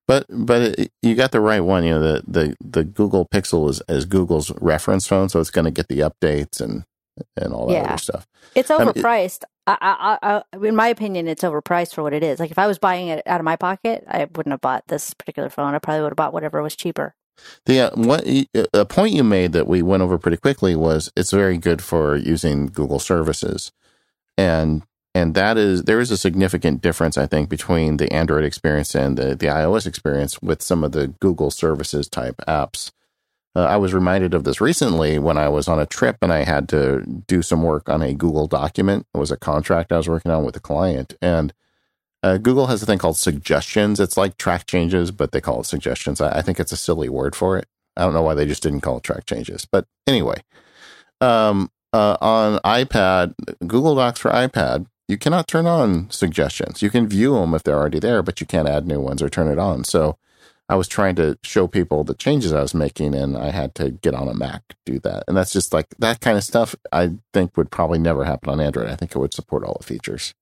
But 0.08 0.26
but 0.30 0.62
it, 0.62 0.92
you 1.02 1.16
got 1.16 1.32
the 1.32 1.42
right 1.42 1.60
one. 1.60 1.84
You 1.84 1.92
know 1.92 2.00
the 2.00 2.24
the 2.28 2.56
the 2.62 2.84
Google 2.84 3.26
Pixel 3.26 3.70
is 3.70 3.82
is 3.90 4.06
Google's 4.06 4.52
reference 4.62 5.06
phone, 5.06 5.30
so 5.30 5.40
it's 5.40 5.50
going 5.50 5.66
to 5.66 5.72
get 5.72 5.90
the 5.90 6.00
updates 6.00 6.62
and 6.62 6.86
and 7.36 7.54
all 7.54 7.68
that 7.68 7.74
yeah. 7.74 7.84
other 7.84 7.98
stuff. 7.98 8.28
It's 8.56 8.70
overpriced. 8.70 9.44
I, 9.66 9.78
I, 10.22 10.42
I, 10.54 10.66
in 10.66 10.76
my 10.76 10.88
opinion, 10.88 11.28
it's 11.28 11.44
overpriced 11.44 11.94
for 11.94 12.04
what 12.04 12.14
it 12.14 12.24
is. 12.24 12.40
Like 12.40 12.52
if 12.52 12.60
I 12.60 12.68
was 12.68 12.80
buying 12.80 13.10
it 13.10 13.22
out 13.26 13.42
of 13.42 13.44
my 13.44 13.58
pocket, 13.58 14.06
I 14.08 14.28
wouldn't 14.34 14.54
have 14.54 14.62
bought 14.62 14.88
this 14.88 15.14
particular 15.14 15.50
phone. 15.50 15.76
I 15.76 15.80
probably 15.80 16.04
would 16.04 16.12
have 16.12 16.16
bought 16.16 16.34
whatever 16.34 16.62
was 16.62 16.76
cheaper. 16.76 17.14
The 17.66 17.82
uh, 17.82 17.92
what 17.96 18.26
a 18.74 18.86
point 18.86 19.14
you 19.14 19.24
made 19.24 19.52
that 19.52 19.68
we 19.68 19.82
went 19.82 20.04
over 20.04 20.18
pretty 20.18 20.38
quickly 20.38 20.76
was 20.76 21.12
it's 21.16 21.32
very 21.32 21.58
good 21.58 21.84
for 21.84 22.16
using 22.16 22.68
Google 22.68 23.00
services, 23.00 23.72
and 24.38 24.84
and 25.18 25.34
that 25.34 25.58
is 25.58 25.84
there 25.84 26.00
is 26.00 26.12
a 26.12 26.18
significant 26.18 26.82
difference 26.82 27.18
I 27.18 27.26
think 27.26 27.50
between 27.50 27.98
the 27.98 28.12
Android 28.14 28.44
experience 28.44 28.94
and 28.94 29.18
the 29.18 29.36
the 29.36 29.48
iOS 29.48 29.88
experience 29.88 30.40
with 30.42 30.62
some 30.62 30.84
of 30.84 30.92
the 30.92 31.08
Google 31.08 31.50
services 31.50 32.08
type 32.08 32.36
apps. 32.48 32.92
Uh, 33.56 33.66
I 33.66 33.78
was 33.78 33.94
reminded 33.94 34.36
of 34.36 34.44
this 34.44 34.62
recently 34.62 35.18
when 35.18 35.36
I 35.36 35.50
was 35.50 35.68
on 35.68 35.80
a 35.80 35.88
trip 35.88 36.18
and 36.22 36.32
I 36.32 36.44
had 36.44 36.70
to 36.70 37.04
do 37.28 37.42
some 37.42 37.64
work 37.64 37.90
on 37.90 38.04
a 38.04 38.14
Google 38.14 38.46
document. 38.46 39.08
It 39.16 39.18
was 39.18 39.32
a 39.32 39.38
contract 39.38 39.92
I 39.92 39.98
was 39.98 40.08
working 40.08 40.32
on 40.32 40.44
with 40.46 40.56
a 40.56 40.60
client 40.60 41.16
and 41.20 41.52
uh, 42.22 42.38
Google 42.38 42.68
has 42.68 42.84
a 42.84 42.86
thing 42.86 43.00
called 43.00 43.18
suggestions. 43.18 44.00
It's 44.00 44.18
like 44.18 44.38
track 44.38 44.68
changes, 44.68 45.10
but 45.10 45.32
they 45.32 45.42
call 45.42 45.62
it 45.62 45.66
suggestions. 45.66 46.22
I, 46.22 46.40
I, 46.40 46.42
think 46.42 46.60
it's 46.60 46.72
a 46.72 46.78
silly 46.78 47.10
word 47.10 47.36
for 47.36 47.58
it. 47.58 47.68
I 47.96 48.04
don't 48.04 48.14
know 48.14 48.24
why 48.24 48.36
they 48.36 48.46
just 48.46 48.64
didn't 48.64 48.82
call 48.82 48.98
it 48.98 49.04
track 49.04 49.26
changes. 49.26 49.66
But 49.66 49.86
anyway, 50.06 50.44
um, 51.22 51.72
uh, 51.94 52.18
on 52.22 52.60
iPad, 52.60 53.34
Google 53.66 53.96
Docs 53.96 54.20
for 54.20 54.32
iPad, 54.32 54.88
you 55.08 55.18
cannot 55.18 55.48
turn 55.48 55.66
on 55.66 56.10
suggestions. 56.10 56.82
You 56.82 56.90
can 56.90 57.08
view 57.08 57.36
them 57.36 57.54
if 57.54 57.64
they're 57.64 57.78
already 57.78 58.00
there, 58.00 58.22
but 58.22 58.42
you 58.42 58.48
can't 58.48 58.68
add 58.68 58.86
new 58.86 59.00
ones 59.00 59.22
or 59.22 59.30
turn 59.30 59.48
it 59.48 59.58
on. 59.58 59.84
So 59.84 60.18
I 60.70 60.76
was 60.76 60.88
trying 60.88 61.16
to 61.16 61.38
show 61.44 61.68
people 61.68 62.04
the 62.04 62.14
changes 62.14 62.52
I 62.52 62.62
was 62.62 62.74
making, 62.74 63.16
and 63.16 63.38
I 63.38 63.52
had 63.52 63.74
to 63.76 63.92
get 63.92 64.14
on 64.14 64.28
a 64.28 64.34
Mac 64.34 64.76
do 64.86 65.00
that. 65.00 65.24
And 65.28 65.38
that's 65.38 65.54
just 65.54 65.74
like 65.74 65.88
that 66.00 66.20
kind 66.20 66.38
of 66.38 66.44
stuff. 66.44 66.76
I 66.92 67.12
think 67.34 67.56
would 67.56 67.72
probably 67.72 68.00
never 68.00 68.26
happen 68.26 68.50
on 68.50 68.60
Android. 68.60 68.90
I 68.90 68.96
think 68.96 69.16
it 69.16 69.20
would 69.20 69.34
support 69.34 69.64
all 69.64 69.78
the 69.80 69.86
features. 69.86 70.34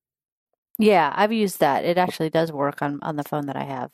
Yeah, 0.78 1.12
I've 1.16 1.32
used 1.32 1.60
that. 1.60 1.84
It 1.84 1.96
actually 1.96 2.30
does 2.30 2.52
work 2.52 2.82
on, 2.82 2.98
on 3.02 3.16
the 3.16 3.22
phone 3.22 3.46
that 3.46 3.56
I 3.56 3.64
have. 3.64 3.90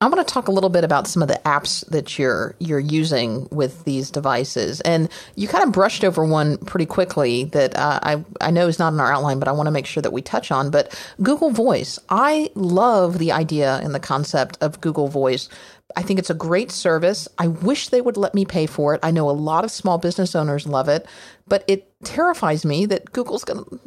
I 0.00 0.06
want 0.08 0.26
to 0.26 0.34
talk 0.34 0.48
a 0.48 0.52
little 0.52 0.68
bit 0.68 0.84
about 0.84 1.06
some 1.06 1.22
of 1.22 1.28
the 1.28 1.40
apps 1.46 1.82
that 1.88 2.18
you're 2.18 2.54
you're 2.58 2.78
using 2.78 3.48
with 3.50 3.84
these 3.84 4.10
devices, 4.10 4.82
and 4.82 5.08
you 5.34 5.48
kind 5.48 5.64
of 5.64 5.72
brushed 5.72 6.04
over 6.04 6.26
one 6.26 6.58
pretty 6.58 6.84
quickly 6.84 7.44
that 7.44 7.74
uh, 7.74 8.00
I 8.02 8.24
I 8.40 8.50
know 8.50 8.68
is 8.68 8.78
not 8.78 8.92
in 8.92 9.00
our 9.00 9.10
outline, 9.10 9.38
but 9.38 9.48
I 9.48 9.52
want 9.52 9.66
to 9.66 9.70
make 9.70 9.86
sure 9.86 10.02
that 10.02 10.12
we 10.12 10.20
touch 10.20 10.50
on. 10.50 10.70
But 10.70 10.94
Google 11.22 11.48
Voice, 11.48 11.98
I 12.10 12.50
love 12.54 13.18
the 13.18 13.32
idea 13.32 13.76
and 13.82 13.94
the 13.94 14.00
concept 14.00 14.58
of 14.60 14.78
Google 14.82 15.08
Voice. 15.08 15.48
I 15.96 16.02
think 16.02 16.18
it's 16.18 16.30
a 16.30 16.34
great 16.34 16.70
service. 16.70 17.26
I 17.38 17.46
wish 17.46 17.88
they 17.88 18.02
would 18.02 18.18
let 18.18 18.34
me 18.34 18.44
pay 18.44 18.66
for 18.66 18.94
it. 18.94 19.00
I 19.02 19.10
know 19.10 19.30
a 19.30 19.32
lot 19.32 19.64
of 19.64 19.70
small 19.70 19.96
business 19.96 20.34
owners 20.34 20.66
love 20.66 20.90
it, 20.90 21.06
but 21.46 21.64
it 21.66 21.90
terrifies 22.04 22.66
me 22.66 22.84
that 22.86 23.12
Google's 23.12 23.44
going 23.44 23.64
to 23.64 23.80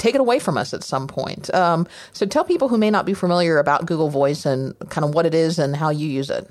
take 0.00 0.14
it 0.14 0.20
away 0.20 0.38
from 0.38 0.58
us 0.58 0.74
at 0.74 0.82
some 0.82 1.06
point. 1.06 1.52
Um, 1.54 1.86
so 2.12 2.26
tell 2.26 2.44
people 2.44 2.68
who 2.68 2.78
may 2.78 2.90
not 2.90 3.06
be 3.06 3.14
familiar 3.14 3.58
about 3.58 3.86
Google 3.86 4.08
Voice 4.08 4.46
and 4.46 4.74
kind 4.88 5.04
of 5.04 5.14
what 5.14 5.26
it 5.26 5.34
is 5.34 5.58
and 5.58 5.76
how 5.76 5.90
you 5.90 6.08
use 6.08 6.30
it. 6.30 6.50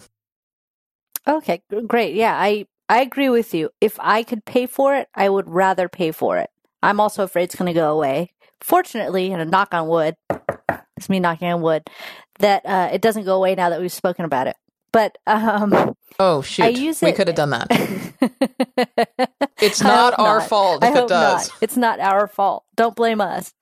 Okay, 1.28 1.62
great. 1.88 2.16
Yeah, 2.16 2.36
I 2.36 2.66
I 2.88 3.02
agree 3.02 3.30
with 3.30 3.54
you. 3.54 3.70
If 3.82 3.98
I 4.00 4.24
could 4.24 4.46
pay 4.46 4.66
for 4.66 4.96
it, 4.96 5.10
I 5.14 5.30
would 5.30 5.50
rather 5.50 5.90
pay 5.90 6.12
for 6.12 6.38
it. 6.38 6.50
I'm 6.82 7.00
also 7.00 7.24
afraid 7.24 7.44
it's 7.44 7.56
going 7.56 7.68
to 7.68 7.80
go 7.80 7.92
away. 7.92 8.32
Fortunately, 8.62 9.32
and 9.32 9.42
a 9.42 9.46
knock 9.46 9.74
on 9.74 9.88
wood, 9.88 10.16
it's 10.98 11.10
me 11.10 11.20
knocking 11.20 11.50
on 11.50 11.62
wood, 11.62 11.84
that 12.40 12.66
uh, 12.66 12.90
it 12.92 13.02
doesn't 13.02 13.26
go 13.26 13.36
away 13.36 13.56
now 13.56 13.70
that 13.70 13.82
we've 13.82 13.92
spoken 13.92 14.26
about 14.26 14.48
it. 14.48 14.56
But 14.92 15.18
um, 15.28 15.96
oh 16.20 16.42
shoot, 16.42 16.64
I 16.64 16.70
use 16.70 17.02
it, 17.04 17.08
we 17.08 17.12
could 17.14 17.28
have 17.28 17.36
done 17.36 17.52
that. 17.52 17.68
it's 19.62 19.82
not 19.82 20.18
our 20.20 20.40
not. 20.40 20.50
fault 20.50 20.84
if 20.84 20.96
it 20.96 21.08
does. 21.08 21.50
Not. 21.50 21.58
It's 21.62 21.78
not 21.78 22.00
our 22.00 22.28
fault. 22.28 22.64
Don't 22.76 22.96
blame 22.96 23.22
us. 23.22 23.54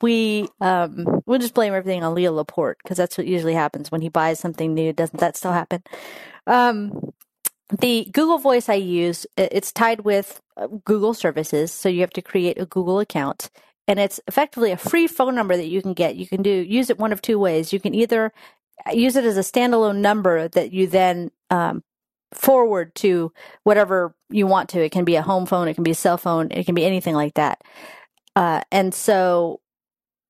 We 0.00 0.48
um, 0.60 1.22
we'll 1.26 1.38
just 1.38 1.54
blame 1.54 1.74
everything 1.74 2.02
on 2.02 2.14
Leo 2.14 2.32
Laporte 2.32 2.78
because 2.82 2.96
that's 2.96 3.16
what 3.16 3.26
usually 3.26 3.54
happens 3.54 3.90
when 3.90 4.00
he 4.00 4.08
buys 4.08 4.38
something 4.38 4.74
new. 4.74 4.92
Doesn't 4.92 5.20
that 5.20 5.36
still 5.36 5.52
happen? 5.52 5.82
Um, 6.46 7.12
the 7.78 8.08
Google 8.12 8.38
Voice 8.38 8.68
I 8.68 8.74
use 8.74 9.26
it's 9.36 9.72
tied 9.72 10.00
with 10.00 10.40
uh, 10.56 10.66
Google 10.84 11.14
services, 11.14 11.72
so 11.72 11.88
you 11.88 12.00
have 12.00 12.10
to 12.10 12.22
create 12.22 12.60
a 12.60 12.66
Google 12.66 12.98
account 12.98 13.50
and 13.86 13.98
it's 13.98 14.20
effectively 14.26 14.70
a 14.72 14.76
free 14.76 15.06
phone 15.06 15.34
number 15.34 15.56
that 15.56 15.66
you 15.68 15.82
can 15.82 15.94
get. 15.94 16.16
You 16.16 16.26
can 16.26 16.42
do 16.42 16.50
use 16.50 16.90
it 16.90 16.98
one 16.98 17.12
of 17.12 17.22
two 17.22 17.38
ways. 17.38 17.72
You 17.72 17.80
can 17.80 17.94
either 17.94 18.32
use 18.92 19.16
it 19.16 19.24
as 19.24 19.36
a 19.36 19.40
standalone 19.40 19.98
number 19.98 20.48
that 20.48 20.72
you 20.72 20.86
then 20.86 21.30
um, 21.50 21.82
forward 22.32 22.94
to 22.96 23.32
whatever 23.62 24.14
you 24.30 24.46
want 24.46 24.68
to. 24.70 24.84
It 24.84 24.92
can 24.92 25.04
be 25.04 25.16
a 25.16 25.22
home 25.22 25.46
phone, 25.46 25.68
it 25.68 25.74
can 25.74 25.84
be 25.84 25.92
a 25.92 25.96
cell 25.96 26.18
phone, 26.18 26.50
it 26.50 26.66
can 26.66 26.74
be 26.74 26.84
anything 26.84 27.14
like 27.14 27.34
that. 27.34 27.62
Uh, 28.36 28.62
and 28.72 28.92
so 28.92 29.60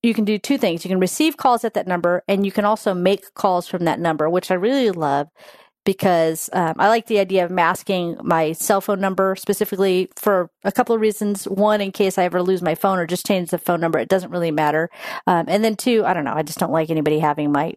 you 0.02 0.12
can 0.12 0.24
do 0.24 0.38
two 0.38 0.58
things. 0.58 0.84
You 0.84 0.90
can 0.90 1.00
receive 1.00 1.38
calls 1.38 1.64
at 1.64 1.74
that 1.74 1.86
number, 1.86 2.22
and 2.28 2.44
you 2.44 2.52
can 2.52 2.66
also 2.66 2.92
make 2.92 3.32
calls 3.34 3.66
from 3.66 3.84
that 3.84 3.98
number, 3.98 4.28
which 4.28 4.50
I 4.50 4.54
really 4.54 4.90
love 4.90 5.28
because 5.84 6.50
um, 6.52 6.74
I 6.78 6.88
like 6.88 7.06
the 7.06 7.18
idea 7.18 7.44
of 7.44 7.50
masking 7.50 8.16
my 8.22 8.52
cell 8.52 8.80
phone 8.80 9.00
number 9.00 9.36
specifically 9.36 10.08
for 10.16 10.50
a 10.64 10.72
couple 10.72 10.94
of 10.94 11.00
reasons. 11.00 11.44
One, 11.46 11.80
in 11.80 11.92
case 11.92 12.18
I 12.18 12.24
ever 12.24 12.42
lose 12.42 12.62
my 12.62 12.74
phone 12.74 12.98
or 12.98 13.06
just 13.06 13.26
change 13.26 13.50
the 13.50 13.58
phone 13.58 13.80
number, 13.80 13.98
it 13.98 14.08
doesn't 14.08 14.30
really 14.30 14.50
matter. 14.50 14.90
Um, 15.26 15.44
and 15.48 15.64
then 15.64 15.76
two, 15.76 16.04
I 16.04 16.14
don't 16.14 16.24
know, 16.24 16.34
I 16.34 16.42
just 16.42 16.58
don't 16.58 16.72
like 16.72 16.90
anybody 16.90 17.18
having 17.18 17.52
my 17.52 17.74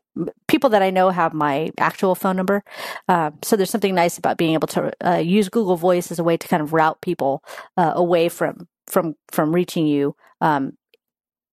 people 0.47 0.70
that 0.72 0.82
I 0.82 0.89
know 0.89 1.10
have 1.10 1.34
my 1.34 1.72
actual 1.78 2.16
phone 2.16 2.38
number. 2.38 2.64
Uh, 3.08 3.32
so 3.43 3.55
there's 3.55 3.70
something 3.70 3.95
nice 3.95 4.18
about 4.18 4.38
being 4.38 4.53
able 4.53 4.68
to 4.70 4.91
uh, 5.05 5.18
use 5.18 5.49
Google 5.49 5.76
Voice 5.76 6.12
as 6.12 6.20
a 6.20 6.24
way 6.24 6.38
to 6.38 6.47
kind 6.47 6.64
of 6.64 6.74
route 6.74 7.01
people 7.01 7.43
uh, 7.76 7.91
away 7.95 8.30
from 8.30 8.68
from 8.88 9.16
from 9.30 9.53
reaching 9.53 9.86
you 9.86 10.16
um, 10.39 10.78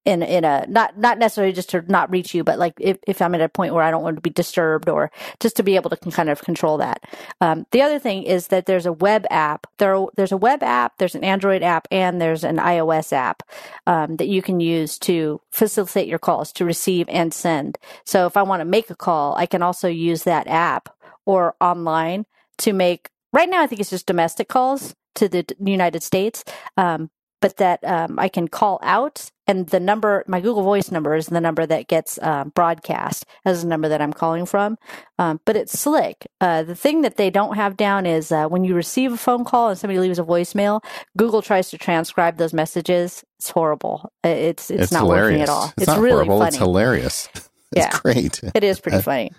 in 0.05 0.23
in 0.23 0.45
a 0.45 0.67
not 0.69 0.99
not 0.99 1.19
necessarily 1.19 1.53
just 1.53 1.71
to 1.71 1.83
not 1.91 2.11
reach 2.11 2.35
you, 2.35 2.45
but 2.45 2.59
like 2.59 2.75
if, 2.79 2.99
if 3.07 3.23
I'm 3.23 3.35
at 3.35 3.41
a 3.41 3.49
point 3.49 3.73
where 3.73 3.83
I 3.83 3.91
don't 3.91 4.03
want 4.03 4.17
to 4.17 4.23
be 4.23 4.31
disturbed 4.31 4.89
or 4.89 5.11
just 5.41 5.57
to 5.57 5.63
be 5.63 5.77
able 5.77 5.91
to 5.91 5.97
kind 5.97 6.29
of 6.29 6.43
control 6.43 6.79
that. 6.79 7.05
Um, 7.41 7.67
the 7.71 7.83
other 7.83 7.99
thing 7.99 8.25
is 8.25 8.49
that 8.49 8.67
there's 8.67 8.87
a 8.87 8.93
web 8.93 9.27
app. 9.31 9.67
There 9.79 10.07
there's 10.17 10.33
a 10.33 10.37
web 10.37 10.63
app, 10.63 10.99
there's 10.99 11.15
an 11.15 11.25
Android 11.25 11.63
app, 11.63 11.89
and 11.91 12.21
there's 12.21 12.45
an 12.45 12.59
iOS 12.59 13.13
app 13.13 13.43
um, 13.87 14.17
that 14.17 14.29
you 14.29 14.43
can 14.43 14.61
use 14.61 14.99
to 15.01 15.41
facilitate 15.51 16.09
your 16.09 16.19
calls 16.19 16.53
to 16.53 16.65
receive 16.65 17.09
and 17.09 17.33
send. 17.33 17.79
So 18.05 18.27
if 18.27 18.37
I 18.37 18.43
want 18.43 18.61
to 18.61 18.67
make 18.67 18.91
a 18.91 18.97
call, 18.97 19.35
I 19.37 19.47
can 19.47 19.63
also 19.63 19.89
use 19.89 20.25
that 20.25 20.47
app 20.49 20.91
or 21.25 21.55
online 21.61 22.27
to 22.59 22.73
make. 22.73 23.09
Right 23.33 23.49
now, 23.49 23.63
I 23.63 23.67
think 23.67 23.81
it's 23.81 23.91
just 23.91 24.07
domestic 24.07 24.49
calls 24.49 24.95
to 25.17 25.29
the 25.29 25.45
United 25.59 26.03
States. 26.03 26.45
Um, 26.77 27.11
but 27.45 27.59
that 27.59 27.85
um, 27.85 28.19
I 28.19 28.31
can 28.31 28.49
call 28.49 28.81
out, 28.83 29.31
and 29.47 29.67
the 29.67 29.79
number, 29.79 30.25
my 30.27 30.41
Google 30.41 30.63
Voice 30.63 30.91
number, 30.91 31.15
is 31.15 31.27
the 31.27 31.43
number 31.43 31.67
that 31.67 31.89
gets 31.89 32.19
um, 32.23 32.53
broadcast 32.55 33.27
as 33.45 33.61
the 33.63 33.69
number 33.69 33.87
that 33.91 34.01
I'm 34.01 34.15
calling 34.15 34.47
from. 34.47 34.79
Um, 35.19 35.39
but 35.45 35.55
it's 35.55 35.79
slick. 35.79 36.27
Uh, 36.41 36.63
the 36.63 36.75
thing 36.75 37.03
that 37.03 37.19
they 37.19 37.29
don't 37.29 37.57
have 37.57 37.77
down 37.77 38.07
is 38.07 38.33
uh, 38.33 38.49
when 38.49 38.65
you 38.65 38.75
receive 38.75 39.13
a 39.13 39.19
phone 39.19 39.45
call 39.45 39.69
and 39.69 39.79
somebody 39.79 39.99
leaves 40.01 40.19
a 40.19 40.23
voicemail, 40.25 40.83
Google 41.19 41.43
tries 41.43 41.69
to 41.69 41.77
transcribe 41.77 42.39
those 42.39 42.55
messages. 42.55 43.23
It's 43.39 43.51
horrible. 43.51 44.11
It's 44.25 44.71
it's, 44.71 44.85
It's 44.85 44.93
not 44.93 45.03
hilarious. 45.03 45.27
working 45.33 45.43
at 45.43 45.49
all. 45.51 45.65
It's, 45.67 45.75
It's, 45.77 45.87
not 45.89 46.01
really 46.01 46.13
horrible. 46.15 46.39
funny. 46.39 46.49
It's 46.49 46.57
hilarious. 46.57 47.29
It's 47.77 47.87
Yeah. 47.87 47.99
great. 48.01 48.41
It 48.55 48.65
is 48.65 48.81
pretty 48.81 49.01
funny. 49.03 49.33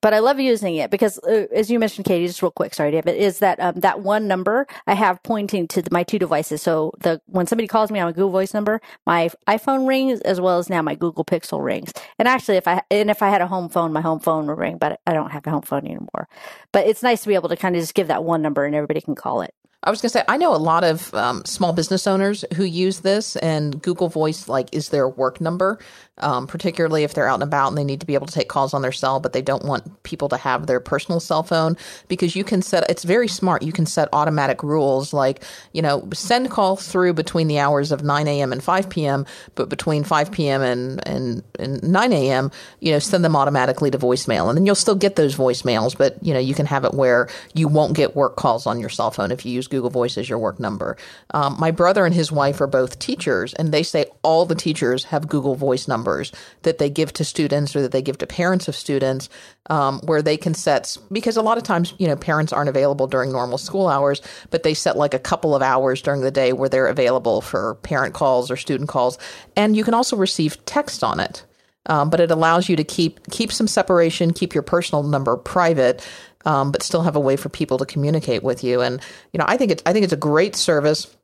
But 0.00 0.14
I 0.14 0.20
love 0.20 0.38
using 0.40 0.76
it 0.76 0.90
because, 0.90 1.18
uh, 1.20 1.46
as 1.54 1.70
you 1.70 1.78
mentioned, 1.78 2.04
Katie, 2.06 2.26
just 2.26 2.42
real 2.42 2.50
quick, 2.50 2.74
sorry, 2.74 2.90
David, 2.92 3.16
is 3.16 3.38
that 3.40 3.58
um, 3.60 3.74
that 3.80 4.00
one 4.00 4.28
number 4.28 4.66
I 4.86 4.94
have 4.94 5.22
pointing 5.22 5.68
to 5.68 5.82
the, 5.82 5.90
my 5.90 6.02
two 6.02 6.18
devices. 6.18 6.62
So 6.62 6.92
the 7.00 7.20
when 7.26 7.46
somebody 7.46 7.68
calls 7.68 7.90
me 7.90 8.00
on 8.00 8.08
a 8.08 8.12
Google 8.12 8.30
Voice 8.30 8.54
number, 8.54 8.80
my 9.06 9.30
iPhone 9.48 9.86
rings 9.88 10.20
as 10.22 10.40
well 10.40 10.58
as 10.58 10.70
now 10.70 10.82
my 10.82 10.94
Google 10.94 11.24
Pixel 11.24 11.62
rings. 11.64 11.92
And 12.18 12.28
actually, 12.28 12.56
if 12.56 12.68
I 12.68 12.82
and 12.90 13.10
if 13.10 13.22
I 13.22 13.28
had 13.30 13.40
a 13.40 13.46
home 13.46 13.68
phone, 13.68 13.92
my 13.92 14.00
home 14.00 14.20
phone 14.20 14.46
would 14.46 14.58
ring, 14.58 14.78
but 14.78 15.00
I 15.06 15.12
don't 15.12 15.30
have 15.30 15.46
a 15.46 15.50
home 15.50 15.62
phone 15.62 15.86
anymore. 15.86 16.28
But 16.72 16.86
it's 16.86 17.02
nice 17.02 17.22
to 17.22 17.28
be 17.28 17.34
able 17.34 17.48
to 17.50 17.56
kind 17.56 17.76
of 17.76 17.82
just 17.82 17.94
give 17.94 18.08
that 18.08 18.24
one 18.24 18.42
number 18.42 18.64
and 18.64 18.74
everybody 18.74 19.00
can 19.00 19.14
call 19.14 19.42
it. 19.42 19.54
I 19.86 19.90
was 19.90 20.00
going 20.00 20.08
to 20.08 20.18
say, 20.18 20.24
I 20.26 20.36
know 20.36 20.52
a 20.52 20.58
lot 20.58 20.82
of 20.82 21.14
um, 21.14 21.44
small 21.44 21.72
business 21.72 22.08
owners 22.08 22.44
who 22.56 22.64
use 22.64 23.00
this, 23.00 23.36
and 23.36 23.80
Google 23.80 24.08
Voice 24.08 24.48
like 24.48 24.68
is 24.72 24.88
their 24.88 25.08
work 25.08 25.40
number, 25.40 25.78
um, 26.18 26.48
particularly 26.48 27.04
if 27.04 27.14
they're 27.14 27.28
out 27.28 27.34
and 27.34 27.44
about 27.44 27.68
and 27.68 27.78
they 27.78 27.84
need 27.84 28.00
to 28.00 28.06
be 28.06 28.14
able 28.14 28.26
to 28.26 28.34
take 28.34 28.48
calls 28.48 28.74
on 28.74 28.82
their 28.82 28.90
cell, 28.90 29.20
but 29.20 29.32
they 29.32 29.42
don't 29.42 29.64
want 29.64 30.02
people 30.02 30.28
to 30.30 30.36
have 30.36 30.66
their 30.66 30.80
personal 30.80 31.20
cell 31.20 31.44
phone 31.44 31.76
because 32.08 32.34
you 32.34 32.42
can 32.42 32.62
set. 32.62 32.90
It's 32.90 33.04
very 33.04 33.28
smart. 33.28 33.62
You 33.62 33.70
can 33.70 33.86
set 33.86 34.08
automatic 34.12 34.64
rules 34.64 35.12
like 35.12 35.44
you 35.72 35.82
know 35.82 36.08
send 36.12 36.50
calls 36.50 36.88
through 36.88 37.14
between 37.14 37.46
the 37.46 37.60
hours 37.60 37.92
of 37.92 38.02
9 38.02 38.26
a.m. 38.26 38.52
and 38.52 38.64
5 38.64 38.90
p.m., 38.90 39.24
but 39.54 39.68
between 39.68 40.02
5 40.02 40.32
p.m. 40.32 40.62
and 40.62 41.06
and, 41.06 41.44
and 41.60 41.80
9 41.80 42.12
a.m. 42.12 42.50
you 42.80 42.90
know 42.90 42.98
send 42.98 43.24
them 43.24 43.36
automatically 43.36 43.92
to 43.92 43.98
voicemail, 43.98 44.48
and 44.48 44.58
then 44.58 44.66
you'll 44.66 44.74
still 44.74 44.96
get 44.96 45.14
those 45.14 45.36
voicemails, 45.36 45.96
but 45.96 46.20
you 46.24 46.34
know 46.34 46.40
you 46.40 46.54
can 46.54 46.66
have 46.66 46.84
it 46.84 46.92
where 46.92 47.28
you 47.54 47.68
won't 47.68 47.94
get 47.94 48.16
work 48.16 48.34
calls 48.34 48.66
on 48.66 48.80
your 48.80 48.90
cell 48.90 49.12
phone 49.12 49.30
if 49.30 49.46
you 49.46 49.52
use 49.52 49.68
Google 49.68 49.75
Voice 49.82 50.18
as 50.18 50.28
your 50.28 50.38
work 50.38 50.58
number. 50.58 50.96
Um, 51.32 51.56
my 51.58 51.70
brother 51.70 52.04
and 52.04 52.14
his 52.14 52.32
wife 52.32 52.60
are 52.60 52.66
both 52.66 52.98
teachers, 52.98 53.54
and 53.54 53.72
they 53.72 53.82
say 53.82 54.06
all 54.22 54.44
the 54.44 54.54
teachers 54.54 55.04
have 55.04 55.28
Google 55.28 55.54
Voice 55.54 55.86
numbers 55.86 56.32
that 56.62 56.78
they 56.78 56.90
give 56.90 57.12
to 57.14 57.24
students 57.24 57.76
or 57.76 57.82
that 57.82 57.92
they 57.92 58.02
give 58.02 58.18
to 58.18 58.26
parents 58.26 58.68
of 58.68 58.74
students, 58.74 59.28
um, 59.70 60.00
where 60.04 60.22
they 60.22 60.36
can 60.36 60.54
set 60.54 60.96
because 61.12 61.36
a 61.36 61.42
lot 61.42 61.58
of 61.58 61.64
times 61.64 61.94
you 61.98 62.06
know 62.06 62.16
parents 62.16 62.52
aren't 62.52 62.68
available 62.68 63.06
during 63.06 63.32
normal 63.32 63.58
school 63.58 63.88
hours, 63.88 64.20
but 64.50 64.62
they 64.62 64.74
set 64.74 64.96
like 64.96 65.14
a 65.14 65.18
couple 65.18 65.54
of 65.54 65.62
hours 65.62 66.02
during 66.02 66.20
the 66.20 66.30
day 66.30 66.52
where 66.52 66.68
they're 66.68 66.86
available 66.86 67.40
for 67.40 67.74
parent 67.76 68.14
calls 68.14 68.50
or 68.50 68.56
student 68.56 68.88
calls, 68.88 69.18
and 69.56 69.76
you 69.76 69.84
can 69.84 69.94
also 69.94 70.16
receive 70.16 70.64
text 70.64 71.04
on 71.04 71.20
it. 71.20 71.44
Um, 71.88 72.10
but 72.10 72.20
it 72.20 72.30
allows 72.30 72.68
you 72.68 72.76
to 72.76 72.84
keep 72.84 73.20
keep 73.30 73.52
some 73.52 73.68
separation, 73.68 74.32
keep 74.32 74.54
your 74.54 74.62
personal 74.62 75.02
number 75.02 75.36
private, 75.36 76.06
um, 76.46 76.72
but 76.72 76.82
still 76.82 77.02
have 77.02 77.16
a 77.16 77.20
way 77.20 77.36
for 77.36 77.50
people 77.50 77.76
to 77.76 77.84
communicate 77.84 78.42
with 78.42 78.64
you. 78.64 78.80
And 78.80 79.02
you 79.32 79.38
know, 79.38 79.44
I 79.46 79.58
think 79.58 79.72
it's 79.72 79.82
I 79.84 79.92
think 79.92 80.04
it's 80.04 80.12
a 80.12 80.16
great 80.16 80.56
service. 80.56 81.14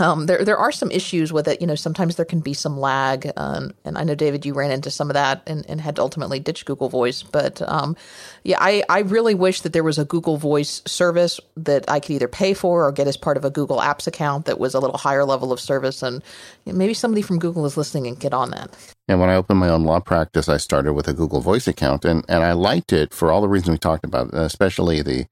Um, 0.00 0.26
there 0.26 0.44
there 0.44 0.58
are 0.58 0.72
some 0.72 0.90
issues 0.90 1.32
with 1.32 1.46
it. 1.46 1.60
You 1.60 1.68
know, 1.68 1.76
sometimes 1.76 2.16
there 2.16 2.24
can 2.26 2.40
be 2.40 2.52
some 2.52 2.76
lag, 2.76 3.30
um, 3.36 3.74
and 3.84 3.96
I 3.96 4.02
know 4.02 4.16
David, 4.16 4.44
you 4.44 4.52
ran 4.52 4.72
into 4.72 4.90
some 4.90 5.08
of 5.08 5.14
that 5.14 5.44
and, 5.46 5.64
and 5.68 5.80
had 5.80 5.94
to 5.96 6.02
ultimately 6.02 6.40
ditch 6.40 6.64
Google 6.64 6.88
Voice. 6.88 7.22
But 7.22 7.62
um, 7.62 7.96
yeah, 8.42 8.58
I 8.60 8.82
I 8.88 9.00
really 9.00 9.36
wish 9.36 9.60
that 9.60 9.72
there 9.72 9.84
was 9.84 9.98
a 9.98 10.04
Google 10.04 10.36
Voice 10.36 10.82
service 10.84 11.38
that 11.56 11.88
I 11.88 12.00
could 12.00 12.10
either 12.10 12.26
pay 12.26 12.54
for 12.54 12.84
or 12.84 12.90
get 12.90 13.06
as 13.06 13.16
part 13.16 13.36
of 13.36 13.44
a 13.44 13.50
Google 13.50 13.78
Apps 13.78 14.08
account 14.08 14.46
that 14.46 14.58
was 14.58 14.74
a 14.74 14.80
little 14.80 14.98
higher 14.98 15.24
level 15.24 15.52
of 15.52 15.60
service. 15.60 16.02
And 16.02 16.24
you 16.64 16.72
know, 16.72 16.78
maybe 16.78 16.94
somebody 16.94 17.22
from 17.22 17.38
Google 17.38 17.64
is 17.64 17.76
listening 17.76 18.08
and 18.08 18.18
get 18.18 18.34
on 18.34 18.50
that. 18.50 18.93
And 19.06 19.20
when 19.20 19.28
I 19.28 19.34
opened 19.34 19.60
my 19.60 19.68
own 19.68 19.84
law 19.84 20.00
practice, 20.00 20.48
I 20.48 20.56
started 20.56 20.94
with 20.94 21.08
a 21.08 21.12
Google 21.12 21.40
Voice 21.40 21.68
account, 21.68 22.04
and, 22.04 22.24
and 22.28 22.42
I 22.42 22.52
liked 22.52 22.92
it 22.92 23.12
for 23.12 23.30
all 23.30 23.42
the 23.42 23.48
reasons 23.48 23.70
we 23.70 23.78
talked 23.78 24.04
about, 24.04 24.32
especially 24.32 25.02
the 25.02 25.26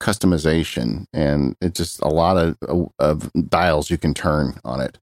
customization 0.00 1.06
and 1.12 1.56
it's 1.60 1.78
just 1.78 2.00
a 2.02 2.08
lot 2.08 2.36
of, 2.36 2.56
of 2.98 3.32
dials 3.48 3.90
you 3.90 3.98
can 3.98 4.14
turn 4.14 4.58
on 4.64 4.80
it. 4.80 4.98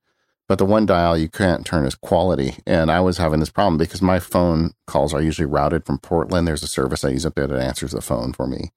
But 0.47 0.59
the 0.59 0.67
one 0.67 0.85
dial 0.85 1.17
you 1.17 1.29
can't 1.29 1.65
turn 1.65 1.87
is 1.87 1.95
quality. 1.95 2.57
And 2.67 2.91
I 2.91 3.01
was 3.01 3.17
having 3.17 3.41
this 3.41 3.51
problem 3.51 3.79
because 3.79 4.03
my 4.03 4.19
phone 4.19 4.73
calls 4.87 5.15
are 5.15 5.23
usually 5.23 5.47
routed 5.47 5.87
from 5.87 5.99
Portland. 5.99 6.47
There's 6.47 6.63
a 6.63 6.69
service 6.69 7.03
I 7.03 7.11
use 7.11 7.25
up 7.25 7.35
there 7.35 7.47
that 7.47 7.61
answers 7.61 7.93
the 7.93 8.03
phone 8.03 8.35
for 8.35 8.47
me. 8.47 8.71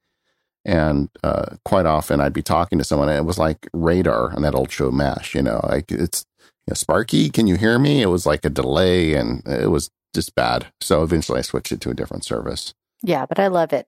And 0.64 1.10
uh, 1.24 1.58
quite 1.66 1.86
often 1.86 2.22
I'd 2.22 2.34
be 2.34 2.42
talking 2.42 2.78
to 2.78 2.86
someone 2.86 3.10
and 3.10 3.18
it 3.18 3.26
was 3.26 3.38
like 3.38 3.68
radar 3.74 4.34
on 4.34 4.42
that 4.44 4.56
old 4.56 4.72
show 4.72 4.92
MASH, 4.92 5.36
you 5.36 5.42
know, 5.42 5.60
like 5.68 5.92
it's 5.92 6.26
know, 6.68 6.76
Sparky, 6.76 7.30
can 7.30 7.48
you 7.48 7.56
hear 7.56 7.80
me? 7.80 8.02
It 8.02 8.08
was 8.08 8.26
like 8.26 8.46
a 8.46 8.50
delay 8.50 9.14
and 9.14 9.42
it 9.48 9.70
was 9.70 9.90
just 10.14 10.36
bad. 10.36 10.68
So 10.82 11.04
eventually 11.04 11.40
I 11.40 11.44
switched 11.44 11.72
it 11.72 11.82
to 11.82 11.90
a 11.90 11.94
different 11.94 12.26
service. 12.26 12.74
Yeah, 13.04 13.26
but 13.26 13.40
I 13.40 13.48
love 13.48 13.74
it. 13.74 13.86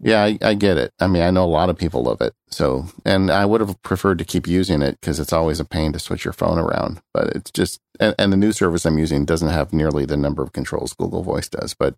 Yeah, 0.00 0.22
I, 0.22 0.38
I 0.42 0.54
get 0.54 0.76
it. 0.76 0.92
I 1.00 1.06
mean, 1.06 1.22
I 1.22 1.30
know 1.30 1.44
a 1.44 1.46
lot 1.46 1.70
of 1.70 1.78
people 1.78 2.04
love 2.04 2.20
it. 2.20 2.34
So, 2.50 2.86
and 3.04 3.30
I 3.30 3.46
would 3.46 3.60
have 3.60 3.82
preferred 3.82 4.18
to 4.18 4.24
keep 4.24 4.46
using 4.46 4.82
it 4.82 5.00
because 5.00 5.18
it's 5.18 5.32
always 5.32 5.60
a 5.60 5.64
pain 5.64 5.92
to 5.92 5.98
switch 5.98 6.24
your 6.24 6.32
phone 6.34 6.58
around. 6.58 7.00
But 7.12 7.28
it's 7.34 7.50
just, 7.50 7.80
and, 7.98 8.14
and 8.18 8.32
the 8.32 8.36
new 8.36 8.52
service 8.52 8.84
I'm 8.84 8.98
using 8.98 9.24
doesn't 9.24 9.48
have 9.48 9.72
nearly 9.72 10.04
the 10.04 10.16
number 10.16 10.42
of 10.42 10.52
controls 10.52 10.92
Google 10.92 11.22
Voice 11.22 11.48
does. 11.48 11.74
But, 11.74 11.96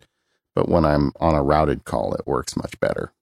but 0.55 0.69
when 0.69 0.85
I'm 0.85 1.13
on 1.21 1.35
a 1.35 1.43
routed 1.43 1.85
call, 1.85 2.15
it 2.15 2.27
works 2.27 2.57
much 2.57 2.79
better. 2.81 3.13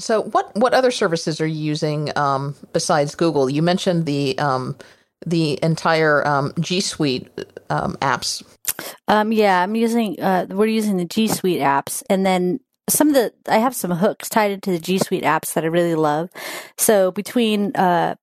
So, 0.00 0.22
what 0.22 0.54
what 0.56 0.72
other 0.72 0.90
services 0.90 1.42
are 1.42 1.46
you 1.46 1.62
using 1.62 2.16
um, 2.16 2.56
besides 2.72 3.14
Google? 3.14 3.50
You 3.50 3.60
mentioned 3.60 4.06
the 4.06 4.38
um, 4.38 4.76
the 5.26 5.58
entire 5.62 6.26
um, 6.26 6.52
G 6.60 6.80
Suite 6.80 7.28
um, 7.68 7.96
apps. 8.00 8.42
Um, 9.08 9.32
yeah, 9.32 9.62
I'm 9.62 9.74
using. 9.74 10.20
Uh, 10.20 10.46
we're 10.48 10.66
using 10.66 10.96
the 10.96 11.04
G 11.04 11.28
Suite 11.28 11.60
apps, 11.60 12.02
and 12.08 12.24
then 12.24 12.60
some 12.88 13.08
of 13.08 13.14
the. 13.14 13.32
I 13.48 13.58
have 13.58 13.74
some 13.74 13.90
hooks 13.90 14.28
tied 14.28 14.50
into 14.50 14.70
the 14.70 14.78
G 14.78 14.98
Suite 14.98 15.24
apps 15.24 15.54
that 15.54 15.64
I 15.64 15.68
really 15.68 15.94
love. 15.94 16.30
So 16.78 17.10
between 17.10 17.74
uh, 17.76 18.16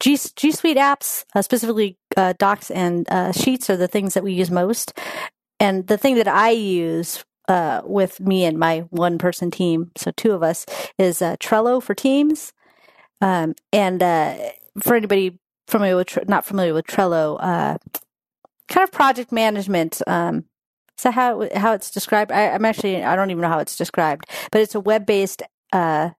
G 0.00 0.18
G 0.36 0.52
Suite 0.52 0.78
apps, 0.78 1.24
uh, 1.34 1.42
specifically 1.42 1.98
uh, 2.16 2.34
Docs 2.38 2.70
and 2.70 3.06
uh, 3.10 3.32
Sheets, 3.32 3.68
are 3.70 3.76
the 3.76 3.88
things 3.88 4.14
that 4.14 4.24
we 4.24 4.32
use 4.32 4.50
most. 4.50 4.98
And 5.58 5.86
the 5.86 5.98
thing 5.98 6.16
that 6.16 6.28
I 6.28 6.50
use 6.50 7.24
uh, 7.48 7.80
with 7.84 8.20
me 8.20 8.44
and 8.44 8.58
my 8.58 8.80
one 8.90 9.16
person 9.18 9.50
team, 9.50 9.90
so 9.96 10.10
two 10.10 10.32
of 10.32 10.42
us, 10.42 10.66
is 10.98 11.22
uh, 11.22 11.36
Trello 11.36 11.82
for 11.82 11.94
Teams. 11.94 12.52
Um, 13.22 13.54
and 13.72 14.00
for 14.82 14.94
anybody 14.94 15.38
familiar 15.66 15.96
with, 15.96 16.28
not 16.28 16.44
familiar 16.44 16.74
with 16.74 16.86
Trello, 16.86 17.38
uh, 17.40 17.78
kind 18.68 18.84
of 18.84 18.92
project 18.92 19.32
management. 19.32 20.00
Um, 20.06 20.44
is 20.96 21.02
that 21.02 21.14
how 21.14 21.48
how 21.54 21.72
it's 21.72 21.90
described? 21.90 22.32
I, 22.32 22.48
I'm 22.50 22.64
actually 22.64 23.02
I 23.04 23.16
don't 23.16 23.30
even 23.30 23.42
know 23.42 23.48
how 23.48 23.58
it's 23.58 23.76
described, 23.76 24.26
but 24.50 24.62
it's 24.62 24.74
a 24.74 24.80
web 24.80 25.04
based 25.04 25.42
uh, 25.72 26.10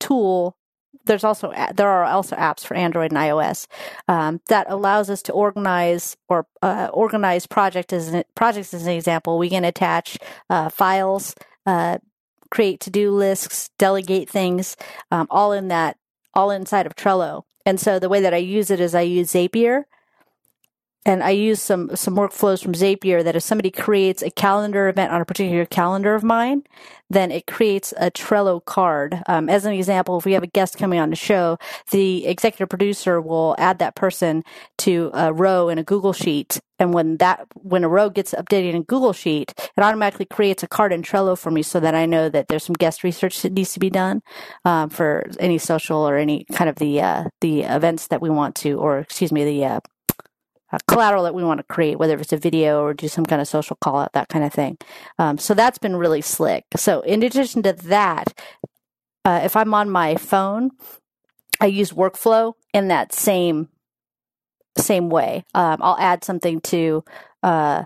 tool. 0.00 0.56
There's 1.04 1.24
also 1.24 1.52
there 1.74 1.88
are 1.88 2.04
also 2.04 2.36
apps 2.36 2.64
for 2.64 2.74
Android 2.74 3.12
and 3.12 3.18
iOS 3.18 3.66
um, 4.08 4.40
that 4.48 4.66
allows 4.70 5.10
us 5.10 5.22
to 5.22 5.32
organize 5.32 6.16
or 6.28 6.46
uh, 6.62 6.88
organize 6.92 7.46
project 7.46 7.92
as 7.92 8.08
an, 8.08 8.24
projects 8.34 8.72
as 8.72 8.86
an 8.86 8.92
example. 8.92 9.38
We 9.38 9.50
can 9.50 9.64
attach 9.64 10.16
uh, 10.48 10.70
files, 10.70 11.34
uh, 11.66 11.98
create 12.50 12.80
to 12.80 12.90
do 12.90 13.10
lists, 13.10 13.70
delegate 13.78 14.30
things, 14.30 14.76
um, 15.10 15.26
all 15.30 15.52
in 15.52 15.68
that 15.68 15.97
all 16.34 16.50
inside 16.50 16.86
of 16.86 16.94
Trello. 16.94 17.42
And 17.66 17.78
so 17.78 17.98
the 17.98 18.08
way 18.08 18.20
that 18.20 18.34
I 18.34 18.38
use 18.38 18.70
it 18.70 18.80
is 18.80 18.94
I 18.94 19.02
use 19.02 19.32
Zapier 19.32 19.84
and 21.04 21.22
I 21.22 21.30
use 21.30 21.62
some 21.62 21.94
some 21.96 22.16
workflows 22.16 22.62
from 22.62 22.74
Zapier 22.74 23.24
that 23.24 23.36
if 23.36 23.42
somebody 23.42 23.70
creates 23.70 24.22
a 24.22 24.30
calendar 24.30 24.88
event 24.88 25.12
on 25.12 25.20
a 25.20 25.24
particular 25.24 25.64
calendar 25.64 26.14
of 26.14 26.22
mine, 26.22 26.64
then 27.08 27.30
it 27.30 27.46
creates 27.46 27.94
a 27.96 28.10
Trello 28.10 28.62
card. 28.64 29.22
Um, 29.26 29.48
as 29.48 29.64
an 29.64 29.72
example, 29.72 30.18
if 30.18 30.26
we 30.26 30.32
have 30.32 30.42
a 30.42 30.48
guest 30.48 30.76
coming 30.76 30.98
on 30.98 31.10
the 31.10 31.16
show, 31.16 31.56
the 31.92 32.26
executive 32.26 32.68
producer 32.68 33.20
will 33.20 33.54
add 33.58 33.78
that 33.78 33.94
person 33.94 34.42
to 34.78 35.10
a 35.14 35.32
row 35.32 35.68
in 35.68 35.78
a 35.78 35.84
Google 35.84 36.12
Sheet, 36.12 36.60
and 36.78 36.92
when 36.92 37.16
that 37.18 37.46
when 37.54 37.84
a 37.84 37.88
row 37.88 38.10
gets 38.10 38.34
updated 38.34 38.74
in 38.74 38.82
Google 38.82 39.12
Sheet, 39.12 39.54
it 39.58 39.80
automatically 39.82 40.26
creates 40.26 40.62
a 40.62 40.68
card 40.68 40.92
in 40.92 41.02
Trello 41.02 41.38
for 41.38 41.50
me, 41.50 41.62
so 41.62 41.80
that 41.80 41.94
I 41.94 42.06
know 42.06 42.28
that 42.28 42.48
there's 42.48 42.64
some 42.64 42.74
guest 42.74 43.02
research 43.04 43.40
that 43.42 43.52
needs 43.52 43.72
to 43.72 43.80
be 43.80 43.90
done 43.90 44.20
um, 44.64 44.90
for 44.90 45.24
any 45.38 45.58
social 45.58 46.06
or 46.06 46.16
any 46.16 46.44
kind 46.52 46.68
of 46.68 46.76
the 46.76 47.00
uh, 47.00 47.24
the 47.40 47.62
events 47.62 48.08
that 48.08 48.20
we 48.20 48.28
want 48.28 48.56
to, 48.56 48.72
or 48.74 48.98
excuse 48.98 49.32
me, 49.32 49.44
the 49.44 49.64
uh, 49.64 49.80
uh, 50.72 50.78
collateral 50.86 51.24
that 51.24 51.34
we 51.34 51.44
want 51.44 51.58
to 51.58 51.64
create, 51.64 51.98
whether 51.98 52.18
it's 52.18 52.32
a 52.32 52.36
video 52.36 52.82
or 52.82 52.94
do 52.94 53.08
some 53.08 53.24
kind 53.24 53.40
of 53.40 53.48
social 53.48 53.76
call 53.80 53.98
out, 53.98 54.12
that 54.12 54.28
kind 54.28 54.44
of 54.44 54.52
thing. 54.52 54.76
Um, 55.18 55.38
so 55.38 55.54
that's 55.54 55.78
been 55.78 55.96
really 55.96 56.20
slick. 56.20 56.64
So 56.76 57.00
in 57.00 57.22
addition 57.22 57.62
to 57.62 57.72
that, 57.72 58.38
uh, 59.24 59.40
if 59.42 59.56
I'm 59.56 59.74
on 59.74 59.90
my 59.90 60.16
phone, 60.16 60.70
I 61.60 61.66
use 61.66 61.92
workflow 61.92 62.54
in 62.72 62.88
that 62.88 63.12
same 63.12 63.68
same 64.76 65.10
way. 65.10 65.44
Um, 65.54 65.78
I'll 65.80 65.98
add 65.98 66.22
something 66.22 66.60
to 66.60 67.04
uh, 67.42 67.84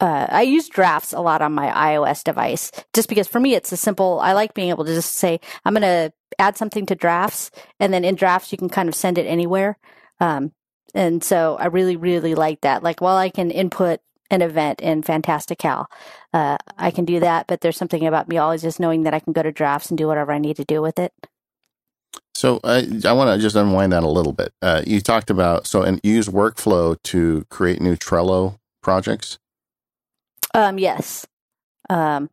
uh, 0.00 0.26
I 0.28 0.42
use 0.42 0.68
drafts 0.68 1.12
a 1.12 1.20
lot 1.20 1.42
on 1.42 1.52
my 1.52 1.68
iOS 1.68 2.22
device 2.22 2.70
just 2.94 3.08
because 3.08 3.26
for 3.26 3.40
me 3.40 3.54
it's 3.54 3.72
a 3.72 3.76
simple. 3.76 4.20
I 4.20 4.32
like 4.32 4.54
being 4.54 4.70
able 4.70 4.84
to 4.84 4.94
just 4.94 5.16
say 5.16 5.40
I'm 5.64 5.74
going 5.74 5.82
to 5.82 6.12
add 6.38 6.56
something 6.56 6.86
to 6.86 6.94
drafts, 6.94 7.50
and 7.80 7.92
then 7.92 8.04
in 8.04 8.14
drafts 8.14 8.52
you 8.52 8.58
can 8.58 8.68
kind 8.68 8.88
of 8.88 8.94
send 8.94 9.18
it 9.18 9.26
anywhere. 9.26 9.76
Um, 10.20 10.52
and 10.94 11.22
so 11.22 11.56
I 11.58 11.66
really 11.66 11.96
really 11.96 12.34
like 12.34 12.60
that. 12.60 12.82
Like 12.82 13.00
while 13.00 13.16
I 13.16 13.28
can 13.28 13.50
input 13.50 14.00
an 14.30 14.42
event 14.42 14.80
in 14.80 15.02
Fantastical, 15.02 15.86
uh, 16.32 16.58
I 16.76 16.90
can 16.90 17.04
do 17.04 17.20
that. 17.20 17.46
But 17.48 17.60
there's 17.60 17.76
something 17.76 18.06
about 18.06 18.28
me 18.28 18.38
always 18.38 18.62
just 18.62 18.78
knowing 18.78 19.02
that 19.02 19.14
I 19.14 19.20
can 19.20 19.32
go 19.32 19.42
to 19.42 19.50
drafts 19.50 19.90
and 19.90 19.98
do 19.98 20.06
whatever 20.06 20.32
I 20.32 20.38
need 20.38 20.56
to 20.56 20.64
do 20.64 20.80
with 20.80 20.98
it. 20.98 21.12
So 22.34 22.60
uh, 22.62 22.82
I 23.04 23.12
want 23.14 23.34
to 23.34 23.42
just 23.42 23.56
unwind 23.56 23.92
that 23.92 24.04
a 24.04 24.08
little 24.08 24.32
bit. 24.32 24.52
Uh, 24.62 24.82
you 24.86 25.00
talked 25.00 25.28
about 25.28 25.66
so 25.66 25.82
and 25.82 25.98
use 26.04 26.28
workflow 26.28 26.96
to 27.04 27.44
create 27.50 27.80
new 27.80 27.96
Trello 27.96 28.60
projects. 28.80 29.38
Um, 30.58 30.76
yes. 30.76 31.24
Um, 31.88 32.30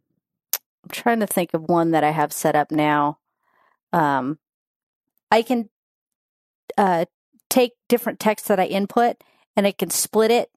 I'm 0.83 0.89
trying 0.91 1.19
to 1.19 1.27
think 1.27 1.53
of 1.53 1.61
one 1.69 1.91
that 1.91 2.03
I 2.03 2.09
have 2.09 2.33
set 2.33 2.55
up 2.55 2.71
now. 2.71 3.19
Um, 3.93 4.39
I 5.29 5.43
can 5.43 5.69
uh, 6.75 7.05
take 7.51 7.73
different 7.87 8.19
text 8.19 8.47
that 8.47 8.59
I 8.59 8.65
input 8.65 9.17
and 9.55 9.67
I 9.67 9.71
can 9.71 9.91
split 9.91 10.31
it 10.31 10.49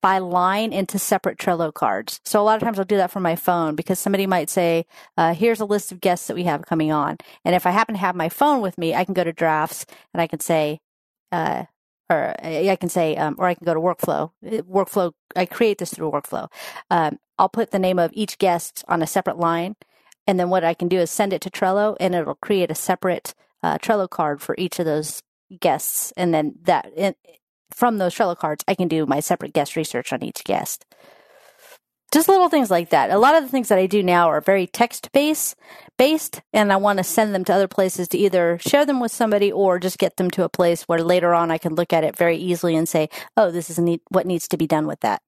by 0.00 0.18
line 0.18 0.72
into 0.72 0.96
separate 0.96 1.38
Trello 1.38 1.74
cards. 1.74 2.20
So 2.24 2.40
a 2.40 2.44
lot 2.44 2.54
of 2.54 2.62
times 2.62 2.78
I'll 2.78 2.84
do 2.84 2.98
that 2.98 3.10
from 3.10 3.24
my 3.24 3.34
phone 3.34 3.74
because 3.74 3.98
somebody 3.98 4.28
might 4.28 4.48
say, 4.48 4.86
uh, 5.16 5.34
here's 5.34 5.58
a 5.58 5.64
list 5.64 5.90
of 5.90 6.00
guests 6.00 6.28
that 6.28 6.36
we 6.36 6.44
have 6.44 6.66
coming 6.66 6.92
on. 6.92 7.16
And 7.44 7.56
if 7.56 7.66
I 7.66 7.72
happen 7.72 7.96
to 7.96 8.00
have 8.00 8.14
my 8.14 8.28
phone 8.28 8.60
with 8.60 8.78
me, 8.78 8.94
I 8.94 9.04
can 9.04 9.14
go 9.14 9.24
to 9.24 9.32
drafts 9.32 9.86
and 10.14 10.20
I 10.20 10.28
can 10.28 10.38
say, 10.38 10.78
uh, 11.32 11.64
or 12.10 12.34
I 12.42 12.76
can 12.76 12.88
say, 12.88 13.16
um, 13.16 13.36
or 13.38 13.46
I 13.46 13.54
can 13.54 13.64
go 13.64 13.74
to 13.74 13.80
workflow. 13.80 14.30
Workflow, 14.44 15.12
I 15.34 15.46
create 15.46 15.78
this 15.78 15.94
through 15.94 16.10
workflow. 16.10 16.48
Um, 16.90 17.18
I'll 17.38 17.48
put 17.48 17.70
the 17.70 17.78
name 17.78 17.98
of 17.98 18.10
each 18.14 18.38
guest 18.38 18.84
on 18.88 19.02
a 19.02 19.06
separate 19.06 19.38
line. 19.38 19.76
And 20.26 20.38
then 20.38 20.50
what 20.50 20.64
I 20.64 20.74
can 20.74 20.88
do 20.88 20.98
is 20.98 21.10
send 21.10 21.32
it 21.32 21.40
to 21.42 21.50
Trello 21.50 21.96
and 21.98 22.14
it'll 22.14 22.34
create 22.36 22.70
a 22.70 22.74
separate 22.76 23.34
uh, 23.62 23.78
Trello 23.78 24.08
card 24.08 24.40
for 24.40 24.54
each 24.58 24.78
of 24.78 24.84
those 24.84 25.22
guests. 25.60 26.12
And 26.16 26.32
then 26.32 26.54
that, 26.62 27.16
from 27.72 27.98
those 27.98 28.14
Trello 28.14 28.36
cards, 28.36 28.64
I 28.68 28.74
can 28.74 28.88
do 28.88 29.06
my 29.06 29.20
separate 29.20 29.52
guest 29.52 29.74
research 29.74 30.12
on 30.12 30.22
each 30.22 30.44
guest 30.44 30.84
just 32.12 32.28
little 32.28 32.50
things 32.50 32.70
like 32.70 32.90
that. 32.90 33.10
A 33.10 33.18
lot 33.18 33.34
of 33.34 33.42
the 33.42 33.48
things 33.48 33.68
that 33.68 33.78
I 33.78 33.86
do 33.86 34.02
now 34.02 34.28
are 34.28 34.40
very 34.40 34.66
text 34.66 35.10
based, 35.12 35.56
based, 35.96 36.42
and 36.52 36.72
I 36.72 36.76
want 36.76 36.98
to 36.98 37.04
send 37.04 37.34
them 37.34 37.44
to 37.46 37.54
other 37.54 37.68
places 37.68 38.06
to 38.08 38.18
either 38.18 38.58
share 38.60 38.84
them 38.84 39.00
with 39.00 39.10
somebody 39.10 39.50
or 39.50 39.78
just 39.78 39.98
get 39.98 40.18
them 40.18 40.30
to 40.32 40.44
a 40.44 40.48
place 40.48 40.82
where 40.82 41.02
later 41.02 41.32
on 41.32 41.50
I 41.50 41.58
can 41.58 41.74
look 41.74 41.92
at 41.92 42.04
it 42.04 42.16
very 42.16 42.36
easily 42.36 42.76
and 42.76 42.88
say, 42.88 43.08
"Oh, 43.36 43.50
this 43.50 43.70
is 43.70 43.78
neat, 43.78 44.02
what 44.10 44.26
needs 44.26 44.46
to 44.48 44.58
be 44.58 44.66
done 44.66 44.86
with 44.86 45.00
that." 45.00 45.22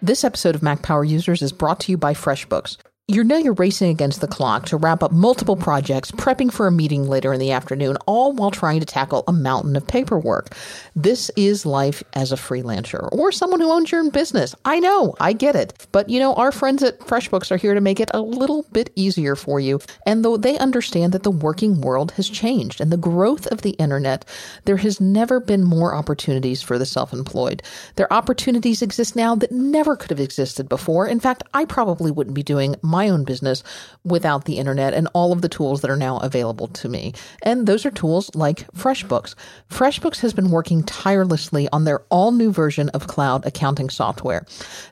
This 0.00 0.24
episode 0.24 0.54
of 0.54 0.62
Mac 0.62 0.82
Power 0.82 1.04
Users 1.04 1.42
is 1.42 1.52
brought 1.52 1.80
to 1.80 1.92
you 1.92 1.98
by 1.98 2.14
FreshBooks. 2.14 2.76
You 3.08 3.24
know 3.24 3.36
you're 3.36 3.54
racing 3.54 3.90
against 3.90 4.20
the 4.20 4.28
clock 4.28 4.66
to 4.66 4.76
wrap 4.76 5.02
up 5.02 5.10
multiple 5.10 5.56
projects, 5.56 6.12
prepping 6.12 6.52
for 6.52 6.68
a 6.68 6.72
meeting 6.72 7.08
later 7.08 7.32
in 7.32 7.40
the 7.40 7.50
afternoon, 7.50 7.96
all 8.06 8.32
while 8.32 8.52
trying 8.52 8.78
to 8.78 8.86
tackle 8.86 9.24
a 9.26 9.32
mountain 9.32 9.74
of 9.74 9.84
paperwork. 9.84 10.54
This 10.94 11.28
is 11.36 11.66
life 11.66 12.04
as 12.12 12.30
a 12.30 12.36
freelancer 12.36 13.08
or 13.10 13.32
someone 13.32 13.58
who 13.58 13.72
owns 13.72 13.90
your 13.90 14.02
own 14.02 14.10
business. 14.10 14.54
I 14.64 14.78
know, 14.78 15.16
I 15.18 15.32
get 15.32 15.56
it. 15.56 15.88
But 15.90 16.10
you 16.10 16.20
know, 16.20 16.34
our 16.34 16.52
friends 16.52 16.84
at 16.84 17.00
FreshBooks 17.00 17.50
are 17.50 17.56
here 17.56 17.74
to 17.74 17.80
make 17.80 17.98
it 17.98 18.08
a 18.14 18.20
little 18.20 18.66
bit 18.70 18.90
easier 18.94 19.34
for 19.34 19.58
you. 19.58 19.80
And 20.06 20.24
though 20.24 20.36
they 20.36 20.56
understand 20.56 21.12
that 21.12 21.24
the 21.24 21.30
working 21.32 21.80
world 21.80 22.12
has 22.12 22.30
changed 22.30 22.80
and 22.80 22.92
the 22.92 22.96
growth 22.96 23.48
of 23.48 23.62
the 23.62 23.70
internet, 23.70 24.24
there 24.64 24.76
has 24.76 25.00
never 25.00 25.40
been 25.40 25.64
more 25.64 25.92
opportunities 25.92 26.62
for 26.62 26.78
the 26.78 26.86
self 26.86 27.12
employed. 27.12 27.64
Their 27.96 28.12
opportunities 28.12 28.80
exist 28.80 29.16
now 29.16 29.34
that 29.34 29.50
never 29.50 29.96
could 29.96 30.10
have 30.10 30.20
existed 30.20 30.68
before. 30.68 31.08
In 31.08 31.18
fact, 31.18 31.42
I 31.52 31.64
probably 31.64 32.12
wouldn't 32.12 32.36
be 32.36 32.44
doing 32.44 32.76
my 32.92 33.08
own 33.08 33.24
business 33.24 33.64
without 34.04 34.44
the 34.44 34.58
internet 34.58 34.94
and 34.94 35.08
all 35.14 35.32
of 35.32 35.40
the 35.40 35.48
tools 35.48 35.80
that 35.80 35.90
are 35.90 35.96
now 35.96 36.18
available 36.18 36.68
to 36.68 36.88
me. 36.88 37.14
And 37.42 37.66
those 37.66 37.84
are 37.84 37.90
tools 37.90 38.30
like 38.34 38.70
FreshBooks. 38.74 39.34
FreshBooks 39.70 40.20
has 40.20 40.32
been 40.32 40.50
working 40.50 40.84
tirelessly 40.84 41.68
on 41.72 41.84
their 41.84 42.00
all 42.10 42.30
new 42.30 42.52
version 42.52 42.90
of 42.90 43.08
cloud 43.08 43.44
accounting 43.46 43.88
software. 43.88 44.46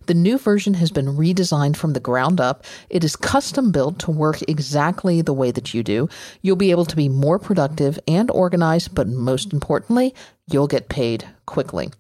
The 0.07 0.15
new 0.15 0.39
version 0.39 0.75
has 0.75 0.91
been 0.91 1.07
redesigned 1.07 1.77
from 1.77 1.93
the 1.93 2.01
ground 2.01 2.41
up. 2.41 2.65
It 2.89 3.05
is 3.05 3.15
custom 3.15 3.71
built 3.71 3.99
to 4.01 4.11
work 4.11 4.41
exactly 4.49 5.21
the 5.21 5.35
way 5.35 5.51
that 5.51 5.75
you 5.75 5.83
do. 5.83 6.09
You'll 6.43 6.57
be 6.57 6.71
able 6.71 6.87
to 6.87 6.97
be 6.97 7.09
more 7.11 7.39
productive 7.39 7.99
and 8.09 8.31
organized, 8.31 8.95
but 8.95 9.07
most 9.07 9.53
importantly, 9.53 10.15
you'll 10.51 10.67
get 10.67 10.89
paid 10.89 11.29
quickly. 11.47 11.91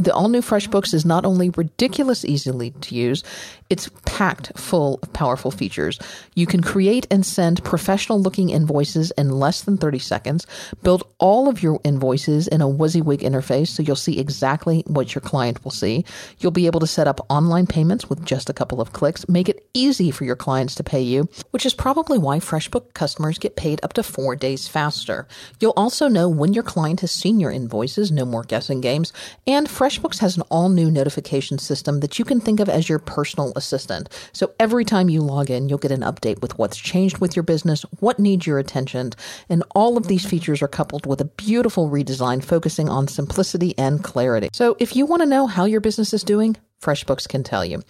The 0.00 0.14
all 0.14 0.30
new 0.30 0.40
FreshBooks 0.40 0.94
is 0.94 1.04
not 1.04 1.26
only 1.26 1.50
ridiculous 1.50 2.24
easily 2.24 2.70
to 2.70 2.94
use, 2.94 3.22
it's 3.68 3.90
packed 4.06 4.58
full 4.58 4.98
of 5.02 5.12
powerful 5.12 5.50
features. 5.50 5.98
You 6.34 6.46
can 6.46 6.62
create 6.62 7.06
and 7.10 7.24
send 7.24 7.62
professional 7.64 8.18
looking 8.18 8.48
invoices 8.48 9.10
in 9.18 9.30
less 9.30 9.60
than 9.60 9.76
30 9.76 9.98
seconds, 9.98 10.46
build 10.82 11.06
all 11.18 11.50
of 11.50 11.62
your 11.62 11.80
invoices 11.84 12.48
in 12.48 12.62
a 12.62 12.66
WYSIWYG 12.66 13.20
interface 13.20 13.68
so 13.68 13.82
you'll 13.82 13.94
see 13.94 14.18
exactly 14.18 14.82
what 14.86 15.14
your 15.14 15.20
client 15.20 15.62
will 15.64 15.70
see. 15.70 16.06
You'll 16.38 16.50
be 16.50 16.64
able 16.64 16.80
to 16.80 16.86
set 16.86 17.06
up 17.06 17.26
online 17.28 17.66
payments 17.66 18.08
with 18.08 18.24
just 18.24 18.48
a 18.48 18.54
couple 18.54 18.80
of 18.80 18.94
clicks, 18.94 19.28
make 19.28 19.50
it 19.50 19.68
easy 19.74 20.10
for 20.10 20.24
your 20.24 20.34
clients 20.34 20.74
to 20.76 20.82
pay 20.82 21.02
you, 21.02 21.28
which 21.50 21.66
is 21.66 21.74
probably 21.74 22.16
why 22.16 22.38
FreshBook 22.38 22.94
customers 22.94 23.38
get 23.38 23.54
paid 23.54 23.80
up 23.82 23.92
to 23.92 24.02
four 24.02 24.34
days 24.34 24.66
faster. 24.66 25.28
You'll 25.60 25.74
also 25.76 26.08
know 26.08 26.30
when 26.30 26.54
your 26.54 26.64
client 26.64 27.00
has 27.00 27.10
seen 27.10 27.38
your 27.38 27.50
invoices, 27.50 28.10
no 28.10 28.24
more 28.24 28.44
guessing 28.44 28.80
games, 28.80 29.12
and 29.46 29.68
Fresh 29.68 29.89
FreshBooks 29.90 30.20
has 30.20 30.36
an 30.36 30.44
all 30.50 30.68
new 30.68 30.88
notification 30.88 31.58
system 31.58 31.98
that 31.98 32.16
you 32.16 32.24
can 32.24 32.40
think 32.40 32.60
of 32.60 32.68
as 32.68 32.88
your 32.88 33.00
personal 33.00 33.52
assistant. 33.56 34.08
So 34.32 34.54
every 34.60 34.84
time 34.84 35.08
you 35.08 35.20
log 35.20 35.50
in, 35.50 35.68
you'll 35.68 35.78
get 35.78 35.90
an 35.90 36.02
update 36.02 36.40
with 36.40 36.56
what's 36.58 36.76
changed 36.76 37.18
with 37.18 37.34
your 37.34 37.42
business, 37.42 37.82
what 37.98 38.20
needs 38.20 38.46
your 38.46 38.60
attention, 38.60 39.10
and 39.48 39.64
all 39.74 39.96
of 39.96 40.06
these 40.06 40.24
features 40.24 40.62
are 40.62 40.68
coupled 40.68 41.06
with 41.06 41.20
a 41.20 41.24
beautiful 41.24 41.90
redesign 41.90 42.44
focusing 42.44 42.88
on 42.88 43.08
simplicity 43.08 43.76
and 43.76 44.04
clarity. 44.04 44.50
So 44.52 44.76
if 44.78 44.94
you 44.94 45.06
want 45.06 45.22
to 45.22 45.26
know 45.26 45.48
how 45.48 45.64
your 45.64 45.80
business 45.80 46.14
is 46.14 46.22
doing, 46.22 46.56
FreshBooks 46.80 47.28
can 47.28 47.42
tell 47.42 47.64
you. 47.64 47.82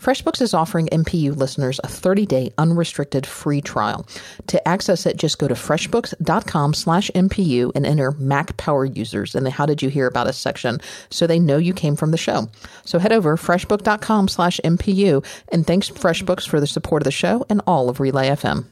FreshBooks 0.00 0.40
is 0.40 0.54
offering 0.54 0.86
MPU 0.88 1.36
listeners 1.36 1.80
a 1.80 1.88
30-day 1.88 2.52
unrestricted 2.58 3.26
free 3.26 3.60
trial. 3.60 4.06
To 4.46 4.68
access 4.68 5.04
it, 5.04 5.16
just 5.16 5.38
go 5.38 5.48
to 5.48 5.54
freshbooks.com 5.54 6.74
slash 6.74 7.10
MPU 7.14 7.72
and 7.74 7.84
enter 7.84 8.12
Mac 8.12 8.56
Power 8.56 8.84
Users 8.84 9.34
in 9.34 9.42
the 9.42 9.50
How 9.50 9.66
Did 9.66 9.82
You 9.82 9.88
Hear 9.88 10.06
About 10.06 10.28
Us 10.28 10.38
section 10.38 10.78
so 11.10 11.26
they 11.26 11.40
know 11.40 11.56
you 11.56 11.74
came 11.74 11.96
from 11.96 12.12
the 12.12 12.16
show. 12.16 12.48
So 12.84 13.00
head 13.00 13.12
over 13.12 13.36
freshbook.com 13.36 14.28
slash 14.28 14.60
MPU 14.62 15.24
and 15.50 15.66
thanks 15.66 15.90
FreshBooks 15.90 16.46
for 16.46 16.60
the 16.60 16.66
support 16.68 17.02
of 17.02 17.04
the 17.04 17.10
show 17.10 17.44
and 17.48 17.60
all 17.66 17.88
of 17.88 17.98
Relay 17.98 18.28
FM. 18.28 18.66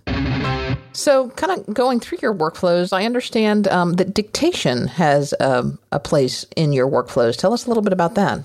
So, 0.93 1.31
kind 1.31 1.51
of 1.51 1.75
going 1.75 1.99
through 1.99 2.19
your 2.23 2.33
workflows, 2.33 2.93
I 2.93 3.05
understand 3.05 3.67
um, 3.67 3.95
that 3.95 4.15
dictation 4.15 4.87
has 4.87 5.35
um, 5.41 5.81
a 5.91 5.99
place 5.99 6.47
in 6.55 6.73
your 6.73 6.89
workflows. 6.89 7.37
Tell 7.37 7.53
us 7.53 7.67
a 7.67 7.69
little 7.69 7.83
bit 7.83 7.93
about 7.93 8.15
that. 8.15 8.45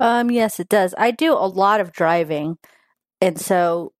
Um, 0.00 0.30
yes, 0.30 0.60
it 0.60 0.68
does. 0.68 0.94
I 0.96 1.10
do 1.10 1.32
a 1.32 1.46
lot 1.46 1.80
of 1.80 1.92
driving, 1.92 2.58
and 3.20 3.40
so 3.40 3.92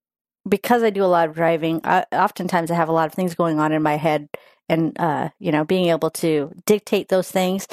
because 0.47 0.81
I 0.83 0.89
do 0.89 1.03
a 1.03 1.05
lot 1.05 1.27
of 1.27 1.35
driving, 1.35 1.81
I, 1.83 2.05
oftentimes 2.11 2.71
I 2.71 2.75
have 2.75 2.89
a 2.89 2.93
lot 2.93 3.07
of 3.07 3.13
things 3.13 3.35
going 3.35 3.59
on 3.59 3.71
in 3.71 3.83
my 3.83 3.97
head, 3.97 4.29
and 4.69 4.97
uh, 4.99 5.29
you 5.39 5.51
know, 5.51 5.65
being 5.65 5.87
able 5.87 6.09
to 6.11 6.53
dictate 6.65 7.09
those 7.09 7.29
things. 7.29 7.67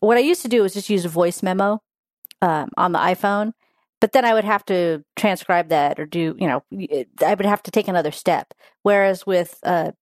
What 0.00 0.16
I 0.16 0.20
used 0.20 0.42
to 0.42 0.48
do 0.48 0.62
was 0.62 0.74
just 0.74 0.90
use 0.90 1.04
a 1.04 1.08
voice 1.08 1.42
memo 1.42 1.82
um, 2.40 2.70
on 2.76 2.92
the 2.92 2.98
iPhone, 3.00 3.52
but 4.00 4.12
then 4.12 4.24
I 4.24 4.34
would 4.34 4.44
have 4.44 4.64
to 4.66 5.04
transcribe 5.16 5.70
that 5.70 5.98
or 5.98 6.06
do, 6.06 6.36
you 6.38 6.46
know, 6.46 6.62
I 7.24 7.34
would 7.34 7.46
have 7.46 7.62
to 7.64 7.70
take 7.70 7.88
another 7.88 8.12
step. 8.12 8.54
Whereas 8.82 9.26
with 9.26 9.58
uh, 9.64 9.92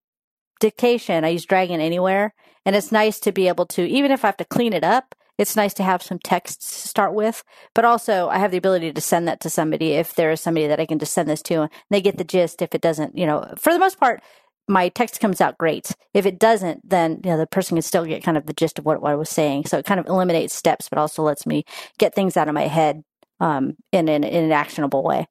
dictation, 0.61 1.24
I 1.24 1.28
use 1.28 1.46
Dragon 1.46 1.80
Anywhere, 1.80 2.34
and 2.66 2.76
it's 2.76 2.92
nice 2.92 3.18
to 3.20 3.32
be 3.32 3.48
able 3.48 3.66
to, 3.66 3.82
even 3.88 4.11
if 4.11 4.24
I 4.24 4.28
have 4.28 4.36
to 4.38 4.44
clean 4.44 4.74
it 4.74 4.84
up, 4.84 5.14
it's 5.39 5.57
nice 5.57 5.74
to 5.74 5.82
have 5.82 6.03
some 6.03 6.18
texts 6.18 6.82
to 6.82 6.89
start 6.89 7.14
with, 7.14 7.45
but 7.74 7.84
also 7.84 8.28
I 8.28 8.39
have 8.39 8.51
the 8.51 8.57
ability 8.57 8.93
to 8.93 9.01
send 9.01 9.28
that 9.28 9.41
to 9.41 9.51
somebody 9.51 9.93
if 9.93 10.14
there 10.14 10.30
is 10.30 10.41
somebody 10.41 10.66
that 10.66 10.80
I 10.80 10.87
can 10.87 10.99
just 10.99 11.12
send 11.12 11.28
this 11.28 11.43
to 11.43 11.62
and 11.62 11.70
they 11.91 12.01
get 12.01 12.18
the 12.18 12.24
gist. 12.24 12.62
If 12.62 12.74
it 12.74 12.80
doesn't, 12.80 13.16
you 13.16 13.26
know, 13.26 13.53
for 13.59 13.72
the 13.72 13.78
most 13.78 14.01
part, 14.01 14.22
my 14.68 14.89
text 14.89 15.20
comes 15.20 15.41
out 15.41 15.59
great. 15.59 15.95
If 16.12 16.26
it 16.26 16.39
doesn't, 16.39 16.89
then 16.89 17.20
you 17.24 17.30
know 17.30 17.39
the 17.39 17.47
person 17.47 17.76
can 17.76 17.82
still 17.82 18.05
get 18.05 18.22
kind 18.22 18.37
of 18.37 18.47
the 18.47 18.53
gist 18.53 18.78
of 18.78 18.84
what, 18.84 19.01
what 19.01 19.12
I 19.12 19.16
was 19.16 19.30
saying. 19.30 19.66
So 19.66 19.78
it 19.78 19.87
kind 19.87 20.01
of 20.01 20.07
eliminates 20.07 20.55
steps, 20.55 20.89
but 20.89 20.99
also 20.99 21.22
lets 21.22 21.47
me 21.47 21.64
get 21.99 22.14
things 22.14 22.37
out 22.37 22.49
of 22.49 22.55
my 22.55 22.66
head 22.66 23.03
um, 23.41 23.76
in, 23.93 24.09
in, 24.09 24.24
in 24.24 24.45
an 24.45 24.53
actionable 24.53 25.03
way. 25.03 25.26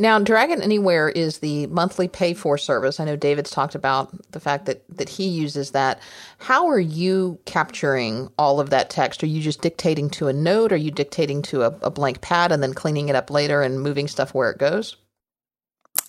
Now, 0.00 0.20
Dragon 0.20 0.62
Anywhere 0.62 1.08
is 1.08 1.38
the 1.38 1.66
monthly 1.66 2.06
pay 2.06 2.32
for 2.32 2.56
service. 2.56 3.00
I 3.00 3.04
know 3.04 3.16
David's 3.16 3.50
talked 3.50 3.74
about 3.74 4.30
the 4.30 4.38
fact 4.38 4.66
that, 4.66 4.84
that 4.96 5.08
he 5.08 5.26
uses 5.26 5.72
that. 5.72 6.00
How 6.38 6.68
are 6.68 6.78
you 6.78 7.40
capturing 7.46 8.28
all 8.38 8.60
of 8.60 8.70
that 8.70 8.90
text? 8.90 9.24
Are 9.24 9.26
you 9.26 9.42
just 9.42 9.60
dictating 9.60 10.08
to 10.10 10.28
a 10.28 10.32
note? 10.32 10.70
Are 10.70 10.76
you 10.76 10.92
dictating 10.92 11.42
to 11.42 11.62
a, 11.62 11.76
a 11.82 11.90
blank 11.90 12.20
pad 12.20 12.52
and 12.52 12.62
then 12.62 12.74
cleaning 12.74 13.08
it 13.08 13.16
up 13.16 13.28
later 13.28 13.60
and 13.60 13.80
moving 13.80 14.06
stuff 14.06 14.34
where 14.34 14.50
it 14.50 14.58
goes? 14.58 14.96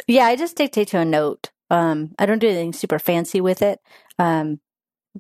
Yeah, 0.06 0.26
I 0.26 0.36
just 0.36 0.56
dictate 0.56 0.90
to 0.90 1.00
a 1.00 1.06
note. 1.06 1.50
Um, 1.72 2.14
I 2.20 2.28
don't 2.28 2.40
do 2.40 2.48
anything 2.48 2.74
super 2.74 3.00
fancy 3.00 3.42
with 3.42 3.64
it. 3.64 3.80
Um, 4.20 4.60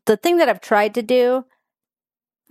the 0.05 0.17
thing 0.17 0.37
that 0.37 0.49
I've 0.49 0.61
tried 0.61 0.93
to 0.93 1.01
do 1.01 1.45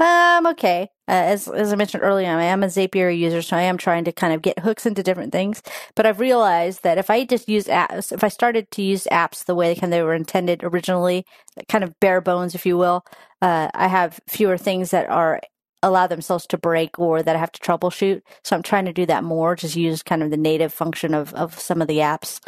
um, 0.00 0.46
okay. 0.46 0.88
Uh, 1.08 1.12
as 1.12 1.48
as 1.48 1.72
I 1.72 1.76
mentioned 1.76 2.02
earlier, 2.02 2.28
I 2.28 2.44
am 2.44 2.62
a 2.62 2.66
Zapier 2.66 3.16
user, 3.16 3.42
so 3.42 3.56
I 3.56 3.62
am 3.62 3.78
trying 3.78 4.04
to 4.04 4.12
kind 4.12 4.32
of 4.32 4.42
get 4.42 4.58
hooks 4.60 4.86
into 4.86 5.02
different 5.02 5.32
things. 5.32 5.62
But 5.96 6.06
I've 6.06 6.20
realized 6.20 6.82
that 6.82 6.98
if 6.98 7.10
I 7.10 7.24
just 7.24 7.48
use 7.48 7.64
apps, 7.64 8.12
if 8.12 8.22
I 8.22 8.28
started 8.28 8.70
to 8.72 8.82
use 8.82 9.08
apps 9.10 9.44
the 9.44 9.54
way 9.54 9.74
they 9.74 10.02
were 10.02 10.14
intended 10.14 10.62
originally, 10.62 11.24
kind 11.68 11.82
of 11.82 11.98
bare 12.00 12.20
bones, 12.20 12.54
if 12.54 12.66
you 12.66 12.76
will, 12.76 13.04
uh, 13.42 13.70
I 13.74 13.88
have 13.88 14.20
fewer 14.28 14.58
things 14.58 14.90
that 14.90 15.08
are 15.08 15.40
allow 15.82 16.06
themselves 16.06 16.46
to 16.48 16.58
break 16.58 16.98
or 16.98 17.22
that 17.22 17.36
I 17.36 17.38
have 17.38 17.52
to 17.52 17.60
troubleshoot. 17.60 18.20
So 18.44 18.56
I'm 18.56 18.62
trying 18.62 18.84
to 18.86 18.92
do 18.92 19.06
that 19.06 19.24
more. 19.24 19.56
Just 19.56 19.76
use 19.76 20.02
kind 20.02 20.22
of 20.22 20.30
the 20.30 20.36
native 20.36 20.72
function 20.72 21.14
of 21.14 21.32
of 21.34 21.58
some 21.58 21.82
of 21.82 21.88
the 21.88 21.98
apps. 21.98 22.40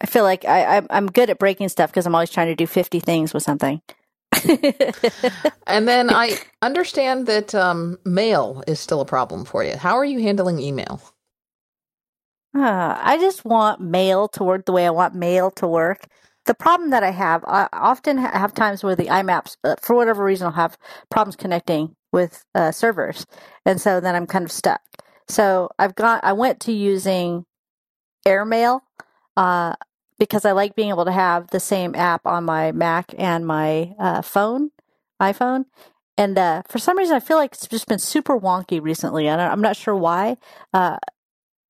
I 0.00 0.06
feel 0.06 0.24
like 0.24 0.44
I, 0.44 0.82
I'm 0.90 1.06
good 1.06 1.30
at 1.30 1.38
breaking 1.38 1.70
stuff 1.70 1.90
because 1.90 2.06
I'm 2.06 2.14
always 2.14 2.30
trying 2.30 2.48
to 2.48 2.56
do 2.56 2.66
50 2.66 3.00
things 3.00 3.32
with 3.32 3.42
something. 3.42 3.80
and 5.66 5.88
then 5.88 6.10
I 6.10 6.38
understand 6.62 7.26
that 7.26 7.54
um, 7.54 7.98
mail 8.04 8.62
is 8.66 8.80
still 8.80 9.00
a 9.00 9.06
problem 9.06 9.44
for 9.44 9.64
you. 9.64 9.76
How 9.76 9.96
are 9.96 10.04
you 10.04 10.20
handling 10.20 10.58
email? 10.60 11.00
Uh, 12.56 12.96
I 13.00 13.18
just 13.18 13.44
want 13.44 13.80
mail 13.80 14.28
to 14.28 14.44
work 14.44 14.66
the 14.66 14.72
way 14.72 14.86
I 14.86 14.90
want 14.90 15.14
mail 15.14 15.50
to 15.52 15.66
work. 15.66 16.06
The 16.46 16.54
problem 16.54 16.90
that 16.90 17.02
I 17.02 17.10
have, 17.10 17.44
I 17.46 17.68
often 17.72 18.18
have 18.18 18.54
times 18.54 18.84
where 18.84 18.94
the 18.94 19.06
IMAPs, 19.06 19.56
uh, 19.64 19.76
for 19.80 19.96
whatever 19.96 20.24
reason, 20.24 20.46
will 20.46 20.52
have 20.52 20.78
problems 21.10 21.36
connecting 21.36 21.96
with 22.12 22.44
uh, 22.54 22.70
servers, 22.70 23.26
and 23.66 23.80
so 23.80 23.98
then 24.00 24.14
I'm 24.14 24.26
kind 24.26 24.44
of 24.44 24.52
stuck. 24.52 24.80
So 25.26 25.70
I've 25.78 25.94
got, 25.94 26.22
I 26.22 26.34
went 26.34 26.60
to 26.60 26.72
using 26.72 27.46
AirMail. 28.26 28.80
Uh, 29.36 29.74
because 30.18 30.44
I 30.44 30.52
like 30.52 30.74
being 30.74 30.90
able 30.90 31.04
to 31.04 31.12
have 31.12 31.48
the 31.48 31.60
same 31.60 31.94
app 31.94 32.26
on 32.26 32.44
my 32.44 32.72
Mac 32.72 33.14
and 33.18 33.46
my 33.46 33.94
uh, 33.98 34.22
phone, 34.22 34.70
iPhone. 35.20 35.64
And 36.16 36.38
uh, 36.38 36.62
for 36.68 36.78
some 36.78 36.96
reason, 36.96 37.16
I 37.16 37.20
feel 37.20 37.36
like 37.36 37.52
it's 37.52 37.66
just 37.66 37.88
been 37.88 37.98
super 37.98 38.38
wonky 38.38 38.80
recently, 38.80 39.26
and 39.26 39.40
I'm 39.40 39.60
not 39.60 39.76
sure 39.76 39.96
why. 39.96 40.36
Uh, 40.72 40.98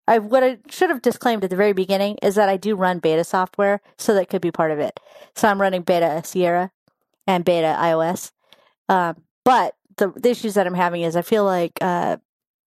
I 0.06 0.18
what 0.18 0.44
I 0.44 0.58
should 0.68 0.90
have 0.90 1.00
disclaimed 1.00 1.44
at 1.44 1.50
the 1.50 1.56
very 1.56 1.72
beginning 1.72 2.18
is 2.22 2.34
that 2.34 2.48
I 2.48 2.58
do 2.58 2.76
run 2.76 2.98
beta 2.98 3.24
software, 3.24 3.80
so 3.96 4.14
that 4.14 4.28
could 4.28 4.42
be 4.42 4.50
part 4.50 4.70
of 4.70 4.78
it. 4.78 5.00
So 5.34 5.48
I'm 5.48 5.60
running 5.60 5.82
beta 5.82 6.22
Sierra 6.24 6.70
and 7.26 7.44
beta 7.44 7.74
iOS. 7.78 8.32
Um, 8.88 9.22
but 9.44 9.76
the, 9.96 10.12
the, 10.14 10.30
issues 10.30 10.54
that 10.54 10.66
I'm 10.66 10.74
having 10.74 11.02
is 11.02 11.16
I 11.16 11.22
feel 11.22 11.44
like 11.44 11.72
uh, 11.80 12.18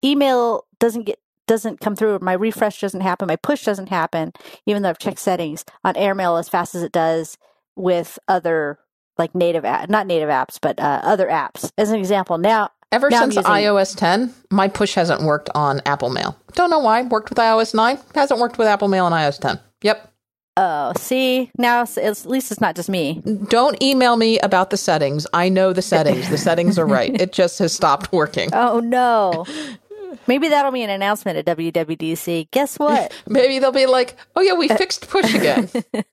email 0.03 0.65
doesn't 0.80 1.03
get 1.03 1.19
doesn't 1.48 1.80
come 1.80 1.95
through, 1.95 2.20
my 2.22 2.34
refresh 2.34 2.80
doesn't 2.82 3.02
happen, 3.02 3.28
my 3.28 3.36
push 3.36 3.64
doesn't 3.64 3.89
happen, 3.89 4.34
even 4.66 4.84
though 4.84 4.89
I've 4.89 5.00
checked 5.00 5.20
settings 5.20 5.66
on 5.84 5.95
AirMail 5.95 6.39
as 6.39 6.50
fast 6.50 6.76
as 6.76 6.84
it 6.84 6.91
does 6.91 7.38
with 7.76 8.20
other 8.28 8.80
like 9.18 9.34
native 9.34 9.66
app, 9.66 9.89
not 9.89 10.08
native 10.08 10.30
apps, 10.30 10.60
but 10.62 10.80
uh, 10.80 11.02
other 11.04 11.28
apps. 11.28 11.72
As 11.78 11.89
an 11.89 12.00
example, 12.00 12.38
now 12.38 12.70
ever 12.91 13.10
now 13.10 13.22
since 13.22 13.36
using... 13.36 13.52
iOS 13.52 13.95
10, 13.95 14.34
my 14.52 14.68
push 14.68 14.93
hasn't 14.93 15.24
worked 15.24 15.50
on 15.56 15.82
Apple 15.86 16.10
Mail. 16.10 16.38
Don't 16.54 16.70
know 16.70 16.80
why. 16.80 17.02
Worked 17.02 17.30
with 17.30 17.39
iOS 17.39 17.74
9, 17.74 17.98
hasn't 18.14 18.39
worked 18.39 18.58
with 18.58 18.68
Apple 18.68 18.88
Mail 18.88 19.06
on 19.06 19.12
iOS 19.12 19.39
10. 19.39 19.60
Yep. 19.82 20.14
Oh, 20.60 20.91
see, 20.98 21.52
now 21.60 21.84
at 21.84 22.26
least 22.26 22.52
it's 22.52 22.60
not 22.60 22.76
just 22.76 22.89
me. 22.89 23.22
Don't 23.48 23.82
email 23.82 24.18
me 24.18 24.39
about 24.39 24.72
the 24.72 24.78
settings. 24.78 25.28
I 25.32 25.50
know 25.50 25.72
the 25.72 25.84
settings. 25.84 26.30
The 26.30 26.38
settings 26.38 26.80
are 26.80 26.88
right. 26.88 27.22
It 27.22 27.32
just 27.32 27.60
has 27.60 27.74
stopped 27.74 28.12
working. 28.12 28.50
Oh 28.54 28.80
no. 28.80 29.45
Maybe 30.28 30.49
that'll 30.49 30.72
be 30.72 30.84
an 30.84 30.89
announcement 30.89 31.38
at 31.38 31.58
WWDC. 31.58 32.51
Guess 32.51 32.80
what? 32.80 33.12
Maybe 33.28 33.60
they'll 33.60 33.72
be 33.72 33.86
like, 33.86 34.18
"Oh 34.36 34.41
yeah, 34.41 34.53
we 34.53 34.68
fixed 34.68 35.10
push 35.10 35.34
again." 35.34 35.70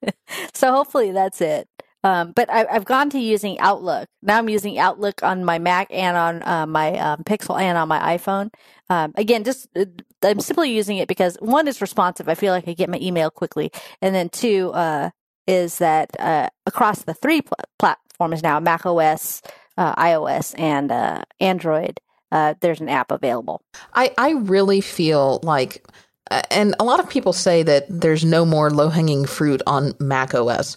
so 0.54 0.72
hopefully 0.72 1.12
that's 1.12 1.40
it. 1.40 1.68
Um, 2.04 2.32
but 2.32 2.50
I, 2.50 2.66
have 2.70 2.84
gone 2.84 3.08
to 3.10 3.18
using 3.18 3.58
Outlook. 3.60 4.08
Now 4.22 4.36
I'm 4.36 4.48
using 4.50 4.78
Outlook 4.78 5.22
on 5.22 5.42
my 5.42 5.58
Mac 5.58 5.88
and 5.90 6.16
on 6.16 6.42
uh, 6.42 6.66
my 6.66 6.98
um, 6.98 7.24
Pixel 7.24 7.58
and 7.58 7.78
on 7.78 7.88
my 7.88 8.18
iPhone. 8.18 8.52
Um, 8.90 9.14
again, 9.16 9.42
just 9.42 9.66
uh, 9.74 9.86
I'm 10.22 10.40
simply 10.40 10.70
using 10.70 10.98
it 10.98 11.08
because 11.08 11.36
one 11.40 11.66
is 11.66 11.80
responsive. 11.80 12.28
I 12.28 12.34
feel 12.34 12.52
like 12.52 12.68
I 12.68 12.74
get 12.74 12.90
my 12.90 12.98
email 13.00 13.30
quickly, 13.30 13.72
and 14.02 14.14
then 14.14 14.28
two 14.28 14.70
uh, 14.72 15.10
is 15.46 15.78
that 15.78 16.10
uh, 16.20 16.50
across 16.66 17.02
the 17.02 17.14
three 17.14 17.40
pl- 17.40 17.56
platforms 17.78 18.42
now, 18.42 18.60
Mac 18.60 18.84
OS, 18.84 19.40
uh, 19.78 19.94
iOS, 19.94 20.54
and 20.58 20.92
uh, 20.92 21.22
Android 21.40 22.00
uh, 22.34 22.54
there's 22.60 22.80
an 22.80 22.88
app 22.88 23.12
available. 23.12 23.62
I, 23.94 24.12
I 24.18 24.32
really 24.32 24.80
feel 24.80 25.38
like, 25.44 25.86
uh, 26.30 26.42
and 26.50 26.74
a 26.80 26.84
lot 26.84 26.98
of 26.98 27.08
people 27.08 27.32
say 27.32 27.62
that 27.62 27.86
there's 27.88 28.24
no 28.24 28.44
more 28.44 28.70
low 28.70 28.88
hanging 28.88 29.24
fruit 29.24 29.62
on 29.68 29.94
Mac 30.00 30.34
OS. 30.34 30.76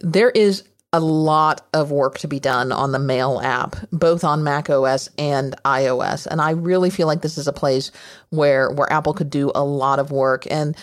There 0.00 0.30
is 0.30 0.62
a 0.92 1.00
lot 1.00 1.62
of 1.72 1.92
work 1.92 2.18
to 2.18 2.26
be 2.26 2.40
done 2.40 2.72
on 2.72 2.90
the 2.90 2.98
Mail 2.98 3.40
app, 3.40 3.76
both 3.92 4.24
on 4.24 4.42
Mac 4.42 4.68
OS 4.68 5.08
and 5.18 5.54
iOS. 5.64 6.26
And 6.26 6.40
I 6.40 6.50
really 6.50 6.90
feel 6.90 7.06
like 7.06 7.22
this 7.22 7.38
is 7.38 7.46
a 7.46 7.52
place 7.52 7.92
where 8.30 8.70
where 8.70 8.92
Apple 8.92 9.14
could 9.14 9.30
do 9.30 9.52
a 9.54 9.62
lot 9.62 10.00
of 10.00 10.10
work. 10.10 10.50
And 10.50 10.76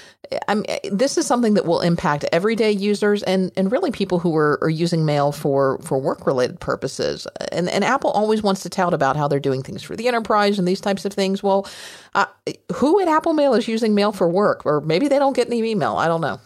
I'm 0.48 0.64
this 0.90 1.18
is 1.18 1.28
something 1.28 1.56
that 1.56 1.66
will 1.66 1.82
impact 1.82 2.24
everyday 2.32 2.72
users 2.72 3.22
and 3.24 3.52
and 3.58 3.70
really 3.70 3.92
people 3.92 4.20
who 4.20 4.34
are, 4.38 4.58
are 4.62 4.70
using 4.70 5.06
Mail 5.06 5.34
for 5.34 5.78
for 5.80 6.00
work 6.00 6.26
related 6.26 6.62
purposes. 6.62 7.28
And 7.52 7.68
and 7.70 7.84
Apple 7.84 8.12
always 8.12 8.42
wants 8.42 8.64
to 8.64 8.70
tout 8.70 8.94
about 8.94 9.18
how 9.18 9.28
they're 9.28 9.42
doing 9.42 9.62
things 9.62 9.84
for 9.84 9.98
the 9.98 10.08
enterprise 10.08 10.58
and 10.58 10.66
these 10.66 10.82
types 10.82 11.04
of 11.04 11.12
things. 11.12 11.44
Well, 11.44 11.68
uh, 12.16 12.28
who 12.76 13.02
at 13.02 13.10
Apple 13.10 13.34
Mail 13.34 13.54
is 13.56 13.68
using 13.68 13.94
Mail 13.94 14.14
for 14.14 14.30
work, 14.30 14.66
or 14.66 14.80
maybe 14.80 15.10
they 15.10 15.20
don't 15.20 15.36
get 15.36 15.48
any 15.48 15.62
email. 15.70 15.98
I 15.98 16.08
don't 16.08 16.22
know. 16.22 16.40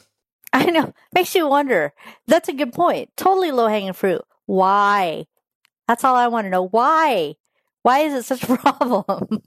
I 0.53 0.65
know. 0.65 0.93
Makes 1.13 1.35
you 1.35 1.47
wonder. 1.47 1.93
That's 2.27 2.49
a 2.49 2.53
good 2.53 2.73
point. 2.73 3.09
Totally 3.17 3.51
low 3.51 3.67
hanging 3.67 3.93
fruit. 3.93 4.21
Why? 4.45 5.25
That's 5.87 6.03
all 6.03 6.15
I 6.15 6.27
want 6.27 6.45
to 6.45 6.49
know. 6.49 6.67
Why? 6.67 7.35
Why 7.83 7.99
is 7.99 8.13
it 8.13 8.25
such 8.25 8.43
a 8.43 8.57
problem? 8.57 9.41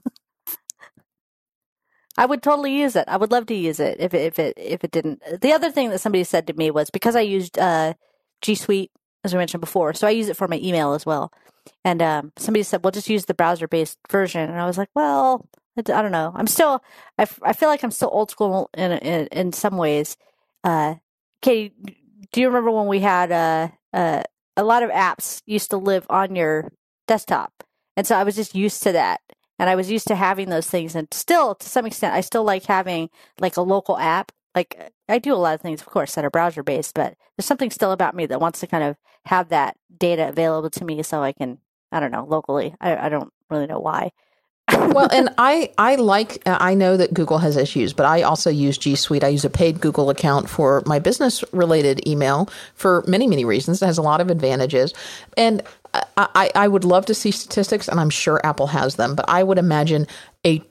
I 2.17 2.25
would 2.25 2.41
totally 2.43 2.77
use 2.77 2.95
it. 2.95 3.05
I 3.07 3.17
would 3.17 3.31
love 3.31 3.45
to 3.47 3.55
use 3.55 3.79
it 3.79 3.97
if 3.99 4.13
it, 4.13 4.21
if 4.21 4.39
it 4.39 4.53
if 4.57 4.83
it 4.83 4.91
didn't. 4.91 5.21
The 5.41 5.51
other 5.51 5.71
thing 5.71 5.89
that 5.89 5.99
somebody 5.99 6.23
said 6.23 6.47
to 6.47 6.53
me 6.53 6.71
was 6.71 6.89
because 6.89 7.15
I 7.15 7.21
used 7.21 7.59
uh, 7.59 7.93
G 8.41 8.55
Suite 8.55 8.91
as 9.23 9.33
we 9.33 9.39
mentioned 9.39 9.61
before, 9.61 9.93
so 9.93 10.07
I 10.07 10.11
use 10.11 10.29
it 10.29 10.37
for 10.37 10.47
my 10.47 10.57
email 10.57 10.93
as 10.93 11.05
well. 11.05 11.31
And 11.83 12.01
um, 12.01 12.31
somebody 12.37 12.63
said, 12.63 12.83
"Well, 12.83 12.91
just 12.91 13.09
use 13.09 13.25
the 13.25 13.33
browser 13.33 13.67
based 13.67 13.97
version," 14.09 14.49
and 14.49 14.59
I 14.59 14.65
was 14.65 14.77
like, 14.77 14.89
"Well, 14.95 15.47
I 15.77 15.81
don't 15.81 16.11
know. 16.11 16.31
I'm 16.35 16.47
still. 16.47 16.83
I, 17.17 17.23
f- 17.23 17.39
I 17.43 17.53
feel 17.53 17.69
like 17.69 17.83
I'm 17.83 17.91
still 17.91 18.09
old 18.11 18.31
school 18.31 18.69
in 18.75 18.91
in, 18.93 19.27
in 19.27 19.53
some 19.53 19.77
ways." 19.77 20.15
Uh, 20.65 20.95
Katie, 21.43 21.75
do 22.33 22.41
you 22.41 22.47
remember 22.47 22.71
when 22.71 22.87
we 22.87 23.01
had 23.01 23.31
uh, 23.33 23.69
uh, 23.93 24.23
a 24.57 24.65
lot 24.65 24.83
of 24.83 24.91
apps 24.91 25.43
used 25.47 25.71
to 25.71 25.77
live 25.77 26.07
on 26.09 26.35
your 26.35 26.73
desktop? 27.07 27.53
And 27.97 28.07
so 28.07 28.17
I 28.17 28.25
was 28.25 28.35
just 28.37 28.55
used 28.55 28.83
to 28.83 28.93
that. 28.93 29.21
And 29.59 29.69
I 29.69 29.75
was 29.75 29.91
used 29.91 30.07
to 30.09 30.15
having 30.15 30.49
those 30.49 30.69
things. 30.69 30.95
And 30.95 31.09
still, 31.13 31.55
to 31.55 31.69
some 31.69 31.87
extent, 31.87 32.15
I 32.15 32.21
still 32.21 32.45
like 32.45 32.65
having 32.65 33.09
like 33.39 33.57
a 33.57 33.63
local 33.63 33.97
app. 33.97 34.33
Like 34.55 34.91
I 35.09 35.19
do 35.19 35.33
a 35.33 35.37
lot 35.37 35.55
of 35.55 35.61
things, 35.61 35.81
of 35.81 35.87
course, 35.87 36.15
that 36.15 36.25
are 36.25 36.31
browser 36.31 36.63
based, 36.63 36.95
but 36.95 37.15
there's 37.37 37.47
something 37.47 37.71
still 37.71 37.93
about 37.93 38.15
me 38.15 38.27
that 38.27 38.41
wants 38.41 38.61
to 38.61 38.67
kind 38.67 38.85
of 38.85 38.97
have 39.27 39.49
that 39.49 39.77
data 39.97 40.29
available 40.29 40.71
to 40.71 40.85
me 40.85 41.03
so 41.03 41.23
I 41.23 41.33
can, 41.33 41.59
I 41.91 42.01
don't 42.01 42.11
know, 42.11 42.25
locally. 42.25 42.75
I, 42.81 42.97
I 43.07 43.09
don't 43.09 43.33
really 43.51 43.67
know 43.67 43.79
why 43.79 44.11
well, 44.71 45.07
and 45.11 45.29
I 45.37 45.71
I 45.77 45.95
like 45.95 46.41
uh, 46.45 46.57
I 46.59 46.73
know 46.73 46.97
that 46.97 47.13
Google 47.13 47.37
has 47.37 47.55
issues, 47.55 47.93
but 47.93 48.05
I 48.05 48.23
also 48.23 48.49
use 48.49 48.77
G 48.77 48.95
Suite. 48.95 49.23
I 49.23 49.27
use 49.27 49.45
a 49.45 49.49
paid 49.49 49.79
Google 49.79 50.09
account 50.09 50.49
for 50.49 50.81
my 50.85 50.99
business 50.99 51.43
related 51.51 52.07
email 52.07 52.49
for 52.73 53.03
many 53.07 53.27
many 53.27 53.45
reasons. 53.45 53.81
It 53.81 53.85
has 53.85 53.97
a 53.97 54.01
lot 54.01 54.21
of 54.21 54.29
advantages, 54.29 54.93
and 55.37 55.61
I, 56.17 56.49
I 56.55 56.67
would 56.67 56.85
love 56.85 57.05
to 57.07 57.13
see 57.13 57.31
statistics, 57.31 57.87
and 57.87 57.99
I'm 57.99 58.09
sure 58.09 58.39
Apple 58.45 58.67
has 58.67 58.95
them, 58.95 59.15
but 59.15 59.25
I 59.27 59.43
would 59.43 59.57
imagine 59.57 60.07
a 60.45 60.61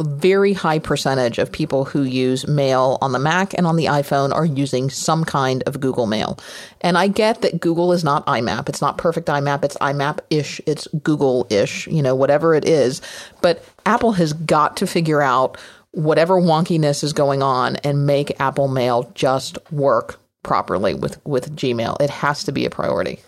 very 0.00 0.52
high 0.52 0.78
percentage 0.78 1.38
of 1.38 1.52
people 1.52 1.84
who 1.84 2.02
use 2.02 2.48
Mail 2.48 2.98
on 3.00 3.12
the 3.12 3.18
Mac 3.18 3.54
and 3.54 3.66
on 3.66 3.76
the 3.76 3.84
iPhone 3.84 4.32
are 4.32 4.44
using 4.44 4.90
some 4.90 5.24
kind 5.24 5.62
of 5.64 5.80
Google 5.80 6.06
Mail. 6.06 6.38
And 6.80 6.96
I 6.96 7.08
get 7.08 7.42
that 7.42 7.60
Google 7.60 7.92
is 7.92 8.02
not 8.02 8.26
IMAP. 8.26 8.68
It's 8.68 8.80
not 8.80 8.98
perfect 8.98 9.28
IMAP. 9.28 9.64
It's 9.64 9.76
IMAP 9.76 10.20
ish. 10.30 10.60
It's 10.66 10.88
Google 11.02 11.46
ish, 11.50 11.86
you 11.86 12.02
know, 12.02 12.14
whatever 12.14 12.54
it 12.54 12.64
is. 12.66 13.02
But 13.42 13.62
Apple 13.86 14.12
has 14.12 14.32
got 14.32 14.78
to 14.78 14.86
figure 14.86 15.20
out 15.20 15.58
whatever 15.92 16.40
wonkiness 16.40 17.04
is 17.04 17.12
going 17.12 17.42
on 17.42 17.76
and 17.76 18.06
make 18.06 18.40
Apple 18.40 18.68
Mail 18.68 19.10
just 19.14 19.58
work 19.70 20.18
properly 20.42 20.94
with, 20.94 21.24
with 21.26 21.54
Gmail. 21.54 22.00
It 22.00 22.10
has 22.10 22.44
to 22.44 22.52
be 22.52 22.64
a 22.64 22.70
priority. 22.70 23.20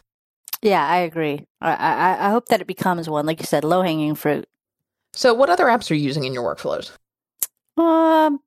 Yeah, 0.63 0.87
I 0.87 0.99
agree. 0.99 1.47
I, 1.61 1.75
I, 1.75 2.27
I 2.27 2.31
hope 2.31 2.47
that 2.47 2.61
it 2.61 2.67
becomes 2.67 3.09
one, 3.09 3.27
like 3.27 3.41
you 3.41 3.47
said, 3.47 3.65
low 3.65 3.83
hanging 3.83 4.15
fruit. 4.15 4.47
So, 5.13 5.33
what 5.35 5.51
other 5.51 5.67
apps 5.67 5.91
are 5.91 5.95
you 5.95 6.03
using 6.03 6.25
in 6.25 6.35
your 6.35 6.45
workflows? 6.45 6.93
Um, 7.77 8.41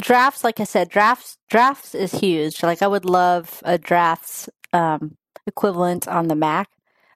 drafts, 0.00 0.44
like 0.44 0.60
I 0.60 0.64
said, 0.64 0.88
drafts 0.88 1.36
drafts 1.50 1.94
is 1.94 2.12
huge. 2.12 2.62
Like 2.62 2.82
I 2.82 2.86
would 2.86 3.04
love 3.04 3.60
a 3.64 3.78
drafts 3.78 4.48
um, 4.72 5.16
equivalent 5.46 6.08
on 6.08 6.28
the 6.28 6.36
Mac. 6.36 6.68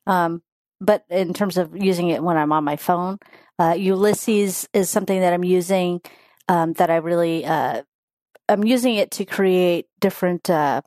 Um, 0.06 0.42
but 0.80 1.04
in 1.10 1.32
terms 1.34 1.56
of 1.56 1.76
using 1.76 2.08
it 2.08 2.22
when 2.22 2.36
I'm 2.36 2.52
on 2.52 2.64
my 2.64 2.76
phone, 2.76 3.18
uh, 3.58 3.74
Ulysses 3.76 4.68
is 4.72 4.88
something 4.88 5.20
that 5.20 5.32
I'm 5.32 5.44
using 5.44 6.00
um, 6.48 6.72
that 6.74 6.90
I 6.90 6.96
really 6.96 7.44
uh, 7.44 7.82
I'm 8.48 8.64
using 8.64 8.94
it 8.94 9.10
to 9.12 9.24
create 9.24 9.86
different 10.00 10.48
uh, 10.48 10.82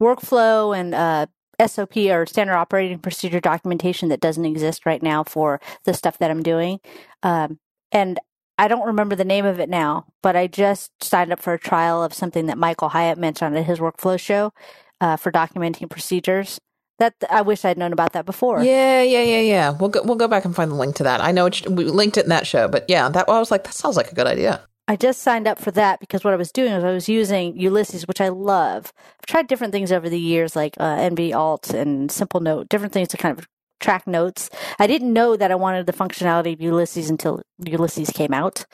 workflow 0.00 0.76
and 0.76 0.94
uh, 0.94 1.26
SOP 1.64 1.96
or 1.96 2.26
standard 2.26 2.54
operating 2.54 2.98
procedure 2.98 3.40
documentation 3.40 4.08
that 4.08 4.20
doesn't 4.20 4.44
exist 4.44 4.86
right 4.86 5.02
now 5.02 5.24
for 5.24 5.60
the 5.84 5.94
stuff 5.94 6.18
that 6.18 6.30
I'm 6.30 6.42
doing. 6.42 6.80
Um, 7.22 7.58
and 7.92 8.18
I 8.58 8.68
don't 8.68 8.86
remember 8.86 9.14
the 9.14 9.24
name 9.24 9.46
of 9.46 9.60
it 9.60 9.68
now, 9.68 10.06
but 10.22 10.36
I 10.36 10.48
just 10.48 10.90
signed 11.02 11.32
up 11.32 11.40
for 11.40 11.54
a 11.54 11.58
trial 11.58 12.02
of 12.02 12.12
something 12.12 12.46
that 12.46 12.58
Michael 12.58 12.88
Hyatt 12.88 13.18
mentioned 13.18 13.56
at 13.56 13.64
his 13.64 13.78
workflow 13.78 14.18
show 14.18 14.52
uh, 15.00 15.16
for 15.16 15.30
documenting 15.30 15.88
procedures. 15.88 16.60
That 16.98 17.14
I 17.30 17.42
wish 17.42 17.64
I'd 17.64 17.78
known 17.78 17.92
about 17.92 18.14
that 18.14 18.26
before. 18.26 18.60
Yeah, 18.60 19.02
yeah, 19.02 19.22
yeah, 19.22 19.40
yeah. 19.40 19.70
We'll 19.70 19.90
go, 19.90 20.02
we'll 20.02 20.16
go 20.16 20.26
back 20.26 20.44
and 20.44 20.54
find 20.54 20.72
the 20.72 20.74
link 20.74 20.96
to 20.96 21.04
that. 21.04 21.20
I 21.20 21.30
know 21.30 21.48
we 21.70 21.84
linked 21.84 22.16
it 22.16 22.24
in 22.24 22.30
that 22.30 22.44
show, 22.44 22.66
but 22.66 22.86
yeah, 22.88 23.08
that 23.08 23.28
I 23.28 23.38
was 23.38 23.52
like, 23.52 23.62
that 23.62 23.74
sounds 23.74 23.96
like 23.96 24.10
a 24.10 24.16
good 24.16 24.26
idea. 24.26 24.66
I 24.88 24.96
just 24.96 25.20
signed 25.20 25.46
up 25.46 25.58
for 25.58 25.70
that 25.72 26.00
because 26.00 26.24
what 26.24 26.32
I 26.32 26.38
was 26.38 26.50
doing 26.50 26.72
was 26.72 26.82
I 26.82 26.92
was 26.92 27.10
using 27.10 27.54
Ulysses, 27.58 28.08
which 28.08 28.22
I 28.22 28.30
love. 28.30 28.90
I've 29.20 29.26
tried 29.26 29.46
different 29.46 29.72
things 29.72 29.92
over 29.92 30.08
the 30.08 30.18
years, 30.18 30.56
like 30.56 30.74
uh, 30.78 30.96
nvALT 30.96 31.74
and 31.74 32.08
Simplenote, 32.08 32.70
different 32.70 32.94
things 32.94 33.08
to 33.08 33.18
kind 33.18 33.38
of 33.38 33.46
track 33.80 34.06
notes. 34.06 34.48
I 34.78 34.86
didn't 34.86 35.12
know 35.12 35.36
that 35.36 35.50
I 35.50 35.56
wanted 35.56 35.86
the 35.86 35.92
functionality 35.92 36.54
of 36.54 36.62
Ulysses 36.62 37.10
until 37.10 37.42
Ulysses 37.62 38.08
came 38.08 38.32
out, 38.32 38.64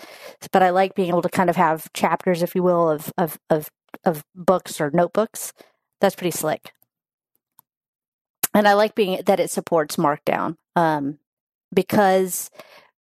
but 0.53 0.63
I 0.63 0.71
like 0.71 0.95
being 0.95 1.09
able 1.09 1.23
to 1.23 1.29
kind 1.29 1.51
of 1.51 1.57
have 1.57 1.93
chapters, 1.95 2.45
if 2.45 2.55
you 2.55 2.63
will, 2.63 2.89
of 2.89 3.13
of 3.19 3.37
of, 3.51 3.69
of 4.05 4.25
books 4.37 4.81
or 4.81 4.93
notebooks. 4.93 5.53
That's 6.01 6.15
pretty 6.15 6.31
slick, 6.31 6.73
and 8.55 8.69
I 8.69 8.75
like 8.75 8.95
being 8.95 9.21
that 9.27 9.41
it 9.41 9.51
supports 9.51 9.97
Markdown 9.97 10.57
um, 10.77 11.19
because 11.75 12.51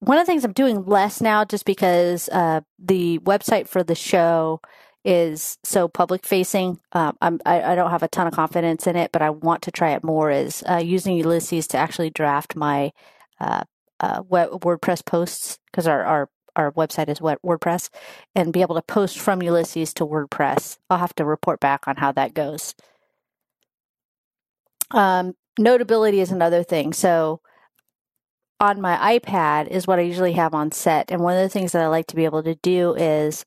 one 0.02 0.18
of 0.18 0.26
the 0.26 0.32
things 0.32 0.44
I'm 0.44 0.52
doing 0.52 0.84
less 0.84 1.20
now, 1.20 1.44
just 1.44 1.64
because 1.64 2.28
uh, 2.30 2.62
the 2.76 3.20
website 3.20 3.68
for 3.68 3.84
the 3.84 3.94
show 3.94 4.60
is 5.04 5.58
so 5.62 5.86
public 5.86 6.26
facing. 6.26 6.80
Um, 6.90 7.16
I'm, 7.22 7.40
I, 7.46 7.62
I, 7.62 7.74
don't 7.76 7.90
have 7.90 8.02
a 8.02 8.08
ton 8.08 8.26
of 8.26 8.34
confidence 8.34 8.88
in 8.88 8.96
it, 8.96 9.12
but 9.12 9.22
I 9.22 9.30
want 9.30 9.62
to 9.62 9.70
try 9.70 9.92
it 9.92 10.02
more. 10.02 10.28
Is 10.28 10.64
uh, 10.68 10.78
using 10.78 11.16
Ulysses 11.16 11.68
to 11.68 11.78
actually 11.78 12.10
draft 12.10 12.56
my 12.56 12.90
uh, 13.38 13.62
uh, 14.00 14.22
WordPress 14.24 15.04
posts 15.04 15.60
because 15.70 15.86
our, 15.86 16.02
our 16.04 16.28
our 16.56 16.72
website 16.72 17.08
is 17.08 17.20
WordPress, 17.20 17.88
and 18.34 18.52
be 18.52 18.62
able 18.62 18.74
to 18.74 18.82
post 18.82 19.20
from 19.20 19.40
Ulysses 19.40 19.94
to 19.94 20.04
WordPress. 20.04 20.78
I'll 20.90 20.98
have 20.98 21.14
to 21.14 21.24
report 21.24 21.60
back 21.60 21.86
on 21.86 21.94
how 21.94 22.10
that 22.12 22.34
goes. 22.34 22.74
Um, 24.90 25.34
notability 25.60 26.20
is 26.20 26.32
another 26.32 26.64
thing. 26.64 26.92
So 26.92 27.40
on 28.62 28.80
my 28.80 29.18
iPad 29.18 29.68
is 29.68 29.86
what 29.86 29.98
I 29.98 30.02
usually 30.02 30.32
have 30.34 30.54
on 30.54 30.70
set, 30.70 31.10
and 31.10 31.20
one 31.20 31.36
of 31.36 31.42
the 31.42 31.48
things 31.48 31.72
that 31.72 31.82
I 31.82 31.88
like 31.88 32.06
to 32.06 32.16
be 32.16 32.24
able 32.24 32.44
to 32.44 32.54
do 32.54 32.94
is 32.94 33.44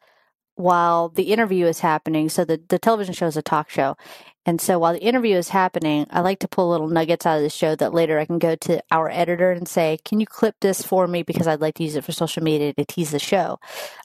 while 0.55 1.09
the 1.09 1.32
interview 1.34 1.66
is 1.66 1.80
happening. 1.80 2.30
So 2.30 2.45
the, 2.45 2.61
the 2.70 2.80
television 2.80 3.13
show 3.13 3.28
is 3.28 3.38
a 3.38 3.41
talk 3.41 3.70
show. 3.70 3.97
And 4.45 4.61
so 4.61 4.78
while 4.78 4.93
the 4.93 5.01
interview 5.01 5.36
is 5.36 5.49
happening, 5.49 6.05
I 6.11 6.22
like 6.22 6.39
to 6.39 6.47
pull 6.47 6.70
little 6.70 6.88
nuggets 6.88 7.26
out 7.26 7.38
of 7.38 7.43
the 7.43 7.49
show 7.49 7.76
that 7.76 7.93
later 7.93 8.20
I 8.20 8.26
can 8.26 8.39
go 8.39 8.55
to 8.55 8.82
our 8.91 9.09
editor 9.09 9.51
and 9.51 9.68
say, 9.68 9.97
can 10.05 10.20
you 10.20 10.26
clip 10.26 10.55
this 10.61 10.82
for 10.82 11.07
me? 11.07 11.24
Because 11.24 11.47
I'd 11.47 11.61
like 11.61 11.76
to 11.76 11.84
use 11.84 11.95
it 11.95 12.03
for 12.03 12.11
social 12.11 12.43
media 12.43 12.74
to 12.74 12.86
tease 12.86 13.11
the 13.11 13.20
show. 13.20 13.59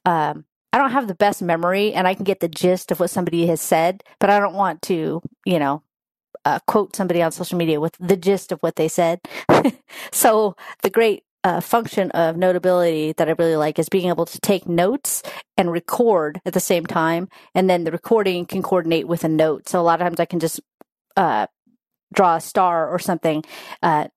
Um, 0.05 0.45
I 0.73 0.79
don't 0.79 0.93
have 0.93 1.09
the 1.09 1.15
best 1.15 1.43
memory 1.43 1.93
and 1.93 2.07
I 2.07 2.15
can 2.15 2.25
get 2.25 2.41
the 2.41 2.49
gist 2.49 2.91
of 2.91 3.01
what 3.01 3.11
somebody 3.11 3.47
has 3.47 3.61
said, 3.61 4.03
but 4.19 4.31
I 4.31 4.41
don't 4.41 4.55
want 4.55 4.83
to, 4.83 5.21
you 5.45 5.59
know, 5.59 5.83
uh, 6.45 6.59
quote 6.67 6.97
somebody 6.97 7.23
on 7.23 7.33
social 7.33 7.59
media 7.59 7.81
with 7.81 7.97
the 7.99 8.17
gist 8.17 8.53
of 8.53 8.61
what 8.61 8.77
they 8.77 8.89
said. 8.89 9.21
so 10.13 10.57
the 10.83 10.91
great 10.91 11.25
uh, 11.45 11.61
function 11.61 12.11
of 12.11 12.37
notability 12.37 13.13
that 13.17 13.29
I 13.29 13.33
really 13.33 13.57
like 13.57 13.79
is 13.79 13.89
being 13.89 14.09
able 14.09 14.27
to 14.27 14.41
take 14.41 14.69
notes 14.69 15.23
and 15.57 15.73
record 15.73 16.41
at 16.45 16.53
the 16.53 16.61
same 16.61 16.87
time, 16.87 17.29
and 17.55 17.69
then 17.69 17.85
the 17.85 17.93
recording 17.93 18.45
can 18.47 18.63
coordinate 18.63 19.09
with 19.09 19.25
a 19.25 19.29
note. 19.29 19.69
So 19.69 19.81
a 19.81 19.83
lot 19.83 20.01
of 20.01 20.07
times 20.07 20.21
I 20.21 20.27
can 20.27 20.41
just 20.41 20.61
uh, 21.17 21.47
draw 22.13 22.37
a 22.37 22.41
star 22.41 22.89
or 22.89 22.99
something 22.99 23.45
uh, 23.83 24.09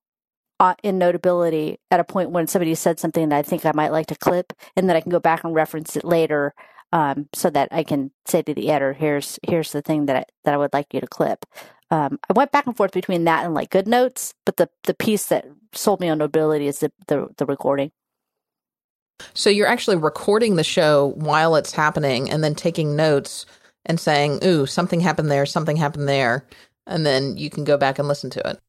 in 0.82 0.98
notability 0.98 1.78
at 1.90 2.00
a 2.00 2.04
point 2.04 2.30
when 2.30 2.46
somebody 2.46 2.74
said 2.74 2.98
something 2.98 3.28
that 3.28 3.38
I 3.38 3.42
think 3.42 3.66
I 3.66 3.72
might 3.74 3.92
like 3.92 4.06
to 4.08 4.16
clip, 4.16 4.52
and 4.76 4.88
then 4.88 4.96
I 4.96 5.00
can 5.00 5.10
go 5.10 5.20
back 5.20 5.44
and 5.44 5.54
reference 5.54 5.96
it 5.96 6.04
later. 6.04 6.54
Um, 6.92 7.28
so 7.34 7.50
that 7.50 7.70
I 7.72 7.82
can 7.82 8.12
say 8.24 8.42
to 8.42 8.54
the 8.54 8.70
editor, 8.70 8.92
"Here's 8.92 9.38
here's 9.42 9.72
the 9.72 9.82
thing 9.82 10.06
that 10.06 10.16
I, 10.16 10.24
that 10.44 10.54
I 10.54 10.56
would 10.56 10.72
like 10.72 10.94
you 10.94 11.00
to 11.00 11.08
clip." 11.08 11.44
Um, 11.90 12.18
I 12.28 12.32
went 12.32 12.52
back 12.52 12.66
and 12.66 12.76
forth 12.76 12.92
between 12.92 13.24
that 13.24 13.44
and 13.44 13.54
like 13.54 13.70
GoodNotes, 13.70 14.34
but 14.44 14.56
the 14.56 14.68
the 14.84 14.94
piece 14.94 15.26
that 15.26 15.46
sold 15.72 16.00
me 16.00 16.08
on 16.08 16.18
Notability 16.18 16.66
is 16.66 16.80
the, 16.80 16.92
the, 17.08 17.28
the 17.36 17.46
recording. 17.46 17.92
So 19.34 19.50
you're 19.50 19.68
actually 19.68 19.96
recording 19.96 20.56
the 20.56 20.64
show 20.64 21.12
while 21.16 21.56
it's 21.56 21.72
happening, 21.72 22.30
and 22.30 22.42
then 22.42 22.54
taking 22.54 22.96
notes 22.96 23.46
and 23.86 24.00
saying, 24.00 24.40
"Ooh, 24.44 24.66
something 24.66 25.00
happened 25.00 25.30
there, 25.30 25.46
something 25.46 25.76
happened 25.76 26.08
there," 26.08 26.46
and 26.86 27.04
then 27.06 27.36
you 27.36 27.50
can 27.50 27.64
go 27.64 27.76
back 27.76 27.98
and 27.98 28.08
listen 28.08 28.30
to 28.30 28.48
it. 28.48 28.60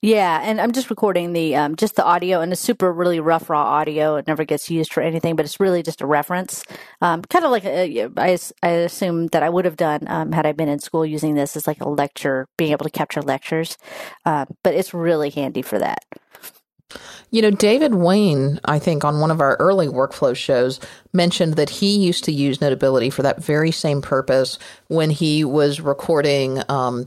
Yeah, 0.00 0.40
and 0.42 0.60
I'm 0.60 0.72
just 0.72 0.90
recording 0.90 1.32
the 1.32 1.54
um, 1.54 1.76
just 1.76 1.94
the 1.94 2.04
audio 2.04 2.40
and 2.40 2.50
the 2.50 2.56
super 2.56 2.92
really 2.92 3.20
rough 3.20 3.48
raw 3.48 3.62
audio. 3.62 4.16
It 4.16 4.26
never 4.26 4.44
gets 4.44 4.68
used 4.68 4.92
for 4.92 5.00
anything, 5.00 5.36
but 5.36 5.44
it's 5.44 5.60
really 5.60 5.82
just 5.82 6.00
a 6.00 6.06
reference. 6.06 6.64
Um, 7.00 7.22
kind 7.22 7.44
of 7.44 7.52
like 7.52 7.64
a, 7.64 8.08
I, 8.16 8.38
I 8.62 8.68
assume 8.68 9.28
that 9.28 9.42
I 9.42 9.48
would 9.48 9.64
have 9.64 9.76
done 9.76 10.08
um, 10.08 10.32
had 10.32 10.44
I 10.44 10.52
been 10.52 10.68
in 10.68 10.80
school 10.80 11.06
using 11.06 11.34
this 11.34 11.56
as 11.56 11.66
like 11.66 11.80
a 11.80 11.88
lecture, 11.88 12.48
being 12.58 12.72
able 12.72 12.84
to 12.84 12.90
capture 12.90 13.22
lectures. 13.22 13.78
Uh, 14.24 14.46
but 14.64 14.74
it's 14.74 14.92
really 14.92 15.30
handy 15.30 15.62
for 15.62 15.78
that. 15.78 16.04
You 17.30 17.40
know, 17.40 17.50
David 17.50 17.94
Wayne, 17.94 18.60
I 18.64 18.78
think 18.78 19.04
on 19.04 19.20
one 19.20 19.30
of 19.30 19.40
our 19.40 19.56
early 19.56 19.86
workflow 19.86 20.36
shows, 20.36 20.80
mentioned 21.12 21.54
that 21.54 21.70
he 21.70 21.96
used 21.96 22.24
to 22.24 22.32
use 22.32 22.60
Notability 22.60 23.08
for 23.08 23.22
that 23.22 23.42
very 23.42 23.70
same 23.70 24.02
purpose 24.02 24.58
when 24.88 25.10
he 25.10 25.44
was 25.44 25.80
recording 25.80 26.62
um, 26.68 27.06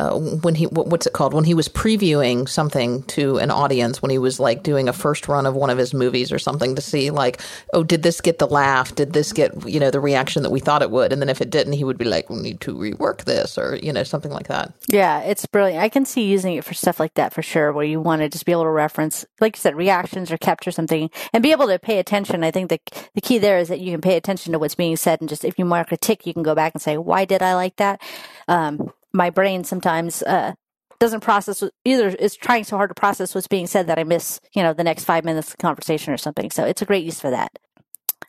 uh, 0.00 0.18
when 0.18 0.56
he 0.56 0.66
what's 0.66 1.06
it 1.06 1.12
called? 1.12 1.34
When 1.34 1.44
he 1.44 1.54
was 1.54 1.68
previewing 1.68 2.48
something 2.48 3.04
to 3.04 3.38
an 3.38 3.50
audience 3.50 4.02
when 4.02 4.10
he 4.10 4.18
was 4.18 4.40
like 4.40 4.64
doing 4.64 4.88
a 4.88 4.92
first 4.92 5.28
run 5.28 5.46
of 5.46 5.54
one 5.54 5.70
of 5.70 5.78
his 5.78 5.94
movies 5.94 6.32
or 6.32 6.38
something 6.38 6.74
to 6.74 6.82
see 6.82 7.10
like 7.10 7.40
oh 7.72 7.84
did 7.84 8.02
this 8.02 8.20
get 8.20 8.38
the 8.38 8.46
laugh? 8.46 8.94
Did 8.94 9.12
this 9.12 9.32
get 9.32 9.68
you 9.68 9.78
know 9.78 9.92
the 9.92 10.00
reaction 10.00 10.42
that 10.42 10.50
we 10.50 10.58
thought 10.58 10.82
it 10.82 10.90
would? 10.90 11.12
And 11.12 11.22
then 11.22 11.28
if 11.28 11.40
it 11.40 11.50
didn't 11.50 11.74
he 11.74 11.84
would 11.84 11.96
be 11.96 12.04
like 12.04 12.28
we 12.28 12.36
need 12.36 12.60
to 12.62 12.74
rework 12.74 13.24
this 13.24 13.56
or 13.56 13.76
you 13.76 13.92
know 13.92 14.02
something 14.02 14.32
like 14.32 14.48
that. 14.48 14.72
Yeah 14.88 15.20
it's 15.20 15.46
brilliant. 15.46 15.80
I 15.80 15.88
can 15.88 16.04
see 16.04 16.24
using 16.24 16.54
it 16.56 16.64
for 16.64 16.74
stuff 16.74 16.98
like 16.98 17.14
that 17.14 17.32
for 17.32 17.42
sure 17.42 17.72
where 17.72 17.84
you 17.84 18.00
want 18.00 18.22
to 18.22 18.28
just 18.28 18.46
be 18.46 18.52
able 18.52 18.64
to 18.64 18.70
reference 18.70 19.24
like 19.40 19.56
you 19.56 19.60
said 19.60 19.76
reactions 19.76 20.32
or 20.32 20.38
capture 20.38 20.72
something 20.72 21.08
and 21.32 21.42
be 21.42 21.52
able 21.52 21.68
to 21.68 21.78
pay 21.78 22.00
attention. 22.00 22.42
I 22.42 22.50
think 22.50 22.68
the, 22.68 22.80
the 23.14 23.20
key 23.20 23.38
there 23.38 23.58
is 23.58 23.68
that 23.68 23.78
you 23.78 23.92
can 23.92 24.00
pay 24.00 24.16
attention 24.16 24.52
to 24.52 24.58
what's 24.58 24.74
being 24.74 24.96
said 24.96 25.20
and 25.20 25.28
just 25.28 25.44
if 25.44 25.56
you 25.56 25.64
mark 25.64 25.92
a 25.92 25.96
tick 25.96 26.26
you 26.26 26.34
can 26.34 26.42
go 26.42 26.56
back 26.56 26.74
and 26.74 26.82
say 26.82 26.98
why 26.98 27.24
did 27.24 27.42
i 27.42 27.54
like 27.54 27.76
that? 27.76 28.00
Um, 28.48 28.92
my 29.14 29.30
brain 29.30 29.64
sometimes 29.64 30.22
uh, 30.24 30.52
doesn't 30.98 31.20
process 31.20 31.62
either 31.84 32.08
is 32.08 32.36
trying 32.36 32.64
so 32.64 32.76
hard 32.76 32.90
to 32.90 32.94
process 32.94 33.34
what's 33.34 33.48
being 33.48 33.66
said 33.66 33.86
that 33.86 33.98
I 33.98 34.04
miss, 34.04 34.40
you 34.54 34.62
know, 34.62 34.72
the 34.74 34.84
next 34.84 35.04
five 35.04 35.24
minutes 35.24 35.50
of 35.50 35.58
conversation 35.58 36.12
or 36.12 36.16
something. 36.18 36.50
So 36.50 36.64
it's 36.64 36.82
a 36.82 36.86
great 36.86 37.04
use 37.04 37.20
for 37.20 37.30
that. 37.30 37.50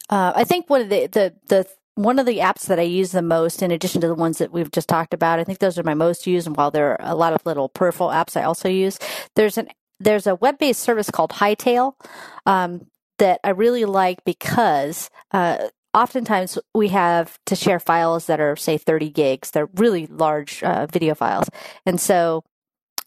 Uh, 0.10 0.34
I 0.36 0.44
think 0.44 0.70
one 0.70 0.82
of 0.82 0.90
the, 0.90 1.08
the, 1.08 1.34
the, 1.48 1.68
one 1.96 2.20
of 2.20 2.26
the 2.26 2.40
apps 2.40 2.68
that 2.68 2.80
I 2.80 2.84
use 2.84 3.12
the 3.12 3.22
most, 3.22 3.62
in 3.62 3.72
addition 3.72 4.02
to 4.02 4.08
the 4.08 4.16
ones 4.16 4.38
that 4.38 4.52
we've 4.52 4.72
just 4.72 4.90
talked 4.90 5.14
about, 5.14 5.40
I 5.40 5.44
think 5.44 5.60
those 5.60 5.80
are 5.80 5.84
my 5.84 5.94
most 5.94 6.28
used. 6.28 6.46
And 6.46 6.56
while 6.56 6.70
there 6.70 6.92
are 6.92 7.12
a 7.12 7.16
lot 7.16 7.34
of 7.34 7.46
little 7.46 7.70
peripheral 7.70 8.10
apps 8.10 8.38
I 8.38 8.44
also 8.44 8.70
use, 8.70 9.00
there's 9.36 9.58
an, 9.58 9.70
there's 10.00 10.28
a 10.28 10.36
web-based 10.36 10.82
service 10.82 11.10
called 11.10 11.32
Hightail, 11.32 11.94
um, 12.46 12.88
that 13.18 13.40
I 13.46 13.52
really 13.52 13.86
like 13.86 14.26
because, 14.26 15.10
uh, 15.32 15.70
oftentimes 15.96 16.60
we 16.76 16.90
have 16.90 17.40
to 17.46 17.56
share 17.56 17.80
files 17.80 18.28
that 18.28 18.40
are 18.40 18.56
say 18.56 18.78
30 18.78 19.10
gigs 19.10 19.52
they're 19.52 19.70
really 19.76 20.06
large 20.08 20.62
uh, 20.62 20.86
video 20.88 21.16
files 21.16 21.50
and 21.86 22.00
so 22.00 22.44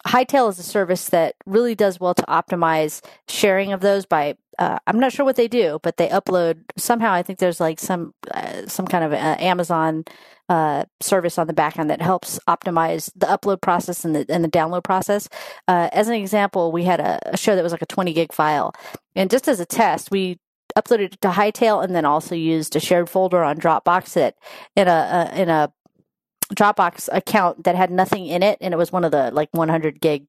hightail 0.06 0.48
is 0.48 0.58
a 0.58 0.62
service 0.62 1.10
that 1.10 1.34
really 1.44 1.74
does 1.74 2.00
well 2.00 2.14
to 2.14 2.22
optimize 2.22 3.04
sharing 3.28 3.72
of 3.72 3.80
those 3.80 4.06
by 4.06 4.34
uh, 4.58 4.78
i'm 4.86 4.98
not 4.98 5.12
sure 5.12 5.24
what 5.24 5.36
they 5.36 5.48
do 5.48 5.78
but 5.82 5.98
they 5.98 6.08
upload 6.08 6.58
somehow 6.76 7.12
i 7.12 7.22
think 7.22 7.38
there's 7.38 7.60
like 7.60 7.78
some 7.78 8.14
uh, 8.32 8.66
some 8.66 8.86
kind 8.86 9.04
of 9.04 9.12
amazon 9.12 10.04
uh, 10.48 10.84
service 11.00 11.36
on 11.36 11.46
the 11.46 11.52
back 11.52 11.78
end 11.78 11.90
that 11.90 12.00
helps 12.00 12.40
optimize 12.48 13.12
the 13.14 13.26
upload 13.26 13.60
process 13.60 14.02
and 14.04 14.16
the, 14.16 14.24
and 14.30 14.42
the 14.42 14.48
download 14.48 14.82
process. 14.82 15.28
Uh, 15.68 15.90
as 15.92 16.08
an 16.08 16.14
example, 16.14 16.72
we 16.72 16.84
had 16.84 17.00
a, 17.00 17.34
a, 17.34 17.36
show 17.36 17.54
that 17.54 17.62
was 17.62 17.70
like 17.72 17.82
a 17.82 17.86
20 17.86 18.14
gig 18.14 18.32
file. 18.32 18.72
And 19.14 19.30
just 19.30 19.46
as 19.46 19.60
a 19.60 19.66
test, 19.66 20.10
we 20.10 20.38
uploaded 20.80 21.14
it 21.14 21.20
to 21.20 21.28
Hightail 21.28 21.82
and 21.82 21.94
then 21.94 22.04
also 22.04 22.34
used 22.34 22.76
a 22.76 22.80
shared 22.80 23.10
folder 23.10 23.42
on 23.42 23.58
Dropbox 23.58 24.14
that 24.14 24.36
in 24.76 24.88
a, 24.88 25.30
a 25.34 25.40
in 25.40 25.48
a 25.48 25.72
Dropbox 26.54 27.08
account 27.12 27.64
that 27.64 27.74
had 27.74 27.90
nothing 27.90 28.26
in 28.26 28.42
it, 28.42 28.58
and 28.60 28.72
it 28.72 28.78
was 28.78 28.92
one 28.92 29.04
of 29.04 29.12
the 29.12 29.30
like 29.30 29.48
100 29.52 30.00
gig 30.00 30.26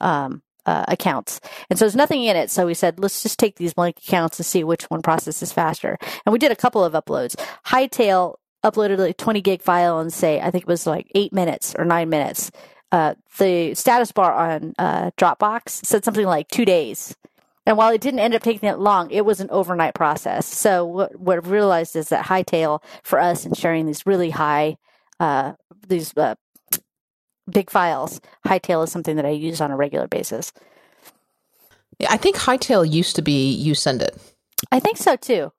um, 0.00 0.42
uh, 0.66 0.84
accounts. 0.88 1.40
And 1.70 1.78
so 1.78 1.84
there's 1.84 1.96
nothing 1.96 2.24
in 2.24 2.36
it. 2.36 2.50
So 2.50 2.66
we 2.66 2.74
said, 2.74 2.98
let's 2.98 3.22
just 3.22 3.38
take 3.38 3.56
these 3.56 3.72
blank 3.72 3.98
accounts 3.98 4.38
and 4.38 4.46
see 4.46 4.64
which 4.64 4.84
one 4.84 5.02
processes 5.02 5.52
faster. 5.52 5.96
And 6.24 6.32
we 6.32 6.38
did 6.38 6.52
a 6.52 6.56
couple 6.56 6.84
of 6.84 6.92
uploads. 6.92 7.36
Hightail 7.66 8.34
uploaded 8.64 8.98
like 8.98 9.16
20 9.16 9.40
gig 9.40 9.62
file 9.62 10.00
and 10.00 10.12
say, 10.12 10.40
I 10.40 10.50
think 10.50 10.62
it 10.62 10.68
was 10.68 10.86
like 10.86 11.10
eight 11.14 11.32
minutes 11.32 11.74
or 11.78 11.84
nine 11.84 12.08
minutes. 12.08 12.50
Uh, 12.90 13.14
the 13.38 13.74
status 13.74 14.12
bar 14.12 14.32
on 14.32 14.74
uh, 14.78 15.10
Dropbox 15.16 15.86
said 15.86 16.04
something 16.04 16.26
like 16.26 16.48
two 16.48 16.64
days. 16.64 17.16
And 17.66 17.76
while 17.76 17.90
it 17.90 18.00
didn't 18.00 18.20
end 18.20 18.34
up 18.34 18.42
taking 18.42 18.68
that 18.68 18.80
long, 18.80 19.10
it 19.10 19.24
was 19.24 19.40
an 19.40 19.50
overnight 19.50 19.94
process. 19.94 20.46
So 20.46 20.84
what 20.84 21.18
what 21.18 21.36
I've 21.36 21.50
realized 21.50 21.96
is 21.96 22.08
that 22.10 22.26
Hightail 22.26 22.82
for 23.02 23.18
us 23.18 23.44
in 23.44 23.54
sharing 23.54 23.86
these 23.86 24.06
really 24.06 24.30
high, 24.30 24.76
uh, 25.18 25.54
these 25.88 26.16
uh, 26.16 26.36
big 27.50 27.70
files, 27.70 28.20
Hightail 28.46 28.84
is 28.84 28.92
something 28.92 29.16
that 29.16 29.26
I 29.26 29.30
use 29.30 29.60
on 29.60 29.72
a 29.72 29.76
regular 29.76 30.06
basis. 30.06 30.52
Yeah, 31.98 32.08
I 32.10 32.16
think 32.16 32.36
Hightail 32.36 32.88
used 32.90 33.16
to 33.16 33.22
be 33.22 33.62
YouSendIt. 33.66 34.16
I 34.70 34.80
think 34.80 34.96
so 34.96 35.16
too. 35.16 35.52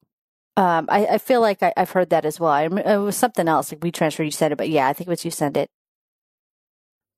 Um, 0.55 0.87
I, 0.89 1.05
I, 1.05 1.17
feel 1.19 1.39
like 1.39 1.61
I, 1.61 1.71
have 1.77 1.91
heard 1.91 2.09
that 2.09 2.25
as 2.25 2.39
well. 2.39 2.51
I, 2.51 2.63
it 2.63 2.97
was 2.97 3.15
something 3.15 3.47
else, 3.47 3.71
like 3.71 3.83
we 3.83 3.91
transfer 3.91 4.23
YouSendIt, 4.23 4.57
but 4.57 4.69
yeah, 4.69 4.87
I 4.87 4.93
think 4.93 5.07
it 5.07 5.11
was 5.11 5.21
YouSendIt. 5.21 5.67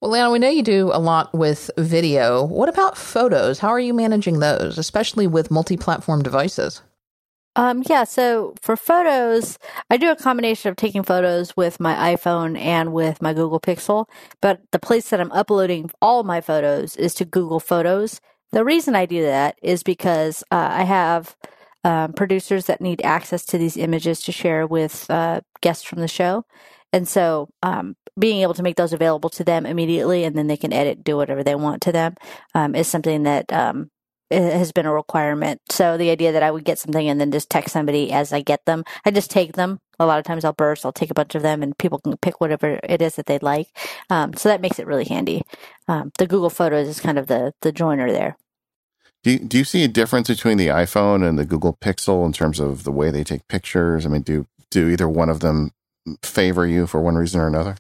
Well, 0.02 0.12
Leanna, 0.12 0.32
we 0.32 0.40
know 0.40 0.50
you 0.50 0.64
do 0.64 0.92
a 0.94 1.00
lot 1.00 1.34
with 1.34 1.70
video. 1.78 2.46
What 2.46 2.70
about 2.70 2.98
photos? 2.98 3.60
How 3.60 3.68
are 3.68 3.80
you 3.82 3.94
managing 3.94 4.40
those, 4.40 4.78
especially 4.78 5.28
with 5.28 5.52
multi 5.52 5.76
platform 5.76 6.24
devices? 6.24 6.82
Um, 7.58 7.84
yeah, 7.90 8.06
so 8.06 8.54
for 8.62 8.78
photos, 8.78 9.60
I 9.90 9.98
do 9.98 10.10
a 10.10 10.16
combination 10.16 10.70
of 10.70 10.78
taking 10.78 11.04
photos 11.04 11.58
with 11.58 11.82
my 11.82 12.16
iPhone 12.16 12.58
and 12.58 12.94
with 12.94 13.22
my 13.22 13.34
Google 13.34 13.60
Pixel, 13.60 14.06
but 14.42 14.62
the 14.72 14.80
place 14.80 15.10
that 15.10 15.20
I'm 15.20 15.32
uploading 15.34 15.92
all 16.02 16.24
my 16.24 16.40
photos 16.40 16.96
is 16.96 17.14
to 17.16 17.26
Google 17.26 17.60
Photos. 17.60 18.22
The 18.54 18.64
reason 18.64 18.96
I 18.96 19.06
do 19.06 19.24
that 19.24 19.58
is 19.62 19.84
because 19.84 20.44
uh, 20.52 20.70
I 20.72 20.84
have 20.84 21.36
um, 21.84 22.14
producers 22.14 22.66
that 22.68 22.80
need 22.80 23.02
access 23.04 23.46
to 23.48 23.58
these 23.58 23.76
images 23.76 24.22
to 24.22 24.32
share 24.32 24.66
with 24.66 25.10
uh, 25.10 25.42
guests 25.60 25.84
from 25.84 26.00
the 26.00 26.08
show. 26.08 26.46
And 26.92 27.08
so, 27.08 27.50
um, 27.62 27.96
being 28.18 28.42
able 28.42 28.54
to 28.56 28.64
make 28.64 28.76
those 28.76 28.94
available 28.94 29.30
to 29.30 29.44
them 29.44 29.66
immediately 29.66 30.24
and 30.24 30.36
then 30.36 30.48
they 30.48 30.58
can 30.58 30.74
edit, 30.74 31.04
do 31.04 31.16
whatever 31.16 31.44
they 31.44 31.56
want 31.56 31.82
to 31.84 31.92
them, 31.92 32.16
um, 32.54 32.76
is 32.76 32.88
something 32.88 33.24
that, 33.24 33.52
um, 33.54 33.90
has 34.32 34.72
been 34.72 34.86
a 34.86 34.94
requirement. 34.94 35.62
So 35.70 35.98
the 35.98 36.12
idea 36.12 36.32
that 36.32 36.44
I 36.44 36.52
would 36.52 36.64
get 36.64 36.78
something 36.78 37.08
and 37.08 37.20
then 37.20 37.32
just 37.32 37.50
text 37.50 37.74
somebody 37.74 38.12
as 38.12 38.32
I 38.32 38.42
get 38.42 38.66
them, 38.66 38.84
I 39.06 39.12
just 39.12 39.32
take 39.32 39.54
them. 39.54 39.80
A 40.00 40.06
lot 40.06 40.20
of 40.20 40.26
times 40.26 40.46
I'll 40.46 40.54
burst, 40.54 40.86
I'll 40.86 40.92
take 40.92 41.12
a 41.12 41.16
bunch 41.16 41.36
of 41.36 41.42
them 41.42 41.64
and 41.64 41.78
people 41.78 42.00
can 42.00 42.16
pick 42.18 42.40
whatever 42.40 42.80
it 42.84 43.02
is 43.02 43.16
that 43.16 43.26
they'd 43.26 43.44
like. 43.44 43.68
Um, 44.10 44.34
so 44.36 44.50
that 44.50 44.62
makes 44.62 44.80
it 44.80 44.88
really 44.88 45.06
handy. 45.06 45.42
Um, 45.88 46.12
the 46.18 46.28
Google 46.28 46.50
Photos 46.50 46.88
is 46.88 47.00
kind 47.00 47.18
of 47.18 47.28
the, 47.28 47.54
the 47.62 47.72
joiner 47.72 48.12
there. 48.12 48.38
Do 49.24 49.32
you, 49.32 49.40
do 49.40 49.58
you 49.58 49.64
see 49.64 49.84
a 49.84 49.90
difference 49.90 50.30
between 50.30 50.58
the 50.58 50.68
iPhone 50.68 51.28
and 51.28 51.38
the 51.38 51.46
Google 51.46 51.74
Pixel 51.82 52.26
in 52.26 52.32
terms 52.32 52.60
of 52.60 52.84
the 52.84 52.92
way 52.92 53.12
they 53.12 53.24
take 53.24 53.48
pictures? 53.48 54.06
I 54.06 54.10
mean, 54.10 54.22
do 54.22 54.46
do 54.72 54.88
either 54.88 55.10
one 55.10 55.30
of 55.30 55.40
them 55.40 55.72
favor 56.24 56.66
you 56.66 56.88
for 56.88 57.02
one 57.02 57.16
reason 57.16 57.40
or 57.42 57.48
another? 57.48 57.76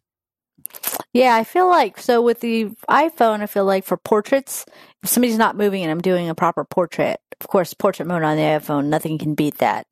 Yeah, 1.14 1.36
I 1.36 1.44
feel 1.44 1.68
like 1.68 2.00
so 2.00 2.22
with 2.22 2.40
the 2.40 2.66
iPhone, 2.90 3.42
I 3.42 3.48
feel 3.48 3.66
like 3.66 3.84
for 3.84 3.98
portraits, 3.98 4.66
if 5.04 5.10
somebody's 5.10 5.38
not 5.38 5.58
moving 5.58 5.82
and 5.82 5.92
I'm 5.92 6.02
doing 6.02 6.30
a 6.30 6.36
proper 6.36 6.64
portrait, 6.64 7.20
of 7.42 7.48
course, 7.48 7.74
portrait 7.74 8.06
mode 8.06 8.24
on 8.24 8.38
the 8.38 8.44
iPhone, 8.44 8.86
nothing 8.86 9.18
can 9.18 9.34
beat 9.34 9.58
that. 9.58 9.88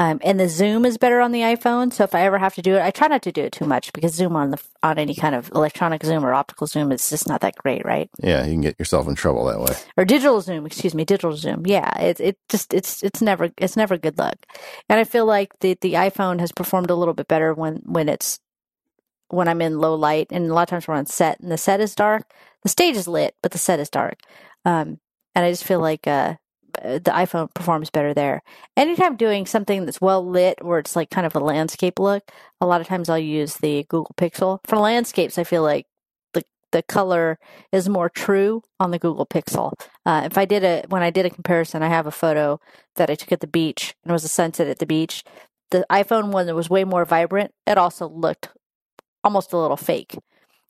Um, 0.00 0.20
and 0.22 0.38
the 0.38 0.48
zoom 0.48 0.84
is 0.84 0.96
better 0.96 1.20
on 1.20 1.32
the 1.32 1.40
iPhone. 1.40 1.92
So 1.92 2.04
if 2.04 2.14
I 2.14 2.20
ever 2.22 2.38
have 2.38 2.54
to 2.54 2.62
do 2.62 2.76
it, 2.76 2.82
I 2.82 2.92
try 2.92 3.08
not 3.08 3.22
to 3.22 3.32
do 3.32 3.42
it 3.42 3.52
too 3.52 3.64
much 3.64 3.92
because 3.92 4.14
zoom 4.14 4.36
on 4.36 4.50
the 4.50 4.62
on 4.82 4.98
any 4.98 5.14
kind 5.14 5.34
of 5.34 5.50
electronic 5.54 6.04
zoom 6.04 6.24
or 6.24 6.34
optical 6.34 6.66
zoom 6.68 6.92
is 6.92 7.08
just 7.08 7.26
not 7.28 7.40
that 7.40 7.56
great, 7.56 7.84
right? 7.84 8.08
Yeah, 8.22 8.44
you 8.44 8.52
can 8.52 8.60
get 8.60 8.78
yourself 8.78 9.08
in 9.08 9.16
trouble 9.16 9.46
that 9.46 9.60
way. 9.60 9.74
Or 9.96 10.04
digital 10.04 10.40
zoom, 10.40 10.66
excuse 10.66 10.94
me, 10.94 11.04
digital 11.04 11.34
zoom. 11.34 11.66
Yeah, 11.66 11.98
it 11.98 12.20
it 12.20 12.38
just 12.48 12.74
it's 12.74 13.02
it's 13.02 13.22
never 13.22 13.50
it's 13.56 13.76
never 13.76 13.96
good 13.96 14.18
luck. 14.18 14.36
And 14.88 15.00
I 15.00 15.04
feel 15.04 15.26
like 15.26 15.58
the 15.60 15.76
the 15.80 15.94
iPhone 15.94 16.38
has 16.40 16.52
performed 16.52 16.90
a 16.90 16.94
little 16.94 17.14
bit 17.14 17.26
better 17.26 17.54
when 17.54 17.82
when 17.84 18.08
it's 18.08 18.38
when 19.28 19.48
I'm 19.48 19.62
in 19.62 19.78
low 19.78 19.94
light, 19.94 20.28
and 20.30 20.50
a 20.50 20.54
lot 20.54 20.62
of 20.62 20.68
times 20.68 20.88
we're 20.88 20.94
on 20.94 21.06
set, 21.06 21.40
and 21.40 21.50
the 21.50 21.58
set 21.58 21.80
is 21.80 21.94
dark. 21.94 22.30
The 22.62 22.68
stage 22.68 22.96
is 22.96 23.08
lit, 23.08 23.34
but 23.42 23.52
the 23.52 23.58
set 23.58 23.80
is 23.80 23.90
dark. 23.90 24.18
Um, 24.64 24.98
and 25.34 25.44
I 25.44 25.50
just 25.50 25.64
feel 25.64 25.80
like 25.80 26.06
uh, 26.06 26.34
the 26.82 27.12
iPhone 27.12 27.52
performs 27.54 27.90
better 27.90 28.14
there. 28.14 28.42
Anytime 28.76 29.16
doing 29.16 29.46
something 29.46 29.84
that's 29.84 30.00
well 30.00 30.24
lit, 30.24 30.64
where 30.64 30.78
it's 30.78 30.96
like 30.96 31.10
kind 31.10 31.26
of 31.26 31.34
a 31.34 31.40
landscape 31.40 31.98
look, 31.98 32.22
a 32.60 32.66
lot 32.66 32.80
of 32.80 32.86
times 32.86 33.08
I'll 33.08 33.18
use 33.18 33.56
the 33.56 33.84
Google 33.88 34.14
Pixel. 34.16 34.60
For 34.66 34.76
landscapes, 34.76 35.38
I 35.38 35.44
feel 35.44 35.62
like 35.62 35.86
the 36.34 36.42
the 36.72 36.82
color 36.82 37.38
is 37.72 37.88
more 37.88 38.08
true 38.08 38.62
on 38.80 38.90
the 38.90 38.98
Google 38.98 39.26
Pixel. 39.26 39.72
Uh, 40.04 40.22
if 40.30 40.38
I 40.38 40.44
did 40.44 40.64
a 40.64 40.84
when 40.88 41.02
I 41.02 41.10
did 41.10 41.26
a 41.26 41.30
comparison, 41.30 41.82
I 41.82 41.88
have 41.88 42.06
a 42.06 42.12
photo 42.12 42.60
that 42.96 43.10
I 43.10 43.14
took 43.14 43.32
at 43.32 43.40
the 43.40 43.46
beach, 43.46 43.94
and 44.02 44.10
it 44.10 44.12
was 44.12 44.24
a 44.24 44.28
sunset 44.28 44.68
at 44.68 44.78
the 44.78 44.86
beach. 44.86 45.24
The 45.70 45.84
iPhone 45.90 46.32
one 46.32 46.52
was 46.54 46.70
way 46.70 46.84
more 46.84 47.04
vibrant. 47.04 47.52
It 47.66 47.76
also 47.76 48.08
looked 48.08 48.48
almost 49.24 49.52
a 49.52 49.58
little 49.58 49.76
fake. 49.76 50.16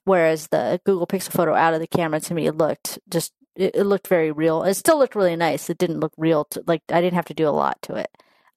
Whereas 0.05 0.49
the 0.49 0.81
Google 0.85 1.07
Pixel 1.07 1.33
photo 1.33 1.55
out 1.55 1.75
of 1.75 1.81
the 1.81 1.87
camera 1.87 2.21
to 2.21 2.35
me 2.35 2.51
looked 2.51 2.99
just 3.09 3.33
it, 3.57 3.75
looked 3.75 4.07
very 4.07 4.31
real. 4.31 4.63
It 4.63 4.75
still 4.75 4.99
looked 4.99 5.17
really 5.17 5.37
nice. 5.37 5.69
It 5.69 5.79
didn't 5.79 6.01
look 6.01 6.13
real. 6.17 6.45
To, 6.53 6.63
like 6.67 6.83
I 6.91 7.01
didn't 7.01 7.17
have 7.17 7.27
to 7.27 7.35
do 7.35 7.49
a 7.49 7.51
lot 7.51 7.83
to 7.83 7.95
it. 7.97 8.11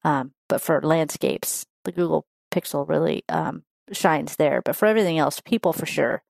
Um, 0.03 0.33
but 0.47 0.61
for 0.61 0.81
landscapes, 0.81 1.65
the 1.83 1.91
Google 1.91 2.25
Pixel 2.51 2.87
really 2.87 3.23
um, 3.27 3.63
shines 3.91 4.35
there. 4.35 4.61
But 4.61 4.75
for 4.75 4.85
everything 4.85 5.17
else, 5.17 5.41
people 5.41 5.73
for 5.73 5.85
sure, 5.85 6.23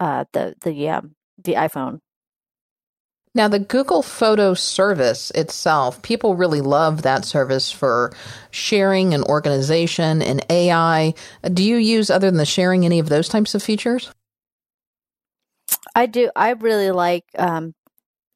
uh, 0.00 0.24
the 0.32 0.56
the 0.62 0.88
um, 0.90 1.14
the 1.42 1.54
iPhone 1.54 2.00
now, 3.34 3.48
the 3.48 3.58
Google 3.58 4.02
Photo 4.02 4.54
service 4.54 5.32
itself, 5.32 6.00
people 6.02 6.36
really 6.36 6.60
love 6.60 7.02
that 7.02 7.24
service 7.24 7.72
for 7.72 8.12
sharing 8.52 9.12
and 9.12 9.24
organization 9.24 10.22
and 10.22 10.44
AI. 10.48 11.14
Do 11.52 11.64
you 11.64 11.76
use, 11.76 12.10
other 12.10 12.28
than 12.30 12.38
the 12.38 12.44
sharing, 12.44 12.84
any 12.84 13.00
of 13.00 13.08
those 13.08 13.28
types 13.28 13.56
of 13.56 13.62
features? 13.62 14.12
I 15.96 16.06
do. 16.06 16.30
I 16.36 16.50
really 16.50 16.92
like 16.92 17.24
um, 17.36 17.74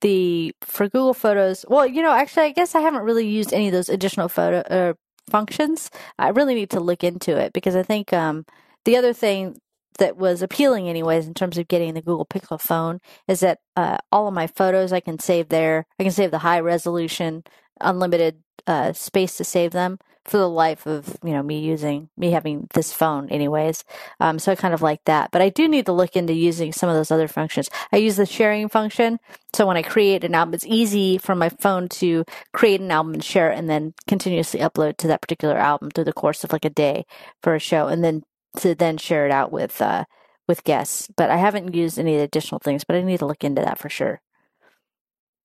the 0.00 0.52
for 0.62 0.88
Google 0.88 1.14
Photos. 1.14 1.64
Well, 1.68 1.86
you 1.86 2.02
know, 2.02 2.12
actually, 2.12 2.44
I 2.44 2.50
guess 2.50 2.74
I 2.74 2.80
haven't 2.80 3.02
really 3.02 3.28
used 3.28 3.52
any 3.52 3.68
of 3.68 3.72
those 3.72 3.88
additional 3.88 4.28
photo 4.28 4.58
uh, 4.58 4.94
functions. 5.30 5.90
I 6.18 6.30
really 6.30 6.54
need 6.54 6.70
to 6.70 6.80
look 6.80 7.04
into 7.04 7.36
it 7.36 7.52
because 7.52 7.76
I 7.76 7.84
think 7.84 8.12
um, 8.12 8.44
the 8.84 8.96
other 8.96 9.12
thing 9.12 9.60
that 9.98 10.16
was 10.16 10.42
appealing 10.42 10.88
anyways 10.88 11.26
in 11.26 11.34
terms 11.34 11.58
of 11.58 11.68
getting 11.68 11.94
the 11.94 12.02
Google 12.02 12.26
Pixel 12.26 12.60
phone 12.60 13.00
is 13.26 13.40
that 13.40 13.58
uh, 13.76 13.98
all 14.10 14.28
of 14.28 14.34
my 14.34 14.46
photos 14.46 14.92
I 14.92 15.00
can 15.00 15.18
save 15.18 15.48
there. 15.48 15.86
I 15.98 16.02
can 16.02 16.12
save 16.12 16.30
the 16.30 16.38
high 16.38 16.60
resolution, 16.60 17.44
unlimited 17.80 18.42
uh, 18.66 18.92
space 18.92 19.36
to 19.36 19.44
save 19.44 19.72
them 19.72 19.98
for 20.28 20.36
the 20.36 20.48
life 20.48 20.86
of 20.86 21.16
you 21.24 21.32
know 21.32 21.42
me 21.42 21.58
using 21.58 22.10
me 22.16 22.30
having 22.30 22.68
this 22.74 22.92
phone 22.92 23.28
anyways. 23.30 23.84
Um, 24.20 24.38
so 24.38 24.52
I 24.52 24.56
kind 24.56 24.74
of 24.74 24.82
like 24.82 25.00
that, 25.06 25.30
but 25.30 25.40
I 25.40 25.48
do 25.48 25.66
need 25.66 25.86
to 25.86 25.92
look 25.92 26.16
into 26.16 26.34
using 26.34 26.72
some 26.72 26.88
of 26.88 26.94
those 26.94 27.10
other 27.10 27.28
functions. 27.28 27.70
I 27.92 27.96
use 27.96 28.16
the 28.16 28.26
sharing 28.26 28.68
function, 28.68 29.18
so 29.54 29.66
when 29.66 29.76
I 29.78 29.82
create 29.82 30.24
an 30.24 30.34
album, 30.34 30.54
it's 30.54 30.66
easy 30.66 31.18
for 31.18 31.34
my 31.34 31.48
phone 31.48 31.88
to 32.00 32.24
create 32.52 32.80
an 32.80 32.90
album 32.90 33.14
and 33.14 33.24
share 33.24 33.50
it, 33.50 33.58
and 33.58 33.68
then 33.70 33.94
continuously 34.06 34.60
upload 34.60 34.98
to 34.98 35.08
that 35.08 35.22
particular 35.22 35.56
album 35.56 35.90
through 35.90 36.04
the 36.04 36.12
course 36.12 36.44
of 36.44 36.52
like 36.52 36.66
a 36.66 36.70
day 36.70 37.06
for 37.42 37.54
a 37.54 37.58
show, 37.58 37.88
and 37.88 38.04
then 38.04 38.22
to 38.58 38.74
then 38.74 38.98
share 38.98 39.26
it 39.26 39.32
out 39.32 39.52
with 39.52 39.80
uh, 39.82 40.04
with 40.48 40.64
guests. 40.64 41.08
But 41.16 41.30
I 41.30 41.36
haven't 41.38 41.74
used 41.74 41.98
any 41.98 42.16
additional 42.18 42.60
things, 42.60 42.84
but 42.84 42.96
I 42.96 43.02
need 43.02 43.20
to 43.20 43.26
look 43.26 43.44
into 43.44 43.62
that 43.62 43.78
for 43.78 43.88
sure. 43.88 44.20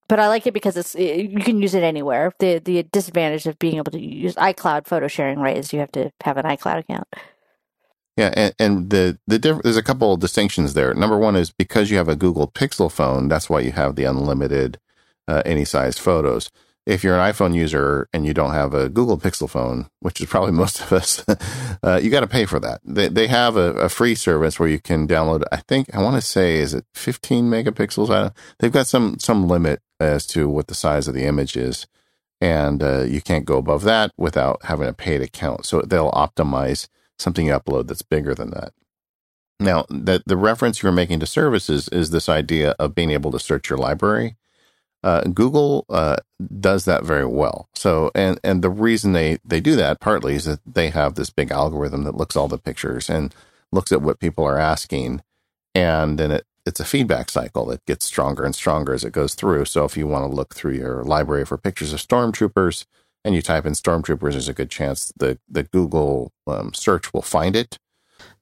But 0.08 0.20
I 0.20 0.28
like 0.28 0.46
it 0.46 0.54
because 0.54 0.76
it's 0.76 0.94
it, 0.94 1.30
you 1.30 1.40
can 1.40 1.62
use 1.62 1.74
it 1.74 1.82
anywhere. 1.82 2.32
The 2.38 2.60
the 2.60 2.84
disadvantage 2.84 3.46
of 3.46 3.58
being 3.58 3.76
able 3.76 3.92
to 3.92 4.00
use 4.00 4.34
iCloud 4.36 4.86
photo 4.86 5.08
sharing, 5.08 5.38
right, 5.40 5.56
is 5.56 5.72
you 5.72 5.80
have 5.80 5.92
to 5.92 6.12
have 6.24 6.36
an 6.36 6.44
iCloud 6.46 6.78
account. 6.80 7.08
Yeah, 8.16 8.32
and, 8.36 8.54
and 8.60 8.90
the 8.90 9.18
the 9.26 9.38
diff- 9.38 9.62
there's 9.62 9.76
a 9.78 9.82
couple 9.82 10.12
of 10.14 10.20
distinctions 10.20 10.74
there. 10.74 10.94
Number 10.94 11.18
one 11.18 11.36
is 11.36 11.50
because 11.52 11.90
you 11.90 11.96
have 11.98 12.08
a 12.08 12.16
Google 12.16 12.48
Pixel 12.50 12.92
phone, 12.92 13.28
that's 13.28 13.50
why 13.50 13.60
you 13.60 13.72
have 13.72 13.96
the 13.96 14.04
unlimited 14.04 14.78
uh, 15.28 15.42
any 15.46 15.64
size 15.64 15.98
photos 15.98 16.50
if 16.86 17.02
you're 17.02 17.18
an 17.18 17.32
iPhone 17.32 17.54
user 17.54 18.08
and 18.12 18.26
you 18.26 18.34
don't 18.34 18.52
have 18.52 18.74
a 18.74 18.88
Google 18.88 19.18
Pixel 19.18 19.48
phone, 19.48 19.86
which 20.00 20.20
is 20.20 20.28
probably 20.28 20.52
most 20.64 20.80
of 20.80 20.92
us, 20.92 21.24
uh, 21.82 22.00
you 22.02 22.10
got 22.10 22.20
to 22.20 22.26
pay 22.26 22.44
for 22.44 22.60
that. 22.60 22.80
They, 22.84 23.08
they 23.08 23.26
have 23.26 23.56
a, 23.56 23.72
a, 23.74 23.88
free 23.88 24.14
service 24.14 24.58
where 24.58 24.68
you 24.68 24.80
can 24.80 25.08
download. 25.08 25.44
I 25.50 25.56
think 25.56 25.94
I 25.94 26.02
want 26.02 26.16
to 26.16 26.22
say 26.22 26.56
is 26.56 26.74
it 26.74 26.84
15 26.94 27.46
megapixels. 27.46 28.34
they've 28.58 28.72
got 28.72 28.86
some 28.86 29.18
some 29.18 29.48
limit 29.48 29.80
as 30.00 30.26
to 30.26 30.48
what 30.48 30.66
the 30.66 30.74
size 30.74 31.08
of 31.08 31.14
the 31.14 31.24
image 31.24 31.56
is, 31.56 31.86
and 32.40 32.82
uh, 32.82 33.02
you 33.02 33.20
can't 33.20 33.44
go 33.44 33.58
above 33.58 33.82
that 33.84 34.12
without 34.18 34.64
having 34.64 34.88
a 34.88 34.92
paid 34.92 35.22
account. 35.22 35.64
So 35.66 35.80
they'll 35.82 36.12
optimize 36.12 36.88
something 37.18 37.46
you 37.46 37.52
upload 37.52 37.86
that's 37.86 38.02
bigger 38.02 38.34
than 38.34 38.50
that. 38.50 38.72
Now, 39.60 39.86
that 39.88 40.22
the 40.26 40.36
reference 40.36 40.82
you're 40.82 40.92
making 40.92 41.20
to 41.20 41.26
services 41.26 41.88
is 41.88 42.10
this 42.10 42.28
idea 42.28 42.74
of 42.78 42.94
being 42.94 43.10
able 43.10 43.30
to 43.30 43.38
search 43.38 43.70
your 43.70 43.78
library 43.78 44.36
uh, 45.04 45.20
Google 45.24 45.84
uh, 45.90 46.16
does 46.60 46.86
that 46.86 47.04
very 47.04 47.26
well. 47.26 47.68
So, 47.74 48.10
and 48.14 48.40
and 48.42 48.62
the 48.62 48.70
reason 48.70 49.12
they 49.12 49.38
they 49.44 49.60
do 49.60 49.76
that 49.76 50.00
partly 50.00 50.34
is 50.34 50.46
that 50.46 50.60
they 50.66 50.88
have 50.88 51.14
this 51.14 51.28
big 51.28 51.50
algorithm 51.50 52.04
that 52.04 52.16
looks 52.16 52.36
all 52.36 52.48
the 52.48 52.56
pictures 52.58 53.10
and 53.10 53.34
looks 53.70 53.92
at 53.92 54.00
what 54.00 54.18
people 54.18 54.44
are 54.44 54.58
asking, 54.58 55.20
and 55.74 56.18
then 56.18 56.30
it 56.32 56.46
it's 56.64 56.80
a 56.80 56.86
feedback 56.86 57.28
cycle 57.28 57.66
that 57.66 57.84
gets 57.84 58.06
stronger 58.06 58.44
and 58.44 58.54
stronger 58.54 58.94
as 58.94 59.04
it 59.04 59.12
goes 59.12 59.34
through. 59.34 59.66
So 59.66 59.84
if 59.84 59.94
you 59.94 60.06
want 60.06 60.24
to 60.24 60.34
look 60.34 60.54
through 60.54 60.72
your 60.72 61.04
library 61.04 61.44
for 61.44 61.58
pictures 61.58 61.92
of 61.92 62.00
stormtroopers 62.00 62.86
and 63.26 63.34
you 63.34 63.42
type 63.42 63.66
in 63.66 63.74
stormtroopers, 63.74 64.32
there's 64.32 64.48
a 64.48 64.54
good 64.54 64.70
chance 64.70 65.12
the 65.18 65.38
the 65.46 65.64
Google 65.64 66.32
um, 66.46 66.72
search 66.72 67.12
will 67.12 67.22
find 67.22 67.54
it. 67.54 67.78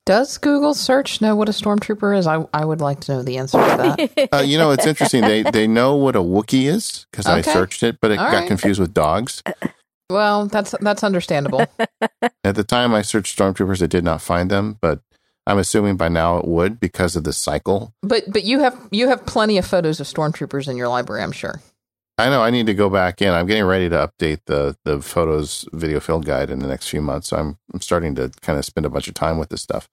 Does 0.05 0.36
Google 0.36 0.74
search 0.74 1.20
know 1.20 1.36
what 1.36 1.48
a 1.48 1.53
stormtrooper 1.53 2.18
is? 2.18 2.26
I, 2.26 2.44
I 2.53 2.64
would 2.64 2.80
like 2.80 3.00
to 3.03 3.12
know 3.12 3.22
the 3.22 3.38
answer 3.38 3.59
to 3.59 3.64
that. 3.64 4.28
Uh, 4.32 4.38
you 4.42 4.59
know, 4.59 4.72
it's 4.72 4.86
interesting. 4.86 5.22
They 5.22 5.42
they 5.42 5.66
know 5.66 5.94
what 5.94 6.16
a 6.16 6.20
Wookiee 6.20 6.64
is 6.64 7.07
because 7.11 7.26
I 7.26 7.40
searched 7.42 7.82
it, 7.82 7.98
but 8.00 8.11
it 8.11 8.18
All 8.18 8.30
got 8.30 8.38
right. 8.38 8.48
confused 8.48 8.80
with 8.80 8.92
dogs. 8.94 9.42
well, 10.11 10.46
that's 10.46 10.74
that's 10.80 11.05
understandable. 11.05 11.66
At 12.44 12.57
the 12.57 12.64
time 12.64 12.94
I 12.94 13.03
searched 13.03 13.38
stormtroopers, 13.38 13.82
I 13.82 13.86
did 13.86 14.03
not 14.03 14.20
find 14.22 14.50
them, 14.50 14.78
but 14.80 15.00
I'm 15.46 15.59
assuming 15.59 15.96
by 15.96 16.09
now 16.09 16.38
it 16.38 16.46
would 16.48 16.80
because 16.80 17.14
of 17.14 17.24
the 17.24 17.32
cycle. 17.32 17.94
But 18.03 18.24
but 18.28 18.42
you 18.44 18.59
have 18.61 18.88
you 18.90 19.09
have 19.09 19.24
plenty 19.26 19.59
of 19.59 19.66
photos 19.66 20.00
of 20.00 20.07
stormtroopers 20.07 20.66
in 20.68 20.76
your 20.76 20.88
library, 20.88 21.22
I'm 21.22 21.32
sure. 21.32 21.61
I 22.23 22.29
know 22.29 22.41
I 22.41 22.51
need 22.51 22.66
to 22.66 22.75
go 22.75 22.89
back 22.89 23.20
in. 23.20 23.31
I'm 23.31 23.49
getting 23.49 23.64
ready 23.64 23.89
to 23.89 23.97
update 23.97 24.43
the 24.47 24.77
the 24.85 25.03
photos 25.03 25.68
video 25.73 25.99
field 25.99 26.25
guide 26.25 26.51
in 26.51 26.61
the 26.61 26.68
next 26.68 26.89
few 26.89 27.03
months. 27.03 27.29
So 27.29 27.37
I'm 27.37 27.59
I'm 27.75 27.81
starting 27.81 28.14
to 28.14 28.31
kind 28.43 28.61
of 28.61 28.64
spend 28.64 28.87
a 28.87 28.91
bunch 28.91 29.09
of 29.09 29.14
time 29.14 29.39
with 29.39 29.49
this 29.49 29.61
stuff. 29.61 29.89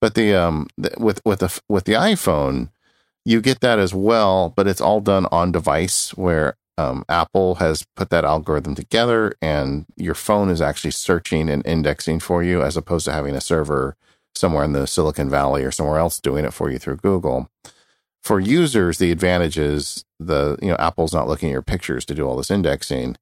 But 0.00 0.14
the 0.14 0.34
um 0.34 0.68
the, 0.78 0.94
with 0.96 1.20
with 1.26 1.40
the 1.40 1.60
with 1.68 1.84
the 1.84 1.92
iPhone, 1.92 2.70
you 3.26 3.42
get 3.42 3.60
that 3.60 3.78
as 3.78 3.92
well, 3.92 4.54
but 4.56 4.66
it's 4.66 4.80
all 4.80 5.02
done 5.02 5.26
on 5.30 5.52
device 5.52 6.16
where 6.16 6.56
um, 6.78 7.04
Apple 7.10 7.56
has 7.56 7.86
put 7.94 8.08
that 8.08 8.24
algorithm 8.24 8.74
together, 8.74 9.34
and 9.42 9.84
your 9.96 10.14
phone 10.14 10.48
is 10.48 10.62
actually 10.62 10.92
searching 10.92 11.50
and 11.50 11.66
indexing 11.66 12.20
for 12.20 12.42
you, 12.42 12.62
as 12.62 12.78
opposed 12.78 13.04
to 13.04 13.12
having 13.12 13.34
a 13.34 13.40
server 13.40 13.96
somewhere 14.34 14.64
in 14.64 14.72
the 14.72 14.86
Silicon 14.86 15.28
Valley 15.28 15.62
or 15.62 15.70
somewhere 15.70 15.98
else 15.98 16.20
doing 16.20 16.46
it 16.46 16.54
for 16.54 16.70
you 16.70 16.78
through 16.78 16.96
Google 16.96 17.50
for 18.26 18.40
users, 18.40 18.98
the 18.98 19.12
advantage 19.12 19.56
is 19.56 20.04
the 20.18 20.58
you 20.60 20.68
know 20.68 20.76
Apple's 20.80 21.14
not 21.14 21.28
looking 21.28 21.48
at 21.48 21.52
your 21.52 21.62
pictures 21.62 22.04
to 22.06 22.14
do 22.14 22.26
all 22.26 22.36
this 22.36 22.50
indexing. 22.50 23.16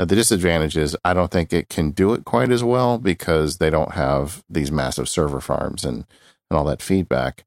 Uh, 0.00 0.04
the 0.04 0.16
disadvantage 0.16 0.76
is 0.76 0.96
I 1.04 1.14
don't 1.14 1.30
think 1.30 1.52
it 1.52 1.68
can 1.68 1.92
do 1.92 2.12
it 2.12 2.24
quite 2.24 2.50
as 2.50 2.64
well 2.64 2.98
because 2.98 3.58
they 3.58 3.70
don't 3.70 3.92
have 3.92 4.42
these 4.50 4.72
massive 4.72 5.08
server 5.08 5.40
farms 5.40 5.84
and 5.84 6.04
and 6.50 6.58
all 6.58 6.64
that 6.64 6.82
feedback. 6.82 7.44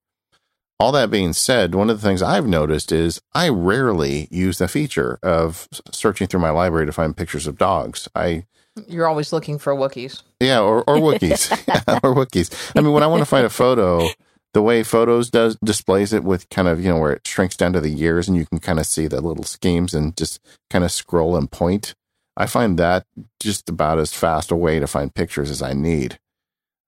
All 0.80 0.92
that 0.94 1.12
being 1.12 1.34
said, 1.34 1.76
one 1.76 1.90
of 1.90 2.02
the 2.02 2.08
things 2.08 2.22
I've 2.24 2.48
noticed 2.48 2.92
is 2.92 3.22
I 3.36 3.50
rarely 3.50 4.28
use 4.32 4.58
the 4.58 4.68
feature 4.68 5.20
of 5.22 5.68
searching 5.92 6.28
through 6.28 6.40
my 6.40 6.50
library 6.50 6.86
to 6.86 6.92
find 6.94 7.16
pictures 7.16 7.46
of 7.46 7.58
dogs. 7.58 8.08
I 8.16 8.46
You're 8.88 9.08
always 9.08 9.34
looking 9.34 9.60
for 9.60 9.76
Wookiees. 9.76 10.24
yeah, 10.40 10.62
or, 10.62 10.84
or 10.90 10.96
Wookiees. 10.96 11.50
Yeah, 11.68 12.00
or 12.04 12.16
Wookiees. 12.16 12.72
I 12.76 12.82
mean, 12.82 12.94
when 12.94 13.04
I 13.04 13.08
want 13.08 13.20
to 13.22 13.26
find 13.26 13.46
a 13.46 13.50
photo, 13.50 14.08
the 14.54 14.62
way 14.62 14.84
Photos 14.84 15.30
does 15.30 15.58
displays 15.64 16.14
it 16.14 16.24
with 16.24 16.50
kind 16.50 16.68
of, 16.68 16.84
you 16.84 16.90
know, 16.90 17.00
where 17.00 17.14
it 17.14 17.28
shrinks 17.28 17.56
down 17.56 17.74
to 17.74 17.82
the 17.82 17.90
years 17.90 18.28
and 18.28 18.38
you 18.38 18.46
can 18.46 18.60
kind 18.60 18.80
of 18.80 18.86
see 18.86 19.08
the 19.08 19.22
little 19.22 19.44
schemes 19.44 19.94
and 19.94 20.16
just 20.18 20.40
kind 20.70 20.84
of 20.84 20.92
scroll 20.92 21.38
and 21.38 21.52
point. 21.52 21.94
I 22.36 22.46
find 22.48 22.78
that 22.80 23.06
just 23.40 23.70
about 23.70 24.00
as 24.00 24.14
fast 24.14 24.52
a 24.52 24.56
way 24.56 24.80
to 24.80 24.88
find 24.88 25.14
pictures 25.14 25.50
as 25.50 25.62
I 25.62 25.74
need. 25.74 26.20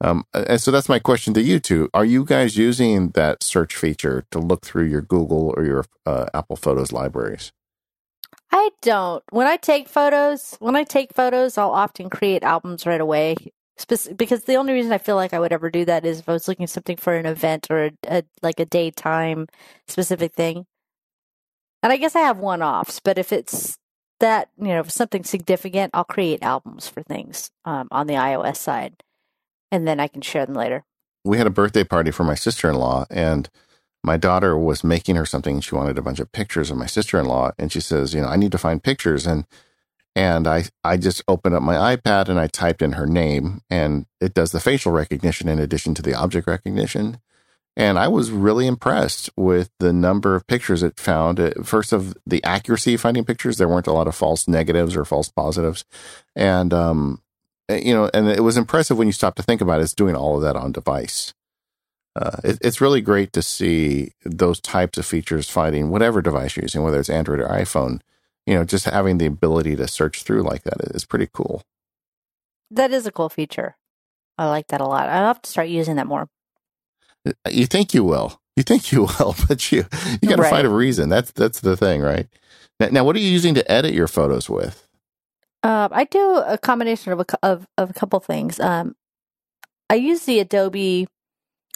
Um, 0.02 0.26
and 0.34 0.60
so 0.60 0.72
that's 0.72 0.90
my 0.90 1.00
question 1.00 1.34
to 1.36 1.42
you 1.42 1.60
two. 1.60 1.90
Are 1.94 2.04
you 2.04 2.26
guys 2.26 2.58
using 2.58 3.10
that 3.10 3.42
search 3.42 3.76
feature 3.76 4.26
to 4.32 4.40
look 4.40 4.66
through 4.66 4.86
your 4.86 5.02
Google 5.02 5.54
or 5.56 5.64
your 5.64 5.86
uh, 6.06 6.26
Apple 6.34 6.58
Photos 6.58 6.92
libraries? 6.92 7.54
I 8.52 8.70
don't. 8.82 9.24
When 9.32 9.48
I 9.48 9.56
take 9.56 9.88
photos, 9.88 10.58
when 10.60 10.76
I 10.76 10.84
take 10.84 11.14
photos, 11.14 11.58
I'll 11.58 11.72
often 11.72 12.10
create 12.10 12.44
albums 12.44 12.86
right 12.86 13.02
away. 13.02 13.36
Because 14.16 14.44
the 14.44 14.56
only 14.56 14.74
reason 14.74 14.92
I 14.92 14.98
feel 15.00 15.16
like 15.16 15.34
I 15.34 15.40
would 15.40 15.52
ever 15.52 15.70
do 15.70 15.86
that 15.86 16.06
is 16.06 16.20
if 16.20 16.30
I 16.30 16.34
was 16.34 16.48
looking 16.48 16.68
something 16.68 16.98
for 16.98 17.16
an 17.16 17.26
event 17.26 17.68
or 17.70 17.86
a, 17.86 17.92
a 18.08 18.24
like 18.42 18.60
a 18.60 18.66
daytime 18.66 19.48
specific 19.88 20.34
thing. 20.34 20.66
And 21.82 21.92
I 21.92 21.98
guess 21.98 22.16
I 22.16 22.22
have 22.22 22.38
one 22.38 22.62
offs, 22.62 23.00
but 23.00 23.18
if 23.18 23.34
it's 23.34 23.78
that 24.20 24.50
you 24.58 24.70
know 24.70 24.84
something 24.84 25.24
significant, 25.24 25.92
I'll 25.94 26.04
create 26.06 26.44
albums 26.44 26.88
for 26.88 27.04
things 27.04 27.52
um, 27.66 27.88
on 27.92 28.08
the 28.08 28.14
iOS 28.14 28.58
side, 28.58 29.04
and 29.72 29.88
then 29.88 30.00
I 30.00 30.08
can 30.08 30.22
share 30.22 30.46
them 30.46 30.56
later. 30.56 30.86
we 31.26 31.38
had 31.38 31.48
a 31.48 31.52
birthday 31.52 31.84
party 31.84 32.12
for 32.12 32.24
my 32.24 32.36
sister 32.36 32.70
in 32.70 32.76
law, 32.76 33.06
and 33.10 33.50
my 34.04 34.18
daughter 34.18 34.58
was 34.58 34.84
making 34.84 35.16
her 35.16 35.26
something. 35.26 35.60
She 35.62 35.76
wanted 35.76 35.98
a 35.98 36.02
bunch 36.02 36.20
of 36.20 36.32
pictures 36.32 36.70
of 36.72 36.78
my 36.78 36.86
sister 36.86 37.20
in 37.20 37.26
law, 37.26 37.52
and 37.58 37.72
she 37.72 37.82
says, 37.82 38.14
"You 38.14 38.22
know, 38.22 38.28
I 38.28 38.36
need 38.38 38.52
to 38.54 38.58
find 38.58 38.84
pictures." 38.84 39.26
And 39.28 39.46
and 40.16 40.48
I 40.48 40.66
I 40.84 40.98
just 40.98 41.24
opened 41.28 41.56
up 41.56 41.64
my 41.64 41.96
iPad 41.96 42.30
and 42.30 42.40
I 42.40 42.48
typed 42.48 42.82
in 42.82 42.94
her 42.94 43.08
name, 43.08 43.62
and 43.70 44.06
it 44.22 44.34
does 44.34 44.52
the 44.52 44.60
facial 44.60 44.92
recognition 44.92 45.50
in 45.50 45.60
addition 45.60 45.94
to 45.96 46.02
the 46.02 46.14
object 46.14 46.48
recognition. 46.48 47.20
And 47.76 47.98
I 47.98 48.08
was 48.08 48.30
really 48.30 48.68
impressed 48.68 49.32
with 49.36 49.72
the 49.80 49.92
number 49.92 50.36
of 50.36 50.46
pictures 50.46 50.84
it 50.84 51.00
found. 51.00 51.40
At 51.40 51.66
First, 51.66 51.92
of 51.92 52.16
the 52.26 52.44
accuracy 52.44 52.94
of 52.94 53.02
finding 53.02 53.26
pictures, 53.26 53.58
there 53.58 53.68
weren't 53.68 53.88
a 53.88 53.94
lot 53.94 54.08
of 54.08 54.16
false 54.16 54.48
negatives 54.48 54.96
or 54.96 55.06
false 55.06 55.30
positives, 55.30 55.84
and 56.36 56.74
um, 56.74 57.22
you 57.70 57.94
know, 57.94 58.10
and 58.14 58.28
it 58.28 58.44
was 58.44 58.58
impressive 58.58 58.98
when 58.98 59.08
you 59.08 59.14
stop 59.14 59.36
to 59.36 59.44
think 59.44 59.62
about 59.62 59.80
it. 59.80 59.84
It's 59.84 59.96
doing 59.96 60.16
all 60.16 60.36
of 60.36 60.44
that 60.44 60.56
on 60.56 60.72
device. 60.72 61.34
Uh, 62.16 62.38
it, 62.44 62.60
it's 62.62 62.82
really 62.82 63.02
great 63.02 63.34
to 63.34 63.42
see 63.42 64.12
those 64.24 64.60
types 64.60 65.00
of 65.00 65.06
features 65.06 65.50
finding 65.50 65.90
whatever 65.90 66.22
device 66.22 66.56
you're 66.56 66.66
using, 66.66 66.84
whether 66.84 67.00
it's 67.00 67.10
Android 67.10 67.40
or 67.40 67.48
iPhone. 67.48 68.02
You 68.46 68.56
know, 68.56 68.64
just 68.64 68.86
having 68.86 69.18
the 69.20 69.26
ability 69.26 69.76
to 69.78 69.88
search 69.88 70.24
through 70.24 70.44
like 70.44 70.64
that 70.64 70.78
is 70.94 71.06
pretty 71.06 71.30
cool. 71.32 71.62
That 72.72 72.92
is 72.92 73.06
a 73.06 73.12
cool 73.12 73.30
feature. 73.30 73.78
I 74.38 74.50
like 74.50 74.68
that 74.68 74.82
a 74.82 74.86
lot. 74.86 75.08
I'll 75.10 75.28
have 75.28 75.42
to 75.44 75.50
start 75.50 75.70
using 75.70 75.96
that 75.98 76.08
more. 76.08 76.28
You 77.50 77.66
think 77.68 77.94
you 77.94 78.04
will, 78.04 78.42
you 78.58 78.64
think 78.64 78.92
you 78.92 79.04
will, 79.20 79.36
but 79.48 79.72
you 79.72 79.86
you 80.22 80.28
got 80.28 80.38
to 80.38 80.42
Right. 80.42 80.50
find 80.50 80.68
a 80.68 80.70
reason. 80.70 81.10
That's 81.10 81.32
that's 81.32 81.62
the 81.62 81.78
thing, 81.78 82.02
right? 82.02 82.28
Now, 82.80 82.88
now, 82.92 83.04
what 83.06 83.16
are 83.16 83.20
you 83.20 83.30
using 83.30 83.54
to 83.54 83.72
edit 83.72 83.94
your 83.94 84.08
photos 84.08 84.50
with? 84.50 84.88
Um, 85.62 85.90
I 85.94 86.04
do 86.04 86.36
a 86.46 86.58
combination 86.58 87.14
of 87.14 87.22
a, 87.22 87.26
of, 87.46 87.68
of 87.78 87.90
a 87.92 87.94
couple 87.94 88.20
things. 88.20 88.60
Um, 88.60 88.96
I 89.90 89.96
use 89.96 90.26
the 90.26 90.40
Adobe 90.40 91.08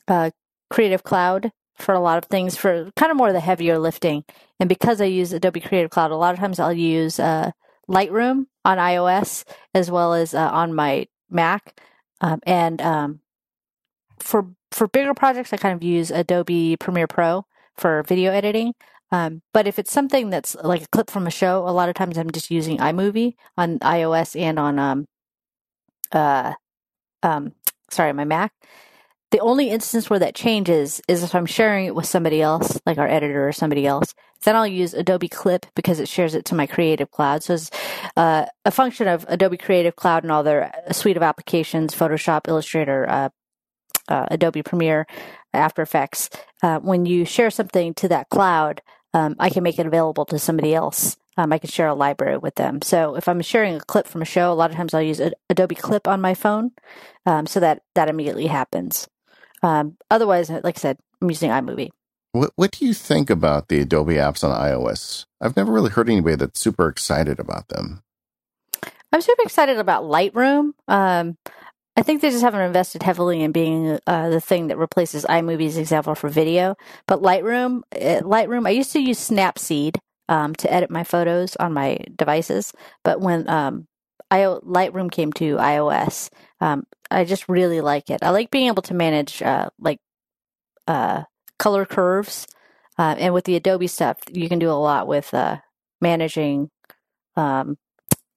uh, 0.09 0.31
Creative 0.69 1.03
Cloud 1.03 1.51
for 1.77 1.93
a 1.93 1.99
lot 1.99 2.17
of 2.17 2.25
things, 2.25 2.57
for 2.57 2.91
kind 2.95 3.11
of 3.11 3.17
more 3.17 3.27
of 3.27 3.33
the 3.33 3.39
heavier 3.39 3.77
lifting. 3.77 4.23
And 4.59 4.67
because 4.67 4.99
I 5.01 5.05
use 5.05 5.33
Adobe 5.33 5.59
Creative 5.59 5.89
Cloud, 5.89 6.11
a 6.11 6.15
lot 6.15 6.33
of 6.33 6.39
times 6.39 6.59
I'll 6.59 6.73
use 6.73 7.19
uh, 7.19 7.51
Lightroom 7.89 8.45
on 8.65 8.77
iOS 8.77 9.43
as 9.73 9.89
well 9.91 10.13
as 10.13 10.33
uh, 10.33 10.49
on 10.49 10.73
my 10.73 11.07
Mac. 11.29 11.79
Um, 12.21 12.39
and 12.45 12.81
um, 12.81 13.19
for 14.19 14.47
for 14.71 14.87
bigger 14.87 15.13
projects, 15.13 15.53
I 15.53 15.57
kind 15.57 15.75
of 15.75 15.83
use 15.83 16.11
Adobe 16.11 16.75
Premiere 16.77 17.07
Pro 17.07 17.45
for 17.75 18.03
video 18.03 18.31
editing. 18.31 18.73
Um, 19.11 19.41
but 19.53 19.67
if 19.67 19.79
it's 19.79 19.91
something 19.91 20.29
that's 20.29 20.55
like 20.55 20.83
a 20.83 20.87
clip 20.87 21.09
from 21.09 21.27
a 21.27 21.31
show, 21.31 21.67
a 21.67 21.71
lot 21.71 21.89
of 21.89 21.95
times 21.95 22.17
I'm 22.17 22.31
just 22.31 22.51
using 22.51 22.77
iMovie 22.77 23.35
on 23.57 23.79
iOS 23.79 24.39
and 24.39 24.59
on 24.59 24.79
um 24.79 25.05
uh 26.11 26.53
um 27.23 27.53
sorry 27.89 28.13
my 28.13 28.25
Mac. 28.25 28.51
The 29.31 29.39
only 29.39 29.69
instance 29.69 30.09
where 30.09 30.19
that 30.19 30.35
changes 30.35 31.01
is 31.09 31.21
if 31.21 31.35
I'm 31.35 31.45
sharing 31.45 31.85
it 31.85 31.95
with 31.95 32.05
somebody 32.05 32.41
else, 32.41 32.79
like 32.85 32.97
our 32.97 33.07
editor 33.07 33.45
or 33.45 33.51
somebody 33.51 33.85
else. 33.85 34.15
Then 34.43 34.55
I'll 34.55 34.67
use 34.67 34.93
Adobe 34.93 35.27
Clip 35.27 35.65
because 35.75 35.99
it 35.99 36.07
shares 36.07 36.33
it 36.33 36.45
to 36.45 36.55
my 36.55 36.65
Creative 36.65 37.11
Cloud. 37.11 37.43
So 37.43 37.55
it's 37.55 37.69
uh, 38.15 38.45
a 38.63 38.71
function 38.71 39.07
of 39.07 39.25
Adobe 39.27 39.57
Creative 39.57 39.95
Cloud 39.95 40.23
and 40.23 40.31
all 40.31 40.43
their 40.43 40.73
uh, 40.87 40.93
suite 40.93 41.17
of 41.17 41.23
applications: 41.23 41.93
Photoshop, 41.93 42.47
Illustrator, 42.47 43.09
uh, 43.09 43.29
uh, 44.07 44.27
Adobe 44.31 44.63
Premiere, 44.63 45.05
After 45.53 45.81
Effects. 45.81 46.29
Uh, 46.63 46.79
when 46.79 47.05
you 47.05 47.25
share 47.25 47.49
something 47.49 47.93
to 47.95 48.07
that 48.07 48.29
cloud, 48.29 48.81
um, 49.13 49.35
I 49.39 49.49
can 49.49 49.63
make 49.63 49.77
it 49.77 49.85
available 49.87 50.25
to 50.27 50.39
somebody 50.39 50.73
else. 50.73 51.17
Um, 51.35 51.51
I 51.51 51.57
can 51.57 51.69
share 51.69 51.87
a 51.87 51.93
library 51.93 52.37
with 52.37 52.55
them. 52.55 52.81
So 52.81 53.15
if 53.15 53.27
I'm 53.27 53.41
sharing 53.41 53.75
a 53.75 53.79
clip 53.81 54.07
from 54.07 54.21
a 54.21 54.25
show, 54.25 54.51
a 54.51 54.55
lot 54.55 54.71
of 54.71 54.77
times 54.77 54.93
I'll 54.93 55.01
use 55.01 55.21
Adobe 55.49 55.75
Clip 55.75 56.07
on 56.07 56.21
my 56.21 56.33
phone, 56.33 56.71
um, 57.25 57.45
so 57.45 57.59
that 57.59 57.81
that 57.93 58.07
immediately 58.07 58.47
happens. 58.47 59.07
Um, 59.63 59.97
otherwise, 60.11 60.49
like 60.49 60.77
I 60.77 60.79
said, 60.79 60.97
I'm 61.21 61.29
using 61.29 61.51
iMovie. 61.51 61.89
What 62.33 62.51
what 62.55 62.71
do 62.71 62.85
you 62.85 62.93
think 62.93 63.29
about 63.29 63.67
the 63.67 63.79
Adobe 63.79 64.15
apps 64.15 64.43
on 64.43 64.51
iOS? 64.51 65.25
I've 65.41 65.55
never 65.55 65.71
really 65.71 65.89
heard 65.89 66.09
anybody 66.09 66.35
that's 66.35 66.59
super 66.59 66.87
excited 66.87 67.39
about 67.39 67.69
them. 67.69 68.03
I'm 69.11 69.21
super 69.21 69.43
excited 69.43 69.77
about 69.77 70.03
Lightroom. 70.03 70.71
Um, 70.87 71.37
I 71.95 72.03
think 72.03 72.21
they 72.21 72.29
just 72.29 72.43
haven't 72.43 72.61
invested 72.61 73.01
heavily 73.01 73.41
in 73.41 73.51
being 73.51 73.97
uh, 74.05 74.29
the 74.29 74.41
thing 74.41 74.67
that 74.67 74.77
replaces 74.77 75.25
iMovie's 75.25 75.77
example 75.77 76.13
for 76.13 76.29
video. 76.29 76.75
But 77.07 77.21
Lightroom, 77.23 77.81
uh, 77.95 78.21
Lightroom, 78.21 78.67
I 78.67 78.71
used 78.71 78.91
to 78.91 78.99
use 78.99 79.29
Snapseed 79.29 79.97
um, 80.29 80.53
to 80.55 80.71
edit 80.71 80.91
my 80.91 81.03
photos 81.03 81.55
on 81.55 81.73
my 81.73 81.97
devices, 82.15 82.71
but 83.03 83.19
when 83.19 83.49
um, 83.49 83.87
I, 84.29 84.41
Lightroom 84.41 85.09
came 85.09 85.33
to 85.33 85.55
iOS, 85.55 86.29
um, 86.59 86.83
I 87.11 87.23
just 87.25 87.47
really 87.49 87.81
like 87.81 88.09
it. 88.09 88.23
I 88.23 88.31
like 88.31 88.51
being 88.51 88.67
able 88.67 88.83
to 88.83 88.93
manage 88.93 89.41
uh, 89.41 89.69
like 89.79 89.99
uh, 90.87 91.23
color 91.59 91.85
curves, 91.85 92.47
uh, 92.97 93.15
and 93.17 93.33
with 93.33 93.45
the 93.45 93.55
Adobe 93.55 93.87
stuff, 93.87 94.17
you 94.31 94.49
can 94.49 94.59
do 94.59 94.69
a 94.69 94.73
lot 94.73 95.07
with 95.07 95.33
uh, 95.33 95.57
managing 96.01 96.69
um, 97.35 97.77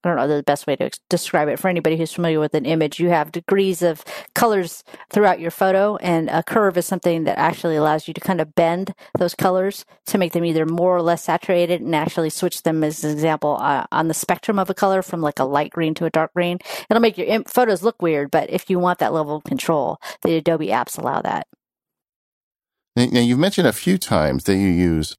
I 0.02 0.08
don't 0.08 0.16
know 0.16 0.28
the 0.28 0.42
best 0.42 0.66
way 0.66 0.76
to 0.76 0.84
ex- 0.84 1.00
describe 1.10 1.48
it 1.48 1.58
for 1.58 1.68
anybody 1.68 1.96
who's 1.96 2.12
familiar 2.12 2.40
with 2.40 2.54
an 2.54 2.64
image. 2.64 2.98
You 2.98 3.10
have 3.10 3.32
degrees 3.32 3.82
of 3.82 4.02
colors 4.34 4.82
throughout 5.10 5.40
your 5.40 5.50
photo, 5.50 5.96
and 5.96 6.30
a 6.30 6.42
curve 6.42 6.78
is 6.78 6.86
something 6.86 7.24
that 7.24 7.38
actually 7.38 7.76
allows 7.76 8.08
you 8.08 8.14
to 8.14 8.20
kind 8.20 8.40
of 8.40 8.54
bend 8.54 8.94
those 9.18 9.34
colors 9.34 9.84
to 10.06 10.16
make 10.16 10.32
them 10.32 10.44
either 10.44 10.64
more 10.64 10.96
or 10.96 11.02
less 11.02 11.24
saturated 11.24 11.82
and 11.82 11.94
actually 11.94 12.30
switch 12.30 12.62
them, 12.62 12.82
as 12.82 13.04
an 13.04 13.10
example, 13.10 13.58
uh, 13.60 13.86
on 13.92 14.08
the 14.08 14.14
spectrum 14.14 14.58
of 14.58 14.70
a 14.70 14.74
color 14.74 15.02
from 15.02 15.20
like 15.20 15.38
a 15.38 15.44
light 15.44 15.70
green 15.70 15.92
to 15.94 16.06
a 16.06 16.10
dark 16.10 16.32
green. 16.32 16.58
It'll 16.88 17.00
make 17.00 17.18
your 17.18 17.26
Im- 17.26 17.44
photos 17.44 17.82
look 17.82 18.00
weird, 18.00 18.30
but 18.30 18.48
if 18.48 18.70
you 18.70 18.78
want 18.78 19.00
that 19.00 19.12
level 19.12 19.36
of 19.36 19.44
control, 19.44 19.98
the 20.22 20.36
Adobe 20.36 20.68
apps 20.68 20.98
allow 20.98 21.20
that. 21.22 21.46
Now, 22.96 23.20
you've 23.20 23.38
mentioned 23.38 23.68
a 23.68 23.72
few 23.72 23.98
times 23.98 24.44
that 24.44 24.56
you 24.56 24.68
use 24.68 25.16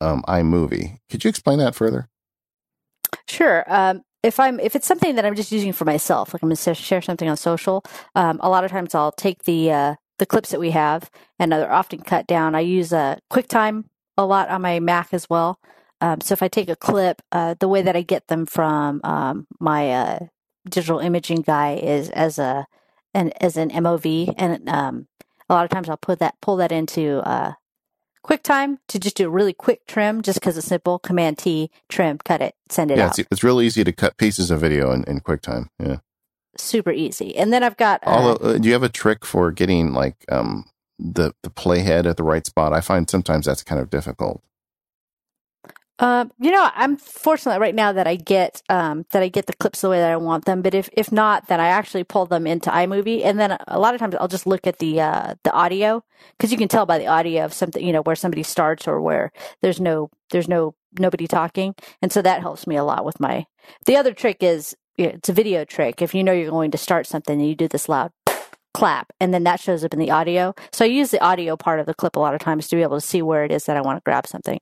um, 0.00 0.22
iMovie. 0.28 0.98
Could 1.10 1.24
you 1.24 1.28
explain 1.28 1.58
that 1.58 1.74
further? 1.74 2.08
Sure. 3.28 3.64
Um, 3.66 4.02
if 4.24 4.40
I'm 4.40 4.58
if 4.58 4.74
it's 4.74 4.86
something 4.86 5.16
that 5.16 5.24
I'm 5.26 5.36
just 5.36 5.52
using 5.52 5.72
for 5.72 5.84
myself, 5.84 6.32
like 6.32 6.42
I'm 6.42 6.48
going 6.48 6.56
to 6.56 6.74
share 6.74 7.02
something 7.02 7.28
on 7.28 7.36
social, 7.36 7.84
um, 8.14 8.40
a 8.42 8.48
lot 8.48 8.64
of 8.64 8.70
times 8.70 8.94
I'll 8.94 9.12
take 9.12 9.44
the 9.44 9.70
uh, 9.70 9.94
the 10.18 10.26
clips 10.26 10.50
that 10.50 10.60
we 10.60 10.70
have, 10.70 11.10
and 11.38 11.52
they're 11.52 11.70
often 11.70 12.00
cut 12.00 12.26
down. 12.26 12.54
I 12.54 12.60
use 12.60 12.92
a 12.92 12.98
uh, 12.98 13.16
QuickTime 13.30 13.84
a 14.16 14.24
lot 14.24 14.48
on 14.48 14.62
my 14.62 14.80
Mac 14.80 15.12
as 15.12 15.28
well. 15.28 15.60
Um, 16.00 16.20
so 16.20 16.32
if 16.32 16.42
I 16.42 16.48
take 16.48 16.70
a 16.70 16.76
clip, 16.76 17.20
uh, 17.32 17.54
the 17.60 17.68
way 17.68 17.82
that 17.82 17.96
I 17.96 18.02
get 18.02 18.28
them 18.28 18.46
from 18.46 19.00
um, 19.04 19.46
my 19.60 19.92
uh, 19.92 20.18
digital 20.68 21.00
imaging 21.00 21.42
guy 21.42 21.74
is 21.74 22.08
as 22.10 22.38
a 22.38 22.66
an 23.12 23.30
as 23.42 23.58
an 23.58 23.70
MOV, 23.70 24.32
and 24.38 24.66
um, 24.70 25.06
a 25.50 25.54
lot 25.54 25.64
of 25.64 25.70
times 25.70 25.90
I'll 25.90 25.98
put 25.98 26.18
that 26.20 26.36
pull 26.40 26.56
that 26.56 26.72
into 26.72 27.18
uh, 27.28 27.52
QuickTime 28.24 28.78
to 28.88 28.98
just 28.98 29.16
do 29.16 29.26
a 29.26 29.30
really 29.30 29.52
quick 29.52 29.86
trim, 29.86 30.22
just 30.22 30.40
because 30.40 30.56
it's 30.56 30.66
simple. 30.66 30.98
Command 30.98 31.38
T, 31.38 31.70
trim, 31.88 32.18
cut 32.18 32.40
it, 32.40 32.54
send 32.70 32.90
it 32.90 32.98
yeah, 32.98 33.06
out. 33.06 33.18
it's, 33.18 33.28
it's 33.30 33.44
real 33.44 33.60
easy 33.60 33.84
to 33.84 33.92
cut 33.92 34.16
pieces 34.16 34.50
of 34.50 34.60
video 34.60 34.92
in, 34.92 35.04
in 35.04 35.20
QuickTime. 35.20 35.68
Yeah. 35.78 35.98
Super 36.56 36.92
easy. 36.92 37.36
And 37.36 37.52
then 37.52 37.62
I've 37.62 37.76
got. 37.76 38.02
Uh, 38.06 38.10
Although, 38.10 38.54
uh, 38.54 38.58
do 38.58 38.68
you 38.68 38.72
have 38.74 38.82
a 38.82 38.88
trick 38.88 39.24
for 39.26 39.50
getting 39.50 39.92
like 39.92 40.16
um, 40.30 40.64
the 40.98 41.32
the 41.42 41.50
playhead 41.50 42.06
at 42.06 42.16
the 42.16 42.22
right 42.22 42.46
spot? 42.46 42.72
I 42.72 42.80
find 42.80 43.10
sometimes 43.10 43.46
that's 43.46 43.62
kind 43.62 43.80
of 43.80 43.90
difficult. 43.90 44.42
Um, 46.00 46.32
you 46.40 46.50
know, 46.50 46.68
I'm 46.74 46.96
fortunate 46.96 47.60
right 47.60 47.74
now 47.74 47.92
that 47.92 48.08
I 48.08 48.16
get 48.16 48.62
um, 48.68 49.06
that 49.12 49.22
I 49.22 49.28
get 49.28 49.46
the 49.46 49.52
clips 49.54 49.80
the 49.80 49.88
way 49.88 50.00
that 50.00 50.10
I 50.10 50.16
want 50.16 50.44
them. 50.44 50.60
But 50.60 50.74
if 50.74 50.88
if 50.92 51.12
not, 51.12 51.46
then 51.46 51.60
I 51.60 51.68
actually 51.68 52.02
pull 52.02 52.26
them 52.26 52.48
into 52.48 52.68
iMovie, 52.70 53.24
and 53.24 53.38
then 53.38 53.56
a 53.68 53.78
lot 53.78 53.94
of 53.94 54.00
times 54.00 54.16
I'll 54.16 54.26
just 54.26 54.46
look 54.46 54.66
at 54.66 54.78
the 54.78 55.00
uh, 55.00 55.34
the 55.44 55.52
audio 55.52 56.02
because 56.36 56.50
you 56.50 56.58
can 56.58 56.66
tell 56.66 56.84
by 56.84 56.98
the 56.98 57.06
audio 57.06 57.44
of 57.44 57.52
something, 57.52 57.84
you 57.84 57.92
know, 57.92 58.02
where 58.02 58.16
somebody 58.16 58.42
starts 58.42 58.88
or 58.88 59.00
where 59.00 59.30
there's 59.62 59.80
no 59.80 60.10
there's 60.30 60.48
no 60.48 60.74
nobody 60.98 61.28
talking, 61.28 61.76
and 62.02 62.12
so 62.12 62.20
that 62.22 62.40
helps 62.40 62.66
me 62.66 62.74
a 62.76 62.84
lot 62.84 63.04
with 63.04 63.20
my. 63.20 63.46
The 63.86 63.96
other 63.96 64.12
trick 64.12 64.42
is 64.42 64.74
it's 64.98 65.28
a 65.28 65.32
video 65.32 65.64
trick. 65.64 66.02
If 66.02 66.12
you 66.12 66.24
know 66.24 66.32
you're 66.32 66.50
going 66.50 66.72
to 66.72 66.78
start 66.78 67.06
something, 67.06 67.40
and 67.40 67.48
you 67.48 67.54
do 67.54 67.68
this 67.68 67.88
loud 67.88 68.10
clap, 68.74 69.12
and 69.20 69.32
then 69.32 69.44
that 69.44 69.60
shows 69.60 69.84
up 69.84 69.92
in 69.92 70.00
the 70.00 70.10
audio. 70.10 70.56
So 70.72 70.84
I 70.84 70.88
use 70.88 71.12
the 71.12 71.22
audio 71.22 71.56
part 71.56 71.78
of 71.78 71.86
the 71.86 71.94
clip 71.94 72.16
a 72.16 72.20
lot 72.20 72.34
of 72.34 72.40
times 72.40 72.66
to 72.68 72.76
be 72.76 72.82
able 72.82 72.96
to 72.96 73.06
see 73.06 73.22
where 73.22 73.44
it 73.44 73.52
is 73.52 73.66
that 73.66 73.76
I 73.76 73.80
want 73.80 73.98
to 73.98 74.02
grab 74.04 74.26
something. 74.26 74.58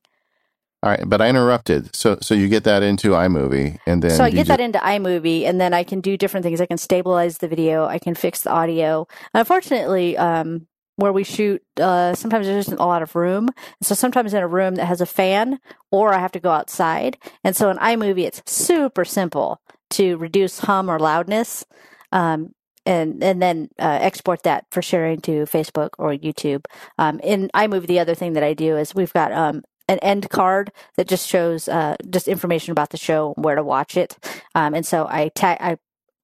All 0.82 0.90
right, 0.90 1.02
but 1.06 1.20
I 1.20 1.28
interrupted. 1.28 1.94
So 1.94 2.18
so 2.20 2.34
you 2.34 2.48
get 2.48 2.64
that 2.64 2.82
into 2.82 3.10
iMovie, 3.10 3.78
and 3.86 4.02
then 4.02 4.10
So 4.10 4.24
I 4.24 4.30
get 4.30 4.46
ju- 4.46 4.48
that 4.48 4.60
into 4.60 4.80
iMovie, 4.80 5.44
and 5.44 5.60
then 5.60 5.72
I 5.72 5.84
can 5.84 6.00
do 6.00 6.16
different 6.16 6.42
things. 6.44 6.60
I 6.60 6.66
can 6.66 6.78
stabilize 6.78 7.38
the 7.38 7.46
video. 7.46 7.84
I 7.86 7.98
can 7.98 8.14
fix 8.16 8.42
the 8.42 8.50
audio. 8.50 9.06
Unfortunately, 9.32 10.16
um, 10.16 10.66
where 10.96 11.12
we 11.12 11.22
shoot, 11.22 11.62
uh, 11.80 12.14
sometimes 12.14 12.46
there 12.46 12.58
isn't 12.58 12.80
a 12.80 12.86
lot 12.86 13.02
of 13.02 13.14
room. 13.14 13.48
So 13.80 13.94
sometimes 13.94 14.34
in 14.34 14.42
a 14.42 14.48
room 14.48 14.74
that 14.74 14.86
has 14.86 15.00
a 15.00 15.06
fan, 15.06 15.60
or 15.92 16.12
I 16.12 16.18
have 16.18 16.32
to 16.32 16.40
go 16.40 16.50
outside. 16.50 17.16
And 17.44 17.56
so 17.56 17.70
in 17.70 17.76
iMovie, 17.78 18.24
it's 18.24 18.42
super 18.46 19.04
simple 19.04 19.60
to 19.90 20.16
reduce 20.16 20.60
hum 20.60 20.90
or 20.90 20.98
loudness. 20.98 21.64
Um, 22.10 22.54
and 22.84 23.22
and 23.22 23.40
then 23.40 23.68
uh, 23.78 23.98
export 24.00 24.42
that 24.42 24.64
for 24.72 24.82
sharing 24.82 25.20
to 25.20 25.44
Facebook 25.44 25.90
or 25.98 26.12
YouTube. 26.12 26.64
Um, 26.98 27.20
in 27.20 27.50
iMovie, 27.54 27.86
the 27.86 28.00
other 28.00 28.16
thing 28.16 28.32
that 28.32 28.42
I 28.42 28.54
do 28.54 28.76
is 28.76 28.92
we've 28.94 29.12
got 29.12 29.30
um, 29.32 29.62
an 29.92 29.98
end 30.00 30.30
card 30.30 30.72
that 30.96 31.06
just 31.06 31.28
shows 31.28 31.68
uh, 31.68 31.96
just 32.10 32.26
information 32.26 32.72
about 32.72 32.90
the 32.90 32.96
show, 32.96 33.34
where 33.36 33.54
to 33.54 33.62
watch 33.62 33.96
it, 33.96 34.16
um, 34.54 34.74
and 34.74 34.86
so 34.86 35.06
I 35.06 35.28
tag 35.28 35.58
I 35.60 35.78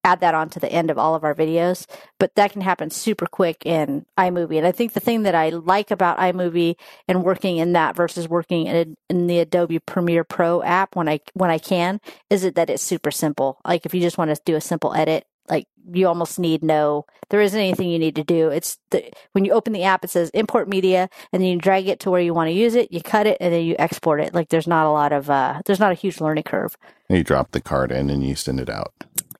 add 0.04 0.20
that 0.20 0.34
onto 0.34 0.58
the 0.58 0.72
end 0.72 0.90
of 0.90 0.96
all 0.96 1.14
of 1.14 1.22
our 1.22 1.34
videos. 1.34 1.84
But 2.18 2.34
that 2.36 2.52
can 2.52 2.62
happen 2.62 2.88
super 2.90 3.26
quick 3.26 3.66
in 3.66 4.06
iMovie, 4.16 4.56
and 4.58 4.66
I 4.66 4.72
think 4.72 4.92
the 4.94 5.00
thing 5.00 5.22
that 5.24 5.34
I 5.34 5.50
like 5.50 5.90
about 5.90 6.18
iMovie 6.18 6.76
and 7.06 7.22
working 7.22 7.58
in 7.58 7.72
that 7.74 7.94
versus 7.94 8.28
working 8.28 8.66
in, 8.66 8.96
in 9.10 9.26
the 9.26 9.40
Adobe 9.40 9.78
Premiere 9.80 10.24
Pro 10.24 10.62
app 10.62 10.96
when 10.96 11.08
I 11.08 11.20
when 11.34 11.50
I 11.50 11.58
can 11.58 12.00
is 12.30 12.44
it 12.44 12.54
that 12.54 12.70
it's 12.70 12.82
super 12.82 13.10
simple. 13.10 13.60
Like 13.66 13.84
if 13.86 13.94
you 13.94 14.00
just 14.00 14.18
want 14.18 14.34
to 14.34 14.40
do 14.44 14.56
a 14.56 14.60
simple 14.60 14.94
edit, 14.94 15.26
like 15.48 15.66
you 15.90 16.06
almost 16.06 16.38
need 16.38 16.62
no 16.62 17.04
there 17.30 17.40
isn't 17.40 17.58
anything 17.58 17.88
you 17.88 17.98
need 17.98 18.14
to 18.14 18.24
do 18.24 18.48
it's 18.50 18.78
the, 18.90 19.10
when 19.32 19.44
you 19.44 19.52
open 19.52 19.72
the 19.72 19.84
app 19.84 20.04
it 20.04 20.10
says 20.10 20.28
import 20.30 20.68
media 20.68 21.08
and 21.32 21.42
then 21.42 21.48
you 21.50 21.58
drag 21.58 21.88
it 21.88 21.98
to 22.00 22.10
where 22.10 22.20
you 22.20 22.34
want 22.34 22.48
to 22.48 22.52
use 22.52 22.74
it 22.74 22.92
you 22.92 23.00
cut 23.00 23.26
it 23.26 23.36
and 23.40 23.52
then 23.54 23.64
you 23.64 23.74
export 23.78 24.20
it 24.20 24.34
like 24.34 24.48
there's 24.50 24.66
not 24.66 24.84
a 24.86 24.90
lot 24.90 25.12
of 25.12 25.30
uh 25.30 25.60
there's 25.64 25.80
not 25.80 25.92
a 25.92 25.94
huge 25.94 26.20
learning 26.20 26.44
curve 26.44 26.76
you 27.08 27.24
drop 27.24 27.52
the 27.52 27.60
card 27.60 27.90
in 27.90 28.10
and 28.10 28.22
you 28.22 28.34
send 28.34 28.60
it 28.60 28.68
out. 28.68 28.92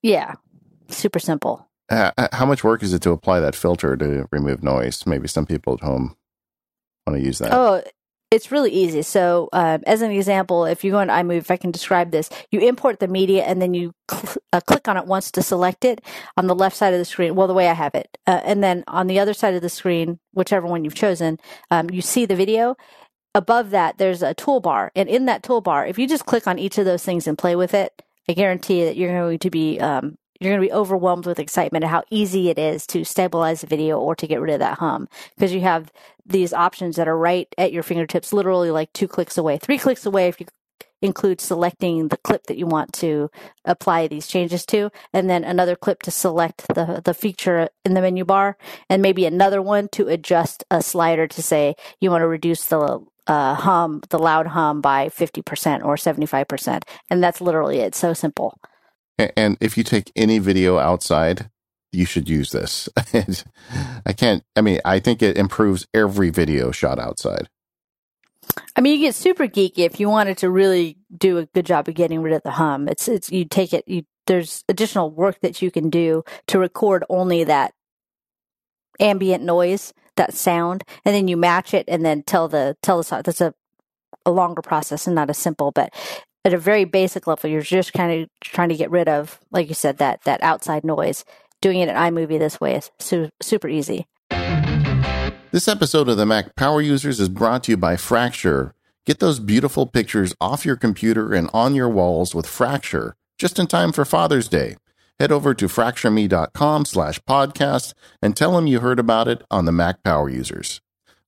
yeah 0.03 0.35
super 0.89 1.19
simple 1.19 1.69
Uh, 1.91 2.11
uh, 2.17 2.29
how 2.33 2.47
much 2.47 2.65
work 2.65 2.83
is 2.83 2.93
it 2.95 3.03
to 3.03 3.11
apply 3.11 3.41
that 3.41 3.55
filter 3.55 3.97
to 3.97 4.27
remove 4.31 4.63
noise? 4.63 5.07
Maybe 5.07 5.27
some 5.29 5.47
people 5.47 5.73
at 5.75 5.81
home 5.81 6.17
want 7.07 7.19
to 7.19 7.25
use 7.25 7.39
that. 7.39 7.53
oh 7.53 7.83
it's 8.31 8.53
really 8.53 8.71
easy. 8.71 9.03
So, 9.03 9.49
um, 9.53 9.83
as 9.87 10.03
an 10.03 10.11
example, 10.11 10.67
if 10.67 10.85
you 10.85 10.91
go 10.91 11.01
into 11.01 11.15
iMovie, 11.15 11.39
if 11.39 11.51
I 11.51 11.57
can 11.57 11.71
describe 11.71 12.11
this, 12.11 12.29
you 12.51 12.61
import 12.61 13.01
the 13.01 13.09
media 13.09 13.45
and 13.45 13.61
then 13.61 13.73
you 13.73 13.95
cl- 14.11 14.37
uh, 14.53 14.61
click 14.61 14.87
on 14.87 14.97
it 14.97 15.07
once 15.07 15.31
to 15.33 15.43
select 15.43 15.85
it 15.85 16.03
on 16.37 16.47
the 16.47 16.55
left 16.55 16.77
side 16.77 16.93
of 16.93 16.99
the 16.99 17.05
screen. 17.05 17.35
Well, 17.35 17.47
the 17.47 17.55
way 17.55 17.69
I 17.69 17.75
have 17.75 17.95
it, 17.95 18.19
uh, 18.27 18.41
and 18.45 18.63
then 18.63 18.85
on 18.87 19.07
the 19.07 19.19
other 19.19 19.33
side 19.33 19.55
of 19.55 19.63
the 19.63 19.71
screen, 19.71 20.19
whichever 20.35 20.67
one 20.67 20.85
you've 20.85 20.95
chosen, 20.95 21.39
um, 21.71 21.89
you 21.91 22.03
see 22.03 22.27
the 22.27 22.37
video. 22.37 22.77
Above 23.35 23.71
that, 23.71 23.99
there's 23.99 24.23
a 24.23 24.35
toolbar, 24.35 24.91
and 24.97 25.09
in 25.09 25.27
that 25.27 25.43
toolbar, 25.43 25.89
if 25.89 25.99
you 25.99 26.09
just 26.09 26.27
click 26.27 26.47
on 26.47 26.59
each 26.59 26.77
of 26.79 26.85
those 26.85 27.05
things 27.05 27.27
and 27.27 27.39
play 27.39 27.55
with 27.57 27.73
it, 27.73 28.03
I 28.29 28.33
guarantee 28.35 28.85
that 28.85 28.97
you're 28.97 29.13
going 29.13 29.39
to 29.39 29.51
be 29.51 29.79
um, 29.81 30.17
you're 30.41 30.53
going 30.53 30.61
to 30.63 30.69
be 30.69 30.73
overwhelmed 30.73 31.27
with 31.27 31.39
excitement 31.39 31.85
at 31.85 31.91
how 31.91 32.05
easy 32.11 32.49
it 32.49 32.59
is 32.59 32.87
to 32.89 33.05
stabilize 33.05 33.61
the 33.61 33.67
video 33.67 33.99
or 33.99 34.15
to 34.15 34.27
get 34.27 34.41
rid 34.41 34.53
of 34.53 34.61
that 34.61 34.79
hum 34.79 35.09
because 35.35 35.53
you 35.53 35.61
have 35.61 35.93
these 36.25 36.53
options 36.53 36.97
that 36.97 37.09
are 37.09 37.17
right 37.17 37.53
at 37.57 37.73
your 37.73 37.83
fingertips, 37.83 38.33
literally 38.33 38.71
like 38.71 38.93
two 38.93 39.09
clicks 39.09 39.39
away, 39.39 39.59
three 39.59 39.79
clicks 39.79 40.05
away 40.07 40.29
if 40.29 40.41
you 40.41 40.47
include 41.01 41.41
selecting 41.41 42.09
the 42.09 42.17
clip 42.17 42.47
that 42.47 42.59
you 42.59 42.67
want 42.67 42.93
to 42.93 43.31
apply 43.65 44.09
these 44.09 44.27
changes 44.27 44.67
to, 44.67 44.91
and 45.13 45.31
then 45.31 45.45
another 45.45 45.77
clip 45.77 46.03
to 46.03 46.11
select 46.11 46.67
the 46.75 47.01
the 47.05 47.15
feature 47.15 47.69
in 47.85 47.95
the 47.95 48.01
menu 48.01 48.25
bar, 48.25 48.57
and 48.91 49.01
maybe 49.01 49.25
another 49.25 49.63
one 49.63 49.89
to 49.89 50.09
adjust 50.09 50.65
a 50.71 50.83
slider 50.83 51.27
to 51.27 51.43
say 51.43 51.75
you 52.01 52.11
want 52.11 52.23
to 52.23 52.29
reduce 52.29 52.67
the 52.67 53.01
uh, 53.29 53.55
hum, 53.55 54.01
the 54.09 54.19
loud 54.19 54.47
hum 54.49 54.81
by 54.81 55.09
50% 55.09 55.85
or 55.85 55.97
75%. 55.97 56.83
And 57.11 57.23
that's 57.23 57.41
literally 57.43 57.79
it. 57.81 57.95
So 57.95 58.15
simple. 58.15 58.59
And 59.19 59.57
if 59.61 59.77
you 59.77 59.85
take 59.85 60.13
any 60.15 60.39
video 60.39 60.79
outside, 60.79 61.51
you 61.93 62.05
should 62.05 62.29
use 62.29 62.51
this. 62.51 62.89
I 64.07 64.13
can't, 64.13 64.45
I 64.55 64.61
mean, 64.61 64.81
I 64.85 65.01
think 65.01 65.23
it 65.23 65.37
improves 65.37 65.87
every 65.93 66.31
video 66.31 66.71
shot 66.71 66.99
outside. 66.99 67.49
I 68.77 68.81
mean, 68.81 68.95
you 68.95 69.07
get 69.07 69.15
super 69.15 69.47
geeky 69.47 69.79
if 69.79 70.01
you 70.01 70.09
wanted 70.09 70.39
to 70.39 70.51
really 70.51 70.99
do 71.17 71.39
a 71.39 71.47
good 71.47 71.67
job 71.67 71.89
of 71.89 71.95
getting 71.95 72.23
rid 72.23 72.35
of 72.35 72.43
the 72.43 72.53
hum. 72.53 72.89
It's 72.89 73.09
it's 73.09 73.31
you 73.31 73.45
take 73.45 73.73
it. 73.73 73.85
You 73.87 74.05
there's 74.27 74.65
additional 74.69 75.11
work 75.11 75.41
that 75.41 75.61
you 75.61 75.71
can 75.71 75.91
do 75.91 76.25
to 76.49 76.59
record 76.59 77.05
only 77.09 77.45
that 77.45 77.73
ambient 79.01 79.45
noise, 79.45 79.93
that 80.17 80.35
sound, 80.35 80.85
and 81.05 81.15
then 81.15 81.29
you 81.29 81.37
match 81.37 81.75
it, 81.75 81.85
and 81.89 82.05
then 82.05 82.23
tell 82.23 82.49
the 82.49 82.77
tell 82.83 83.03
the. 83.03 83.23
That's 83.25 83.41
a 83.41 83.55
a 84.25 84.31
longer 84.31 84.63
process 84.63 85.07
and 85.07 85.17
not 85.17 85.31
as 85.31 85.39
simple, 85.39 85.71
but 85.71 85.93
at 86.45 86.55
a 86.55 86.59
very 86.59 86.85
basic 86.85 87.27
level, 87.27 87.51
you're 87.51 87.61
just 87.61 87.93
kind 87.93 88.23
of 88.23 88.29
trying 88.41 88.69
to 88.71 88.77
get 88.77 88.91
rid 88.91 89.09
of, 89.09 89.41
like 89.51 89.69
you 89.69 89.75
said, 89.75 89.99
that 89.99 90.23
that 90.25 90.43
outside 90.43 90.85
noise. 90.85 91.25
Doing 91.61 91.81
it 91.81 91.89
in 91.89 91.97
iMovie 91.97 92.39
this 92.39 92.61
way 92.61 92.77
is 92.77 92.91
su- 92.99 93.31
super 93.43 93.69
easy. 93.69 94.07
This 95.51 95.67
episode 95.67 96.09
of 96.09 96.17
the 96.17 96.27
Mac 96.27 96.55
Power 96.55 96.81
Users 96.81 97.19
is 97.21 97.29
brought 97.29 97.65
to 97.65 97.73
you 97.73 97.77
by 97.77 97.97
Fracture. 97.97 98.75
Get 99.07 99.19
those 99.19 99.41
beautiful 99.41 99.87
pictures 99.87 100.35
off 100.41 100.67
your 100.67 100.77
computer 100.77 101.33
and 101.33 101.49
on 101.53 101.75
your 101.75 101.89
walls 101.89 102.35
with 102.35 102.47
Fracture, 102.47 103.17
just 103.39 103.59
in 103.59 103.67
time 103.67 103.91
for 103.91 104.05
Father's 104.05 104.49
Day. 104.49 104.77
Head 105.19 105.33
over 105.33 105.55
to 105.55 105.67
fractureme.com 105.67 106.85
slash 106.85 107.19
podcast 107.21 107.95
and 108.23 108.37
tell 108.37 108.53
them 108.55 108.67
you 108.67 108.81
heard 108.81 108.99
about 108.99 109.27
it 109.27 109.43
on 109.51 109.65
the 109.65 109.73
Mac 109.73 110.03
Power 110.05 110.29
Users. 110.29 110.81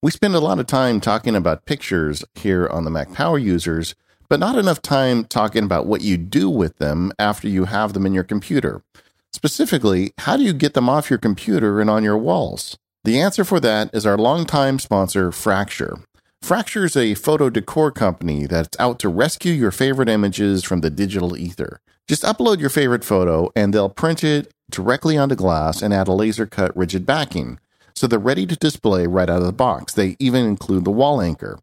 We 0.02 0.10
spend 0.10 0.35
a 0.35 0.40
lot 0.40 0.59
of 0.59 0.66
time 0.66 0.98
talking 0.98 1.36
about 1.36 1.66
pictures 1.66 2.24
here 2.35 2.66
on 2.66 2.85
the 2.85 2.90
Mac 2.90 3.12
Power 3.12 3.39
Users, 3.39 3.94
but 4.31 4.40
not 4.40 4.56
enough 4.56 4.81
time 4.81 5.24
talking 5.24 5.62
about 5.62 5.85
what 5.85 6.01
you 6.01 6.16
do 6.16 6.48
with 6.48 6.78
them 6.78 7.12
after 7.18 7.47
you 7.47 7.66
have 7.66 7.93
them 7.93 8.06
in 8.06 8.14
your 8.14 8.24
computer. 8.24 8.82
Specifically, 9.31 10.14
how 10.16 10.39
do 10.39 10.43
you 10.43 10.55
get 10.55 10.72
them 10.72 10.89
off 10.89 11.10
your 11.10 11.18
computer 11.18 11.82
and 11.82 11.90
on 11.90 12.02
your 12.02 12.16
walls? 12.16 12.78
The 13.05 13.20
answer 13.20 13.44
for 13.44 13.60
that 13.60 13.94
is 13.94 14.06
our 14.06 14.16
longtime 14.16 14.78
sponsor, 14.78 15.31
Fracture. 15.32 15.98
Fracture 16.40 16.86
is 16.86 16.97
a 16.97 17.14
photo 17.14 17.51
decor 17.51 17.90
company 17.90 18.47
that's 18.47 18.81
out 18.81 18.98
to 19.01 19.10
rescue 19.10 19.52
your 19.52 19.70
favorite 19.70 20.09
images 20.09 20.64
from 20.64 20.81
the 20.81 20.89
digital 20.89 21.36
ether. 21.36 21.78
Just 22.09 22.22
upload 22.22 22.59
your 22.59 22.70
favorite 22.70 23.05
photo 23.05 23.51
and 23.55 23.74
they'll 23.74 23.90
print 23.90 24.24
it 24.24 24.51
directly 24.70 25.18
onto 25.18 25.35
glass 25.35 25.82
and 25.82 25.93
add 25.93 26.09
a 26.09 26.12
laser 26.12 26.47
cut 26.47 26.74
rigid 26.74 27.05
backing. 27.05 27.59
So 28.01 28.06
they're 28.06 28.18
ready 28.18 28.47
to 28.47 28.56
display 28.56 29.06
right 29.06 29.28
out 29.28 29.40
of 29.40 29.47
the 29.47 29.52
box. 29.52 29.93
They 29.93 30.16
even 30.18 30.47
include 30.47 30.86
the 30.86 30.90
wall 30.90 31.20
anchor. 31.20 31.59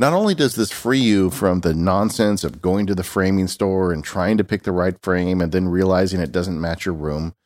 Not 0.00 0.12
only 0.12 0.34
does 0.34 0.56
this 0.56 0.72
free 0.72 0.98
you 0.98 1.30
from 1.30 1.60
the 1.60 1.72
nonsense 1.72 2.42
of 2.42 2.60
going 2.60 2.88
to 2.88 2.94
the 2.96 3.04
framing 3.04 3.46
store 3.46 3.92
and 3.92 4.02
trying 4.02 4.36
to 4.38 4.42
pick 4.42 4.64
the 4.64 4.72
right 4.72 5.00
frame 5.00 5.40
and 5.40 5.52
then 5.52 5.68
realizing 5.68 6.18
it 6.18 6.32
doesn't 6.32 6.60
match 6.60 6.86
your 6.86 6.96
room, 6.96 7.36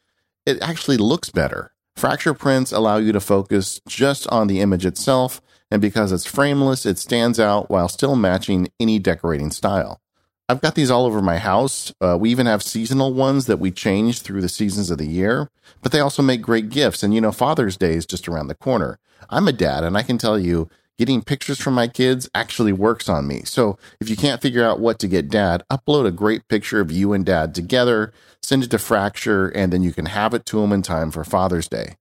it 0.46 0.56
actually 0.62 0.96
looks 0.96 1.28
better. 1.28 1.72
Fracture 1.96 2.32
prints 2.32 2.72
allow 2.72 2.96
you 2.96 3.12
to 3.12 3.20
focus 3.20 3.78
just 3.86 4.26
on 4.28 4.46
the 4.46 4.62
image 4.62 4.86
itself, 4.86 5.42
and 5.70 5.82
because 5.82 6.10
it's 6.10 6.24
frameless, 6.24 6.86
it 6.86 6.96
stands 6.96 7.38
out 7.38 7.68
while 7.68 7.90
still 7.90 8.16
matching 8.16 8.68
any 8.80 8.98
decorating 8.98 9.50
style. 9.50 10.00
I've 10.46 10.60
got 10.60 10.74
these 10.74 10.90
all 10.90 11.06
over 11.06 11.22
my 11.22 11.38
house. 11.38 11.92
Uh, 12.02 12.18
we 12.20 12.30
even 12.30 12.46
have 12.46 12.62
seasonal 12.62 13.14
ones 13.14 13.46
that 13.46 13.58
we 13.58 13.70
change 13.70 14.20
through 14.20 14.42
the 14.42 14.48
seasons 14.48 14.90
of 14.90 14.98
the 14.98 15.06
year, 15.06 15.48
but 15.82 15.90
they 15.90 16.00
also 16.00 16.22
make 16.22 16.42
great 16.42 16.68
gifts. 16.68 17.02
And 17.02 17.14
you 17.14 17.20
know, 17.20 17.32
Father's 17.32 17.78
Day 17.78 17.94
is 17.94 18.04
just 18.04 18.28
around 18.28 18.48
the 18.48 18.54
corner. 18.54 18.98
I'm 19.30 19.48
a 19.48 19.52
dad, 19.52 19.84
and 19.84 19.96
I 19.96 20.02
can 20.02 20.18
tell 20.18 20.38
you, 20.38 20.68
getting 20.98 21.22
pictures 21.22 21.58
from 21.58 21.72
my 21.74 21.88
kids 21.88 22.28
actually 22.34 22.72
works 22.72 23.08
on 23.08 23.26
me. 23.26 23.40
So 23.44 23.78
if 24.00 24.10
you 24.10 24.16
can't 24.16 24.42
figure 24.42 24.64
out 24.64 24.80
what 24.80 24.98
to 24.98 25.08
get 25.08 25.30
dad, 25.30 25.64
upload 25.70 26.06
a 26.06 26.12
great 26.12 26.46
picture 26.48 26.80
of 26.80 26.92
you 26.92 27.14
and 27.14 27.24
dad 27.24 27.54
together, 27.54 28.12
send 28.42 28.64
it 28.64 28.70
to 28.70 28.78
Fracture, 28.78 29.48
and 29.48 29.72
then 29.72 29.82
you 29.82 29.92
can 29.92 30.06
have 30.06 30.34
it 30.34 30.44
to 30.46 30.62
him 30.62 30.72
in 30.72 30.82
time 30.82 31.10
for 31.10 31.24
Father's 31.24 31.68
Day. 31.68 31.96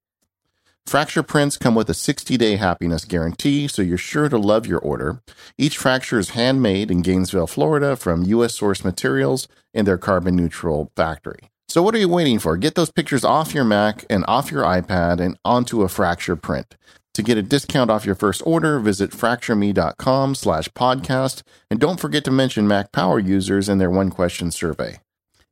Fracture 0.85 1.23
prints 1.23 1.57
come 1.57 1.76
with 1.76 1.89
a 1.89 1.93
60 1.93 2.38
day 2.38 2.55
happiness 2.57 3.05
guarantee, 3.05 3.68
so 3.68 3.81
you're 3.81 3.97
sure 3.97 4.30
to 4.30 4.38
love 4.38 4.68
your 4.68 4.80
order. 4.80 5.22
Each 5.57 5.77
fracture 5.77 6.19
is 6.19 6.31
handmade 6.31 6.91
in 6.91 7.01
Gainesville, 7.01 7.47
Florida 7.47 7.95
from 7.95 8.23
U.S. 8.23 8.55
source 8.55 8.84
materials 8.84 9.47
in 9.73 9.85
their 9.85 9.97
carbon 9.97 10.35
neutral 10.35 10.91
factory. 10.95 11.49
So 11.68 11.81
what 11.81 11.95
are 11.95 11.99
you 11.99 12.10
waiting 12.10 12.38
for? 12.38 12.57
Get 12.57 12.76
those 12.76 12.91
pictures 12.91 13.23
off 13.23 13.53
your 13.55 13.64
Mac 13.64 14.05
and 14.10 14.23
off 14.27 14.51
your 14.51 14.64
iPad 14.64 15.19
and 15.19 15.38
onto 15.43 15.81
a 15.81 15.89
fracture 15.89 16.35
print. 16.35 16.76
To 17.15 17.23
get 17.23 17.38
a 17.38 17.43
discount 17.43 17.89
off 17.89 18.05
your 18.05 18.15
first 18.15 18.43
order, 18.45 18.80
visit 18.80 19.11
fractureme.com 19.11 20.35
slash 20.35 20.68
podcast 20.69 21.41
and 21.72 21.80
don't 21.80 21.99
forget 21.99 22.23
to 22.26 22.31
mention 22.31 22.68
Mac 22.68 22.91
Power 22.91 23.18
users 23.19 23.69
in 23.69 23.77
their 23.77 23.89
one 23.89 24.10
question 24.10 24.51
survey. 24.51 24.99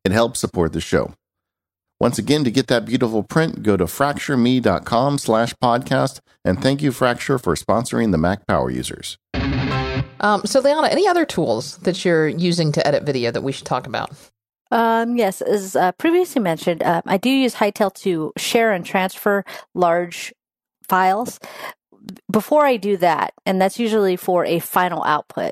It 0.03 0.11
helps 0.11 0.39
support 0.39 0.73
the 0.73 0.81
show. 0.81 1.13
Once 2.01 2.17
again, 2.17 2.43
to 2.43 2.49
get 2.49 2.65
that 2.65 2.83
beautiful 2.83 3.21
print, 3.21 3.61
go 3.61 3.77
to 3.77 3.85
fractureme.com 3.85 5.19
slash 5.19 5.53
podcast. 5.61 6.19
And 6.43 6.59
thank 6.59 6.81
you, 6.81 6.91
Fracture, 6.91 7.37
for 7.37 7.53
sponsoring 7.53 8.11
the 8.11 8.17
Mac 8.17 8.47
Power 8.47 8.71
users. 8.71 9.19
Um, 10.19 10.41
so, 10.43 10.61
Leanna, 10.61 10.87
any 10.87 11.07
other 11.07 11.25
tools 11.25 11.77
that 11.77 12.03
you're 12.03 12.27
using 12.27 12.71
to 12.71 12.87
edit 12.87 13.03
video 13.03 13.29
that 13.29 13.43
we 13.43 13.51
should 13.51 13.67
talk 13.67 13.85
about? 13.85 14.09
Um, 14.71 15.15
yes, 15.15 15.41
as 15.41 15.75
uh, 15.75 15.91
previously 15.91 16.41
mentioned, 16.41 16.81
uh, 16.81 17.03
I 17.05 17.17
do 17.17 17.29
use 17.29 17.53
Hightail 17.53 17.93
to 18.01 18.33
share 18.35 18.71
and 18.71 18.83
transfer 18.83 19.45
large 19.75 20.33
files. 20.89 21.39
Before 22.31 22.65
I 22.65 22.77
do 22.77 22.97
that, 22.97 23.35
and 23.45 23.61
that's 23.61 23.77
usually 23.77 24.15
for 24.15 24.43
a 24.43 24.57
final 24.57 25.03
output, 25.03 25.51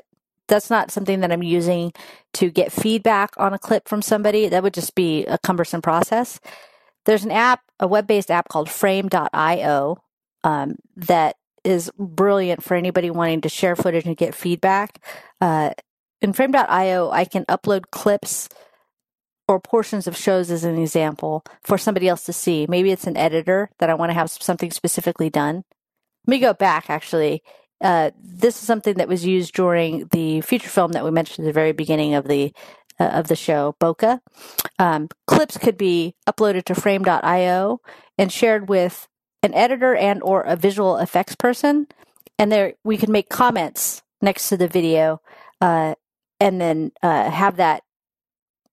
that's 0.50 0.68
not 0.68 0.90
something 0.90 1.20
that 1.20 1.32
I'm 1.32 1.42
using 1.42 1.92
to 2.34 2.50
get 2.50 2.72
feedback 2.72 3.32
on 3.38 3.54
a 3.54 3.58
clip 3.58 3.88
from 3.88 4.02
somebody. 4.02 4.48
That 4.48 4.62
would 4.62 4.74
just 4.74 4.94
be 4.94 5.24
a 5.26 5.38
cumbersome 5.38 5.80
process. 5.80 6.40
There's 7.06 7.24
an 7.24 7.30
app, 7.30 7.62
a 7.78 7.86
web 7.86 8.06
based 8.06 8.30
app 8.30 8.48
called 8.48 8.68
frame.io 8.68 9.96
um, 10.44 10.76
that 10.96 11.36
is 11.64 11.90
brilliant 11.98 12.62
for 12.62 12.74
anybody 12.74 13.10
wanting 13.10 13.42
to 13.42 13.48
share 13.48 13.76
footage 13.76 14.06
and 14.06 14.16
get 14.16 14.34
feedback. 14.34 15.02
Uh, 15.40 15.70
in 16.20 16.32
frame.io, 16.32 17.10
I 17.10 17.24
can 17.24 17.44
upload 17.46 17.84
clips 17.90 18.48
or 19.48 19.60
portions 19.60 20.06
of 20.06 20.16
shows 20.16 20.50
as 20.50 20.64
an 20.64 20.78
example 20.78 21.44
for 21.62 21.76
somebody 21.76 22.08
else 22.08 22.24
to 22.24 22.32
see. 22.32 22.66
Maybe 22.68 22.92
it's 22.92 23.06
an 23.06 23.16
editor 23.16 23.70
that 23.78 23.90
I 23.90 23.94
want 23.94 24.10
to 24.10 24.14
have 24.14 24.30
something 24.30 24.70
specifically 24.70 25.30
done. 25.30 25.64
Let 26.26 26.30
me 26.30 26.38
go 26.38 26.54
back 26.54 26.88
actually. 26.88 27.42
Uh, 27.80 28.10
this 28.22 28.56
is 28.56 28.66
something 28.66 28.94
that 28.94 29.08
was 29.08 29.24
used 29.24 29.54
during 29.54 30.06
the 30.12 30.40
feature 30.42 30.68
film 30.68 30.92
that 30.92 31.04
we 31.04 31.10
mentioned 31.10 31.46
at 31.46 31.48
the 31.48 31.52
very 31.52 31.72
beginning 31.72 32.14
of 32.14 32.28
the 32.28 32.52
uh, 32.98 33.04
of 33.04 33.28
the 33.28 33.36
show, 33.36 33.74
Bokeh. 33.80 34.20
Um, 34.78 35.08
clips 35.26 35.56
could 35.56 35.78
be 35.78 36.14
uploaded 36.28 36.64
to 36.64 36.74
Frame.io 36.74 37.80
and 38.18 38.30
shared 38.30 38.68
with 38.68 39.08
an 39.42 39.54
editor 39.54 39.94
and 39.94 40.22
or 40.22 40.42
a 40.42 40.56
visual 40.56 40.98
effects 40.98 41.34
person, 41.34 41.86
and 42.38 42.52
there 42.52 42.74
we 42.84 42.98
can 42.98 43.10
make 43.10 43.30
comments 43.30 44.02
next 44.20 44.50
to 44.50 44.56
the 44.58 44.68
video, 44.68 45.22
uh, 45.62 45.94
and 46.38 46.60
then 46.60 46.92
uh, 47.02 47.30
have 47.30 47.56
that 47.56 47.82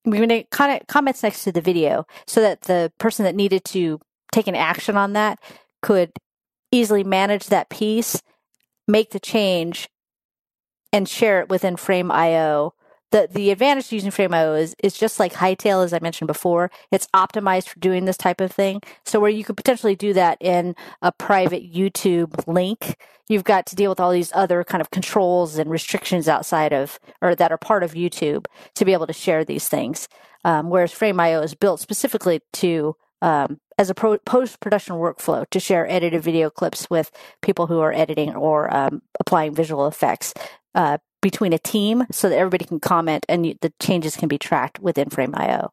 we 0.07 0.19
can 0.19 0.27
make 0.27 0.49
comments 0.49 1.21
next 1.21 1.43
to 1.43 1.51
the 1.51 1.61
video 1.61 2.05
so 2.25 2.41
that 2.41 2.61
the 2.61 2.91
person 2.97 3.25
that 3.25 3.35
needed 3.35 3.63
to 3.65 3.99
take 4.31 4.47
an 4.47 4.55
action 4.55 4.95
on 4.95 5.13
that 5.13 5.39
could 5.81 6.11
easily 6.71 7.03
manage 7.03 7.47
that 7.47 7.69
piece 7.69 8.21
make 8.88 9.11
the 9.11 9.19
change 9.19 9.89
and 10.93 11.07
share 11.07 11.41
it 11.41 11.49
within 11.49 11.76
Frame.io. 11.76 12.73
The 13.11 13.27
the 13.31 13.51
advantage 13.51 13.88
to 13.88 13.95
using 13.95 14.11
Frame.io 14.11 14.53
is 14.55 14.76
is 14.84 14.97
just 14.97 15.19
like 15.19 15.34
Hightail, 15.34 15.84
as 15.84 15.93
I 15.93 15.99
mentioned 15.99 16.27
before. 16.27 16.72
It's 16.91 17.07
optimized 17.15 17.69
for 17.69 17.80
doing 17.80 18.05
this 18.05 18.18
type 18.18 18.41
of 18.41 18.51
thing. 18.51 18.81
So 19.05 19.19
where 19.19 19.30
you 19.30 19.43
could 19.43 19.57
potentially 19.57 19.95
do 19.95 20.14
that 20.14 20.38
in 20.41 20.76
a 21.01 21.11
private 21.14 21.73
YouTube 21.73 22.45
link, 22.47 22.97
you've 23.30 23.45
got 23.45 23.65
to 23.68 23.76
deal 23.76 23.91
with 23.91 23.99
all 23.99 24.11
these 24.11 24.31
other 24.34 24.64
kind 24.64 24.81
of 24.81 24.91
controls 24.91 25.57
and 25.57 25.69
restrictions 25.69 26.27
outside 26.27 26.73
of 26.73 26.99
or 27.22 27.34
that 27.35 27.51
are 27.51 27.57
part 27.57 27.84
of 27.84 27.93
YouTube 27.93 28.45
to 28.76 28.85
be 28.85 28.93
able 28.93 29.07
to 29.07 29.14
share 29.14 29.45
these 29.45 29.69
things. 29.69 30.09
Um, 30.43 30.69
whereas 30.69 30.91
Frame.io 30.91 31.41
is 31.41 31.55
built 31.55 31.80
specifically 31.80 32.41
to 32.53 32.95
um, 33.22 33.59
as 33.77 33.89
a 33.89 33.95
pro- 33.95 34.17
post 34.19 34.59
production 34.59 34.95
workflow 34.95 35.47
to 35.49 35.59
share 35.59 35.89
edited 35.89 36.21
video 36.21 36.49
clips 36.49 36.89
with 36.89 37.11
people 37.41 37.67
who 37.67 37.79
are 37.79 37.93
editing 37.93 38.35
or 38.35 38.73
um, 38.75 39.01
applying 39.19 39.53
visual 39.53 39.87
effects 39.87 40.33
uh, 40.75 40.97
between 41.21 41.53
a 41.53 41.59
team 41.59 42.05
so 42.11 42.29
that 42.29 42.37
everybody 42.37 42.65
can 42.65 42.79
comment 42.79 43.25
and 43.29 43.45
you, 43.45 43.55
the 43.61 43.73
changes 43.81 44.15
can 44.15 44.27
be 44.27 44.37
tracked 44.37 44.79
within 44.79 45.09
Frame.io. 45.09 45.71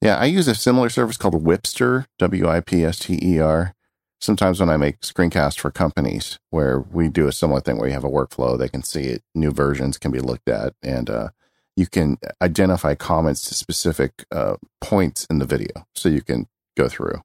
Yeah, 0.00 0.16
I 0.16 0.26
use 0.26 0.46
a 0.46 0.54
similar 0.54 0.90
service 0.90 1.16
called 1.16 1.34
Wipster, 1.42 2.06
W 2.18 2.48
I 2.48 2.60
P 2.60 2.84
S 2.84 3.00
T 3.00 3.18
E 3.20 3.40
R. 3.40 3.74
Sometimes 4.20 4.60
when 4.60 4.68
I 4.68 4.76
make 4.76 5.00
screencasts 5.00 5.58
for 5.58 5.70
companies 5.70 6.38
where 6.50 6.80
we 6.80 7.08
do 7.08 7.28
a 7.28 7.32
similar 7.32 7.60
thing 7.60 7.78
where 7.78 7.88
you 7.88 7.94
have 7.94 8.04
a 8.04 8.10
workflow, 8.10 8.58
they 8.58 8.68
can 8.68 8.82
see 8.82 9.04
it, 9.04 9.22
new 9.34 9.50
versions 9.50 9.98
can 9.98 10.10
be 10.10 10.18
looked 10.18 10.48
at, 10.48 10.74
and 10.82 11.08
uh, 11.08 11.28
you 11.76 11.86
can 11.86 12.18
identify 12.42 12.94
comments 12.96 13.42
to 13.42 13.54
specific 13.54 14.24
uh, 14.32 14.56
points 14.80 15.24
in 15.30 15.38
the 15.38 15.44
video, 15.46 15.86
so 15.94 16.08
you 16.08 16.22
can 16.22 16.48
go 16.78 16.88
through. 16.88 17.20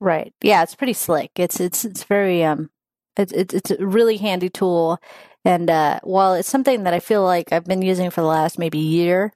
Right. 0.00 0.32
Yeah, 0.42 0.62
it's 0.62 0.74
pretty 0.74 0.92
slick. 0.92 1.32
It's 1.36 1.60
it's 1.60 1.84
it's 1.84 2.04
very 2.04 2.44
um, 2.44 2.70
it's 3.16 3.32
it's, 3.32 3.54
it's 3.54 3.70
a 3.72 3.86
really 3.86 4.16
handy 4.16 4.48
tool, 4.48 4.98
and 5.44 5.68
uh, 5.68 6.00
while 6.04 6.34
it's 6.34 6.48
something 6.48 6.84
that 6.84 6.94
I 6.94 7.00
feel 7.00 7.24
like 7.24 7.52
I've 7.52 7.64
been 7.64 7.82
using 7.82 8.10
for 8.10 8.20
the 8.20 8.28
last 8.28 8.58
maybe 8.58 8.78
year, 8.78 9.32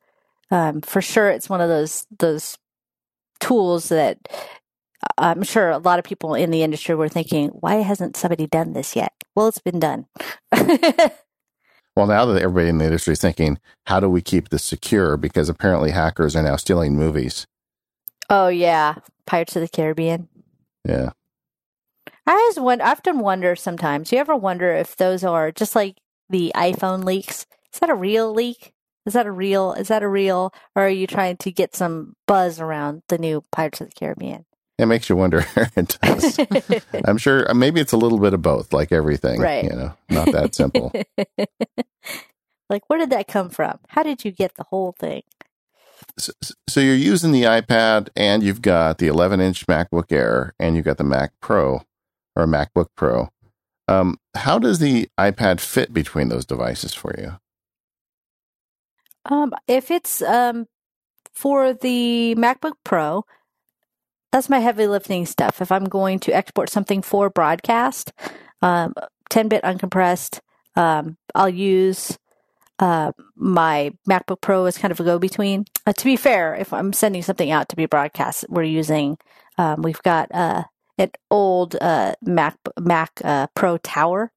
um, 0.51 0.81
for 0.81 1.03
sure 1.03 1.29
it's 1.29 1.49
one 1.49 1.61
of 1.61 1.69
those 1.69 2.07
those 2.19 2.59
tools 3.41 3.89
that 3.89 4.19
I'm 5.19 5.43
sure 5.43 5.71
a 5.71 5.79
lot 5.79 5.99
of 5.99 6.05
people 6.05 6.35
in 6.35 6.53
the 6.53 6.63
industry 6.63 6.95
were 6.95 7.09
thinking, 7.09 7.49
why 7.49 7.77
hasn't 7.77 8.17
somebody 8.17 8.47
done 8.47 8.73
this 8.73 8.95
yet? 8.95 9.13
Well, 9.35 9.49
it's 9.49 9.59
been 9.59 9.81
done. 9.81 10.07
Well, 11.95 12.07
now 12.07 12.25
that 12.25 12.41
everybody 12.41 12.69
in 12.69 12.79
the 12.79 12.87
industry 12.87 13.13
is 13.13 13.21
thinking, 13.21 13.59
how 13.87 14.01
do 14.01 14.09
we 14.09 14.23
keep 14.23 14.49
this 14.49 14.65
secure? 14.65 15.17
Because 15.19 15.49
apparently 15.51 15.91
hackers 15.91 16.35
are 16.35 16.43
now 16.43 16.57
stealing 16.57 16.97
movies. 16.97 17.47
Oh 18.31 18.49
yeah, 18.49 18.95
Pirates 19.27 19.57
of 19.57 19.63
the 19.63 19.69
Caribbean. 19.69 20.29
Yeah. 20.87 21.11
I 22.27 22.33
always 22.33 22.59
wonder, 22.59 22.85
I 22.85 22.93
often 22.93 23.19
wonder 23.19 23.57
sometimes. 23.57 24.13
You 24.13 24.19
ever 24.19 24.37
wonder 24.37 24.73
if 24.75 24.97
those 24.97 25.25
are 25.25 25.51
just 25.51 25.75
like 25.75 25.97
the 26.31 26.53
iPhone 26.55 27.05
leaks? 27.05 27.47
Is 27.73 27.81
that 27.81 27.91
a 27.91 27.95
real 27.95 28.33
leak? 28.33 28.73
Is 29.07 29.15
that 29.15 29.27
a 29.27 29.33
real? 29.33 29.73
Is 29.73 29.89
that 29.89 30.03
a 30.03 30.09
real? 30.09 30.55
Or 30.77 30.85
are 30.85 30.89
you 30.89 31.07
trying 31.07 31.37
to 31.39 31.51
get 31.51 31.75
some 31.75 32.15
buzz 32.27 32.61
around 32.61 33.03
the 33.09 33.19
new 33.19 33.43
Pirates 33.51 33.81
of 33.81 33.89
the 33.89 33.95
Caribbean? 33.95 34.45
It 34.79 34.87
makes 34.87 35.09
you 35.09 35.17
wonder. 35.17 35.45
it 35.77 35.99
does. 36.01 36.39
I'm 37.05 37.19
sure 37.19 37.51
uh, 37.51 37.55
maybe 37.55 37.81
it's 37.81 37.93
a 37.93 37.97
little 37.97 38.19
bit 38.19 38.35
of 38.35 38.43
both, 38.43 38.73
like 38.73 38.93
everything. 38.93 39.41
Right. 39.41 39.65
You 39.65 39.71
know, 39.71 39.95
not 40.09 40.33
that 40.33 40.55
simple. 40.55 40.93
like, 42.71 42.89
where 42.89 42.99
did 42.99 43.11
that 43.11 43.29
come 43.29 43.51
from? 43.51 43.79
How 43.89 44.03
did 44.03 44.25
you 44.25 44.31
get 44.31 44.55
the 44.55 44.65
whole 44.65 44.93
thing? 44.99 45.23
So, 46.19 46.33
so 46.69 46.81
you're 46.81 46.95
using 46.95 47.33
the 47.33 47.45
iPad 47.45 48.09
and 48.17 48.43
you've 48.43 48.63
got 48.63 48.99
the 48.99 49.07
11 49.07 49.41
inch 49.41 49.67
MacBook 49.67 50.13
Air 50.13 50.55
and 50.59 50.77
you've 50.77 50.85
got 50.85 50.99
the 50.99 51.05
Mac 51.05 51.33
Pro 51.41 51.83
or 52.37 52.47
MacBook 52.47 52.89
Pro. 52.97 53.31
Um, 53.89 54.19
how 54.35 54.59
does 54.59 54.79
the 54.79 55.09
iPad 55.19 55.61
fit 55.61 55.93
between 55.93 56.29
those 56.29 56.45
devices 56.45 56.95
for 56.95 57.15
you? 57.19 57.39
Um, 59.27 59.53
if 59.69 59.91
it's 59.91 60.23
um, 60.23 60.67
for 61.33 61.73
the 61.73 62.35
MacBook 62.37 62.75
Pro, 62.85 63.25
that's 64.31 64.49
my 64.49 64.61
heavy 64.61 64.87
lifting 64.87 65.27
stuff. 65.27 65.61
If 65.61 65.71
I'm 65.71 65.85
going 65.85 66.19
to 66.21 66.35
export 66.35 66.71
something 66.71 67.03
for 67.03 67.31
broadcast, 67.31 68.13
um, 68.63 68.95
10 69.31 69.49
bit 69.49 69.63
uncompressed, 69.63 70.41
um, 70.77 71.17
I'll 71.35 71.49
use 71.49 72.19
uh, 72.83 73.13
my 73.37 73.93
MacBook 74.09 74.41
Pro 74.41 74.67
is 74.67 74.77
kind 74.77 74.91
of 74.91 74.99
a 74.99 75.05
go 75.05 75.17
between. 75.17 75.65
Uh, 75.87 75.93
to 75.93 76.05
be 76.05 76.17
fair, 76.17 76.57
if 76.57 76.73
I'm 76.73 76.93
sending 76.93 77.23
something 77.23 77.51
out 77.51 77.69
to 77.69 77.77
be 77.77 77.87
broadcast, 77.87 78.45
we're 78.49 78.65
using, 78.65 79.19
um, 79.57 79.83
we've 79.83 80.03
got 80.03 80.35
uh, 80.35 80.65
an 80.99 81.13
old 81.31 81.77
uh, 81.81 82.17
Mac 82.23 82.59
Mac 82.81 83.13
uh, 83.25 83.47
Pro 83.55 83.79
Tower. 83.79 84.33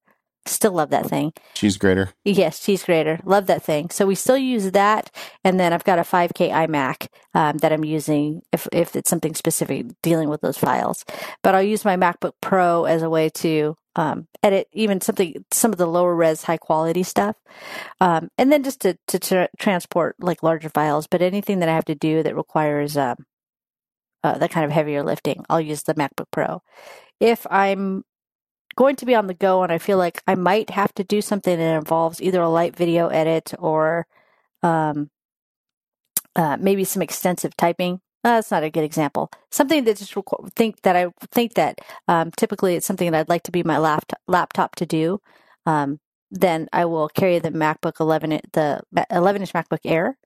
Still 0.46 0.74
love 0.74 0.92
that 0.92 1.08
thing. 1.08 1.34
Cheese 1.56 1.76
grater. 1.76 2.12
Yes, 2.24 2.64
cheese 2.64 2.84
grater. 2.84 3.20
Love 3.26 3.48
that 3.48 3.64
thing. 3.64 3.90
So 3.90 4.06
we 4.06 4.14
still 4.14 4.38
use 4.38 4.70
that, 4.72 5.10
and 5.44 5.60
then 5.60 5.74
I've 5.74 5.84
got 5.84 5.98
a 5.98 6.04
5K 6.04 6.52
iMac 6.52 7.08
um, 7.34 7.58
that 7.58 7.74
I'm 7.74 7.84
using 7.84 8.44
if 8.54 8.68
if 8.72 8.96
it's 8.96 9.10
something 9.10 9.34
specific 9.34 9.88
dealing 10.04 10.30
with 10.30 10.42
those 10.42 10.60
files. 10.60 11.04
But 11.42 11.56
I'll 11.56 11.64
use 11.64 11.84
my 11.84 11.98
MacBook 11.98 12.34
Pro 12.42 12.86
as 12.86 13.02
a 13.02 13.10
way 13.10 13.30
to 13.30 13.76
um, 13.96 14.28
edit 14.44 14.68
even 14.74 15.02
something 15.02 15.46
some 15.52 15.72
of 15.72 15.78
the 15.78 15.88
lower 15.88 16.16
res 16.16 16.44
high 16.44 16.58
quality 16.58 17.04
stuff, 17.04 17.36
um, 18.02 18.30
and 18.38 18.52
then 18.52 18.64
just 18.64 18.82
to 18.82 18.98
to 19.08 19.20
tra- 19.20 19.50
transport 19.58 20.16
like 20.20 20.44
larger 20.44 20.70
files. 20.70 21.08
But 21.08 21.22
anything 21.22 21.60
that 21.60 21.70
I 21.70 21.76
have 21.76 21.86
to 21.86 21.96
do 21.96 22.24
that 22.24 22.36
requires 22.36 22.98
um, 22.98 23.26
uh, 24.24 24.38
that 24.38 24.52
kind 24.52 24.66
of 24.66 24.72
heavier 24.72 25.04
lifting, 25.04 25.46
I'll 25.50 25.62
use 25.62 25.84
the 25.84 25.96
MacBook 25.96 26.32
Pro. 26.32 26.62
If 27.20 27.48
I'm 27.50 28.04
going 28.76 28.96
to 28.98 29.06
be 29.06 29.16
on 29.16 29.28
the 29.28 29.34
go 29.34 29.64
and 29.64 29.72
I 29.72 29.78
feel 29.78 29.98
like 29.98 30.22
I 30.28 30.36
might 30.36 30.70
have 30.70 30.94
to 30.96 31.04
do 31.04 31.22
something 31.22 31.58
that 31.58 31.78
involves 31.78 32.22
either 32.22 32.42
a 32.42 32.50
light 32.50 32.76
video 32.76 33.08
edit 33.08 33.54
or 33.58 34.06
um, 34.64 35.10
uh, 36.36 36.58
maybe 36.60 36.84
some 36.84 37.02
extensive 37.02 37.56
typing. 37.56 38.02
Uh, 38.26 38.38
that's 38.38 38.50
not 38.50 38.64
a 38.64 38.72
good 38.72 38.84
example. 38.84 39.30
Something 39.52 39.84
that 39.84 39.98
just 39.98 40.16
requ- 40.16 40.52
think 40.54 40.82
that 40.82 40.96
I 40.96 41.12
think 41.32 41.54
that 41.54 41.78
um, 42.08 42.32
typically 42.36 42.74
it's 42.74 42.88
something 42.88 43.12
that 43.12 43.20
I'd 43.20 43.30
like 43.30 43.44
to 43.44 43.52
be 43.52 43.62
my 43.62 43.78
laptop 43.78 44.20
laptop 44.28 44.74
to 44.78 44.86
do. 44.88 45.22
Um, 45.68 46.00
then 46.32 46.68
I 46.74 46.86
will 46.86 47.08
carry 47.08 47.38
the 47.38 47.52
MacBook 47.52 48.00
11 48.00 48.42
the 48.54 48.82
11 49.12 49.44
inch 49.44 49.54
MacBook 49.54 49.82
Air. 49.86 50.18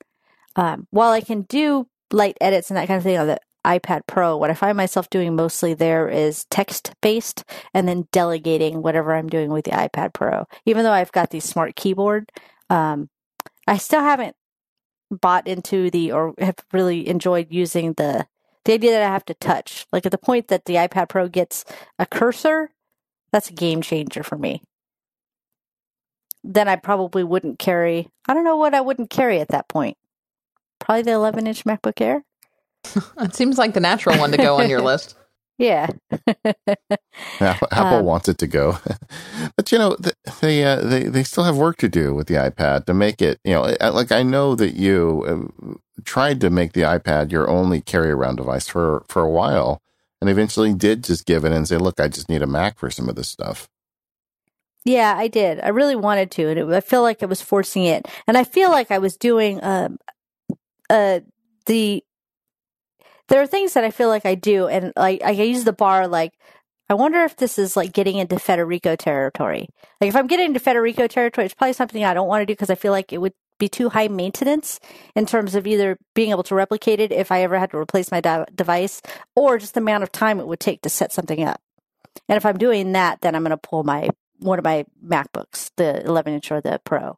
Um, 0.56 0.88
while 0.92 1.12
I 1.12 1.20
can 1.20 1.42
do 1.42 1.88
light 2.10 2.38
edits 2.40 2.72
and 2.72 2.78
that 2.78 2.88
kind 2.88 2.98
of 2.98 3.04
thing 3.04 3.18
on 3.18 3.28
the 3.28 3.40
iPad 3.66 4.04
Pro, 4.08 4.38
what 4.38 4.50
I 4.50 4.54
find 4.54 4.78
myself 4.78 5.10
doing 5.10 5.36
mostly 5.36 5.74
there 5.74 6.08
is 6.08 6.46
text 6.46 6.94
based 7.02 7.44
and 7.74 7.86
then 7.86 8.08
delegating 8.14 8.82
whatever 8.82 9.14
I'm 9.14 9.28
doing 9.28 9.50
with 9.50 9.66
the 9.66 9.72
iPad 9.72 10.14
Pro. 10.14 10.46
Even 10.66 10.86
though 10.86 10.94
I've 10.94 11.12
got 11.12 11.32
the 11.32 11.42
smart 11.42 11.76
keyboard, 11.76 12.32
um, 12.70 13.10
I 13.68 13.76
still 13.76 14.02
haven't 14.02 14.38
bought 15.12 15.48
into 15.48 15.90
the 15.90 16.12
or 16.12 16.34
have 16.40 16.58
really 16.72 17.08
enjoyed 17.08 17.48
using 17.50 17.94
the 17.94 18.28
the 18.66 18.74
idea 18.74 18.92
that 18.92 19.04
I 19.04 19.14
have 19.14 19.26
to 19.26 19.34
touch. 19.34 19.88
Like 19.92 20.06
at 20.06 20.12
the 20.12 20.18
point 20.18 20.50
that 20.50 20.66
the 20.66 20.76
iPad 20.76 21.10
Pro 21.10 21.28
gets 21.28 21.66
a 21.98 22.06
cursor, 22.06 22.72
that's 23.32 23.50
a 23.50 23.54
game 23.54 23.82
changer 23.82 24.24
for 24.24 24.38
me. 24.38 24.62
Then 26.44 26.68
I 26.68 26.76
probably 26.76 27.24
wouldn't 27.24 27.60
carry. 27.60 28.10
I 28.28 28.34
don't 28.34 28.44
know 28.44 28.58
what 28.58 28.74
I 28.74 28.82
wouldn't 28.82 29.10
carry 29.10 29.40
at 29.40 29.50
that 29.50 29.68
point. 29.68 29.98
Probably 30.80 31.04
the 31.04 31.12
11 31.12 31.48
inch 31.48 31.66
MacBook 31.66 32.00
Air. 32.02 32.24
it 33.20 33.36
seems 33.36 33.58
like 33.58 33.74
the 33.74 33.80
natural 33.80 34.18
one 34.20 34.32
to 34.32 34.38
go 34.38 34.58
on 34.60 34.70
your 34.70 34.82
list. 34.84 35.16
Yeah. 35.60 35.90
Apple, 37.42 37.68
um, 37.72 38.06
wants 38.06 38.30
it 38.30 38.38
to 38.38 38.48
go, 38.48 38.78
but 39.58 39.72
you 39.74 39.78
know 39.78 39.98
they 40.42 40.64
uh, 40.64 40.78
they 40.78 41.04
they 41.04 41.24
still 41.24 41.44
have 41.44 41.58
work 41.58 41.76
to 41.78 41.90
do 41.90 42.14
with 42.14 42.28
the 42.28 42.36
iPad 42.36 42.86
to 42.86 42.94
make 42.94 43.22
it. 43.22 43.42
You 43.44 43.56
know, 43.56 43.76
like 43.92 44.14
I 44.14 44.24
know 44.24 44.56
that 44.56 44.76
you 44.76 45.52
uh, 45.68 45.74
tried 46.06 46.40
to 46.42 46.50
make 46.50 46.72
the 46.72 46.84
iPad 46.84 47.34
your 47.34 47.50
only 47.50 47.82
carry 47.82 48.10
around 48.10 48.38
device 48.38 48.70
for 48.70 49.04
for 49.10 49.22
a 49.22 49.30
while, 49.30 49.82
and 50.22 50.30
eventually 50.30 50.74
did 50.74 51.04
just 51.04 51.26
give 51.26 51.44
it 51.44 51.52
and 51.52 51.68
say, 51.68 51.76
"Look, 51.76 52.00
I 52.00 52.08
just 52.08 52.30
need 52.30 52.42
a 52.42 52.48
Mac 52.48 52.80
for 52.80 52.90
some 52.90 53.10
of 53.10 53.16
this 53.16 53.28
stuff." 53.28 53.68
Yeah, 54.86 55.14
I 55.18 55.28
did. 55.28 55.60
I 55.60 55.68
really 55.70 55.98
wanted 55.98 56.32
to, 56.32 56.48
and 56.48 56.58
it, 56.58 56.68
I 56.70 56.80
feel 56.80 57.02
like 57.02 57.22
I 57.22 57.26
was 57.26 57.42
forcing 57.42 57.84
it, 57.84 58.08
and 58.28 58.38
I 58.38 58.46
feel 58.46 58.72
like 58.72 58.92
I 58.92 59.00
was 59.00 59.18
doing 59.18 59.62
um, 59.62 59.98
uh, 60.90 61.20
the 61.66 62.02
there 63.30 63.42
are 63.42 63.48
things 63.48 63.74
that 63.74 63.84
I 63.84 63.92
feel 63.92 64.10
like 64.10 64.26
I 64.26 64.36
do, 64.36 64.68
and 64.68 64.94
like 64.96 65.24
I 65.24 65.32
use 65.32 65.64
the 65.64 65.74
bar 65.74 66.08
like. 66.08 66.34
I 66.92 66.96
wonder 66.96 67.20
if 67.20 67.36
this 67.36 67.60
is 67.60 67.78
like 67.78 67.94
getting 67.94 68.18
into 68.18 68.40
Federico 68.40 68.96
territory. 68.96 69.68
Like 70.02 70.08
if 70.08 70.16
I'm 70.16 70.26
getting 70.26 70.48
into 70.48 70.60
Federico 70.60 71.06
territory, 71.06 71.46
it's 71.46 71.54
probably 71.54 71.74
something 71.74 72.04
I 72.04 72.16
don't 72.16 72.28
want 72.28 72.42
to 72.42 72.48
do 72.48 72.54
because 72.54 72.72
I 72.72 72.76
feel 72.76 72.92
like 72.92 73.14
it 73.14 73.20
would 73.20 73.34
be 73.60 73.70
too 73.70 73.90
high 73.90 74.08
maintenance 74.08 74.80
in 75.16 75.28
terms 75.28 75.54
of 75.54 75.68
either 75.68 76.00
being 76.16 76.32
able 76.32 76.44
to 76.44 76.56
replicate 76.56 77.00
it 77.00 77.12
if 77.12 77.32
I 77.32 77.44
ever 77.44 77.60
had 77.60 77.70
to 77.72 77.78
replace 77.78 78.10
my 78.10 78.22
de- 78.22 78.48
device 78.56 79.04
or 79.36 79.60
just 79.60 79.76
the 79.76 79.82
amount 79.82 80.02
of 80.02 80.12
time 80.12 80.40
it 80.40 80.48
would 80.48 80.60
take 80.60 80.82
to 80.82 80.90
set 80.90 81.12
something 81.12 81.44
up. 81.44 81.62
And 82.28 82.38
if 82.38 82.46
I'm 82.46 82.58
doing 82.58 82.94
that, 82.94 83.22
then 83.22 83.36
I'm 83.36 83.44
going 83.44 83.52
to 83.52 83.58
pull 83.58 83.84
my 83.84 84.10
one 84.40 84.58
of 84.58 84.66
my 84.66 84.86
MacBooks, 85.06 85.70
the 85.76 86.04
11 86.06 86.34
inch 86.34 86.52
or 86.52 86.62
the 86.62 86.80
Pro. 86.84 87.18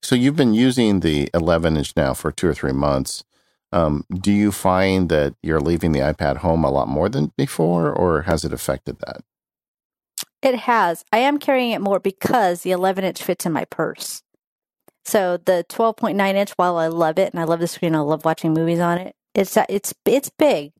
So 0.00 0.14
you've 0.14 0.36
been 0.36 0.54
using 0.54 1.00
the 1.00 1.28
11 1.34 1.76
inch 1.76 1.94
now 1.96 2.14
for 2.14 2.30
two 2.30 2.48
or 2.48 2.54
three 2.54 2.72
months. 2.72 3.24
Um, 3.70 4.04
do 4.10 4.32
you 4.32 4.50
find 4.50 5.08
that 5.10 5.34
you're 5.42 5.60
leaving 5.60 5.92
the 5.92 6.00
iPad 6.00 6.38
home 6.38 6.64
a 6.64 6.70
lot 6.70 6.88
more 6.88 7.08
than 7.08 7.32
before, 7.36 7.92
or 7.92 8.22
has 8.22 8.44
it 8.44 8.52
affected 8.52 8.98
that? 9.00 9.22
It 10.40 10.54
has. 10.60 11.04
I 11.12 11.18
am 11.18 11.38
carrying 11.38 11.72
it 11.72 11.80
more 11.80 11.98
because 11.98 12.62
the 12.62 12.70
11 12.70 13.04
inch 13.04 13.22
fits 13.22 13.44
in 13.44 13.52
my 13.52 13.64
purse. 13.66 14.22
So 15.04 15.38
the 15.38 15.64
12.9 15.68 16.34
inch, 16.34 16.52
while 16.52 16.76
I 16.76 16.86
love 16.88 17.18
it 17.18 17.32
and 17.32 17.40
I 17.40 17.44
love 17.44 17.60
the 17.60 17.66
screen, 17.66 17.94
I 17.94 18.00
love 18.00 18.24
watching 18.24 18.52
movies 18.52 18.78
on 18.78 18.98
it. 18.98 19.14
It's 19.34 19.56
it's 19.68 19.94
it's 20.04 20.30
big. 20.30 20.72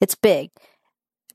It's 0.00 0.14
big. 0.14 0.50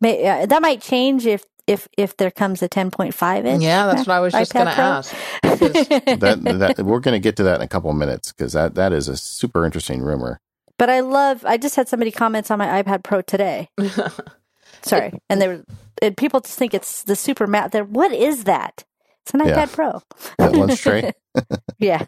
May, 0.01 0.25
uh, 0.25 0.45
that 0.45 0.61
might 0.61 0.81
change 0.81 1.25
if 1.25 1.43
if 1.67 1.87
if 1.97 2.15
there 2.17 2.31
comes 2.31 2.61
a 2.61 2.69
10.5 2.69 3.45
inch. 3.45 3.63
Yeah, 3.63 3.87
that's 3.87 4.07
what 4.07 4.13
I 4.13 4.19
was 4.19 4.33
just 4.33 4.53
going 4.53 4.67
to 4.67 4.71
ask. 4.71 5.15
that, 5.43 6.75
that, 6.77 6.85
we're 6.85 6.99
going 6.99 7.15
to 7.15 7.19
get 7.19 7.35
to 7.37 7.43
that 7.43 7.55
in 7.55 7.61
a 7.61 7.67
couple 7.67 7.89
of 7.89 7.97
minutes 7.97 8.31
because 8.31 8.53
that 8.53 8.75
that 8.75 8.93
is 8.93 9.07
a 9.07 9.17
super 9.17 9.65
interesting 9.65 10.01
rumor. 10.01 10.39
But 10.79 10.89
I 10.89 11.01
love. 11.01 11.45
I 11.45 11.57
just 11.57 11.75
had 11.75 11.87
somebody 11.87 12.09
comments 12.09 12.49
on 12.49 12.57
my 12.57 12.81
iPad 12.81 13.03
Pro 13.03 13.21
today. 13.21 13.69
Sorry, 14.81 15.11
and 15.29 15.41
they 15.41 15.47
were 15.49 15.65
and 16.01 16.15
people 16.15 16.39
just 16.39 16.57
think 16.57 16.73
it's 16.73 17.03
the 17.03 17.17
super 17.17 17.45
mat. 17.45 17.73
There, 17.73 17.83
what 17.83 18.13
is 18.13 18.45
that? 18.45 18.85
It's 19.21 19.33
an 19.33 19.45
yeah. 19.45 19.65
iPad 19.65 19.73
Pro. 19.73 20.01
That 20.37 20.53
lunch 20.53 20.81
tray. 20.81 21.11
yeah. 21.79 22.05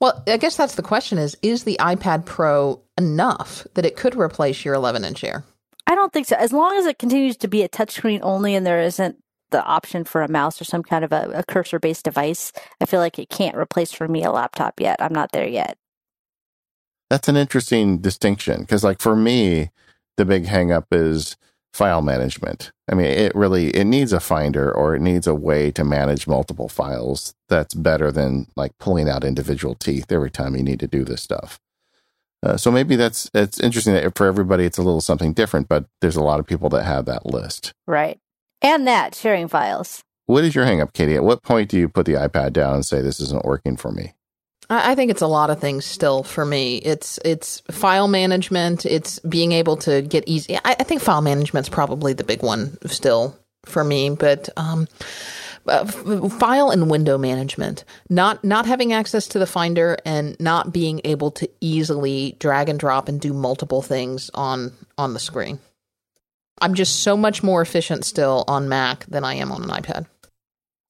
Well, 0.00 0.24
I 0.26 0.38
guess 0.38 0.56
that's 0.56 0.74
the 0.74 0.82
question: 0.82 1.18
is 1.18 1.36
is 1.42 1.64
the 1.64 1.76
iPad 1.78 2.24
Pro 2.24 2.82
enough 2.96 3.66
that 3.74 3.84
it 3.84 3.94
could 3.94 4.16
replace 4.16 4.64
your 4.64 4.74
11 4.74 5.04
inch 5.04 5.22
Air? 5.22 5.44
I 5.86 5.94
don't 5.94 6.12
think 6.12 6.26
so. 6.26 6.36
As 6.36 6.50
long 6.50 6.78
as 6.78 6.86
it 6.86 6.98
continues 6.98 7.36
to 7.36 7.48
be 7.48 7.62
a 7.62 7.68
touchscreen 7.68 8.20
only, 8.22 8.54
and 8.54 8.66
there 8.66 8.80
isn't 8.80 9.18
the 9.50 9.62
option 9.62 10.04
for 10.04 10.22
a 10.22 10.30
mouse 10.30 10.58
or 10.62 10.64
some 10.64 10.82
kind 10.82 11.04
of 11.04 11.12
a, 11.12 11.30
a 11.34 11.44
cursor 11.44 11.78
based 11.78 12.06
device, 12.06 12.52
I 12.80 12.86
feel 12.86 13.00
like 13.00 13.18
it 13.18 13.28
can't 13.28 13.54
replace 13.54 13.92
for 13.92 14.08
me 14.08 14.24
a 14.24 14.32
laptop 14.32 14.80
yet. 14.80 15.02
I'm 15.02 15.12
not 15.12 15.32
there 15.32 15.46
yet 15.46 15.76
that's 17.14 17.28
an 17.28 17.36
interesting 17.36 17.98
distinction 17.98 18.62
because 18.62 18.82
like 18.82 19.00
for 19.00 19.14
me 19.14 19.70
the 20.16 20.24
big 20.24 20.46
hangup 20.46 20.86
is 20.90 21.36
file 21.72 22.02
management. 22.02 22.72
I 22.90 22.96
mean 22.96 23.06
it 23.06 23.32
really 23.36 23.68
it 23.68 23.84
needs 23.84 24.12
a 24.12 24.18
finder 24.18 24.72
or 24.72 24.96
it 24.96 25.00
needs 25.00 25.28
a 25.28 25.34
way 25.34 25.70
to 25.72 25.84
manage 25.84 26.26
multiple 26.26 26.68
files 26.68 27.32
that's 27.48 27.72
better 27.72 28.10
than 28.10 28.48
like 28.56 28.76
pulling 28.78 29.08
out 29.08 29.22
individual 29.22 29.76
teeth 29.76 30.10
every 30.10 30.28
time 30.28 30.56
you 30.56 30.64
need 30.64 30.80
to 30.80 30.88
do 30.88 31.04
this 31.04 31.22
stuff. 31.22 31.60
Uh, 32.42 32.56
so 32.56 32.72
maybe 32.72 32.96
that's 32.96 33.30
it's 33.32 33.60
interesting 33.60 33.94
that 33.94 34.18
for 34.18 34.26
everybody 34.26 34.64
it's 34.64 34.78
a 34.78 34.82
little 34.82 35.00
something 35.00 35.32
different 35.32 35.68
but 35.68 35.84
there's 36.00 36.16
a 36.16 36.22
lot 36.22 36.40
of 36.40 36.46
people 36.48 36.68
that 36.70 36.82
have 36.82 37.04
that 37.04 37.24
list. 37.24 37.72
Right. 37.86 38.18
And 38.60 38.88
that 38.88 39.14
sharing 39.14 39.46
files. 39.46 40.02
What 40.26 40.42
is 40.42 40.56
your 40.56 40.64
hangup 40.64 40.94
katie? 40.94 41.14
At 41.14 41.22
what 41.22 41.44
point 41.44 41.70
do 41.70 41.78
you 41.78 41.88
put 41.88 42.06
the 42.06 42.14
ipad 42.14 42.54
down 42.54 42.74
and 42.74 42.84
say 42.84 43.00
this 43.00 43.20
isn't 43.20 43.44
working 43.44 43.76
for 43.76 43.92
me 43.92 44.14
I 44.70 44.94
think 44.94 45.10
it's 45.10 45.22
a 45.22 45.26
lot 45.26 45.50
of 45.50 45.60
things 45.60 45.84
still 45.84 46.22
for 46.22 46.44
me. 46.44 46.78
It's 46.78 47.18
it's 47.24 47.60
file 47.70 48.08
management. 48.08 48.86
It's 48.86 49.18
being 49.20 49.52
able 49.52 49.76
to 49.78 50.02
get 50.02 50.24
easy. 50.26 50.56
I, 50.56 50.60
I 50.64 50.82
think 50.84 51.02
file 51.02 51.20
management's 51.20 51.68
probably 51.68 52.14
the 52.14 52.24
big 52.24 52.42
one 52.42 52.78
still 52.86 53.38
for 53.66 53.84
me. 53.84 54.10
But 54.10 54.48
um, 54.56 54.88
uh, 55.66 55.84
file 55.84 56.70
and 56.70 56.90
window 56.90 57.18
management, 57.18 57.84
not 58.08 58.42
not 58.42 58.66
having 58.66 58.92
access 58.92 59.26
to 59.28 59.38
the 59.38 59.46
Finder 59.46 59.96
and 60.04 60.36
not 60.40 60.72
being 60.72 61.00
able 61.04 61.30
to 61.32 61.48
easily 61.60 62.36
drag 62.38 62.68
and 62.68 62.78
drop 62.78 63.08
and 63.08 63.20
do 63.20 63.32
multiple 63.32 63.82
things 63.82 64.30
on 64.34 64.72
on 64.96 65.12
the 65.12 65.20
screen. 65.20 65.58
I'm 66.60 66.74
just 66.74 67.00
so 67.00 67.16
much 67.16 67.42
more 67.42 67.60
efficient 67.60 68.04
still 68.04 68.44
on 68.46 68.68
Mac 68.68 69.04
than 69.06 69.24
I 69.24 69.34
am 69.34 69.52
on 69.52 69.62
an 69.62 69.70
iPad. 69.70 70.06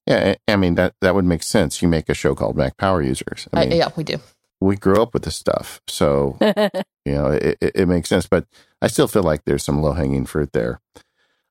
Yeah, 0.07 0.35
I 0.49 0.57
mean 0.57 0.75
that 0.75 0.95
that 1.01 1.15
would 1.15 1.25
make 1.25 1.43
sense. 1.43 1.81
You 1.81 1.89
make 1.89 2.09
a 2.09 2.15
show 2.15 2.35
called 2.35 2.57
Mac 2.57 2.77
Power 2.77 3.03
Users. 3.03 3.49
I 3.53 3.61
mean, 3.61 3.73
uh, 3.73 3.77
yeah, 3.77 3.89
we 3.97 4.05
do. 4.05 4.19
We 4.61 4.77
grew 4.77 5.03
up 5.03 5.15
with 5.15 5.25
this 5.25 5.37
stuff, 5.37 5.81
so 5.87 6.37
you 6.41 7.13
know 7.13 7.29
it, 7.29 7.59
it, 7.61 7.73
it, 7.75 7.89
makes 7.89 8.09
sense. 8.09 8.27
But 8.27 8.47
I 8.83 8.89
still 8.89 9.09
feel 9.09 9.23
like 9.23 9.45
there's 9.45 9.65
some 9.65 9.83
low 9.83 9.93
hanging 9.93 10.27
fruit 10.27 10.53
there. 10.53 10.81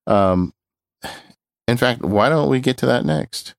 Um, 0.07 0.53
in 1.67 1.77
fact, 1.77 2.01
why 2.01 2.29
don't 2.29 2.49
we 2.49 2.59
get 2.59 2.77
to 2.77 2.85
that 2.87 3.05
next? 3.05 3.55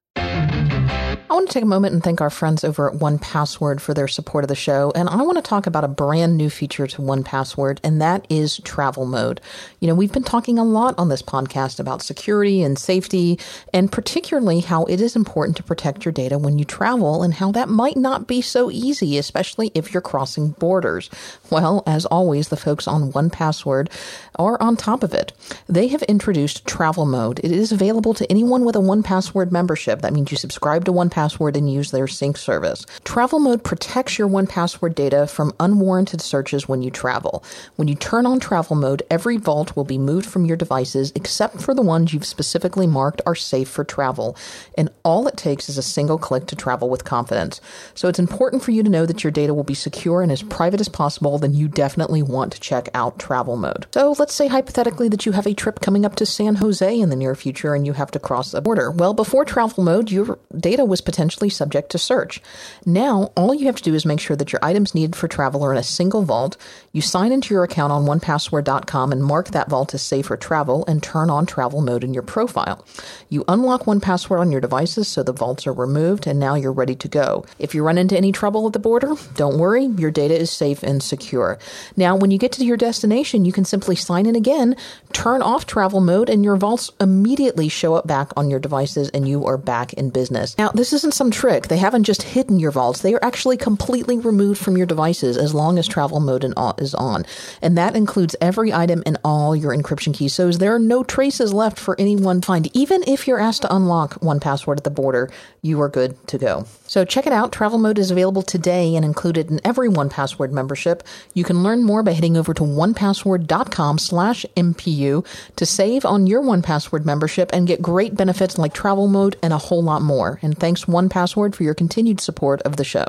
Want 1.45 1.53
to 1.53 1.59
take 1.59 1.65
a 1.65 1.67
moment 1.67 1.93
and 1.93 2.03
thank 2.03 2.23
our 2.23 2.31
friends 2.31 2.65
over 2.65 2.91
at 2.91 2.99
1Password 2.99 3.79
for 3.83 3.93
their 3.93 4.09
support 4.09 4.45
of 4.45 4.49
the 4.49 4.55
show. 4.55 4.91
And 4.95 5.11
I 5.11 5.17
want 5.17 5.37
to 5.37 5.43
talk 5.43 5.67
about 5.67 5.85
a 5.85 5.89
brand 5.89 6.39
new 6.39 6.49
feature 6.49 6.87
to 6.87 7.03
1Password, 7.03 7.81
and 7.85 8.01
that 8.01 8.27
is 8.31 8.63
travel 8.65 9.05
mode. 9.05 9.43
You 9.79 9.89
know, 9.89 9.95
we've 9.95 10.11
been 10.11 10.23
talking 10.23 10.59
a 10.59 10.65
lot 10.65 10.95
on 10.97 11.11
this 11.11 11.21
podcast 11.21 11.79
about 11.79 12.01
security 12.01 12.63
and 12.63 12.79
safety, 12.79 13.39
and 13.75 13.93
particularly 13.93 14.61
how 14.61 14.85
it 14.85 15.03
is 15.03 15.17
important 15.17 15.59
to 15.59 15.63
protect 15.63 16.07
your 16.07 16.13
data 16.13 16.39
when 16.39 16.59
you 16.59 16.65
travel 16.65 17.23
and 17.23 17.35
how 17.35 17.53
that 17.53 17.69
might 17.69 17.99
not 17.99 18.27
be 18.27 18.41
so 18.41 18.71
easy, 18.71 19.19
especially 19.19 19.71
if 19.75 19.93
you're 19.93 20.01
crossing 20.01 20.53
borders. 20.53 21.11
Well, 21.51 21.83
as 21.87 22.07
always, 22.07 22.49
the 22.49 22.57
folks 22.57 22.89
on 22.89 23.13
1Password 23.13 23.91
are 24.37 24.57
on 24.63 24.77
top 24.79 25.03
of 25.03 25.13
it. 25.13 25.35
They 25.69 25.89
have 25.89 26.03
introduced 26.05 26.67
travel 26.67 27.05
mode. 27.05 27.39
It 27.41 27.53
is 27.53 27.71
available 27.71 28.15
to 28.15 28.31
anyone 28.31 28.65
with 28.65 28.77
a 28.77 28.81
1Password 28.81 29.53
membership. 29.53 30.01
That 30.01 30.15
means 30.15 30.31
you 30.31 30.39
subscribe 30.39 30.87
to 30.87 30.93
1Password 31.35 31.57
and 31.57 31.73
use 31.73 31.91
their 31.91 32.07
sync 32.07 32.37
service. 32.37 32.87
Travel 33.05 33.39
mode 33.39 33.65
protects 33.65 34.19
your 34.19 34.29
1Password 34.29 34.95
data 34.95 35.27
from 35.27 35.53
unwarranted 35.61 36.21
searches 36.21 36.69
when 36.69 36.83
you 36.83 36.91
travel. 36.91 37.45
When 37.77 37.89
you 37.89 37.95
turn 37.95 38.27
on 38.27 38.41
travel 38.41 38.77
mode, 38.77 39.03
every 39.11 39.37
vault 39.37 39.77
will 39.77 39.85
be 39.85 39.99
moved 39.99 40.27
from 40.27 40.45
your 40.45 40.57
devices 40.57 41.13
except 41.15 41.61
for 41.61 41.75
the 41.75 41.83
ones 41.83 42.13
you've 42.13 42.27
specifically 42.27 42.87
marked 42.87 43.23
are 43.27 43.35
safe 43.35 43.69
for 43.69 43.85
travel. 43.85 44.37
And 44.77 44.91
all 45.05 45.27
it 45.29 45.37
takes 45.37 45.69
is 45.69 45.79
a 45.79 45.83
single 45.83 46.19
click 46.19 46.47
to 46.47 46.57
travel 46.57 46.89
with 46.89 47.05
confidence. 47.05 47.61
So 47.95 48.09
it's 48.09 48.19
important 48.19 48.63
for 48.63 48.71
you 48.71 48.83
to 48.83 48.91
know 48.91 49.07
that 49.07 49.25
your 49.25 49.31
data 49.31 49.55
will 49.55 49.65
be 49.65 49.75
secure 49.75 50.23
and 50.23 50.33
as 50.33 50.43
private 50.43 50.81
as 50.81 50.89
possible, 50.89 51.39
then 51.39 51.55
you 51.55 51.69
definitely 51.69 52.23
want 52.23 52.53
to 52.53 52.61
check 52.61 52.89
out 52.95 53.19
travel 53.19 53.57
mode. 53.57 53.87
So 53.93 54.15
let's 54.19 54.35
say 54.35 54.49
hypothetically 54.49 55.09
that 55.09 55.27
you 55.27 55.33
have 55.33 55.47
a 55.47 55.55
trip 55.55 55.81
coming 55.81 56.05
up 56.05 56.17
to 56.17 56.27
San 56.27 56.57
Jose 56.57 57.01
in 57.01 57.11
the 57.11 57.17
near 57.17 57.35
future 57.35 57.75
and 57.75 57.87
you 57.87 57.93
have 57.93 58.11
to 58.13 58.19
cross 58.19 58.55
a 58.55 58.61
border. 58.61 58.91
Well, 58.91 59.15
before 59.15 59.45
travel 59.45 59.85
mode, 59.85 60.11
your 60.11 60.39
data 60.57 60.85
was 60.85 61.01
potentially 61.01 61.24
subject 61.49 61.91
to 61.91 61.99
search. 61.99 62.41
Now, 62.85 63.33
all 63.37 63.55
you 63.55 63.67
have 63.67 63.77
to 63.77 63.83
do 63.83 63.95
is 63.95 64.05
make 64.05 64.21
sure 64.21 64.37
that 64.37 64.53
your 64.53 64.65
items 64.65 64.95
needed 64.95 65.17
for 65.17 65.29
travel 65.29 65.63
are 65.63 65.73
in 65.73 65.79
a 65.79 65.83
single 65.83 66.23
vault. 66.23 66.57
You 66.95 67.01
sign 67.01 67.33
into 67.33 67.53
your 67.53 67.65
account 67.65 67.93
on 67.93 68.05
onepassword.com 68.05 69.11
and 69.11 69.25
mark 69.25 69.49
that 69.49 69.69
vault 69.69 69.95
as 69.95 70.03
safe 70.03 70.27
for 70.27 70.37
travel 70.37 70.85
and 70.87 71.03
turn 71.03 71.29
on 71.29 71.45
travel 71.45 71.81
mode 71.81 72.05
in 72.05 72.15
your 72.15 72.23
profile. 72.23 72.87
You 73.29 73.45
unlock 73.49 73.83
1Password 73.83 74.39
on 74.39 74.53
your 74.53 74.61
devices 74.61 75.09
so 75.09 75.25
the 75.25 75.33
vaults 75.33 75.67
are 75.67 75.73
removed 75.73 76.29
and 76.29 76.39
now 76.39 76.55
you're 76.55 76.73
ready 76.73 76.95
to 76.95 77.09
go. 77.09 77.45
If 77.59 77.75
you 77.75 77.83
run 77.83 77.99
into 77.99 78.17
any 78.17 78.31
trouble 78.31 78.65
at 78.69 78.75
the 78.75 78.79
border, 78.79 79.15
don't 79.35 79.59
worry, 79.59 79.87
your 79.87 80.13
data 80.13 80.39
is 80.39 80.53
safe 80.53 80.85
and 80.85 81.03
secure. 81.03 81.59
Now, 81.97 82.15
when 82.15 82.31
you 82.31 82.39
get 82.39 82.53
to 82.53 82.65
your 82.65 82.77
destination, 82.77 83.45
you 83.45 83.51
can 83.51 83.65
simply 83.65 83.97
sign 83.97 84.27
in 84.27 84.37
again, 84.37 84.77
turn 85.13 85.43
off 85.43 85.67
travel 85.67 86.01
mode, 86.01 86.31
and 86.31 86.45
your 86.45 86.55
vaults 86.55 86.93
immediately 87.01 87.69
show 87.69 87.95
up 87.95 88.07
back 88.07 88.31
on 88.37 88.51
your 88.51 88.61
devices 88.61 89.09
and 89.09 89.29
you 89.29 89.45
are 89.47 89.59
back 89.59 89.95
in 89.95 90.11
business. 90.11 90.57
Now, 90.59 90.69
this 90.69 90.93
isn't 90.93 91.15
some 91.15 91.33
trick. 91.33 91.67
They 91.67 91.79
haven't 91.79 92.05
just 92.05 92.23
hidden 92.23 92.61
your 92.61 92.71
vaults. 92.71 93.03
They 93.03 93.15
are 93.15 93.25
actually 93.25 93.57
completely 93.57 94.17
removed 94.17 94.61
from 94.61 94.77
your 94.77 94.87
devices 94.87 95.37
as 95.37 95.53
long 95.53 95.77
as 95.77 95.89
travel 95.89 96.21
mode 96.21 96.45
is 96.85 96.95
on. 96.95 97.27
And 97.61 97.77
that 97.77 97.97
includes 97.97 98.37
every 98.41 98.73
item 98.73 99.03
and 99.05 99.19
all 99.25 99.57
your 99.57 99.77
encryption 99.77 100.15
keys. 100.15 100.35
So 100.35 100.53
there 100.53 100.73
are 100.75 100.79
no 100.79 101.03
traces 101.03 101.53
left 101.53 101.81
for 101.81 101.99
anyone 101.99 102.41
to 102.43 102.47
find. 102.47 102.77
Even 102.77 103.03
if 103.09 103.27
you're 103.27 103.41
asked 103.41 103.63
to 103.63 103.75
unlock 103.75 104.21
1Password 104.21 104.77
at 104.77 104.85
the 104.85 104.91
border, 104.91 105.31
you 105.63 105.81
are 105.81 105.89
good 105.89 106.15
to 106.29 106.39
go. 106.39 106.67
So 106.87 107.05
check 107.05 107.27
it 107.27 107.33
out. 107.33 107.51
Travel 107.51 107.79
mode 107.79 107.99
is 107.99 108.11
available 108.11 108.43
today 108.43 108.95
and 108.95 109.05
included 109.05 109.51
in 109.51 109.61
every 109.65 109.89
1Password 109.89 110.53
membership. 110.53 111.03
You 111.33 111.43
can 111.43 111.63
learn 111.63 111.83
more 111.83 112.03
by 112.03 112.13
heading 112.13 112.37
over 112.37 112.55
to 112.55 112.63
onepassword.com 112.63 113.99
slash 113.99 114.47
MPU 114.57 115.27
to 115.57 115.67
save 115.67 116.05
on 116.05 116.27
your 116.27 116.43
1Password 116.43 117.05
membership 117.05 117.51
and 117.53 117.67
get 117.67 117.83
great 117.83 118.15
benefits 118.15 118.59
like 118.59 118.75
travel 118.75 119.09
mode 119.09 119.37
and 119.43 119.53
a 119.53 119.59
whole 119.59 119.83
lot 119.83 120.03
more. 120.03 120.39
And 120.43 120.57
thanks 120.57 120.85
1Password 120.85 121.55
for 121.55 121.63
your 121.63 121.75
continued 121.75 122.21
support 122.21 122.61
of 122.63 122.77
the 122.77 122.85
show. 122.85 123.07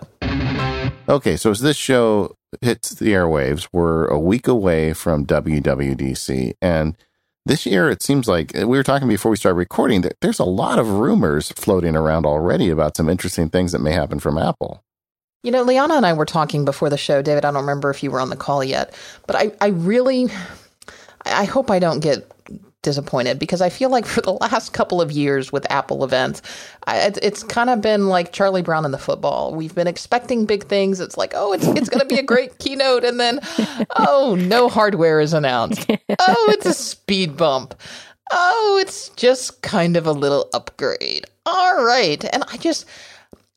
Okay, 1.07 1.38
so 1.38 1.52
is 1.52 1.60
this 1.60 1.77
show 1.77 2.35
hits 2.61 2.91
the 2.91 3.11
airwaves, 3.11 3.68
we're 3.72 4.06
a 4.07 4.19
week 4.19 4.48
away 4.48 4.94
from 4.94 5.26
WWDC. 5.26 6.53
And 6.61 6.98
this 7.45 7.65
year, 7.65 7.90
it 7.90 8.02
seems 8.02 8.27
like 8.27 8.57
uh, 8.57 8.68
we 8.68 8.77
were 8.77 8.84
talking 8.84 9.07
before 9.07 9.30
we 9.30 9.38
started 9.38 9.57
recording 9.57 10.02
that 10.02 10.19
there's 10.22 10.40
a 10.40 10.45
lot 10.45 10.80
of 10.80 10.90
rumors 10.90 11.52
floating 11.52 11.95
around 11.95 12.26
already 12.26 12.69
about 12.69 12.98
some 12.98 13.10
interesting 13.10 13.49
things 13.49 13.72
that 13.72 13.80
may 13.80 13.91
happen 13.91 14.19
from 14.19 14.38
Apple. 14.38 14.84
You 15.44 15.52
know, 15.52 15.61
Leanna 15.61 15.94
and 15.94 16.06
I 16.06 16.14
were 16.14 16.26
talking 16.26 16.65
before 16.65 16.90
the 16.90 16.98
show, 16.98 17.22
David. 17.22 17.45
I 17.45 17.52
don't 17.52 17.61
remember 17.61 17.91
if 17.91 18.02
you 18.02 18.10
were 18.10 18.19
on 18.19 18.32
the 18.32 18.36
call 18.36 18.64
yet, 18.64 18.95
but 19.27 19.36
I, 19.36 19.52
I 19.61 19.68
really, 19.68 20.27
I 21.23 21.45
hope 21.45 21.69
I 21.69 21.77
don't 21.77 21.99
get 21.99 22.32
disappointed 22.86 23.38
because 23.38 23.62
I 23.62 23.70
feel 23.70 23.90
like 23.90 24.06
for 24.16 24.22
the 24.22 24.32
last 24.32 24.72
couple 24.72 25.02
of 25.02 25.12
years 25.12 25.52
with 25.52 25.70
Apple 25.70 26.06
events, 26.06 26.41
I, 26.88 27.12
it's 27.22 27.44
kind 27.44 27.70
of 27.70 27.82
been 27.82 28.07
like 28.07 28.32
Charlie 28.32 28.62
Brown 28.62 28.86
in 28.86 28.91
the 28.91 28.98
football. 28.98 29.53
We've 29.53 29.76
been 29.76 29.88
expecting 29.88 30.45
big 30.45 30.66
things. 30.68 31.02
It's 31.02 31.18
like, 31.18 31.34
oh, 31.36 31.52
it's 31.52 31.68
it's 31.68 31.90
going 31.90 31.99
to 31.99 32.06
be 32.06 32.20
a 32.20 32.24
great 32.24 32.57
keynote, 32.60 33.03
and 33.03 33.20
then, 33.20 33.41
oh, 33.98 34.38
no 34.40 34.70
hardware 34.70 35.20
is 35.20 35.34
announced. 35.34 35.90
Oh, 36.28 36.48
it's 36.49 36.66
a 36.66 36.74
speed 36.74 37.36
bump. 37.36 37.76
Oh, 38.32 38.80
it's 38.82 39.10
just 39.10 39.62
kind 39.62 39.98
of 39.98 40.06
a 40.06 40.12
little 40.12 40.49
upgrade. 40.53 41.26
All 41.45 41.84
right, 41.84 42.24
and 42.32 42.44
I 42.52 42.57
just. 42.57 42.86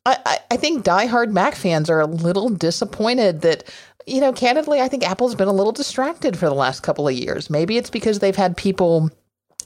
I, 0.05 0.39
I 0.49 0.57
think 0.57 0.83
diehard 0.83 1.31
Mac 1.31 1.53
fans 1.53 1.89
are 1.89 1.99
a 1.99 2.07
little 2.07 2.49
disappointed 2.49 3.41
that 3.41 3.63
you 4.09 4.21
know, 4.21 4.33
candidly, 4.33 4.81
I 4.81 4.87
think 4.87 5.07
Apple's 5.07 5.35
been 5.35 5.47
a 5.47 5.53
little 5.53 5.71
distracted 5.71 6.37
for 6.37 6.47
the 6.47 6.55
last 6.55 6.81
couple 6.81 7.07
of 7.07 7.13
years. 7.13 7.49
Maybe 7.49 7.77
it's 7.77 7.89
because 7.89 8.19
they've 8.19 8.35
had 8.35 8.57
people 8.57 9.09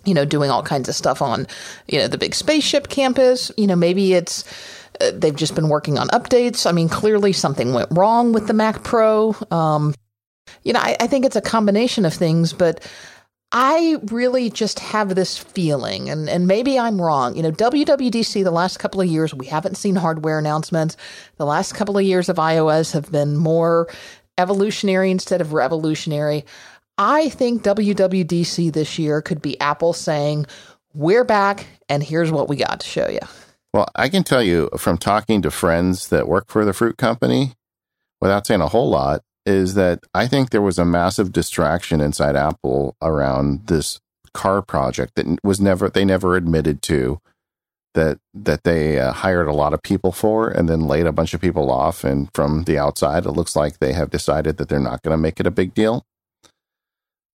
you 0.05 0.13
know, 0.13 0.25
doing 0.25 0.49
all 0.49 0.63
kinds 0.63 0.89
of 0.89 0.95
stuff 0.95 1.21
on, 1.21 1.47
you 1.87 1.99
know, 1.99 2.07
the 2.07 2.17
big 2.17 2.35
spaceship 2.35 2.89
campus. 2.89 3.51
You 3.57 3.67
know, 3.67 3.75
maybe 3.75 4.13
it's 4.13 4.43
uh, 5.01 5.11
they've 5.13 5.35
just 5.35 5.55
been 5.55 5.69
working 5.69 5.97
on 5.97 6.07
updates. 6.09 6.67
I 6.67 6.71
mean, 6.71 6.89
clearly 6.89 7.33
something 7.33 7.73
went 7.73 7.89
wrong 7.91 8.33
with 8.33 8.47
the 8.47 8.53
Mac 8.53 8.83
Pro. 8.83 9.35
Um, 9.51 9.93
you 10.63 10.73
know, 10.73 10.79
I, 10.79 10.97
I 10.99 11.07
think 11.07 11.25
it's 11.25 11.35
a 11.35 11.41
combination 11.41 12.05
of 12.05 12.13
things, 12.13 12.53
but 12.53 12.85
I 13.51 13.97
really 14.05 14.49
just 14.49 14.79
have 14.79 15.13
this 15.13 15.37
feeling, 15.37 16.09
and, 16.09 16.27
and 16.27 16.47
maybe 16.47 16.79
I'm 16.79 16.99
wrong. 16.99 17.35
You 17.35 17.43
know, 17.43 17.51
WWDC, 17.51 18.43
the 18.43 18.51
last 18.51 18.79
couple 18.79 18.99
of 18.99 19.07
years, 19.07 19.31
we 19.33 19.45
haven't 19.45 19.77
seen 19.77 19.95
hardware 19.95 20.39
announcements. 20.39 20.97
The 21.37 21.45
last 21.45 21.75
couple 21.75 21.97
of 21.97 22.03
years 22.03 22.29
of 22.29 22.37
iOS 22.37 22.93
have 22.93 23.11
been 23.11 23.37
more 23.37 23.87
evolutionary 24.39 25.11
instead 25.11 25.39
of 25.39 25.53
revolutionary. 25.53 26.45
I 27.05 27.27
think 27.27 27.63
WWDC 27.63 28.71
this 28.71 28.97
year 28.97 29.21
could 29.21 29.41
be 29.41 29.59
Apple 29.59 29.91
saying, 29.91 30.45
We're 30.93 31.25
back, 31.25 31.67
and 31.89 32.01
here's 32.01 32.31
what 32.31 32.47
we 32.47 32.55
got 32.55 32.79
to 32.79 32.87
show 32.87 33.09
you. 33.09 33.19
Well, 33.73 33.89
I 33.93 34.07
can 34.07 34.23
tell 34.23 34.41
you 34.41 34.69
from 34.77 34.97
talking 34.97 35.41
to 35.41 35.51
friends 35.51 36.07
that 36.07 36.29
work 36.29 36.45
for 36.47 36.63
the 36.63 36.71
fruit 36.71 36.95
company, 36.97 37.55
without 38.21 38.47
saying 38.47 38.61
a 38.61 38.69
whole 38.69 38.89
lot, 38.89 39.21
is 39.45 39.73
that 39.73 39.99
I 40.13 40.27
think 40.27 40.51
there 40.51 40.61
was 40.61 40.79
a 40.79 40.85
massive 40.85 41.33
distraction 41.33 41.99
inside 41.99 42.37
Apple 42.37 42.95
around 43.01 43.67
this 43.67 43.99
car 44.33 44.61
project 44.61 45.15
that 45.15 45.43
was 45.43 45.59
never 45.59 45.89
they 45.89 46.05
never 46.05 46.37
admitted 46.37 46.81
to 46.83 47.19
that 47.95 48.17
that 48.33 48.63
they 48.63 48.97
uh, 48.97 49.11
hired 49.11 49.49
a 49.49 49.53
lot 49.53 49.73
of 49.73 49.83
people 49.83 50.13
for 50.13 50.47
and 50.47 50.69
then 50.69 50.87
laid 50.87 51.05
a 51.05 51.11
bunch 51.11 51.33
of 51.33 51.41
people 51.41 51.69
off 51.69 52.05
and 52.05 52.29
from 52.33 52.63
the 52.63 52.77
outside 52.77 53.25
it 53.25 53.31
looks 53.31 53.55
like 53.57 53.77
they 53.77 53.91
have 53.93 54.09
decided 54.09 54.55
that 54.57 54.69
they're 54.69 54.79
not 54.79 55.03
going 55.03 55.11
to 55.11 55.21
make 55.21 55.39
it 55.39 55.45
a 55.45 55.51
big 55.51 55.73
deal 55.75 56.03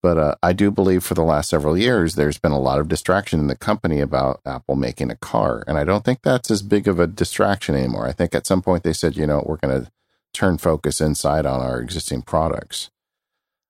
but 0.03 0.19
uh, 0.19 0.35
I 0.43 0.53
do 0.53 0.71
believe 0.71 1.03
for 1.03 1.15
the 1.15 1.23
last 1.23 1.51
several 1.51 1.77
years, 1.77 2.15
there's 2.15 2.39
been 2.39 2.53
a 2.53 2.61
lot 2.61 2.79
of 2.79 2.89
distraction 2.89 3.41
in 3.41 3.47
the 3.47 3.57
company 3.57 4.01
about 4.01 4.41
Apple 4.47 4.77
making 4.77 5.11
a 5.11 5.17
car. 5.17 5.65
And 5.67 5.79
I 5.79 5.85
don't 5.85 6.05
think 6.05 6.23
that's 6.23 6.51
as 6.51 6.63
big 6.63 6.87
of 6.87 7.01
a 7.01 7.07
distraction 7.07 7.75
anymore. 7.75 8.07
I 8.07 8.13
think 8.13 8.35
at 8.35 8.47
some 8.47 8.63
point 8.63 8.83
they 8.83 8.93
said, 8.93 9.17
you 9.17 9.27
know, 9.27 9.43
we're 9.47 9.57
going 9.57 9.85
to 9.85 9.91
turn 10.33 10.59
focus 10.59 11.01
inside 11.01 11.47
on 11.47 11.61
our 11.61 11.81
existing 11.81 12.23
products. 12.23 12.91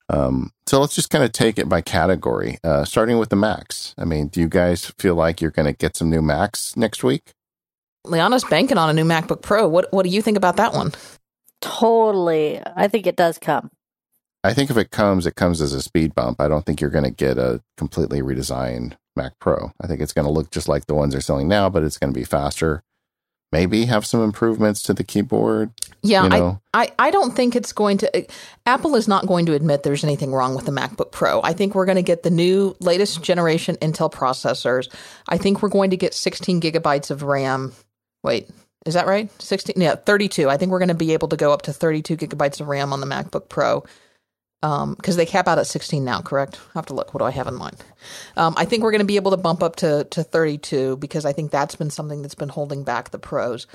Um, 0.09 0.53
so 0.67 0.81
let's 0.81 0.95
just 0.95 1.11
kind 1.11 1.25
of 1.25 1.33
take 1.33 1.59
it 1.59 1.69
by 1.69 1.81
category, 1.81 2.59
uh, 2.63 2.85
starting 2.85 3.19
with 3.19 3.31
the 3.31 3.37
Macs. 3.37 3.95
I 3.99 4.05
mean, 4.05 4.29
do 4.29 4.41
you 4.41 4.49
guys 4.49 4.93
feel 4.99 5.15
like 5.15 5.41
you're 5.41 5.51
going 5.51 5.67
to 5.67 5.73
get 5.73 5.97
some 5.97 6.11
new 6.11 6.23
Macs 6.23 6.77
next 6.77 7.03
week? 7.03 7.33
Leanna's 8.07 8.45
banking 8.45 8.79
on 8.79 8.89
a 8.89 8.93
new 8.93 9.05
MacBook 9.05 9.43
Pro. 9.43 9.67
What 9.69 9.93
What 9.93 10.05
do 10.05 10.11
you 10.11 10.23
think 10.23 10.37
about 10.37 10.57
that 10.57 10.73
one? 10.73 10.93
Totally. 11.61 12.61
I 12.77 12.87
think 12.89 13.07
it 13.07 13.17
does 13.17 13.39
come. 13.39 13.71
I 14.47 14.55
think 14.55 14.71
if 14.71 14.77
it 14.77 14.93
comes, 14.93 15.27
it 15.27 15.35
comes 15.35 15.61
as 15.61 15.73
a 15.73 15.83
speed 15.83 16.15
bump. 16.15 16.41
I 16.41 16.47
don't 16.47 16.65
think 16.65 16.81
you're 16.81 16.89
going 16.89 17.05
to 17.05 17.11
get 17.11 17.37
a 17.37 17.61
completely 17.77 18.23
redesigned 18.23 18.93
Mac 19.17 19.37
Pro. 19.41 19.73
I 19.81 19.89
think 19.89 20.01
it's 20.01 20.13
going 20.13 20.25
to 20.25 20.31
look 20.31 20.53
just 20.53 20.69
like 20.69 20.87
the 20.87 20.95
ones 20.95 21.13
they're 21.13 21.21
selling 21.21 21.49
now, 21.49 21.69
but 21.69 21.83
it's 21.83 21.99
going 21.99 22.13
to 22.13 22.19
be 22.19 22.25
faster. 22.25 22.85
Maybe 23.51 23.87
have 23.87 24.07
some 24.07 24.23
improvements 24.23 24.83
to 24.83 24.95
the 24.95 25.03
keyboard. 25.03 25.73
Yeah, 26.03 26.25
you 26.25 26.29
know? 26.29 26.61
I, 26.73 26.85
I, 26.85 26.93
I 27.09 27.11
don't 27.11 27.35
think 27.35 27.57
it's 27.57 27.73
going 27.73 27.99
to. 27.99 28.27
Apple 28.67 28.95
is 28.95 29.09
not 29.09 29.27
going 29.27 29.47
to 29.47 29.55
admit 29.55 29.83
there's 29.83 30.05
anything 30.05 30.31
wrong 30.31 30.55
with 30.55 30.67
the 30.67 30.73
MacBook 30.73 31.11
Pro. 31.11 31.41
I 31.43 31.53
think 31.53 31.75
we're 31.75 31.87
going 31.87 31.97
to 31.97 32.03
get 32.03 32.23
the 32.23 32.31
new 32.31 32.77
latest 32.79 33.23
generation 33.23 33.77
Intel 33.77 34.13
processors. 34.13 34.95
I 35.29 35.39
think 35.39 35.61
we're 35.61 35.71
going 35.71 35.91
to 35.91 35.97
get 35.97 36.15
16 36.15 36.61
gigabytes 36.61 37.11
of 37.11 37.25
RAM. 37.25 37.73
Wait, 38.23 38.49
is 38.85 38.95
that 38.95 39.09
right? 39.09 39.29
16? 39.43 39.75
Yeah, 39.81 39.97
32. 39.97 40.49
I 40.49 40.57
think 40.57 40.71
we're 40.71 40.79
going 40.79 40.89
to 40.89 40.95
be 40.95 41.15
able 41.15 41.29
to 41.29 41.37
go 41.37 41.53
up 41.53 41.63
to 41.63 41.73
32 41.73 42.17
gigabytes 42.17 42.61
of 42.61 42.69
RAM 42.69 42.93
on 42.93 43.01
the 43.01 43.07
MacBook 43.07 43.49
Pro 43.49 43.85
because 44.67 45.15
um, 45.15 45.17
they 45.17 45.27
cap 45.27 45.47
out 45.47 45.59
at 45.59 45.67
16 45.67 46.05
now, 46.05 46.21
correct? 46.21 46.59
I 46.75 46.79
have 46.79 46.87
to 46.87 46.95
look. 46.95 47.15
What 47.15 47.19
do 47.19 47.25
I 47.25 47.31
have 47.31 47.47
in 47.47 47.55
mind? 47.55 47.77
Um, 48.37 48.55
I 48.57 48.65
think 48.65 48.83
we're 48.83 48.91
going 48.91 49.01
to 49.01 49.05
be 49.05 49.17
able 49.17 49.31
to 49.31 49.37
bump 49.37 49.63
up 49.63 49.77
to, 49.77 50.05
to 50.11 50.25
32 50.25 50.97
because 50.97 51.25
I 51.25 51.33
think 51.33 51.51
that's 51.51 51.77
been 51.77 51.91
something 51.91 52.23
that's 52.23 52.35
been 52.35 52.49
holding 52.49 52.83
back 52.83 53.11
the 53.11 53.19
pros. 53.19 53.67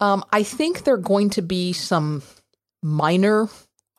Um, 0.00 0.24
I 0.32 0.42
think 0.42 0.82
there 0.82 0.94
are 0.94 0.98
going 0.98 1.30
to 1.30 1.42
be 1.42 1.72
some 1.72 2.22
minor 2.82 3.48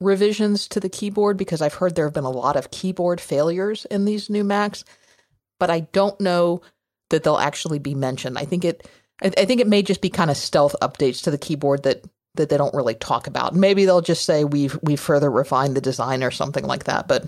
revisions 0.02 0.68
to 0.70 0.80
the 0.82 0.90
keyboard 0.90 1.38
because 1.38 1.62
I've 1.62 1.76
heard 1.76 1.96
there 1.96 2.06
have 2.06 2.14
been 2.14 2.26
a 2.26 2.30
lot 2.30 2.58
of 2.58 2.72
keyboard 2.72 3.22
failures 3.22 3.86
in 3.86 4.04
these 4.06 4.30
new 4.30 4.44
Macs, 4.44 4.84
but 5.60 5.70
I 5.70 5.82
don't 5.82 6.20
know 6.20 6.62
that 7.10 7.24
they'll 7.24 7.38
actually 7.38 7.80
be 7.80 7.96
mentioned. 7.96 8.38
I 8.38 8.46
think 8.46 8.66
it 8.66 8.90
I, 9.22 9.32
I 9.38 9.46
think 9.46 9.62
it 9.62 9.68
may 9.68 9.82
just 9.82 10.02
be 10.02 10.10
kind 10.10 10.30
of 10.30 10.36
stealth 10.36 10.76
updates 10.82 11.24
to 11.24 11.32
the 11.32 11.38
keyboard 11.38 11.84
that 11.84 12.04
that 12.36 12.50
they 12.50 12.58
don't 12.58 12.74
really 12.74 12.96
talk 12.96 13.28
about. 13.28 13.56
Maybe 13.56 13.86
they'll 13.86 14.02
just 14.02 14.26
say 14.26 14.44
we've 14.44 14.78
we've 14.82 15.00
further 15.00 15.32
refined 15.32 15.76
the 15.76 15.82
design 15.82 16.24
or 16.24 16.32
something 16.32 16.66
like 16.66 16.86
that, 16.86 17.08
but 17.08 17.26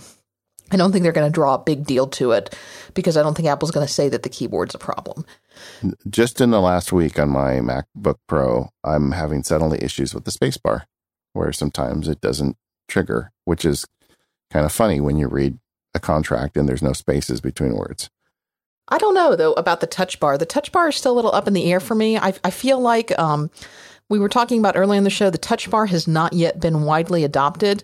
I 0.71 0.75
don't 0.75 0.91
think 0.91 1.03
they're 1.03 1.13
going 1.13 1.27
to 1.27 1.33
draw 1.33 1.55
a 1.55 1.59
big 1.59 1.85
deal 1.85 2.07
to 2.07 2.31
it 2.31 2.55
because 2.93 3.15
I 3.15 3.23
don't 3.23 3.35
think 3.35 3.47
Apple's 3.47 3.71
going 3.71 3.87
to 3.87 3.91
say 3.91 4.09
that 4.09 4.23
the 4.23 4.29
keyboard's 4.29 4.75
a 4.75 4.79
problem. 4.79 5.25
Just 6.09 6.41
in 6.41 6.51
the 6.51 6.59
last 6.59 6.91
week 6.91 7.17
on 7.17 7.29
my 7.29 7.55
MacBook 7.55 8.17
Pro, 8.27 8.69
I'm 8.83 9.11
having 9.11 9.43
suddenly 9.43 9.81
issues 9.81 10.13
with 10.13 10.25
the 10.25 10.31
spacebar 10.31 10.83
where 11.33 11.53
sometimes 11.53 12.07
it 12.07 12.19
doesn't 12.19 12.57
trigger, 12.87 13.31
which 13.45 13.63
is 13.63 13.85
kind 14.51 14.65
of 14.65 14.71
funny 14.71 14.99
when 14.99 15.17
you 15.17 15.27
read 15.27 15.57
a 15.93 15.99
contract 15.99 16.57
and 16.57 16.67
there's 16.67 16.81
no 16.81 16.93
spaces 16.93 17.39
between 17.39 17.75
words. 17.75 18.09
I 18.89 18.97
don't 18.97 19.13
know 19.13 19.35
though 19.35 19.53
about 19.53 19.81
the 19.81 19.87
touch 19.87 20.19
bar. 20.19 20.37
The 20.37 20.45
touch 20.45 20.71
bar 20.71 20.89
is 20.89 20.95
still 20.95 21.13
a 21.13 21.17
little 21.17 21.33
up 21.33 21.47
in 21.47 21.53
the 21.53 21.71
air 21.71 21.79
for 21.79 21.95
me. 21.95 22.17
I, 22.17 22.33
I 22.43 22.51
feel 22.51 22.79
like 22.79 23.17
um, 23.19 23.51
we 24.09 24.19
were 24.19 24.29
talking 24.29 24.59
about 24.59 24.77
earlier 24.77 24.97
in 24.97 25.03
the 25.03 25.09
show. 25.09 25.29
The 25.29 25.37
touch 25.37 25.69
bar 25.69 25.85
has 25.87 26.07
not 26.07 26.33
yet 26.33 26.59
been 26.59 26.83
widely 26.83 27.23
adopted, 27.23 27.83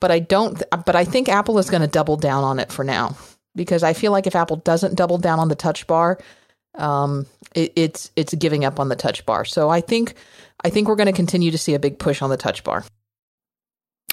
but 0.00 0.10
I 0.10 0.20
don't. 0.20 0.62
But 0.70 0.96
I 0.96 1.04
think 1.04 1.28
Apple 1.28 1.58
is 1.58 1.70
going 1.70 1.82
to 1.82 1.88
double 1.88 2.16
down 2.16 2.44
on 2.44 2.58
it 2.58 2.70
for 2.70 2.84
now 2.84 3.16
because 3.54 3.82
I 3.82 3.92
feel 3.92 4.12
like 4.12 4.26
if 4.26 4.36
Apple 4.36 4.56
doesn't 4.56 4.94
double 4.94 5.18
down 5.18 5.38
on 5.38 5.48
the 5.48 5.54
touch 5.54 5.86
bar, 5.86 6.18
um, 6.76 7.26
it, 7.54 7.72
it's 7.76 8.10
it's 8.16 8.34
giving 8.34 8.64
up 8.64 8.78
on 8.78 8.88
the 8.88 8.96
touch 8.96 9.24
bar. 9.26 9.44
So 9.44 9.68
I 9.68 9.80
think 9.80 10.14
I 10.64 10.70
think 10.70 10.88
we're 10.88 10.96
going 10.96 11.06
to 11.06 11.12
continue 11.12 11.50
to 11.50 11.58
see 11.58 11.74
a 11.74 11.78
big 11.78 11.98
push 11.98 12.22
on 12.22 12.30
the 12.30 12.36
touch 12.36 12.64
bar. 12.64 12.84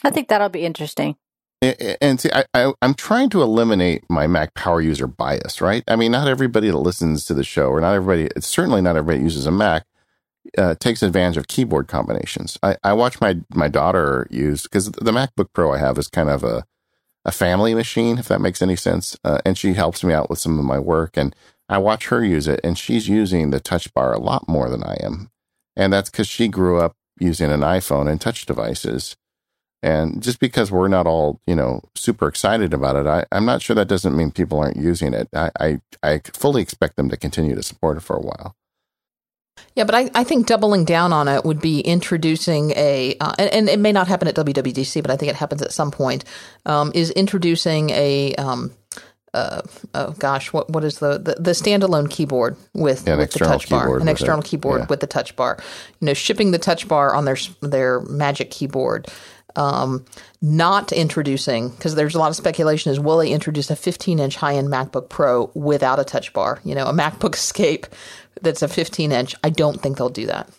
I 0.03 0.09
think 0.09 0.29
that'll 0.29 0.49
be 0.49 0.65
interesting. 0.65 1.15
And 1.61 2.19
see, 2.19 2.31
I, 2.33 2.43
I, 2.55 2.73
am 2.81 2.95
trying 2.95 3.29
to 3.29 3.43
eliminate 3.43 4.03
my 4.09 4.25
Mac 4.25 4.55
power 4.55 4.81
user 4.81 5.05
bias, 5.05 5.61
right? 5.61 5.83
I 5.87 5.95
mean, 5.95 6.11
not 6.11 6.27
everybody 6.27 6.71
that 6.71 6.77
listens 6.77 7.23
to 7.25 7.35
the 7.35 7.43
show, 7.43 7.67
or 7.67 7.79
not 7.79 7.93
everybody, 7.93 8.31
it's 8.35 8.47
certainly 8.47 8.81
not 8.81 8.95
everybody 8.95 9.23
uses 9.23 9.45
a 9.45 9.51
Mac, 9.51 9.85
uh, 10.57 10.75
takes 10.75 11.03
advantage 11.03 11.37
of 11.37 11.47
keyboard 11.47 11.87
combinations. 11.87 12.57
I, 12.63 12.77
I 12.83 12.93
watch 12.93 13.21
my 13.21 13.37
my 13.53 13.67
daughter 13.67 14.27
use 14.29 14.63
because 14.63 14.91
the 14.91 15.11
MacBook 15.11 15.49
Pro 15.53 15.73
I 15.73 15.77
have 15.77 15.97
is 15.97 16.07
kind 16.07 16.29
of 16.29 16.43
a 16.43 16.65
a 17.23 17.31
family 17.31 17.75
machine, 17.75 18.17
if 18.17 18.27
that 18.29 18.41
makes 18.41 18.63
any 18.63 18.75
sense, 18.75 19.15
uh, 19.23 19.39
and 19.45 19.55
she 19.55 19.73
helps 19.73 20.03
me 20.03 20.11
out 20.11 20.29
with 20.29 20.39
some 20.39 20.57
of 20.57 20.65
my 20.65 20.79
work, 20.79 21.17
and 21.17 21.35
I 21.69 21.77
watch 21.77 22.07
her 22.07 22.25
use 22.25 22.47
it, 22.47 22.59
and 22.63 22.77
she's 22.77 23.07
using 23.07 23.51
the 23.51 23.59
Touch 23.59 23.93
Bar 23.93 24.13
a 24.13 24.19
lot 24.19 24.47
more 24.47 24.69
than 24.69 24.83
I 24.83 24.97
am, 25.03 25.29
and 25.75 25.93
that's 25.93 26.09
because 26.09 26.27
she 26.27 26.47
grew 26.47 26.79
up 26.79 26.95
using 27.19 27.51
an 27.51 27.61
iPhone 27.61 28.09
and 28.09 28.19
touch 28.19 28.45
devices. 28.45 29.15
And 29.83 30.21
just 30.21 30.39
because 30.39 30.71
we're 30.71 30.87
not 30.87 31.07
all, 31.07 31.39
you 31.47 31.55
know, 31.55 31.81
super 31.95 32.27
excited 32.27 32.73
about 32.73 32.95
it, 32.95 33.07
I, 33.07 33.25
am 33.35 33.45
not 33.45 33.63
sure 33.63 33.75
that 33.75 33.87
doesn't 33.87 34.15
mean 34.15 34.31
people 34.31 34.59
aren't 34.59 34.77
using 34.77 35.13
it. 35.13 35.27
I, 35.33 35.49
I, 35.59 35.81
I 36.03 36.21
fully 36.33 36.61
expect 36.61 36.97
them 36.97 37.09
to 37.09 37.17
continue 37.17 37.55
to 37.55 37.63
support 37.63 37.97
it 37.97 38.01
for 38.01 38.15
a 38.15 38.21
while. 38.21 38.55
Yeah, 39.75 39.85
but 39.85 39.95
I, 39.95 40.09
I 40.13 40.23
think 40.23 40.47
doubling 40.47 40.85
down 40.85 41.13
on 41.13 41.27
it 41.27 41.45
would 41.45 41.61
be 41.61 41.79
introducing 41.79 42.71
a, 42.71 43.15
uh, 43.19 43.33
and, 43.39 43.49
and, 43.53 43.69
it 43.69 43.79
may 43.79 43.91
not 43.91 44.07
happen 44.07 44.27
at 44.27 44.35
WWDC, 44.35 45.01
but 45.01 45.11
I 45.11 45.15
think 45.15 45.29
it 45.29 45.35
happens 45.35 45.61
at 45.61 45.71
some 45.71 45.91
point, 45.91 46.25
um, 46.65 46.91
is 46.93 47.09
introducing 47.11 47.89
a, 47.91 48.35
um, 48.35 48.71
uh, 49.33 49.61
oh 49.93 50.11
gosh, 50.19 50.51
what 50.51 50.69
what 50.69 50.83
is 50.83 50.99
the 50.99 51.17
the, 51.17 51.35
the 51.35 51.51
standalone 51.51 52.09
keyboard 52.09 52.57
with, 52.73 53.07
yeah, 53.07 53.15
with 53.15 53.31
the 53.31 53.39
touch 53.39 53.69
bar, 53.69 53.97
an 53.97 54.09
external 54.09 54.41
it. 54.41 54.45
keyboard 54.45 54.81
yeah. 54.81 54.87
with 54.89 54.99
the 54.99 55.07
touch 55.07 55.35
bar. 55.37 55.57
You 56.01 56.07
know, 56.07 56.13
shipping 56.13 56.51
the 56.51 56.59
touch 56.59 56.87
bar 56.87 57.15
on 57.15 57.25
their 57.25 57.37
their 57.61 58.01
Magic 58.01 58.51
keyboard. 58.51 59.07
Um, 59.55 60.05
not 60.41 60.93
introducing 60.93 61.69
because 61.69 61.95
there's 61.95 62.15
a 62.15 62.19
lot 62.19 62.29
of 62.29 62.37
speculation 62.37 62.89
is 62.89 63.01
will 63.01 63.17
they 63.17 63.31
introduce 63.31 63.69
a 63.69 63.75
15 63.75 64.19
inch 64.19 64.37
high 64.37 64.55
end 64.55 64.69
MacBook 64.69 65.09
Pro 65.09 65.51
without 65.53 65.99
a 65.99 66.05
touch 66.05 66.31
bar? 66.31 66.59
You 66.63 66.73
know, 66.73 66.85
a 66.87 66.93
MacBook 66.93 67.35
Escape 67.35 67.85
that's 68.41 68.61
a 68.61 68.67
15 68.67 69.11
inch. 69.11 69.35
I 69.43 69.49
don't 69.49 69.81
think 69.81 69.97
they'll 69.97 70.09
do 70.09 70.27
that. 70.27 70.49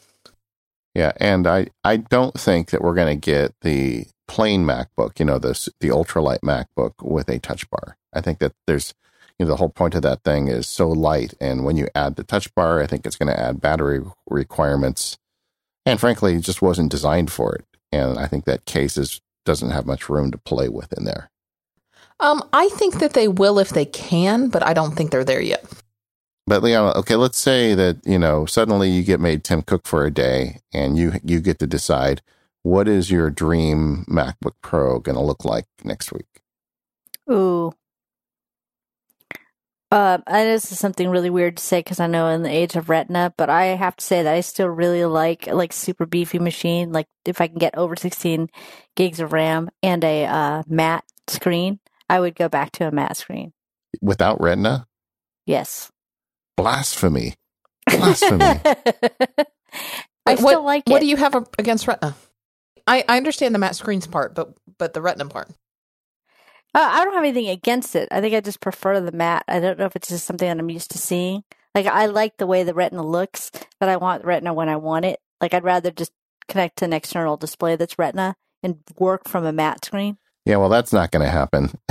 Yeah, 0.94 1.12
and 1.16 1.46
I 1.46 1.68
I 1.84 1.96
don't 1.96 2.38
think 2.38 2.70
that 2.70 2.82
we're 2.82 2.94
going 2.94 3.18
to 3.18 3.30
get 3.30 3.54
the 3.62 4.06
plain 4.28 4.64
MacBook, 4.64 5.18
you 5.18 5.24
know, 5.24 5.38
the 5.38 5.70
the 5.80 5.88
ultralight 5.88 6.40
MacBook 6.40 6.92
with 7.00 7.28
a 7.28 7.38
touch 7.38 7.68
bar. 7.70 7.96
I 8.12 8.20
think 8.20 8.40
that 8.40 8.52
there's 8.66 8.92
you 9.38 9.46
know 9.46 9.50
the 9.50 9.56
whole 9.56 9.70
point 9.70 9.94
of 9.94 10.02
that 10.02 10.22
thing 10.22 10.48
is 10.48 10.68
so 10.68 10.88
light 10.88 11.32
and 11.40 11.64
when 11.64 11.76
you 11.76 11.88
add 11.94 12.16
the 12.16 12.24
touch 12.24 12.54
bar, 12.54 12.82
I 12.82 12.86
think 12.86 13.06
it's 13.06 13.16
going 13.16 13.32
to 13.32 13.40
add 13.40 13.60
battery 13.60 14.02
requirements 14.28 15.18
and 15.84 15.98
frankly, 15.98 16.36
it 16.36 16.40
just 16.40 16.62
wasn't 16.62 16.90
designed 16.90 17.32
for 17.32 17.54
it. 17.54 17.64
And 17.90 18.18
I 18.18 18.26
think 18.26 18.44
that 18.44 18.64
case 18.64 18.96
is, 18.96 19.20
doesn't 19.44 19.70
have 19.70 19.86
much 19.86 20.08
room 20.08 20.30
to 20.30 20.38
play 20.38 20.68
with 20.68 20.92
in 20.92 21.04
there. 21.04 21.30
Um, 22.20 22.48
I 22.52 22.68
think 22.68 23.00
that 23.00 23.14
they 23.14 23.26
will 23.26 23.58
if 23.58 23.70
they 23.70 23.84
can, 23.84 24.48
but 24.48 24.64
I 24.64 24.74
don't 24.74 24.94
think 24.94 25.10
they're 25.10 25.24
there 25.24 25.40
yet. 25.40 25.64
But 26.46 26.62
Leon, 26.62 26.96
okay, 26.96 27.16
let's 27.16 27.38
say 27.38 27.74
that 27.74 27.98
you 28.04 28.18
know 28.18 28.46
suddenly 28.46 28.90
you 28.90 29.02
get 29.02 29.20
made 29.20 29.44
Tim 29.44 29.62
Cook 29.62 29.86
for 29.86 30.04
a 30.04 30.10
day, 30.10 30.60
and 30.72 30.98
you 30.98 31.12
you 31.24 31.40
get 31.40 31.58
to 31.60 31.66
decide 31.66 32.22
what 32.62 32.88
is 32.88 33.10
your 33.10 33.30
dream 33.30 34.04
MacBook 34.08 34.54
Pro 34.62 34.98
going 34.98 35.16
to 35.16 35.22
look 35.22 35.44
like 35.44 35.66
next 35.84 36.12
week. 36.12 36.26
Ooh, 37.30 37.72
uh, 39.92 40.16
and 40.26 40.48
this 40.48 40.72
is 40.72 40.78
something 40.78 41.10
really 41.10 41.28
weird 41.28 41.58
to 41.58 41.62
say 41.62 41.80
because 41.80 42.00
I 42.00 42.06
know 42.06 42.28
in 42.28 42.42
the 42.42 42.50
age 42.50 42.76
of 42.76 42.88
Retina, 42.88 43.34
but 43.36 43.50
I 43.50 43.64
have 43.76 43.94
to 43.96 44.04
say 44.04 44.22
that 44.22 44.34
I 44.34 44.40
still 44.40 44.68
really 44.68 45.04
like 45.04 45.46
like 45.48 45.70
super 45.70 46.06
beefy 46.06 46.38
machine. 46.38 46.92
Like 46.92 47.08
if 47.26 47.42
I 47.42 47.46
can 47.46 47.58
get 47.58 47.76
over 47.76 47.94
16 47.94 48.48
gigs 48.96 49.20
of 49.20 49.34
RAM 49.34 49.68
and 49.82 50.02
a 50.02 50.24
uh, 50.24 50.62
matte 50.66 51.04
screen, 51.28 51.78
I 52.08 52.20
would 52.20 52.34
go 52.34 52.48
back 52.48 52.72
to 52.72 52.88
a 52.88 52.90
matte 52.90 53.18
screen 53.18 53.52
without 54.00 54.40
Retina. 54.40 54.86
Yes. 55.44 55.91
Blasphemy! 56.56 57.34
Blasphemy! 57.86 58.44
I 60.26 60.34
still 60.36 60.44
what, 60.44 60.64
like 60.64 60.82
it. 60.86 60.92
What 60.92 61.00
do 61.00 61.06
you 61.06 61.16
have 61.16 61.34
against 61.58 61.88
Retina? 61.88 62.14
I, 62.86 63.04
I 63.08 63.16
understand 63.16 63.54
the 63.54 63.58
matte 63.58 63.76
screens 63.76 64.06
part, 64.06 64.34
but 64.34 64.54
but 64.78 64.94
the 64.94 65.02
Retina 65.02 65.26
part. 65.26 65.48
Uh, 66.74 66.88
I 66.90 67.04
don't 67.04 67.14
have 67.14 67.22
anything 67.22 67.48
against 67.48 67.94
it. 67.94 68.08
I 68.10 68.20
think 68.20 68.34
I 68.34 68.40
just 68.40 68.60
prefer 68.60 69.00
the 69.00 69.12
matte. 69.12 69.44
I 69.46 69.60
don't 69.60 69.78
know 69.78 69.84
if 69.84 69.96
it's 69.96 70.08
just 70.08 70.24
something 70.24 70.48
that 70.48 70.58
I'm 70.58 70.70
used 70.70 70.90
to 70.92 70.98
seeing. 70.98 71.44
Like 71.74 71.86
I 71.86 72.06
like 72.06 72.36
the 72.36 72.46
way 72.46 72.62
the 72.62 72.74
Retina 72.74 73.02
looks, 73.02 73.50
but 73.78 73.88
I 73.88 73.96
want 73.96 74.24
Retina 74.24 74.54
when 74.54 74.68
I 74.68 74.76
want 74.76 75.04
it. 75.04 75.20
Like 75.40 75.54
I'd 75.54 75.64
rather 75.64 75.90
just 75.90 76.12
connect 76.48 76.78
to 76.78 76.86
an 76.86 76.92
external 76.92 77.36
display 77.36 77.76
that's 77.76 77.98
Retina 77.98 78.36
and 78.62 78.78
work 78.98 79.28
from 79.28 79.44
a 79.44 79.52
matte 79.52 79.84
screen. 79.84 80.18
Yeah, 80.44 80.56
well, 80.56 80.68
that's 80.68 80.92
not 80.92 81.10
going 81.10 81.24
to 81.24 81.30
happen. 81.30 81.70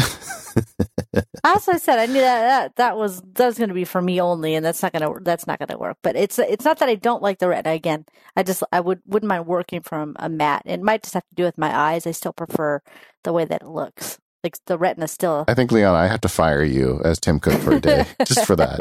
As 1.43 1.67
I 1.67 1.77
said, 1.77 1.99
I 1.99 2.05
knew 2.05 2.19
that, 2.19 2.41
that 2.41 2.75
that 2.75 2.97
was 2.97 3.21
that 3.35 3.45
was 3.45 3.57
going 3.57 3.69
to 3.69 3.73
be 3.73 3.85
for 3.85 4.01
me 4.01 4.19
only, 4.19 4.55
and 4.55 4.65
that's 4.65 4.83
not 4.83 4.91
going 4.91 5.01
to 5.01 5.23
that's 5.23 5.47
not 5.47 5.59
going 5.59 5.69
to 5.69 5.77
work. 5.77 5.97
But 6.03 6.15
it's 6.15 6.37
it's 6.39 6.65
not 6.65 6.79
that 6.79 6.89
I 6.89 6.95
don't 6.95 7.21
like 7.21 7.39
the 7.39 7.47
Retina. 7.47 7.73
Again, 7.73 8.05
I 8.35 8.43
just 8.43 8.63
I 8.71 8.81
would 8.81 9.01
wouldn't 9.05 9.29
mind 9.29 9.47
working 9.47 9.81
from 9.81 10.15
a 10.19 10.29
mat. 10.29 10.63
It 10.65 10.81
might 10.81 11.03
just 11.03 11.13
have 11.13 11.27
to 11.29 11.35
do 11.35 11.43
with 11.43 11.57
my 11.57 11.75
eyes. 11.75 12.05
I 12.05 12.11
still 12.11 12.33
prefer 12.33 12.81
the 13.23 13.33
way 13.33 13.45
that 13.45 13.61
it 13.61 13.67
looks. 13.67 14.19
Like 14.43 14.57
the 14.65 14.77
Retina 14.77 15.07
still. 15.07 15.45
I 15.47 15.53
think 15.53 15.71
Leon, 15.71 15.95
I 15.95 16.07
have 16.07 16.21
to 16.21 16.29
fire 16.29 16.63
you 16.63 16.99
as 17.05 17.19
Tim 17.19 17.39
Cook 17.39 17.61
for 17.61 17.75
a 17.75 17.79
day 17.79 18.05
just 18.25 18.45
for 18.45 18.55
that. 18.55 18.79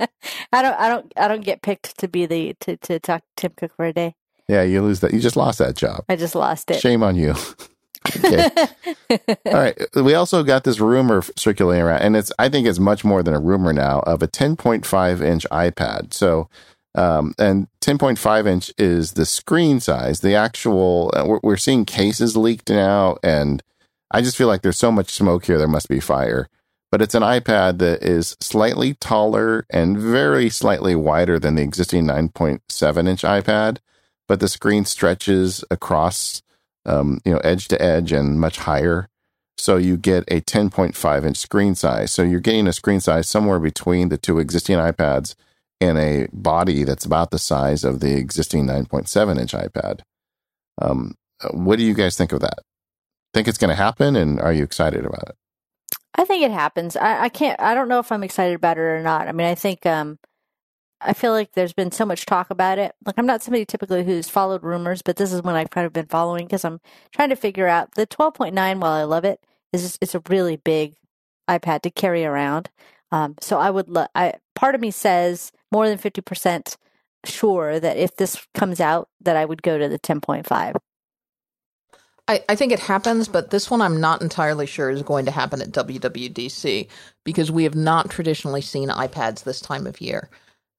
I 0.52 0.62
don't 0.62 0.78
I 0.78 0.88
don't 0.88 1.12
I 1.16 1.28
don't 1.28 1.44
get 1.44 1.62
picked 1.62 1.98
to 1.98 2.08
be 2.08 2.26
the 2.26 2.54
to 2.60 2.76
to 2.76 2.98
talk 2.98 3.22
Tim 3.36 3.52
Cook 3.56 3.72
for 3.74 3.86
a 3.86 3.92
day. 3.92 4.14
Yeah, 4.48 4.62
you 4.62 4.82
lose 4.82 5.00
that. 5.00 5.12
You 5.12 5.20
just 5.20 5.36
lost 5.36 5.58
that 5.58 5.76
job. 5.76 6.04
I 6.08 6.16
just 6.16 6.34
lost 6.34 6.70
it. 6.70 6.80
Shame 6.80 7.02
on 7.02 7.16
you. 7.16 7.34
Okay. 8.06 8.50
All 9.46 9.52
right. 9.52 9.78
We 9.94 10.14
also 10.14 10.42
got 10.42 10.64
this 10.64 10.80
rumor 10.80 11.22
circulating 11.36 11.82
around, 11.82 12.02
and 12.02 12.16
it's 12.16 12.32
I 12.38 12.48
think 12.48 12.66
it's 12.66 12.78
much 12.78 13.04
more 13.04 13.22
than 13.22 13.34
a 13.34 13.40
rumor 13.40 13.72
now 13.72 14.00
of 14.00 14.22
a 14.22 14.28
10.5 14.28 15.22
inch 15.22 15.46
iPad. 15.50 16.12
So, 16.12 16.48
um, 16.94 17.34
and 17.38 17.68
10.5 17.80 18.46
inch 18.46 18.72
is 18.78 19.12
the 19.12 19.26
screen 19.26 19.80
size. 19.80 20.20
The 20.20 20.34
actual 20.34 21.12
uh, 21.14 21.24
we're, 21.26 21.40
we're 21.42 21.56
seeing 21.56 21.84
cases 21.84 22.36
leaked 22.36 22.70
now, 22.70 23.16
and 23.22 23.62
I 24.10 24.20
just 24.22 24.36
feel 24.36 24.48
like 24.48 24.62
there's 24.62 24.78
so 24.78 24.92
much 24.92 25.10
smoke 25.10 25.46
here. 25.46 25.58
There 25.58 25.68
must 25.68 25.88
be 25.88 26.00
fire. 26.00 26.48
But 26.90 27.02
it's 27.02 27.14
an 27.14 27.22
iPad 27.22 27.78
that 27.78 28.02
is 28.02 28.34
slightly 28.40 28.94
taller 28.94 29.66
and 29.68 29.98
very 29.98 30.48
slightly 30.48 30.94
wider 30.94 31.38
than 31.38 31.56
the 31.56 31.62
existing 31.62 32.06
9.7 32.06 33.08
inch 33.08 33.22
iPad, 33.22 33.78
but 34.26 34.40
the 34.40 34.48
screen 34.48 34.86
stretches 34.86 35.62
across 35.70 36.40
um, 36.88 37.20
you 37.24 37.32
know, 37.32 37.38
edge 37.38 37.68
to 37.68 37.80
edge 37.80 38.10
and 38.12 38.40
much 38.40 38.58
higher. 38.58 39.08
So 39.56 39.76
you 39.76 39.96
get 39.96 40.24
a 40.28 40.40
10.5 40.40 41.26
inch 41.26 41.36
screen 41.36 41.74
size. 41.74 42.12
So 42.12 42.22
you're 42.22 42.40
getting 42.40 42.66
a 42.66 42.72
screen 42.72 43.00
size 43.00 43.28
somewhere 43.28 43.58
between 43.58 44.08
the 44.08 44.18
two 44.18 44.38
existing 44.38 44.78
iPads 44.78 45.34
and 45.80 45.98
a 45.98 46.28
body 46.32 46.84
that's 46.84 47.04
about 47.04 47.30
the 47.30 47.38
size 47.38 47.84
of 47.84 48.00
the 48.00 48.16
existing 48.16 48.66
9.7 48.66 49.38
inch 49.38 49.52
iPad. 49.52 50.00
Um, 50.80 51.14
what 51.52 51.76
do 51.76 51.84
you 51.84 51.94
guys 51.94 52.16
think 52.16 52.32
of 52.32 52.40
that? 52.40 52.60
Think 53.34 53.46
it's 53.46 53.58
going 53.58 53.68
to 53.68 53.74
happen, 53.74 54.16
and 54.16 54.40
are 54.40 54.52
you 54.52 54.64
excited 54.64 55.04
about 55.04 55.28
it? 55.28 55.36
I 56.14 56.24
think 56.24 56.42
it 56.42 56.50
happens. 56.50 56.96
I, 56.96 57.24
I 57.24 57.28
can't. 57.28 57.60
I 57.60 57.74
don't 57.74 57.88
know 57.88 57.98
if 57.98 58.10
I'm 58.10 58.24
excited 58.24 58.56
about 58.56 58.78
it 58.78 58.80
or 58.80 59.02
not. 59.02 59.28
I 59.28 59.32
mean, 59.32 59.46
I 59.46 59.54
think 59.54 59.84
um, 59.86 60.18
I 61.00 61.12
feel 61.12 61.32
like 61.32 61.52
there's 61.52 61.72
been 61.72 61.92
so 61.92 62.04
much 62.04 62.26
talk 62.26 62.50
about 62.50 62.78
it. 62.78 62.94
Like 63.06 63.16
I'm 63.18 63.26
not 63.26 63.42
somebody 63.42 63.64
typically 63.64 64.04
who's 64.04 64.28
followed 64.28 64.62
rumors, 64.62 65.02
but 65.02 65.16
this 65.16 65.32
is 65.32 65.42
one 65.42 65.54
I've 65.54 65.70
kind 65.70 65.86
of 65.86 65.92
been 65.92 66.06
following 66.06 66.46
because 66.46 66.64
I'm 66.64 66.80
trying 67.12 67.28
to 67.30 67.36
figure 67.36 67.68
out 67.68 67.94
the 67.94 68.06
12.9. 68.06 68.54
While 68.80 68.92
I 68.92 69.04
love 69.04 69.24
it, 69.24 69.40
is 69.72 69.82
just, 69.82 69.98
it's 70.00 70.14
a 70.14 70.22
really 70.28 70.56
big 70.56 70.96
iPad 71.48 71.82
to 71.82 71.90
carry 71.90 72.24
around. 72.24 72.70
Um, 73.12 73.36
so 73.40 73.58
I 73.58 73.70
would, 73.70 73.88
lo- 73.88 74.08
I 74.14 74.34
part 74.54 74.74
of 74.74 74.80
me 74.80 74.90
says 74.90 75.52
more 75.72 75.88
than 75.88 75.98
50 75.98 76.20
percent 76.22 76.76
sure 77.24 77.80
that 77.80 77.96
if 77.96 78.16
this 78.16 78.46
comes 78.54 78.80
out, 78.80 79.08
that 79.20 79.36
I 79.36 79.44
would 79.44 79.62
go 79.62 79.78
to 79.78 79.88
the 79.88 79.98
10.5. 79.98 80.76
I, 82.28 82.44
I 82.48 82.54
think 82.54 82.72
it 82.72 82.78
happens, 82.78 83.26
but 83.26 83.50
this 83.50 83.70
one 83.70 83.80
I'm 83.80 84.00
not 84.00 84.20
entirely 84.20 84.66
sure 84.66 84.90
is 84.90 85.02
going 85.02 85.24
to 85.24 85.30
happen 85.30 85.62
at 85.62 85.70
WWDC 85.70 86.88
because 87.24 87.50
we 87.50 87.64
have 87.64 87.74
not 87.74 88.10
traditionally 88.10 88.60
seen 88.60 88.90
iPads 88.90 89.44
this 89.44 89.60
time 89.60 89.86
of 89.86 90.00
year. 90.00 90.28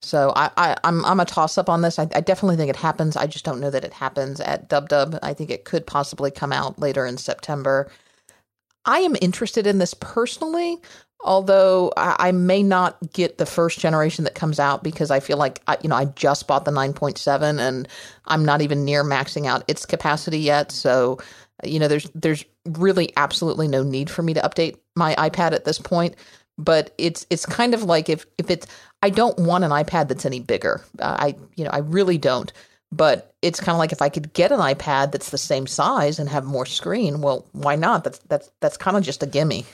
So 0.01 0.31
I, 0.35 0.49
I 0.57 0.71
am 0.71 0.77
I'm, 0.84 1.05
I'm 1.05 1.19
a 1.19 1.26
toss 1.26 1.57
up 1.57 1.69
on 1.69 1.81
this. 1.81 1.99
I, 1.99 2.03
I, 2.15 2.21
definitely 2.21 2.55
think 2.55 2.69
it 2.69 2.77
happens. 2.77 3.17
I 3.17 3.27
just 3.27 3.43
don't 3.43 3.59
know 3.59 3.69
that 3.69 3.84
it 3.84 3.93
happens 3.93 4.39
at 4.39 4.69
Dub 4.69 4.88
Dub. 4.88 5.19
I 5.21 5.34
think 5.34 5.49
it 5.49 5.65
could 5.65 5.85
possibly 5.85 6.31
come 6.31 6.53
out 6.53 6.80
later 6.80 7.05
in 7.05 7.17
September. 7.17 7.91
I 8.85 8.99
am 8.99 9.17
interested 9.21 9.67
in 9.67 9.77
this 9.77 9.93
personally, 9.93 10.77
although 11.21 11.91
I, 11.97 12.15
I 12.19 12.31
may 12.31 12.63
not 12.63 12.97
get 13.11 13.38
the 13.38 13.45
first 13.45 13.80
generation 13.80 14.23
that 14.23 14.35
comes 14.35 14.57
out 14.57 14.84
because 14.84 15.11
I 15.11 15.19
feel 15.19 15.38
like 15.38 15.61
I, 15.67 15.77
you 15.84 15.89
know 15.89 15.97
I 15.97 16.05
just 16.05 16.47
bought 16.47 16.63
the 16.63 16.71
9.7 16.71 17.59
and 17.59 17.88
I'm 18.26 18.45
not 18.45 18.61
even 18.61 18.85
near 18.85 19.03
maxing 19.03 19.47
out 19.47 19.65
its 19.67 19.85
capacity 19.85 20.39
yet. 20.39 20.71
So 20.71 21.19
you 21.63 21.80
know, 21.80 21.88
there's 21.88 22.09
there's 22.15 22.45
really 22.65 23.11
absolutely 23.17 23.67
no 23.67 23.84
need 23.84 24.09
for 24.09 24.21
me 24.21 24.34
to 24.34 24.41
update 24.41 24.77
my 24.95 25.15
iPad 25.15 25.51
at 25.51 25.65
this 25.65 25.80
point. 25.80 26.15
But 26.60 26.94
it's 26.99 27.26
it's 27.31 27.45
kind 27.45 27.73
of 27.73 27.84
like 27.84 28.10
if 28.10 28.27
if 28.38 28.52
it's 28.52 28.68
I 29.02 29.10
don't 29.10 29.40
want 29.40 29.64
an 29.64 29.72
iPad 29.72 30.10
that's 30.10 30.26
any 30.26 30.40
bigger. 30.40 30.81
Uh, 30.99 31.15
I 31.18 31.36
you 31.56 31.64
know 31.64 31.72
I 31.72 31.80
really 31.80 32.19
don't. 32.19 32.52
But 32.91 33.36
it's 33.41 33.60
kind 33.60 33.76
of 33.76 33.80
like 33.80 33.91
if 33.91 34.02
I 34.02 34.10
could 34.10 34.34
get 34.34 34.52
an 34.52 34.60
iPad 34.60 35.11
that's 35.11 35.30
the 35.30 35.38
same 35.38 35.68
size 35.68 36.18
and 36.18 36.27
have 36.30 36.44
more 36.44 36.65
screen, 36.65 37.22
well, 37.22 37.45
why 37.52 37.76
not? 37.76 38.03
That's 38.03 38.19
that's 38.30 38.52
that's 38.61 38.77
kind 38.77 38.98
of 38.98 39.03
just 39.03 39.23
a 39.23 39.27
gimme. 39.27 39.65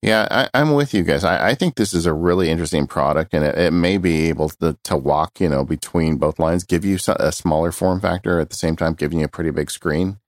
Yeah, 0.00 0.48
I, 0.52 0.60
am 0.60 0.74
with 0.74 0.92
you 0.92 1.02
guys. 1.02 1.24
I, 1.24 1.48
I, 1.48 1.54
think 1.54 1.76
this 1.76 1.94
is 1.94 2.04
a 2.04 2.12
really 2.12 2.50
interesting 2.50 2.86
product, 2.86 3.32
and 3.32 3.42
it, 3.42 3.56
it 3.56 3.70
may 3.70 3.96
be 3.96 4.28
able 4.28 4.50
to, 4.50 4.76
to, 4.84 4.98
walk, 4.98 5.40
you 5.40 5.48
know, 5.48 5.64
between 5.64 6.18
both 6.18 6.38
lines, 6.38 6.62
give 6.62 6.84
you 6.84 6.98
a 7.08 7.32
smaller 7.32 7.72
form 7.72 8.02
factor 8.02 8.38
at 8.38 8.50
the 8.50 8.54
same 8.54 8.76
time, 8.76 8.92
giving 8.92 9.20
you 9.20 9.24
a 9.24 9.28
pretty 9.28 9.48
big 9.48 9.70
screen. 9.70 10.18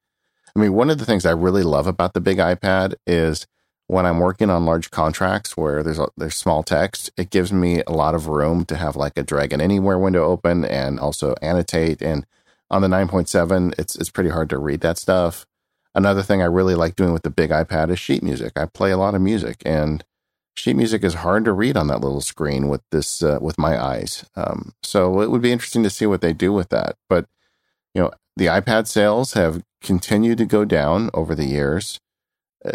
I 0.57 0.61
mean, 0.61 0.73
one 0.73 0.89
of 0.89 0.97
the 0.97 1.05
things 1.05 1.27
I 1.27 1.33
really 1.33 1.63
love 1.63 1.87
about 1.87 2.15
the 2.15 2.23
big 2.23 2.39
iPad 2.39 2.95
is 3.07 3.47
when 3.89 4.05
I'm 4.05 4.19
working 4.19 4.51
on 4.51 4.67
large 4.67 4.91
contracts 4.91 5.57
where 5.57 5.83
there's 5.83 5.99
a, 5.99 6.09
there's 6.17 6.35
small 6.35 6.63
text, 6.63 7.11
it 7.17 7.31
gives 7.31 7.53
me 7.53 7.83
a 7.87 7.93
lot 7.93 8.15
of 8.15 8.27
room 8.27 8.65
to 8.67 8.77
have 8.77 8.97
like 8.97 9.17
a 9.17 9.23
drag 9.23 9.51
Dragon 9.51 9.61
Anywhere 9.61 9.99
window 9.99 10.25
open 10.25 10.65
and 10.65 10.99
also 10.99 11.35
annotate. 11.41 12.03
And 12.03 12.27
on 12.69 12.83
the 12.83 12.89
9.7, 12.89 13.79
it's 13.79 13.95
it's 13.95 14.11
pretty 14.11 14.31
hard 14.31 14.51
to 14.51 14.59
read 14.59 14.81
that 14.81 14.99
stuff. 14.99 15.47
Another 15.95 16.23
thing 16.23 16.43
I 16.43 16.47
really 16.47 16.75
like 16.75 16.97
doing 16.97 17.13
with 17.13 17.23
the 17.23 17.31
big 17.31 17.51
iPad 17.51 17.91
is 17.91 17.99
sheet 17.99 18.23
music. 18.23 18.53
I 18.57 18.67
play 18.67 18.91
a 18.91 18.99
lot 18.99 19.15
of 19.15 19.23
music, 19.23 19.63
and 19.65 20.05
sheet 20.55 20.75
music 20.75 21.05
is 21.05 21.15
hard 21.15 21.45
to 21.45 21.53
read 21.53 21.77
on 21.77 21.87
that 21.87 22.01
little 22.01 22.21
screen 22.21 22.69
with 22.69 22.83
this 22.91 23.23
uh, 23.23 23.39
with 23.41 23.57
my 23.57 23.81
eyes. 23.81 24.25
Um, 24.35 24.73
so 24.83 25.21
it 25.21 25.31
would 25.31 25.43
be 25.43 25.53
interesting 25.53 25.85
to 25.85 25.91
see 25.91 26.07
what 26.07 26.21
they 26.21 26.33
do 26.33 26.53
with 26.53 26.71
that. 26.71 26.97
But 27.09 27.27
you 27.95 28.03
know, 28.03 28.11
the 28.37 28.47
iPad 28.47 28.89
sales 28.89 29.35
have 29.35 29.63
continued 29.81 30.39
to 30.39 30.45
go 30.45 30.65
down 30.65 31.09
over 31.15 31.35
the 31.35 31.47
years. 31.47 32.01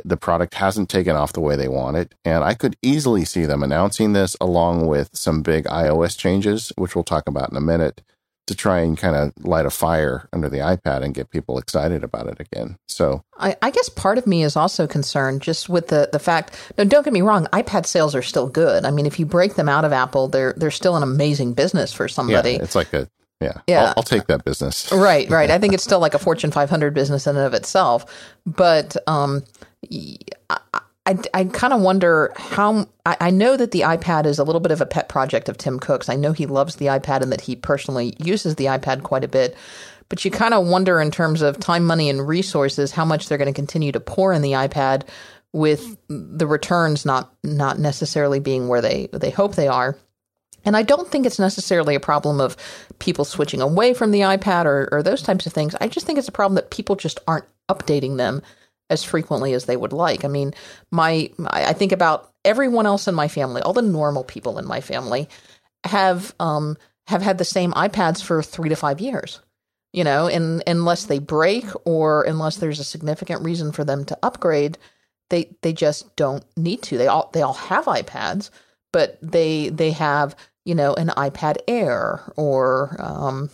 The 0.06 0.18
product 0.18 0.56
hasn't 0.56 0.90
taken 0.90 1.16
off 1.16 1.34
the 1.34 1.42
way 1.42 1.56
they 1.56 1.68
want 1.68 1.98
it. 1.98 2.16
And 2.26 2.44
I 2.44 2.54
could 2.54 2.76
easily 2.82 3.26
see 3.26 3.46
them 3.46 3.64
announcing 3.64 4.14
this 4.14 4.36
along 4.40 4.88
with 4.88 5.10
some 5.14 5.42
big 5.42 5.66
iOS 5.66 6.18
changes, 6.18 6.72
which 6.78 6.96
we'll 6.96 7.04
talk 7.04 7.28
about 7.28 7.52
in 7.52 7.58
a 7.58 7.62
minute, 7.62 8.02
to 8.48 8.56
try 8.56 8.80
and 8.80 8.98
kind 8.98 9.16
of 9.16 9.32
light 9.46 9.66
a 9.66 9.70
fire 9.70 10.28
under 10.34 10.50
the 10.50 10.58
iPad 10.58 11.04
and 11.04 11.14
get 11.14 11.30
people 11.30 11.58
excited 11.58 12.04
about 12.04 12.28
it 12.28 12.40
again. 12.40 12.76
So 12.88 13.24
I, 13.38 13.56
I 13.62 13.72
guess 13.72 13.88
part 13.88 14.18
of 14.18 14.28
me 14.28 14.44
is 14.44 14.56
also 14.56 14.88
concerned 14.88 15.42
just 15.42 15.70
with 15.70 15.88
the, 15.88 16.10
the 16.12 16.20
fact 16.20 16.60
no, 16.78 16.84
don't 16.84 17.04
get 17.04 17.14
me 17.14 17.22
wrong, 17.22 17.46
iPad 17.54 17.86
sales 17.86 18.16
are 18.16 18.22
still 18.22 18.48
good. 18.48 18.84
I 18.84 18.92
mean, 18.92 19.06
if 19.06 19.20
you 19.20 19.26
break 19.26 19.56
them 19.56 19.70
out 19.70 19.86
of 19.86 19.94
Apple, 19.94 20.28
they're 20.28 20.54
they're 20.58 20.72
still 20.72 20.96
an 20.96 21.04
amazing 21.04 21.54
business 21.54 21.94
for 21.94 22.08
somebody. 22.08 22.54
Yeah, 22.54 22.64
it's 22.64 22.76
like 22.76 22.94
a 22.94 23.08
yeah. 23.42 23.54
Yeah. 23.68 23.82
I'll, 23.82 23.94
I'll, 23.98 24.04
take 24.04 24.28
that 24.28 24.46
business. 24.46 24.92
right. 24.92 25.28
Right. 25.30 25.50
I 25.50 25.58
think 25.58 25.74
it's 25.74 25.84
still 25.92 26.00
like 26.00 26.14
a 26.14 26.20
Fortune 26.20 26.52
500 26.52 26.94
business 26.94 27.26
in 27.26 27.36
and 27.36 27.46
of 27.46 27.54
itself. 27.56 28.06
But 28.46 28.96
um, 29.08 29.44
I, 29.90 30.58
I, 31.06 31.18
I 31.34 31.44
kind 31.46 31.74
of 31.74 31.82
wonder 31.82 32.34
how. 32.36 32.88
I, 33.06 33.18
I 33.20 33.30
know 33.32 33.58
that 33.58 33.72
the 33.72 33.82
iPad 33.82 34.26
is 34.26 34.40
a 34.40 34.44
little 34.44 34.62
bit 34.62 34.72
of 34.72 34.82
a 34.82 34.86
pet 34.86 35.10
project 35.10 35.50
of 35.50 35.58
Tim 35.58 35.80
Cook's. 35.80 36.10
I 36.10 36.16
know 36.16 36.32
he 36.32 36.46
loves 36.46 36.76
the 36.76 36.88
iPad 36.88 37.22
and 37.22 37.32
that 37.32 37.42
he 37.42 37.56
personally 37.56 38.16
uses 38.20 38.56
the 38.56 38.66
iPad 38.66 39.04
quite 39.04 39.24
a 39.24 39.28
bit. 39.28 39.56
But 40.10 40.26
you 40.26 40.32
kind 40.32 40.54
of 40.54 40.68
wonder 40.68 41.00
in 41.00 41.10
terms 41.10 41.42
of 41.42 41.58
time, 41.60 41.86
money, 41.86 42.10
and 42.10 42.28
resources 42.28 42.92
how 42.92 43.06
much 43.06 43.28
they're 43.30 43.38
going 43.38 43.52
to 43.52 43.58
continue 43.58 43.94
to 43.94 44.00
pour 44.00 44.34
in 44.34 44.42
the 44.42 44.52
iPad 44.52 45.08
with 45.54 45.98
the 46.08 46.48
returns 46.48 47.06
not 47.06 47.34
not 47.44 47.80
necessarily 47.80 48.40
being 48.40 48.68
where 48.68 48.82
they 48.82 49.08
they 49.14 49.30
hope 49.30 49.56
they 49.56 49.68
are. 49.68 49.98
And 50.64 50.78
I 50.78 50.84
don't 50.84 51.10
think 51.10 51.26
it's 51.26 51.40
necessarily 51.40 51.96
a 51.96 52.00
problem 52.00 52.40
of 52.40 52.56
people 53.00 53.26
switching 53.26 53.62
away 53.62 53.94
from 53.94 54.12
the 54.12 54.20
iPad 54.20 54.66
or, 54.66 54.90
or 54.92 55.02
those 55.02 55.24
types 55.24 55.48
of 55.48 55.54
things. 55.54 55.76
I 55.82 55.88
just 55.88 56.06
think 56.06 56.20
it's 56.20 56.28
a 56.28 56.32
problem 56.32 56.56
that 56.56 56.70
people 56.70 56.96
just 56.96 57.20
aren't 57.28 57.46
updating 57.70 58.18
them 58.18 58.44
as 58.92 59.04
frequently 59.04 59.54
as 59.54 59.66
they 59.66 59.78
would 59.78 59.94
like. 59.94 60.24
I 60.24 60.28
mean, 60.28 60.54
my 60.92 61.32
I 61.48 61.74
think 61.74 61.92
about 61.92 62.32
everyone 62.46 62.86
else 62.86 63.08
in 63.08 63.16
my 63.16 63.28
family, 63.28 63.62
all 63.62 63.74
the 63.74 63.82
normal 63.82 64.24
people 64.24 64.60
in 64.60 64.66
my 64.68 64.82
family 64.82 65.28
have 65.84 66.36
um 66.40 66.78
have 67.08 67.24
had 67.24 67.40
the 67.40 67.46
same 67.46 67.72
iPads 67.72 68.24
for 68.24 68.44
3 68.44 68.70
to 68.70 68.76
5 68.76 69.02
years. 69.02 69.40
You 69.94 70.06
know, 70.06 70.28
and 70.28 70.64
unless 70.68 71.06
they 71.06 71.20
break 71.20 71.66
or 71.84 72.24
unless 72.24 72.58
there's 72.58 72.80
a 72.80 72.86
significant 72.86 73.44
reason 73.44 73.74
for 73.74 73.84
them 73.84 74.06
to 74.06 74.18
upgrade, 74.24 74.78
they 75.30 75.56
they 75.64 75.74
just 75.74 76.16
don't 76.16 76.46
need 76.56 76.84
to. 76.84 76.98
They 76.98 77.08
all 77.08 77.30
they 77.34 77.42
all 77.42 77.54
have 77.54 77.86
iPads, 77.86 78.52
but 78.94 79.18
they 79.22 79.68
they 79.68 79.92
have 79.92 80.36
you 80.66 80.76
know, 80.76 80.94
an 80.94 81.08
iPad 81.10 81.58
Air 81.68 82.22
or 82.36 82.96
um, 83.00 83.50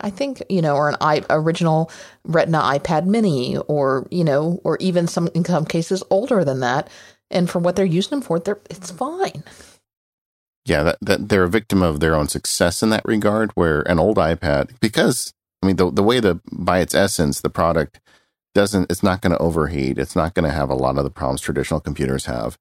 I 0.00 0.10
think 0.10 0.42
you 0.48 0.62
know, 0.62 0.76
or 0.76 0.88
an 0.88 0.96
I- 1.00 1.24
original 1.30 1.90
Retina 2.24 2.58
iPad 2.58 3.06
Mini, 3.06 3.56
or 3.56 4.06
you 4.10 4.24
know, 4.24 4.60
or 4.64 4.76
even 4.78 5.06
some 5.06 5.28
in 5.34 5.44
some 5.44 5.64
cases 5.64 6.02
older 6.10 6.44
than 6.44 6.60
that. 6.60 6.88
And 7.30 7.48
for 7.50 7.58
what 7.58 7.76
they're 7.76 7.84
using 7.84 8.10
them 8.10 8.20
for, 8.22 8.38
they're 8.38 8.60
it's 8.70 8.90
fine. 8.90 9.44
Yeah, 10.64 10.82
that, 10.82 10.98
that 11.00 11.28
they're 11.28 11.44
a 11.44 11.48
victim 11.48 11.82
of 11.82 12.00
their 12.00 12.14
own 12.14 12.28
success 12.28 12.82
in 12.82 12.90
that 12.90 13.04
regard. 13.04 13.52
Where 13.52 13.82
an 13.82 13.98
old 13.98 14.16
iPad, 14.16 14.78
because 14.80 15.32
I 15.62 15.66
mean, 15.66 15.76
the 15.76 15.90
the 15.90 16.02
way 16.02 16.20
the 16.20 16.40
by 16.52 16.80
its 16.80 16.94
essence, 16.94 17.40
the 17.40 17.50
product 17.50 18.00
doesn't, 18.54 18.90
it's 18.90 19.02
not 19.02 19.20
going 19.20 19.32
to 19.32 19.38
overheat. 19.38 19.98
It's 19.98 20.16
not 20.16 20.34
going 20.34 20.44
to 20.44 20.54
have 20.54 20.70
a 20.70 20.74
lot 20.74 20.98
of 20.98 21.04
the 21.04 21.10
problems 21.10 21.40
traditional 21.40 21.80
computers 21.80 22.26
have. 22.26 22.58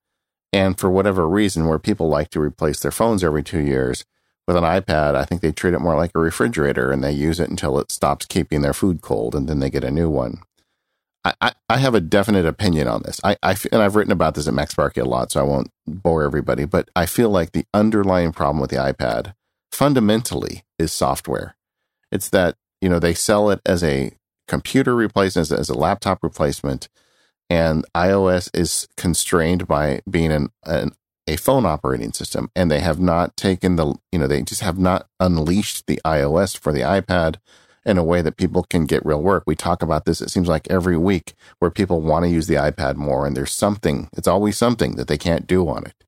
And 0.54 0.78
for 0.80 0.90
whatever 0.90 1.28
reason, 1.28 1.68
where 1.68 1.80
people 1.80 2.08
like 2.08 2.30
to 2.32 2.40
replace 2.40 2.80
their 2.80 2.92
phones 2.92 3.24
every 3.24 3.44
two 3.44 3.60
years, 3.60 4.06
with 4.48 4.56
an 4.58 4.64
iPad, 4.64 5.16
I 5.16 5.26
think 5.26 5.42
they 5.42 5.52
treat 5.52 5.74
it 5.74 5.80
more 5.80 5.96
like 5.96 6.12
a 6.16 6.20
refrigerator 6.20 6.92
and 6.92 7.04
they 7.04 7.12
use 7.12 7.40
it 7.40 7.50
until 7.50 7.78
it 7.80 7.92
stops 7.92 8.26
keeping 8.26 8.62
their 8.62 8.74
food 8.74 9.02
cold 9.02 9.36
and 9.36 9.48
then 9.48 9.60
they 9.60 9.70
get 9.70 9.84
a 9.84 9.92
new 9.92 10.10
one. 10.10 10.42
I, 11.26 11.34
I, 11.42 11.52
I 11.70 11.78
have 11.78 11.94
a 11.94 12.00
definite 12.00 12.46
opinion 12.46 12.88
on 12.88 13.04
this. 13.04 13.20
I, 13.24 13.36
I, 13.44 13.56
and 13.72 13.82
I've 13.82 13.96
written 13.96 14.14
about 14.14 14.36
this 14.36 14.48
at 14.48 14.54
MacSparky 14.54 15.02
a 15.02 15.06
lot, 15.06 15.32
so 15.32 15.42
I 15.42 15.44
won't 15.44 15.70
bore 15.86 16.24
everybody, 16.24 16.66
but 16.66 16.90
I 16.96 17.06
feel 17.06 17.30
like 17.30 17.52
the 17.52 17.66
underlying 17.74 18.32
problem 18.32 18.62
with 18.62 18.70
the 18.70 18.78
iPad 18.78 19.34
fundamentally 19.72 20.64
is 20.80 20.94
software. 20.94 21.58
It's 22.12 22.30
that, 22.30 22.56
you 22.82 22.88
know, 22.88 23.00
they 23.00 23.14
sell 23.14 23.50
it 23.50 23.60
as 23.66 23.84
a 23.84 24.14
computer 24.48 24.96
replacement, 24.96 25.52
as 25.52 25.70
a 25.70 25.78
laptop 25.78 26.20
replacement 26.24 26.88
and 27.50 27.86
iOS 27.96 28.50
is 28.54 28.88
constrained 28.98 29.68
by 29.68 30.02
being 30.10 30.32
an, 30.32 30.50
an, 30.66 30.92
a 31.28 31.38
phone 31.38 31.66
operating 31.66 32.14
system, 32.14 32.50
and 32.56 32.72
they 32.72 32.80
have 32.80 33.00
not 33.00 33.36
taken 33.38 33.76
the 33.76 33.96
you 34.12 34.20
know 34.20 34.28
they 34.28 34.42
just 34.42 34.62
have 34.62 34.78
not 34.78 35.08
unleashed 35.20 35.86
the 35.88 36.00
iOS 36.06 36.58
for 36.58 36.72
the 36.72 36.82
iPad 36.82 37.36
in 37.86 37.98
a 37.98 38.04
way 38.04 38.22
that 38.22 38.38
people 38.38 38.64
can 38.64 38.86
get 38.86 39.06
real 39.06 39.22
work. 39.22 39.44
We 39.46 39.56
talk 39.56 39.82
about 39.82 40.06
this. 40.06 40.22
It 40.22 40.30
seems 40.30 40.48
like 40.48 40.70
every 40.70 40.98
week 40.98 41.34
where 41.60 41.72
people 41.72 42.02
want 42.02 42.26
to 42.26 42.30
use 42.30 42.48
the 42.48 42.56
iPad 42.56 42.96
more, 42.96 43.26
and 43.26 43.36
there's 43.36 43.54
something. 43.54 44.10
It's 44.16 44.28
always 44.28 44.58
something 44.58 44.96
that 44.96 45.08
they 45.08 45.18
can't 45.18 45.48
do 45.48 45.68
on 45.68 45.86
it. 45.86 46.04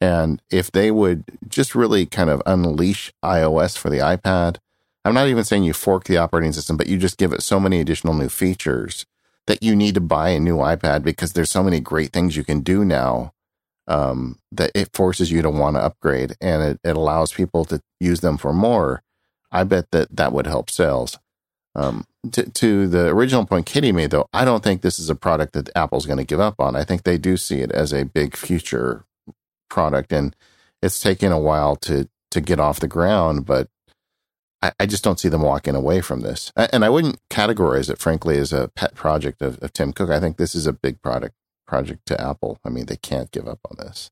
And 0.00 0.40
if 0.50 0.72
they 0.72 0.90
would 0.90 1.24
just 1.46 1.74
really 1.74 2.06
kind 2.06 2.30
of 2.30 2.42
unleash 2.46 3.12
iOS 3.22 3.76
for 3.76 3.90
the 3.90 3.98
iPad, 3.98 4.56
I'm 5.04 5.14
not 5.14 5.28
even 5.28 5.44
saying 5.44 5.64
you 5.64 5.74
fork 5.74 6.04
the 6.04 6.16
operating 6.16 6.52
system, 6.52 6.76
but 6.76 6.86
you 6.86 6.96
just 6.96 7.18
give 7.18 7.32
it 7.32 7.42
so 7.42 7.60
many 7.60 7.80
additional 7.80 8.14
new 8.14 8.28
features 8.28 9.04
that 9.46 9.62
you 9.62 9.76
need 9.76 9.94
to 9.94 10.00
buy 10.00 10.30
a 10.30 10.40
new 10.40 10.56
iPad 10.56 11.02
because 11.02 11.32
there's 11.32 11.50
so 11.50 11.62
many 11.62 11.80
great 11.80 12.12
things 12.12 12.36
you 12.36 12.44
can 12.44 12.60
do 12.60 12.84
now 12.84 13.32
um, 13.90 14.38
that 14.52 14.70
it 14.72 14.94
forces 14.94 15.32
you 15.32 15.42
to 15.42 15.50
want 15.50 15.74
to 15.74 15.82
upgrade 15.82 16.36
and 16.40 16.62
it, 16.62 16.80
it 16.84 16.96
allows 16.96 17.32
people 17.32 17.64
to 17.66 17.82
use 17.98 18.20
them 18.20 18.38
for 18.38 18.52
more. 18.52 19.02
I 19.50 19.64
bet 19.64 19.90
that 19.90 20.16
that 20.16 20.32
would 20.32 20.46
help 20.46 20.70
sales. 20.70 21.18
Um, 21.74 22.06
to, 22.32 22.48
to 22.48 22.86
the 22.86 23.08
original 23.08 23.46
point 23.46 23.66
Katie 23.66 23.92
made, 23.92 24.12
though, 24.12 24.28
I 24.32 24.44
don't 24.44 24.62
think 24.62 24.82
this 24.82 25.00
is 25.00 25.10
a 25.10 25.16
product 25.16 25.54
that 25.54 25.70
Apple's 25.74 26.06
going 26.06 26.18
to 26.18 26.24
give 26.24 26.40
up 26.40 26.60
on. 26.60 26.76
I 26.76 26.84
think 26.84 27.02
they 27.02 27.18
do 27.18 27.36
see 27.36 27.60
it 27.60 27.72
as 27.72 27.92
a 27.92 28.04
big 28.04 28.36
future 28.36 29.04
product, 29.68 30.12
and 30.12 30.36
it's 30.82 31.00
taken 31.00 31.32
a 31.32 31.38
while 31.38 31.76
to 31.76 32.08
to 32.30 32.40
get 32.40 32.60
off 32.60 32.78
the 32.78 32.86
ground, 32.86 33.44
but 33.44 33.68
I, 34.62 34.72
I, 34.78 34.86
just 34.86 35.02
don't 35.02 35.18
see 35.18 35.28
them 35.28 35.42
walking 35.42 35.74
away 35.74 36.00
from 36.00 36.20
this. 36.20 36.52
And 36.54 36.84
I 36.84 36.88
wouldn't 36.88 37.18
categorize 37.28 37.90
it, 37.90 37.98
frankly, 37.98 38.38
as 38.38 38.52
a 38.52 38.68
pet 38.68 38.94
project 38.94 39.42
of, 39.42 39.58
of 39.58 39.72
Tim 39.72 39.92
Cook. 39.92 40.10
I 40.10 40.20
think 40.20 40.36
this 40.36 40.54
is 40.54 40.68
a 40.68 40.72
big 40.72 41.02
product 41.02 41.34
project 41.70 42.04
to 42.06 42.20
Apple. 42.20 42.58
I 42.64 42.68
mean, 42.68 42.86
they 42.86 42.96
can't 42.96 43.30
give 43.30 43.46
up 43.46 43.60
on 43.70 43.76
this. 43.78 44.10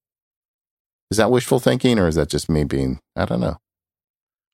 Is 1.11 1.19
that 1.19 1.31
wishful 1.31 1.59
thinking, 1.59 1.99
or 1.99 2.07
is 2.07 2.15
that 2.15 2.29
just 2.29 2.49
me 2.49 2.63
being? 2.63 3.01
I 3.17 3.25
don't 3.25 3.41
know. 3.41 3.57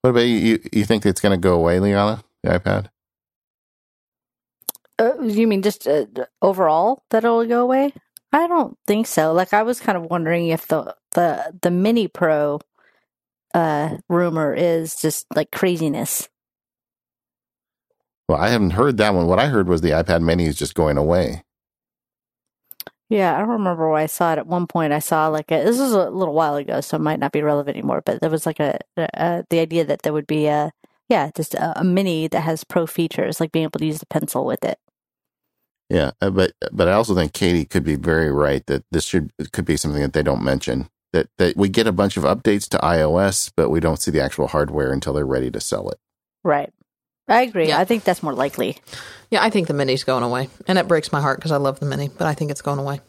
What 0.01 0.11
about 0.11 0.21
you? 0.21 0.37
You, 0.37 0.59
you 0.73 0.85
think 0.85 1.05
it's 1.05 1.21
going 1.21 1.39
to 1.39 1.49
go 1.49 1.55
away, 1.55 1.79
Leanna? 1.81 2.25
The 2.43 2.59
iPad? 2.59 2.89
Uh, 4.99 5.21
you 5.23 5.47
mean 5.47 5.61
just 5.61 5.87
uh, 5.87 6.07
overall 6.41 7.03
that 7.11 7.25
it'll 7.25 7.45
go 7.47 7.63
away? 7.63 7.93
I 8.33 8.47
don't 8.47 8.79
think 8.87 9.07
so. 9.07 9.33
Like 9.33 9.53
I 9.53 9.63
was 9.63 9.81
kind 9.81 9.99
of 9.99 10.05
wondering 10.05 10.49
if 10.49 10.67
the 10.69 10.95
the 11.13 11.53
the 11.63 11.71
Mini 11.71 12.09
Pro 12.09 12.61
uh, 13.53 13.99
rumor 14.09 14.55
is 14.55 14.97
just 14.97 15.27
like 15.35 15.51
craziness. 15.51 16.29
Well, 18.29 18.39
I 18.41 18.49
haven't 18.49 18.71
heard 18.71 18.97
that 18.97 19.15
one. 19.15 19.27
What 19.27 19.39
I 19.39 19.47
heard 19.47 19.69
was 19.69 19.83
the 19.83 19.91
iPad 19.91 20.23
Mini 20.23 20.47
is 20.47 20.57
just 20.57 20.75
going 20.75 20.97
away. 20.97 21.43
Yeah, 23.11 23.35
I 23.35 23.41
don't 23.41 23.51
remember 23.51 23.89
where 23.89 23.99
I 23.99 24.07
saw 24.07 24.33
it. 24.33 24.39
At 24.39 24.47
one 24.47 24.67
point, 24.67 24.93
I 24.93 24.99
saw 24.99 25.29
like 25.29 25.51
a, 25.51 25.63
this 25.63 25.79
was 25.79 25.93
a 25.93 26.11
little 26.11 26.35
while 26.35 26.57
ago, 26.57 26.81
so 26.81 26.97
it 26.97 27.01
might 27.01 27.21
not 27.21 27.33
be 27.33 27.43
relevant 27.43 27.77
anymore. 27.77 28.03
But 28.05 28.21
there 28.21 28.31
was 28.31 28.47
like 28.47 28.61
a, 28.61 28.79
a 28.97 29.45
the 29.51 29.59
idea 29.59 29.85
that 29.85 30.03
there 30.03 30.13
would 30.13 30.27
be 30.27 30.47
a 30.47 30.73
yeah, 31.09 31.31
just 31.37 31.55
a, 31.55 31.81
a, 31.81 31.85
mini 31.85 32.29
that 32.29 32.41
has 32.41 32.65
pro 32.65 32.87
features, 32.87 33.41
like 33.41 33.53
being 33.53 33.65
able 33.65 33.79
to 33.79 33.87
use 33.87 33.99
the 33.99 34.07
pencil 34.07 34.47
with 34.47 34.65
it. 34.65 34.79
Yeah, 35.91 36.13
uh, 36.21 36.31
but 36.31 36.53
but 36.73 36.89
I 36.89 36.93
also 36.93 37.15
think 37.15 37.35
Katie 37.35 37.67
could 37.67 37.85
be 37.85 37.97
very 37.97 38.33
right 38.33 38.65
that 38.67 38.85
this 38.91 39.05
should 39.05 39.31
could 39.53 39.67
be 39.67 39.77
something 39.77 40.01
that 40.01 40.15
they 40.15 40.23
don't 40.23 40.43
mention. 40.43 40.89
That 41.13 41.29
that 41.39 41.57
we 41.57 41.69
get 41.69 41.87
a 41.87 41.93
bunch 41.93 42.17
of 42.17 42.25
updates 42.25 42.69
to 42.71 42.79
iOS, 42.79 43.53
but 43.55 43.69
we 43.69 43.81
don't 43.81 44.01
see 44.01 44.11
the 44.11 44.23
actual 44.23 44.49
hardware 44.49 44.93
until 44.93 45.13
they're 45.13 45.27
ready 45.27 45.51
to 45.51 45.61
sell 45.61 45.91
it. 45.91 45.99
Right. 46.43 46.73
I 47.29 47.43
agree. 47.43 47.69
Yeah. 47.69 47.79
I 47.79 47.85
think 47.85 48.05
that's 48.05 48.23
more 48.23 48.35
likely. 48.35 48.79
Yeah, 49.31 49.43
I 49.43 49.51
think 49.51 49.67
the 49.67 49.75
mini's 49.75 50.05
going 50.05 50.23
away, 50.23 50.49
and 50.67 50.79
it 50.79 50.89
breaks 50.89 51.11
my 51.11 51.21
heart 51.21 51.39
because 51.39 51.53
I 51.53 51.57
love 51.57 51.81
the 51.81 51.87
mini, 51.87 52.09
but 52.09 52.27
I 52.27 52.35
think 52.35 52.51
it's 52.51 52.63
going 52.63 52.79
away. 52.79 53.01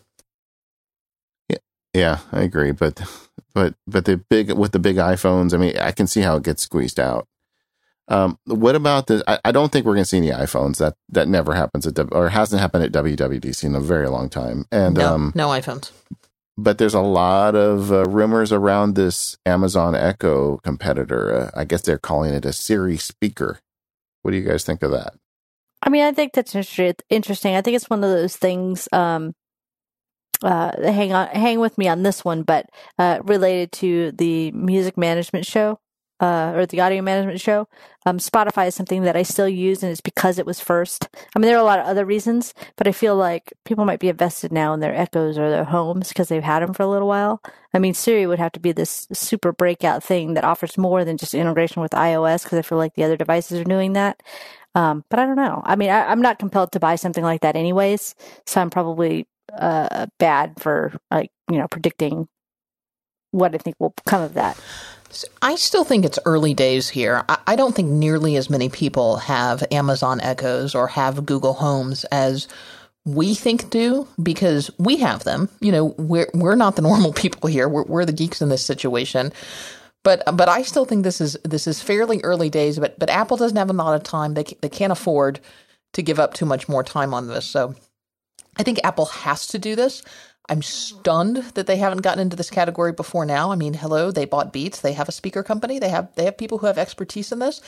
Yeah, 1.49 1.57
yeah, 1.93 2.19
I 2.31 2.41
agree. 2.41 2.71
But 2.71 3.01
but 3.53 3.75
but 3.85 4.05
the 4.05 4.17
big 4.17 4.51
with 4.51 4.71
the 4.71 4.79
big 4.79 4.95
iPhones, 4.95 5.53
I 5.53 5.57
mean, 5.57 5.77
I 5.77 5.91
can 5.91 6.07
see 6.07 6.21
how 6.21 6.37
it 6.37 6.43
gets 6.43 6.63
squeezed 6.63 6.99
out. 6.99 7.27
Um, 8.07 8.37
what 8.45 8.75
about 8.75 9.07
the? 9.07 9.23
I, 9.27 9.39
I 9.45 9.51
don't 9.51 9.71
think 9.71 9.85
we're 9.85 9.95
going 9.95 10.03
to 10.03 10.09
see 10.09 10.17
any 10.17 10.29
iPhones. 10.29 10.77
That 10.77 10.95
that 11.09 11.27
never 11.27 11.53
happens 11.55 11.85
at 11.87 11.99
or 12.11 12.29
hasn't 12.29 12.61
happened 12.61 12.83
at 12.83 12.91
WWDC 12.91 13.63
in 13.63 13.75
a 13.75 13.81
very 13.81 14.07
long 14.07 14.29
time. 14.29 14.65
And 14.71 14.97
no, 14.97 15.13
um, 15.13 15.31
no 15.35 15.47
iPhones. 15.49 15.91
But 16.57 16.77
there's 16.77 16.93
a 16.93 17.01
lot 17.01 17.55
of 17.55 17.91
uh, 17.91 18.05
rumors 18.05 18.53
around 18.53 18.95
this 18.95 19.37
Amazon 19.45 19.93
Echo 19.93 20.57
competitor. 20.57 21.33
Uh, 21.33 21.59
I 21.59 21.65
guess 21.65 21.81
they're 21.81 21.97
calling 21.97 22.33
it 22.33 22.45
a 22.45 22.53
Siri 22.53 22.97
speaker. 22.97 23.59
What 24.25 24.31
do 24.31 24.37
you 24.37 24.43
guys 24.43 24.63
think 24.63 24.81
of 24.81 24.89
that? 24.89 25.13
I 25.83 25.89
mean, 25.89 26.01
I 26.01 26.11
think 26.11 26.33
that's 26.33 26.55
interesting. 26.55 27.55
I 27.55 27.61
think 27.61 27.75
it's 27.75 27.91
one 27.91 28.03
of 28.03 28.09
those 28.09 28.35
things. 28.35 28.89
Um, 28.91 29.35
uh, 30.41 30.71
hang 30.81 31.13
on, 31.13 31.27
hang 31.27 31.59
with 31.59 31.77
me 31.77 31.87
on 31.87 32.01
this 32.01 32.25
one, 32.25 32.41
but 32.41 32.65
uh, 32.97 33.19
related 33.25 33.71
to 33.73 34.13
the 34.13 34.51
music 34.53 34.97
management 34.97 35.45
show 35.45 35.77
uh, 36.19 36.53
or 36.55 36.65
the 36.65 36.79
audio 36.79 37.01
management 37.01 37.41
show. 37.41 37.67
Um, 38.05 38.19
Spotify 38.19 38.67
is 38.67 38.75
something 38.75 39.03
that 39.03 39.15
I 39.15 39.23
still 39.23 39.49
use, 39.49 39.83
and 39.83 39.91
it's 39.91 40.01
because 40.01 40.39
it 40.39 40.45
was 40.45 40.59
first. 40.59 41.09
I 41.35 41.39
mean, 41.39 41.47
there 41.47 41.57
are 41.57 41.61
a 41.61 41.65
lot 41.65 41.79
of 41.79 41.85
other 41.85 42.05
reasons, 42.05 42.53
but 42.77 42.87
I 42.87 42.91
feel 42.91 43.15
like 43.15 43.53
people 43.65 43.85
might 43.85 43.99
be 43.99 44.09
invested 44.09 44.51
now 44.51 44.73
in 44.73 44.79
their 44.79 44.95
Echoes 44.95 45.37
or 45.37 45.49
their 45.49 45.63
homes 45.65 46.09
because 46.09 46.29
they've 46.29 46.43
had 46.43 46.61
them 46.61 46.73
for 46.73 46.83
a 46.83 46.87
little 46.87 47.07
while. 47.07 47.41
I 47.73 47.79
mean, 47.79 47.93
Siri 47.93 48.27
would 48.27 48.39
have 48.39 48.53
to 48.53 48.59
be 48.59 48.71
this 48.71 49.07
super 49.11 49.51
breakout 49.51 50.03
thing 50.03 50.35
that 50.35 50.45
offers 50.45 50.77
more 50.77 51.03
than 51.03 51.17
just 51.17 51.33
integration 51.33 51.81
with 51.81 51.91
iOS 51.91 52.43
because 52.43 52.59
I 52.59 52.61
feel 52.61 52.77
like 52.77 52.93
the 52.93 53.03
other 53.03 53.17
devices 53.17 53.59
are 53.59 53.65
doing 53.65 53.93
that. 53.93 54.21
Um, 54.75 55.03
but 55.09 55.19
I 55.19 55.25
don't 55.25 55.37
know. 55.37 55.61
I 55.65 55.75
mean, 55.75 55.89
I, 55.89 56.11
am 56.11 56.21
not 56.21 56.39
compelled 56.39 56.73
to 56.73 56.79
buy 56.79 56.95
something 56.95 57.23
like 57.23 57.41
that 57.41 57.55
anyways, 57.55 58.13
so 58.45 58.61
I'm 58.61 58.69
probably 58.69 59.25
uh, 59.57 60.07
bad 60.19 60.59
for 60.59 60.93
like 61.09 61.31
you 61.49 61.57
know 61.57 61.67
predicting 61.67 62.27
what 63.31 63.53
I 63.55 63.57
think 63.57 63.75
will 63.79 63.93
come 64.05 64.21
of 64.21 64.33
that. 64.33 64.59
I 65.41 65.55
still 65.55 65.83
think 65.83 66.05
it's 66.05 66.19
early 66.25 66.53
days 66.53 66.89
here. 66.89 67.23
I 67.47 67.55
don't 67.55 67.75
think 67.75 67.89
nearly 67.89 68.35
as 68.35 68.49
many 68.49 68.69
people 68.69 69.17
have 69.17 69.63
Amazon 69.71 70.19
Echoes 70.21 70.75
or 70.75 70.87
have 70.87 71.25
Google 71.25 71.53
Homes 71.53 72.03
as 72.05 72.47
we 73.05 73.35
think 73.35 73.69
do 73.69 74.07
because 74.21 74.71
we 74.77 74.97
have 74.97 75.23
them. 75.23 75.49
You 75.61 75.71
know, 75.71 75.85
we're 75.97 76.29
we're 76.33 76.55
not 76.55 76.75
the 76.75 76.81
normal 76.81 77.13
people 77.23 77.49
here. 77.49 77.69
We're 77.69 77.83
we're 77.83 78.05
the 78.05 78.11
geeks 78.11 78.41
in 78.41 78.49
this 78.49 78.65
situation. 78.65 79.31
But 80.03 80.23
but 80.35 80.49
I 80.49 80.63
still 80.63 80.85
think 80.85 81.03
this 81.03 81.21
is 81.21 81.37
this 81.43 81.67
is 81.67 81.81
fairly 81.81 82.19
early 82.23 82.49
days. 82.49 82.77
But 82.79 82.99
but 82.99 83.09
Apple 83.09 83.37
doesn't 83.37 83.57
have 83.57 83.69
a 83.69 83.73
lot 83.73 83.95
of 83.95 84.03
time. 84.03 84.33
They 84.33 84.43
they 84.61 84.69
can't 84.69 84.91
afford 84.91 85.39
to 85.93 86.01
give 86.01 86.19
up 86.19 86.33
too 86.33 86.45
much 86.45 86.67
more 86.67 86.83
time 86.83 87.13
on 87.13 87.27
this. 87.27 87.45
So 87.45 87.75
I 88.57 88.63
think 88.63 88.79
Apple 88.83 89.05
has 89.05 89.47
to 89.47 89.59
do 89.59 89.75
this. 89.75 90.03
I'm 90.47 90.61
stunned 90.61 91.37
that 91.55 91.67
they 91.67 91.77
haven't 91.77 92.01
gotten 92.01 92.21
into 92.21 92.35
this 92.35 92.51
category 92.51 92.91
before 92.91 93.25
now. 93.25 93.51
I 93.51 93.55
mean, 93.55 93.73
hello, 93.73 94.11
they 94.11 94.25
bought 94.25 94.53
Beats. 94.53 94.81
They 94.81 94.93
have 94.93 95.09
a 95.09 95.13
speaker 95.13 95.43
company. 95.43 95.79
They 95.79 95.89
have 95.89 96.13
they 96.15 96.25
have 96.25 96.37
people 96.37 96.59
who 96.59 96.67
have 96.67 96.77
expertise 96.77 97.31
in 97.31 97.39
this. 97.39 97.61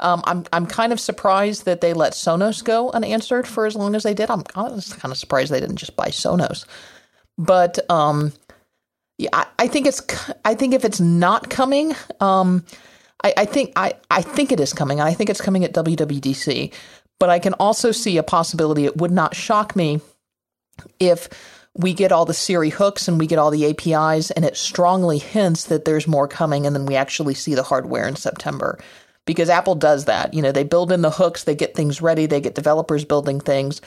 Um, 0.00 0.22
I'm 0.24 0.44
I'm 0.52 0.66
kind 0.66 0.92
of 0.92 1.00
surprised 1.00 1.64
that 1.64 1.80
they 1.80 1.92
let 1.92 2.12
Sonos 2.12 2.62
go 2.62 2.90
unanswered 2.90 3.46
for 3.46 3.66
as 3.66 3.74
long 3.74 3.94
as 3.94 4.02
they 4.02 4.14
did. 4.14 4.30
I'm 4.30 4.42
kind 4.42 4.72
of 4.76 5.16
surprised 5.16 5.52
they 5.52 5.60
didn't 5.60 5.76
just 5.76 5.96
buy 5.96 6.08
Sonos. 6.08 6.66
But 7.36 7.78
um, 7.90 8.32
yeah, 9.18 9.30
I, 9.32 9.46
I, 9.58 9.68
think 9.68 9.86
it's. 9.86 10.02
I 10.44 10.54
think 10.54 10.74
if 10.74 10.84
it's 10.84 11.00
not 11.00 11.50
coming, 11.50 11.94
um, 12.20 12.64
I, 13.22 13.34
I 13.38 13.44
think 13.44 13.72
I, 13.76 13.94
I 14.10 14.22
think 14.22 14.52
it 14.52 14.60
is 14.60 14.72
coming. 14.72 15.00
I 15.00 15.14
think 15.14 15.30
it's 15.30 15.40
coming 15.40 15.64
at 15.64 15.72
WWDC. 15.72 16.72
But 17.20 17.30
I 17.30 17.38
can 17.38 17.54
also 17.54 17.92
see 17.92 18.18
a 18.18 18.22
possibility. 18.22 18.84
It 18.84 18.96
would 18.96 19.12
not 19.12 19.34
shock 19.36 19.76
me 19.76 20.00
if 20.98 21.28
we 21.76 21.92
get 21.92 22.12
all 22.12 22.24
the 22.24 22.34
Siri 22.34 22.70
hooks 22.70 23.08
and 23.08 23.18
we 23.18 23.26
get 23.26 23.38
all 23.38 23.50
the 23.50 23.66
APIs, 23.66 24.30
and 24.30 24.44
it 24.44 24.56
strongly 24.56 25.18
hints 25.18 25.64
that 25.64 25.84
there's 25.84 26.06
more 26.06 26.28
coming, 26.28 26.66
and 26.66 26.74
then 26.74 26.86
we 26.86 26.94
actually 26.96 27.34
see 27.34 27.54
the 27.54 27.62
hardware 27.62 28.06
in 28.06 28.16
September. 28.16 28.78
Because 29.26 29.48
Apple 29.48 29.74
does 29.74 30.04
that. 30.04 30.34
You 30.34 30.42
know, 30.42 30.52
they 30.52 30.64
build 30.64 30.92
in 30.92 31.00
the 31.00 31.10
hooks, 31.10 31.44
they 31.44 31.54
get 31.54 31.74
things 31.74 32.02
ready, 32.02 32.26
they 32.26 32.40
get 32.40 32.54
developers 32.54 33.04
building 33.04 33.40
things, 33.40 33.80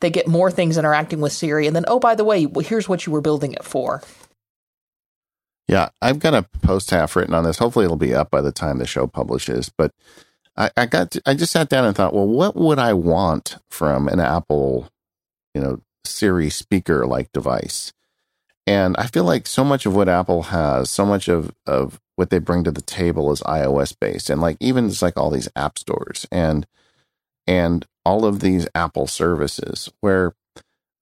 they 0.00 0.10
get 0.10 0.26
more 0.26 0.50
things 0.50 0.76
interacting 0.76 1.20
with 1.20 1.32
Siri, 1.32 1.66
and 1.66 1.74
then, 1.74 1.84
oh, 1.88 2.00
by 2.00 2.14
the 2.14 2.24
way, 2.24 2.46
here's 2.62 2.88
what 2.88 3.06
you 3.06 3.12
were 3.12 3.20
building 3.20 3.52
it 3.52 3.64
for. 3.64 4.02
Yeah, 5.68 5.90
I've 6.02 6.18
got 6.18 6.34
a 6.34 6.42
post 6.62 6.90
half 6.90 7.14
written 7.14 7.32
on 7.32 7.44
this. 7.44 7.58
Hopefully, 7.58 7.84
it'll 7.84 7.96
be 7.96 8.14
up 8.14 8.30
by 8.30 8.40
the 8.40 8.50
time 8.50 8.78
the 8.78 8.86
show 8.86 9.06
publishes. 9.06 9.70
But 9.70 9.92
I, 10.56 10.70
I 10.76 10.86
got, 10.86 11.12
to, 11.12 11.22
I 11.24 11.34
just 11.34 11.52
sat 11.52 11.68
down 11.68 11.84
and 11.84 11.94
thought, 11.94 12.12
well, 12.12 12.26
what 12.26 12.56
would 12.56 12.80
I 12.80 12.92
want 12.92 13.56
from 13.70 14.08
an 14.08 14.18
Apple, 14.18 14.90
you 15.54 15.60
know, 15.60 15.80
Siri 16.04 16.50
speaker 16.50 17.06
like 17.06 17.32
device? 17.32 17.92
And 18.66 18.96
I 18.98 19.06
feel 19.06 19.24
like 19.24 19.46
so 19.46 19.64
much 19.64 19.86
of 19.86 19.96
what 19.96 20.08
Apple 20.08 20.42
has, 20.44 20.90
so 20.90 21.04
much 21.04 21.28
of 21.28 21.52
of 21.66 22.00
what 22.16 22.30
they 22.30 22.38
bring 22.38 22.64
to 22.64 22.70
the 22.70 22.82
table 22.82 23.32
is 23.32 23.40
iOS 23.42 23.94
based, 23.98 24.30
and 24.30 24.40
like 24.40 24.56
even 24.60 24.86
it's 24.86 25.02
like 25.02 25.16
all 25.16 25.30
these 25.30 25.48
app 25.56 25.78
stores 25.78 26.26
and 26.30 26.66
and 27.46 27.86
all 28.04 28.24
of 28.24 28.40
these 28.40 28.68
Apple 28.74 29.06
services 29.06 29.90
where 30.00 30.34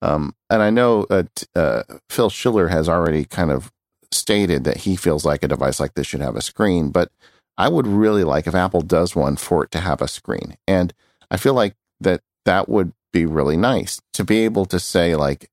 um, 0.01 0.33
and 0.49 0.61
I 0.61 0.69
know 0.69 1.05
uh, 1.09 1.23
uh, 1.55 1.83
Phil 2.09 2.29
Schiller 2.29 2.69
has 2.69 2.87
already 2.87 3.25
kind 3.25 3.51
of 3.51 3.71
stated 4.11 4.63
that 4.63 4.77
he 4.77 4.95
feels 4.95 5.25
like 5.25 5.43
a 5.43 5.47
device 5.47 5.79
like 5.79 5.93
this 5.93 6.07
should 6.07 6.21
have 6.21 6.35
a 6.35 6.41
screen, 6.41 6.89
but 6.89 7.11
I 7.57 7.67
would 7.67 7.85
really 7.87 8.23
like 8.23 8.47
if 8.47 8.55
Apple 8.55 8.81
does 8.81 9.15
one 9.15 9.35
for 9.35 9.65
it 9.65 9.71
to 9.71 9.81
have 9.81 10.01
a 10.01 10.07
screen. 10.07 10.57
And 10.67 10.93
I 11.29 11.37
feel 11.37 11.53
like 11.53 11.75
that 11.99 12.21
that 12.45 12.69
would 12.69 12.93
be 13.11 13.25
really 13.25 13.57
nice 13.57 13.99
to 14.13 14.23
be 14.23 14.39
able 14.39 14.65
to 14.65 14.79
say 14.79 15.15
like 15.15 15.49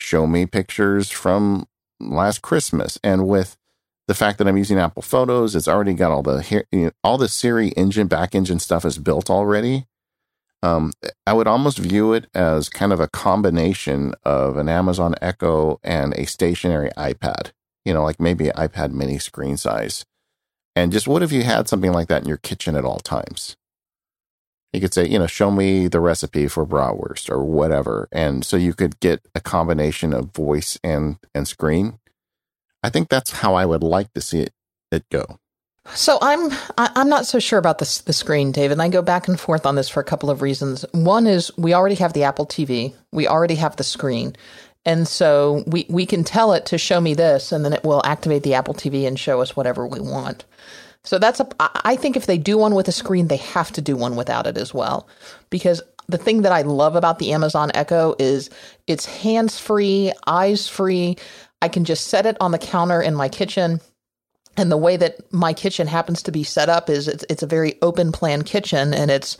show 0.00 0.26
me 0.26 0.46
pictures 0.46 1.10
from 1.10 1.66
last 2.00 2.42
Christmas 2.42 2.98
and 3.02 3.26
with 3.26 3.56
the 4.06 4.14
fact 4.14 4.38
that 4.38 4.48
I'm 4.48 4.56
using 4.56 4.78
Apple 4.78 5.02
Photos, 5.02 5.54
it's 5.54 5.68
already 5.68 5.92
got 5.92 6.12
all 6.12 6.22
the 6.22 6.64
you 6.72 6.84
know, 6.86 6.90
all 7.04 7.18
the 7.18 7.28
Siri 7.28 7.68
engine 7.70 8.06
back 8.06 8.34
engine 8.34 8.58
stuff 8.58 8.84
is 8.84 8.98
built 8.98 9.28
already. 9.28 9.86
Um, 10.62 10.92
I 11.26 11.34
would 11.34 11.46
almost 11.46 11.78
view 11.78 12.14
it 12.14 12.26
as 12.34 12.68
kind 12.68 12.92
of 12.92 13.00
a 13.00 13.08
combination 13.08 14.14
of 14.24 14.56
an 14.56 14.68
Amazon 14.68 15.14
Echo 15.20 15.78
and 15.84 16.14
a 16.14 16.26
stationary 16.26 16.90
iPad 16.96 17.52
you 17.88 17.94
know, 17.94 18.04
like 18.04 18.20
maybe 18.20 18.48
iPad 18.48 18.92
mini 18.92 19.18
screen 19.18 19.56
size. 19.56 20.04
And 20.76 20.92
just 20.92 21.08
what 21.08 21.22
if 21.22 21.32
you 21.32 21.42
had 21.42 21.70
something 21.70 21.90
like 21.90 22.08
that 22.08 22.20
in 22.20 22.28
your 22.28 22.36
kitchen 22.36 22.76
at 22.76 22.84
all 22.84 22.98
times? 22.98 23.56
You 24.72 24.80
could 24.80 24.92
say, 24.92 25.06
you 25.06 25.18
know, 25.18 25.26
show 25.26 25.50
me 25.50 25.88
the 25.88 26.00
recipe 26.00 26.46
for 26.46 26.66
bratwurst 26.66 27.30
or 27.30 27.42
whatever. 27.42 28.08
And 28.12 28.44
so 28.44 28.56
you 28.56 28.74
could 28.74 29.00
get 29.00 29.26
a 29.34 29.40
combination 29.40 30.12
of 30.12 30.32
voice 30.34 30.78
and, 30.84 31.18
and 31.34 31.48
screen. 31.48 31.98
I 32.82 32.90
think 32.90 33.08
that's 33.08 33.30
how 33.30 33.54
I 33.54 33.64
would 33.66 33.82
like 33.82 34.12
to 34.12 34.20
see 34.20 34.40
it, 34.40 34.52
it 34.92 35.08
go. 35.10 35.38
So 35.94 36.18
I'm 36.20 36.52
I'm 36.76 37.08
not 37.08 37.26
so 37.26 37.38
sure 37.38 37.58
about 37.58 37.78
this 37.78 38.02
the 38.02 38.12
screen, 38.12 38.52
David. 38.52 38.78
I 38.78 38.88
go 38.88 39.00
back 39.02 39.26
and 39.26 39.40
forth 39.40 39.64
on 39.64 39.74
this 39.74 39.88
for 39.88 40.00
a 40.00 40.04
couple 40.04 40.30
of 40.30 40.42
reasons. 40.42 40.84
One 40.92 41.26
is 41.26 41.50
we 41.56 41.72
already 41.72 41.94
have 41.96 42.12
the 42.12 42.24
Apple 42.24 42.46
TV, 42.46 42.94
we 43.10 43.26
already 43.26 43.54
have 43.54 43.76
the 43.76 43.84
screen, 43.84 44.36
And 44.84 45.08
so 45.08 45.64
we, 45.66 45.86
we 45.88 46.06
can 46.06 46.24
tell 46.24 46.52
it 46.52 46.66
to 46.66 46.78
show 46.78 47.00
me 47.00 47.14
this, 47.14 47.52
and 47.52 47.64
then 47.64 47.72
it 47.72 47.84
will 47.84 48.02
activate 48.04 48.42
the 48.42 48.54
Apple 48.54 48.74
TV 48.74 49.06
and 49.06 49.18
show 49.18 49.40
us 49.40 49.56
whatever 49.56 49.86
we 49.86 50.00
want. 50.00 50.44
So 51.04 51.18
that's 51.18 51.40
a, 51.40 51.48
I 51.60 51.96
think 51.96 52.16
if 52.16 52.26
they 52.26 52.38
do 52.38 52.58
one 52.58 52.74
with 52.74 52.88
a 52.88 52.92
screen, 52.92 53.28
they 53.28 53.36
have 53.38 53.72
to 53.72 53.80
do 53.80 53.96
one 53.96 54.16
without 54.16 54.46
it 54.46 54.56
as 54.56 54.74
well. 54.74 55.08
Because 55.48 55.80
the 56.08 56.18
thing 56.18 56.42
that 56.42 56.52
I 56.52 56.62
love 56.62 56.96
about 56.96 57.18
the 57.18 57.32
Amazon 57.32 57.70
Echo 57.74 58.14
is 58.18 58.50
it's 58.86 59.06
hands 59.06 59.58
free, 59.58 60.12
eyes 60.26 60.68
free. 60.68 61.16
I 61.62 61.68
can 61.68 61.84
just 61.84 62.08
set 62.08 62.26
it 62.26 62.36
on 62.40 62.50
the 62.50 62.58
counter 62.58 63.00
in 63.00 63.14
my 63.14 63.28
kitchen. 63.28 63.80
And 64.56 64.72
the 64.72 64.76
way 64.76 64.96
that 64.96 65.32
my 65.32 65.52
kitchen 65.52 65.86
happens 65.86 66.22
to 66.24 66.32
be 66.32 66.42
set 66.42 66.68
up 66.68 66.90
is 66.90 67.08
it's, 67.08 67.24
it's 67.30 67.42
a 67.42 67.46
very 67.46 67.80
open 67.80 68.10
plan 68.12 68.42
kitchen 68.42 68.92
and 68.92 69.10
it's 69.10 69.38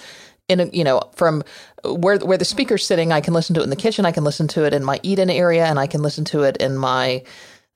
in 0.49 0.61
a, 0.61 0.67
you 0.67 0.85
know, 0.85 1.03
from 1.15 1.43
where 1.85 2.19
where 2.19 2.39
the 2.39 2.45
speaker's 2.45 2.87
sitting, 2.87 3.13
I 3.13 3.21
can 3.21 3.35
listen 3.35 3.55
to 3.55 3.61
it 3.61 3.65
in 3.65 3.71
the 3.71 3.77
kitchen. 3.77 4.07
I 4.07 4.13
can 4.13 4.25
listen 4.25 4.49
to 4.49 4.65
it 4.65 4.73
in 4.73 4.83
my 4.83 4.99
eat-in 5.03 5.31
area, 5.31 5.67
and 5.67 5.79
I 5.79 5.87
can 5.87 6.03
listen 6.03 6.25
to 6.27 6.43
it 6.43 6.57
in 6.57 6.77
my 6.77 7.23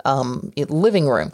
um, 0.05 0.53
living 0.57 1.07
room. 1.07 1.33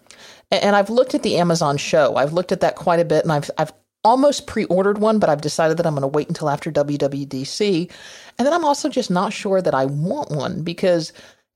And, 0.51 0.75
I've 0.77 0.91
looked 0.91 1.15
at 1.15 1.23
the 1.23 1.37
Amazon 1.37 1.77
show. 1.77 2.17
I've 2.17 2.33
looked 2.33 2.53
at 2.53 2.61
that 2.61 2.77
quite 2.77 3.01
a 3.01 3.05
bit, 3.05 3.25
and 3.25 3.33
I've 3.33 3.51
I've 3.59 3.73
almost 4.05 4.47
pre-ordered 4.47 4.99
one, 4.99 5.19
but 5.19 5.29
I've 5.29 5.41
decided 5.41 5.77
that 5.77 5.87
I'm 5.87 5.95
going 5.95 6.03
to 6.03 6.09
wait 6.09 6.29
until 6.29 6.49
after 6.49 6.71
WWDC. 6.71 7.91
And 8.39 8.47
then 8.47 8.53
I'm 8.53 8.65
also 8.65 8.89
just 8.89 9.11
not 9.11 9.33
sure 9.33 9.61
that 9.61 9.75
I 9.75 9.85
want 9.87 10.31
one 10.31 10.63
because 10.63 11.13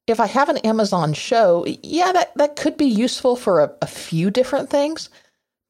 if 0.06 0.20
I 0.20 0.26
have 0.26 0.48
an 0.48 0.58
Amazon 0.58 1.14
show, 1.14 1.64
yeah, 1.82 2.12
that, 2.12 2.36
that 2.36 2.56
could 2.56 2.76
be 2.76 2.86
useful 2.86 3.36
for 3.36 3.60
a, 3.60 3.72
a 3.82 3.86
few 3.86 4.30
different 4.30 4.68
things. 4.68 5.08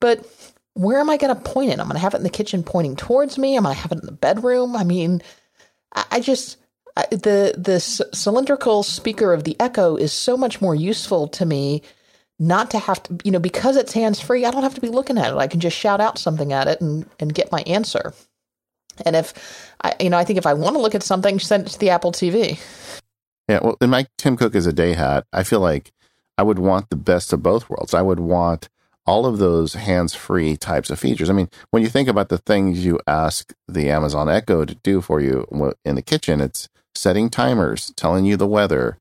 But 0.01 0.27
where 0.75 0.99
am 0.99 1.11
I 1.11 1.19
going 1.19 1.35
to 1.35 1.41
point 1.43 1.71
it? 1.71 1.79
I'm 1.79 1.87
going 1.87 1.95
to 1.95 2.01
have 2.01 2.15
it 2.15 2.19
in 2.19 2.23
the 2.23 2.31
kitchen 2.31 2.63
pointing 2.63 2.97
towards 2.97 3.39
me. 3.39 3.57
Am 3.57 3.67
I 3.67 3.75
have 3.75 3.93
it 3.93 4.01
in 4.01 4.07
the 4.07 4.13
bedroom? 4.13 4.75
I 4.75 4.85
mean, 4.85 5.23
I, 5.95 6.05
I 6.13 6.21
just 6.21 6.57
I, 6.97 7.07
the 7.11 7.55
the 7.57 7.81
c- 7.81 8.05
cylindrical 8.13 8.83
speaker 8.83 9.33
of 9.33 9.45
the 9.45 9.57
Echo 9.61 9.97
is 9.97 10.13
so 10.13 10.37
much 10.37 10.61
more 10.61 10.75
useful 10.75 11.29
to 11.29 11.45
me. 11.47 11.83
Not 12.43 12.73
to 12.73 12.81
have 12.81 13.01
to, 13.05 13.19
you 13.23 13.31
know, 13.31 13.39
because 13.39 13.77
it's 13.77 13.93
hands 13.93 14.19
free. 14.19 14.45
I 14.45 14.51
don't 14.51 14.65
have 14.65 14.75
to 14.75 14.81
be 14.81 14.89
looking 14.89 15.17
at 15.17 15.33
it. 15.33 15.37
I 15.37 15.47
can 15.47 15.61
just 15.61 15.77
shout 15.77 16.01
out 16.01 16.19
something 16.19 16.53
at 16.53 16.67
it 16.67 16.81
and 16.81 17.09
and 17.21 17.33
get 17.33 17.53
my 17.53 17.61
answer. 17.69 18.15
And 19.07 19.15
if 19.15 19.71
I, 19.81 19.95
you 20.01 20.11
know, 20.11 20.19
I 20.19 20.25
think 20.25 20.39
if 20.39 20.47
I 20.47 20.53
want 20.53 20.75
to 20.75 20.83
look 20.83 20.97
at 20.97 21.05
something, 21.05 21.39
send 21.39 21.69
it 21.69 21.71
to 21.71 21.79
the 21.79 21.91
Apple 21.91 22.11
TV. 22.11 22.59
Yeah, 23.49 23.61
well, 23.63 23.77
in 23.81 23.91
my 23.91 24.09
Tim 24.19 24.37
Cook 24.37 24.57
is 24.57 24.67
a 24.67 24.73
day 24.73 24.95
hat, 24.95 25.25
I 25.33 25.45
feel 25.45 25.61
like 25.61 25.93
I 26.37 26.43
would 26.43 26.59
want 26.59 26.91
the 26.91 26.97
best 26.97 27.33
of 27.33 27.45
both 27.45 27.71
worlds. 27.71 27.95
I 27.95 28.03
would 28.03 28.19
want 28.19 28.69
all 29.07 29.25
of 29.25 29.39
those 29.39 29.75
hands 29.75 30.15
free 30.15 30.57
types 30.57 30.91
of 30.91 30.99
features. 30.99 31.31
I 31.31 31.35
mean, 31.35 31.49
when 31.71 31.85
you 31.85 31.89
think 31.89 32.09
about 32.09 32.29
the 32.29 32.39
things 32.39 32.85
you 32.85 32.99
ask 33.07 33.53
the 33.69 33.89
Amazon 33.89 34.29
Echo 34.29 34.65
to 34.65 34.75
do 34.75 35.01
for 35.01 35.21
you 35.21 35.47
in 35.85 35.95
the 35.95 36.03
kitchen, 36.03 36.41
it's 36.41 36.69
setting 36.95 37.31
timers, 37.31 37.93
telling 37.97 38.25
you 38.25 38.37
the 38.37 38.49
weather, 38.49 38.99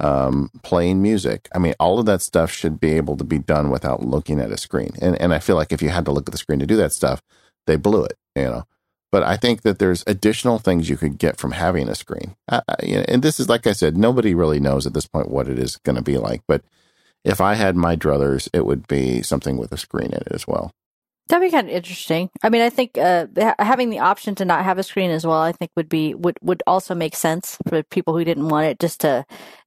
um, 0.00 0.50
playing 0.62 1.02
music. 1.02 1.48
I 1.54 1.58
mean, 1.58 1.74
all 1.78 1.98
of 1.98 2.06
that 2.06 2.22
stuff 2.22 2.50
should 2.50 2.80
be 2.80 2.92
able 2.92 3.16
to 3.16 3.24
be 3.24 3.38
done 3.38 3.70
without 3.70 4.02
looking 4.02 4.40
at 4.40 4.50
a 4.50 4.56
screen. 4.56 4.90
And, 5.00 5.20
and 5.20 5.32
I 5.32 5.38
feel 5.38 5.56
like 5.56 5.72
if 5.72 5.82
you 5.82 5.90
had 5.90 6.04
to 6.06 6.12
look 6.12 6.28
at 6.28 6.32
the 6.32 6.38
screen 6.38 6.58
to 6.58 6.66
do 6.66 6.76
that 6.76 6.92
stuff, 6.92 7.22
they 7.66 7.76
blew 7.76 8.04
it, 8.04 8.18
you 8.34 8.44
know. 8.44 8.64
But 9.12 9.24
I 9.24 9.36
think 9.36 9.62
that 9.62 9.78
there's 9.78 10.04
additional 10.06 10.58
things 10.58 10.88
you 10.88 10.96
could 10.96 11.18
get 11.18 11.36
from 11.36 11.52
having 11.52 11.88
a 11.88 11.96
screen. 11.96 12.36
Uh, 12.48 12.60
and 12.78 13.22
this 13.22 13.40
is, 13.40 13.48
like 13.48 13.66
I 13.66 13.72
said, 13.72 13.96
nobody 13.96 14.34
really 14.34 14.60
knows 14.60 14.86
at 14.86 14.94
this 14.94 15.06
point 15.06 15.30
what 15.30 15.48
it 15.48 15.58
is 15.58 15.78
going 15.78 15.96
to 15.96 16.02
be 16.02 16.16
like. 16.16 16.42
But 16.46 16.62
if 17.24 17.40
I 17.40 17.54
had 17.54 17.76
my 17.76 17.96
druthers, 17.96 18.48
it 18.52 18.64
would 18.64 18.86
be 18.86 19.22
something 19.22 19.56
with 19.56 19.72
a 19.72 19.76
screen 19.76 20.12
in 20.12 20.20
it 20.20 20.28
as 20.30 20.46
well. 20.46 20.72
That'd 21.30 21.46
be 21.46 21.52
kind 21.52 21.68
of 21.68 21.74
interesting. 21.76 22.28
I 22.42 22.48
mean, 22.48 22.60
I 22.60 22.70
think 22.70 22.98
uh, 22.98 23.26
having 23.60 23.90
the 23.90 24.00
option 24.00 24.34
to 24.34 24.44
not 24.44 24.64
have 24.64 24.78
a 24.78 24.82
screen 24.82 25.12
as 25.12 25.24
well, 25.24 25.38
I 25.38 25.52
think 25.52 25.70
would 25.76 25.88
be 25.88 26.12
would 26.12 26.36
would 26.42 26.60
also 26.66 26.92
make 26.92 27.14
sense 27.14 27.56
for 27.68 27.84
people 27.84 28.18
who 28.18 28.24
didn't 28.24 28.48
want 28.48 28.66
it, 28.66 28.80
just 28.80 29.00
to 29.02 29.24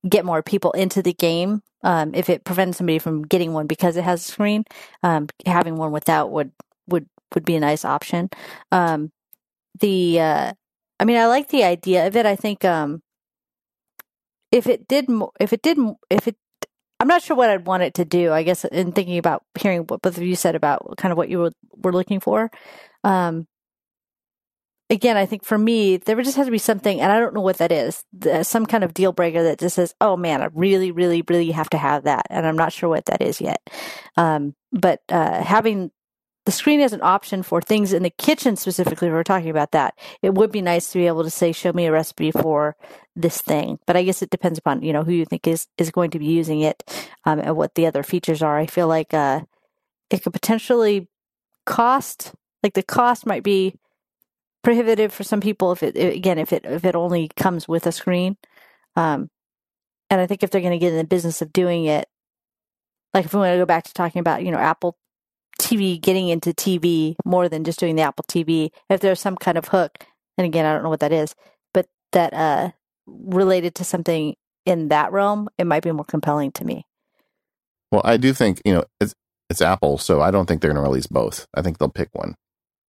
get 0.09 0.25
more 0.25 0.43
people 0.43 0.73
into 0.73 1.01
the 1.01 1.13
game. 1.13 1.61
Um, 1.81 2.13
if 2.13 2.29
it 2.29 2.43
prevents 2.43 2.79
somebody 2.79 2.99
from 2.99 3.23
getting 3.23 3.53
one 3.53 3.67
because 3.67 3.95
it 3.95 4.03
has 4.03 4.27
a 4.27 4.31
screen, 4.31 4.65
um, 5.03 5.27
having 5.45 5.77
one 5.77 5.93
without 5.93 6.31
would 6.31 6.51
would 6.87 7.07
would 7.33 7.45
be 7.45 7.55
a 7.55 7.61
nice 7.61 7.85
option. 7.85 8.29
Um, 8.73 9.13
the 9.79 10.19
uh, 10.19 10.53
I 10.99 11.05
mean, 11.05 11.15
I 11.15 11.27
like 11.27 11.47
the 11.47 11.63
idea 11.63 12.07
of 12.07 12.17
it. 12.17 12.25
I 12.25 12.35
think 12.35 12.65
um, 12.65 13.01
if 14.51 14.67
it 14.67 14.85
did, 14.89 15.09
if 15.39 15.53
it 15.53 15.61
did, 15.61 15.77
if 16.09 16.27
it 16.27 16.35
I'm 17.03 17.09
not 17.09 17.21
sure 17.21 17.35
what 17.35 17.49
I'd 17.49 17.67
want 17.67 17.83
it 17.83 17.95
to 17.95 18.05
do. 18.05 18.31
I 18.31 18.43
guess 18.43 18.63
in 18.63 18.93
thinking 18.93 19.17
about 19.17 19.43
hearing 19.59 19.81
what 19.81 20.01
both 20.01 20.15
of 20.15 20.23
you 20.23 20.37
said 20.37 20.55
about 20.55 20.95
kind 20.95 21.11
of 21.11 21.17
what 21.17 21.27
you 21.27 21.39
were, 21.39 21.51
were 21.75 21.91
looking 21.91 22.21
for. 22.21 22.49
Um, 23.03 23.45
again, 24.89 25.17
I 25.17 25.25
think 25.25 25.43
for 25.43 25.57
me, 25.57 25.97
there 25.97 26.21
just 26.21 26.37
has 26.37 26.47
to 26.47 26.51
be 26.51 26.57
something, 26.57 27.01
and 27.01 27.11
I 27.11 27.19
don't 27.19 27.33
know 27.33 27.41
what 27.41 27.57
that 27.57 27.73
is, 27.73 28.05
some 28.43 28.65
kind 28.65 28.85
of 28.85 28.93
deal 28.93 29.11
breaker 29.11 29.43
that 29.43 29.59
just 29.59 29.75
says, 29.75 29.93
oh 29.99 30.15
man, 30.15 30.41
I 30.41 30.47
really, 30.53 30.91
really, 30.91 31.21
really 31.27 31.51
have 31.51 31.69
to 31.71 31.77
have 31.77 32.05
that. 32.05 32.25
And 32.29 32.47
I'm 32.47 32.55
not 32.55 32.71
sure 32.71 32.87
what 32.87 33.07
that 33.07 33.21
is 33.21 33.41
yet. 33.41 33.59
Um, 34.15 34.55
but 34.71 35.01
uh, 35.09 35.43
having 35.43 35.91
the 36.45 36.51
screen 36.51 36.81
as 36.81 36.91
an 36.91 37.01
option 37.01 37.41
for 37.41 37.61
things 37.61 37.93
in 37.93 38.03
the 38.03 38.09
kitchen 38.09 38.55
specifically, 38.55 39.09
we 39.09 39.15
are 39.15 39.23
talking 39.23 39.49
about 39.49 39.71
that. 39.71 39.97
It 40.21 40.33
would 40.33 40.51
be 40.51 40.61
nice 40.61 40.91
to 40.91 40.99
be 40.99 41.07
able 41.07 41.23
to 41.23 41.29
say, 41.29 41.51
show 41.51 41.71
me 41.71 41.85
a 41.85 41.91
recipe 41.91 42.31
for 42.31 42.75
this 43.15 43.41
thing. 43.41 43.79
But 43.87 43.95
I 43.95 44.03
guess 44.03 44.21
it 44.21 44.29
depends 44.29 44.59
upon, 44.59 44.81
you 44.83 44.91
know, 44.91 45.03
who 45.03 45.13
you 45.13 45.25
think 45.25 45.47
is, 45.47 45.67
is 45.77 45.91
going 45.91 46.11
to 46.11 46.19
be 46.19 46.25
using 46.25 46.59
it 46.59 46.83
um, 47.23 47.39
and 47.39 47.55
what 47.55 47.75
the 47.75 47.85
other 47.85 48.03
features 48.03 48.41
are. 48.41 48.57
I 48.57 48.65
feel 48.65 48.87
like 48.87 49.13
uh, 49.13 49.41
it 50.09 50.23
could 50.23 50.33
potentially 50.33 51.07
cost, 51.65 52.33
like 52.61 52.73
the 52.73 52.83
cost 52.83 53.25
might 53.25 53.43
be 53.43 53.75
prohibitive 54.63 55.13
for 55.13 55.23
some 55.23 55.39
people 55.39 55.71
if 55.71 55.81
it, 55.81 55.95
again, 55.95 56.39
if 56.39 56.51
it, 56.51 56.65
if 56.65 56.83
it 56.83 56.95
only 56.95 57.29
comes 57.37 57.69
with 57.69 57.87
a 57.87 57.91
screen. 57.93 58.35
Um, 58.97 59.29
and 60.09 60.19
I 60.19 60.27
think 60.27 60.43
if 60.43 60.51
they're 60.51 60.61
going 60.61 60.71
to 60.71 60.77
get 60.77 60.91
in 60.91 60.97
the 60.97 61.05
business 61.05 61.41
of 61.41 61.53
doing 61.53 61.85
it, 61.85 62.07
like 63.13 63.25
if 63.25 63.33
we 63.33 63.39
want 63.39 63.53
to 63.53 63.57
go 63.57 63.65
back 63.65 63.85
to 63.85 63.93
talking 63.93 64.19
about, 64.19 64.43
you 64.43 64.51
know, 64.51 64.57
Apple 64.57 64.97
TV 65.73 66.01
getting 66.01 66.29
into 66.29 66.51
TV 66.51 67.15
more 67.25 67.49
than 67.49 67.63
just 67.63 67.79
doing 67.79 67.95
the 67.95 68.01
Apple 68.01 68.25
TV. 68.27 68.69
If 68.89 69.01
there's 69.01 69.19
some 69.19 69.35
kind 69.35 69.57
of 69.57 69.67
hook, 69.67 70.05
and 70.37 70.45
again, 70.45 70.65
I 70.65 70.73
don't 70.73 70.83
know 70.83 70.89
what 70.89 71.01
that 71.01 71.11
is, 71.11 71.35
but 71.73 71.87
that 72.11 72.33
uh, 72.33 72.71
related 73.07 73.75
to 73.75 73.83
something 73.83 74.35
in 74.65 74.89
that 74.89 75.11
realm, 75.11 75.49
it 75.57 75.65
might 75.65 75.83
be 75.83 75.91
more 75.91 76.05
compelling 76.05 76.51
to 76.53 76.65
me. 76.65 76.85
Well, 77.91 78.01
I 78.03 78.17
do 78.17 78.33
think 78.33 78.61
you 78.65 78.73
know 78.73 78.83
it's 78.99 79.13
it's 79.49 79.61
Apple, 79.61 79.97
so 79.97 80.21
I 80.21 80.31
don't 80.31 80.45
think 80.45 80.61
they're 80.61 80.73
going 80.73 80.83
to 80.83 80.89
release 80.89 81.07
both. 81.07 81.47
I 81.53 81.61
think 81.61 81.77
they'll 81.77 81.89
pick 81.89 82.09
one 82.13 82.35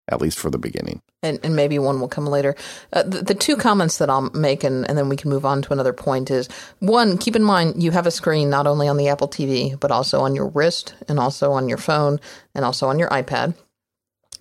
at 0.08 0.20
least 0.20 0.38
for 0.38 0.50
the 0.50 0.58
beginning. 0.58 1.00
And, 1.22 1.40
and 1.42 1.56
maybe 1.56 1.78
one 1.78 2.00
will 2.00 2.08
come 2.08 2.26
later. 2.26 2.54
Uh, 2.92 3.02
the, 3.02 3.22
the, 3.22 3.34
two 3.34 3.56
comments 3.56 3.98
that 3.98 4.10
I'll 4.10 4.30
make, 4.30 4.62
and, 4.62 4.86
and 4.88 4.98
then 4.98 5.08
we 5.08 5.16
can 5.16 5.30
move 5.30 5.46
on 5.46 5.62
to 5.62 5.72
another 5.72 5.94
point, 5.94 6.30
is 6.30 6.48
one, 6.80 7.16
keep 7.16 7.34
in 7.34 7.42
mind 7.42 7.82
you 7.82 7.90
have 7.92 8.06
a 8.06 8.10
screen 8.10 8.50
not 8.50 8.66
only 8.66 8.86
on 8.86 8.98
the 8.98 9.08
Apple 9.08 9.28
TV, 9.28 9.78
but 9.80 9.90
also 9.90 10.20
on 10.20 10.34
your 10.34 10.48
wrist, 10.48 10.94
and 11.08 11.18
also 11.18 11.52
on 11.52 11.68
your 11.68 11.78
phone, 11.78 12.20
and 12.54 12.64
also 12.64 12.88
on 12.88 12.98
your 12.98 13.08
iPad. 13.08 13.54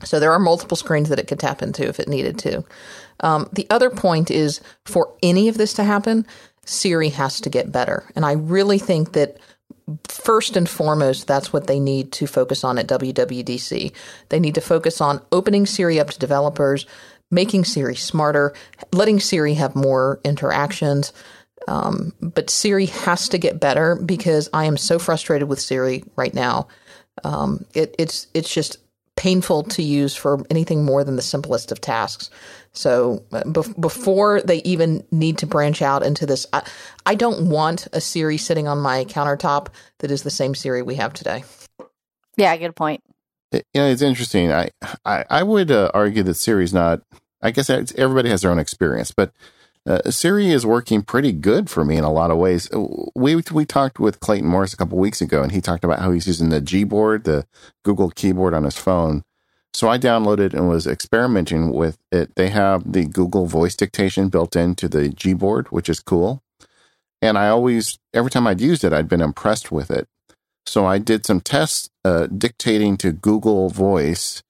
So 0.03 0.19
there 0.19 0.33
are 0.33 0.39
multiple 0.39 0.75
screens 0.75 1.07
that 1.09 1.19
it 1.19 1.27
could 1.27 1.39
tap 1.39 1.61
into 1.61 1.87
if 1.87 1.99
it 1.99 2.09
needed 2.09 2.37
to. 2.39 2.65
Um, 3.21 3.47
the 3.53 3.67
other 3.69 3.89
point 3.89 4.29
is 4.29 4.59
for 4.85 5.15
any 5.23 5.47
of 5.47 5.57
this 5.57 5.73
to 5.75 5.83
happen, 5.85 6.25
Siri 6.65 7.09
has 7.09 7.39
to 7.41 7.49
get 7.49 7.71
better. 7.71 8.03
And 8.15 8.25
I 8.25 8.33
really 8.33 8.79
think 8.79 9.13
that 9.13 9.37
first 10.07 10.55
and 10.55 10.67
foremost, 10.67 11.27
that's 11.27 11.51
what 11.51 11.67
they 11.67 11.79
need 11.79 12.11
to 12.13 12.27
focus 12.27 12.63
on 12.63 12.77
at 12.77 12.87
WWDC. 12.87 13.91
They 14.29 14.39
need 14.39 14.55
to 14.55 14.61
focus 14.61 15.01
on 15.01 15.21
opening 15.31 15.65
Siri 15.65 15.99
up 15.99 16.09
to 16.09 16.19
developers, 16.19 16.85
making 17.31 17.65
Siri 17.65 17.95
smarter, 17.95 18.53
letting 18.91 19.19
Siri 19.19 19.55
have 19.55 19.75
more 19.75 20.19
interactions. 20.23 21.13
Um, 21.67 22.13
but 22.21 22.49
Siri 22.49 22.87
has 22.87 23.29
to 23.29 23.37
get 23.37 23.59
better 23.59 23.95
because 23.95 24.49
I 24.53 24.65
am 24.65 24.77
so 24.77 24.99
frustrated 24.99 25.47
with 25.47 25.61
Siri 25.61 26.03
right 26.15 26.33
now. 26.33 26.67
Um, 27.23 27.65
it, 27.73 27.95
it's 27.99 28.27
it's 28.33 28.53
just 28.53 28.77
painful 29.15 29.63
to 29.63 29.83
use 29.83 30.15
for 30.15 30.43
anything 30.49 30.83
more 30.83 31.03
than 31.03 31.15
the 31.15 31.21
simplest 31.21 31.71
of 31.71 31.79
tasks. 31.79 32.29
So 32.71 33.23
uh, 33.31 33.43
be- 33.43 33.73
before 33.79 34.41
they 34.41 34.57
even 34.63 35.03
need 35.11 35.37
to 35.39 35.45
branch 35.45 35.81
out 35.81 36.03
into 36.03 36.25
this, 36.25 36.45
I, 36.51 36.63
I 37.05 37.15
don't 37.15 37.49
want 37.49 37.87
a 37.93 38.01
Siri 38.01 38.37
sitting 38.37 38.67
on 38.67 38.79
my 38.79 39.05
countertop 39.05 39.67
that 39.99 40.11
is 40.11 40.23
the 40.23 40.31
same 40.31 40.55
Siri 40.55 40.81
we 40.81 40.95
have 40.95 41.13
today. 41.13 41.43
Yeah, 42.37 42.55
good 42.57 42.75
point. 42.75 43.03
It, 43.51 43.65
you 43.73 43.81
know, 43.81 43.87
it's 43.87 44.01
interesting. 44.01 44.51
I 44.51 44.71
I, 45.05 45.25
I 45.29 45.43
would 45.43 45.69
uh, 45.69 45.91
argue 45.93 46.23
that 46.23 46.33
Siri's 46.33 46.73
not. 46.73 47.01
I 47.41 47.51
guess 47.51 47.69
everybody 47.69 48.29
has 48.29 48.41
their 48.41 48.51
own 48.51 48.59
experience, 48.59 49.11
but 49.11 49.31
uh, 49.85 50.09
Siri 50.09 50.49
is 50.49 50.65
working 50.65 51.01
pretty 51.01 51.31
good 51.31 51.69
for 51.69 51.83
me 51.83 51.97
in 51.97 52.03
a 52.03 52.11
lot 52.11 52.31
of 52.31 52.37
ways. 52.37 52.69
We 53.15 53.35
we 53.35 53.65
talked 53.65 53.99
with 53.99 54.19
Clayton 54.19 54.47
Morris 54.47 54.73
a 54.73 54.77
couple 54.77 54.97
weeks 54.97 55.21
ago, 55.21 55.43
and 55.43 55.51
he 55.51 55.61
talked 55.61 55.83
about 55.83 55.99
how 55.99 56.11
he's 56.11 56.27
using 56.27 56.49
the 56.49 56.61
Gboard, 56.61 57.25
the 57.25 57.45
Google 57.83 58.09
keyboard 58.09 58.53
on 58.53 58.63
his 58.63 58.77
phone, 58.77 59.23
so 59.73 59.89
I 59.89 59.97
downloaded 59.97 60.53
and 60.53 60.69
was 60.69 60.85
experimenting 60.85 61.71
with 61.71 61.97
it. 62.11 62.35
They 62.35 62.49
have 62.49 62.91
the 62.91 63.05
Google 63.05 63.47
voice 63.47 63.75
dictation 63.75 64.29
built 64.29 64.55
into 64.55 64.87
the 64.87 65.09
Gboard, 65.09 65.67
which 65.67 65.89
is 65.89 65.99
cool. 65.99 66.43
And 67.21 67.37
I 67.37 67.49
always, 67.49 67.97
every 68.13 68.29
time 68.29 68.45
I'd 68.45 68.61
used 68.61 68.83
it, 68.83 68.93
I'd 68.93 69.09
been 69.09 69.21
impressed 69.21 69.71
with 69.71 69.89
it. 69.89 70.07
So 70.65 70.85
I 70.85 70.99
did 70.99 71.25
some 71.25 71.41
tests 71.41 71.89
uh, 72.05 72.27
dictating 72.27 72.97
to 72.97 73.11
Google 73.11 73.69
Voice 73.69 74.43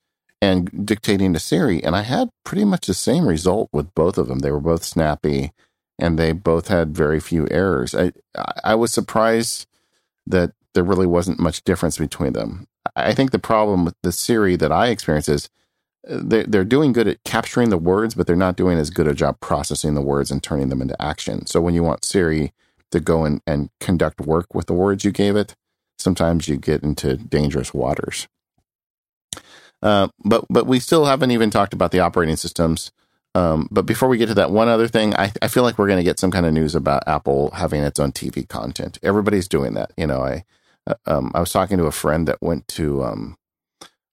and 0.44 0.86
dictating 0.86 1.32
to 1.34 1.40
Siri, 1.40 1.82
and 1.82 1.96
I 1.96 2.02
had 2.02 2.30
pretty 2.44 2.66
much 2.66 2.88
the 2.88 2.94
same 2.94 3.28
result 3.28 3.70
with 3.72 3.96
both 3.96 4.18
of 4.18 4.28
them. 4.28 4.40
They 4.40 4.52
were 4.52 4.60
both 4.60 4.84
snappy 4.84 5.54
and 5.98 6.20
they 6.20 6.34
both 6.34 6.68
had 6.68 6.94
very 6.94 7.22
few 7.22 7.48
errors. 7.50 7.96
I 7.96 8.12
I 8.62 8.76
was 8.76 8.92
surprised 8.92 9.68
that 10.28 10.52
there 10.74 10.84
really 10.84 11.08
wasn't 11.08 11.40
much 11.40 11.64
difference 11.64 11.98
between 11.98 12.34
them. 12.34 12.68
I 12.94 13.14
think 13.14 13.32
the 13.32 13.40
problem 13.40 13.86
with 13.86 13.96
the 14.04 14.12
Siri 14.12 14.58
that 14.58 14.72
I 14.72 14.88
experience 14.88 15.30
is 15.30 15.50
uh, 16.10 16.20
they're, 16.22 16.44
they're 16.44 16.66
doing 16.66 16.92
good 16.92 17.08
at 17.08 17.24
capturing 17.24 17.70
the 17.70 17.78
words, 17.78 18.14
but 18.14 18.28
they're 18.28 18.36
not 18.36 18.58
doing 18.58 18.78
as 18.78 18.90
good 18.90 19.08
a 19.08 19.14
job 19.14 19.40
processing 19.40 19.94
the 19.94 20.02
words 20.02 20.30
and 20.30 20.44
turning 20.44 20.68
them 20.68 20.82
into 20.82 21.02
action. 21.02 21.46
So 21.46 21.62
when 21.62 21.74
you 21.74 21.84
want 21.84 22.04
Siri 22.04 22.52
to 22.92 23.00
go 23.00 23.24
and, 23.24 23.42
and 23.48 23.70
conduct 23.80 24.20
work 24.20 24.54
with 24.54 24.66
the 24.66 24.74
words 24.74 25.06
you 25.06 25.12
gave 25.12 25.38
it, 25.38 25.56
sometimes 25.98 26.50
you 26.50 26.58
get 26.58 26.84
into 26.84 27.16
dangerous 27.16 27.74
waters. 27.74 28.28
Uh, 29.84 30.08
but 30.24 30.46
but 30.50 30.66
we 30.66 30.80
still 30.80 31.06
haven't 31.06 31.32
even 31.32 31.50
talked 31.50 31.74
about 31.74 31.92
the 31.92 32.00
operating 32.00 32.38
systems. 32.38 32.92
Um, 33.36 33.68
but 33.70 33.86
before 33.86 34.10
we 34.10 34.18
get 34.18 34.28
to 34.28 34.36
that, 34.36 34.52
one 34.52 34.68
other 34.68 34.88
thing, 34.88 35.16
I, 35.16 35.32
I 35.42 35.48
feel 35.48 35.64
like 35.64 35.78
we're 35.78 35.88
going 35.88 35.98
to 35.98 36.04
get 36.04 36.20
some 36.20 36.32
kind 36.32 36.46
of 36.46 36.54
news 36.54 36.76
about 36.76 37.08
Apple 37.08 37.50
having 37.52 37.84
its 37.84 38.00
own 38.00 38.12
TV 38.12 38.48
content. 38.48 39.00
Everybody's 39.02 39.48
doing 39.48 39.74
that. 39.74 39.92
You 39.98 40.08
know, 40.08 40.22
I 40.22 40.46
uh, 40.88 40.96
um, 41.06 41.32
I 41.36 41.40
was 41.40 41.52
talking 41.52 41.78
to 41.78 41.86
a 41.86 41.92
friend 41.92 42.28
that 42.28 42.42
went 42.42 42.68
to 42.70 43.04
um, 43.04 43.38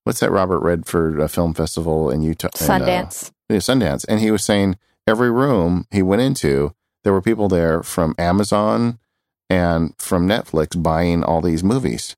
what's 0.03 0.19
that 0.19 0.31
Robert 0.31 0.59
Redford 0.59 1.21
uh, 1.21 1.27
Film 1.27 1.53
Festival 1.53 2.09
in 2.09 2.21
Utah, 2.21 2.49
Sundance. 2.55 3.31
In, 3.49 3.55
uh, 3.55 3.59
Sundance, 3.59 4.05
and 4.09 4.19
he 4.19 4.31
was 4.31 4.43
saying 4.43 4.77
every 5.07 5.31
room 5.31 5.87
he 5.91 6.01
went 6.01 6.21
into, 6.21 6.73
there 7.03 7.13
were 7.13 7.21
people 7.21 7.47
there 7.47 7.83
from 7.83 8.15
Amazon 8.17 8.99
and 9.49 9.93
from 9.97 10.27
Netflix 10.27 10.81
buying 10.81 11.23
all 11.23 11.41
these 11.41 11.63
movies. 11.63 12.15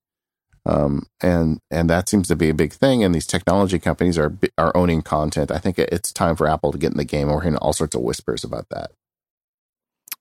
Um, 0.65 1.07
and 1.21 1.59
and 1.69 1.89
that 1.89 2.07
seems 2.07 2.27
to 2.29 2.35
be 2.35 2.49
a 2.49 2.53
big 2.53 2.71
thing. 2.71 3.03
And 3.03 3.13
these 3.13 3.27
technology 3.27 3.79
companies 3.79 4.17
are 4.17 4.37
are 4.57 4.75
owning 4.75 5.01
content. 5.01 5.51
I 5.51 5.57
think 5.57 5.77
it's 5.77 6.13
time 6.13 6.35
for 6.35 6.47
Apple 6.47 6.71
to 6.71 6.77
get 6.77 6.91
in 6.91 6.97
the 6.97 7.03
game. 7.03 7.27
We're 7.27 7.41
hearing 7.41 7.57
all 7.57 7.73
sorts 7.73 7.95
of 7.95 8.01
whispers 8.01 8.43
about 8.43 8.69
that. 8.69 8.91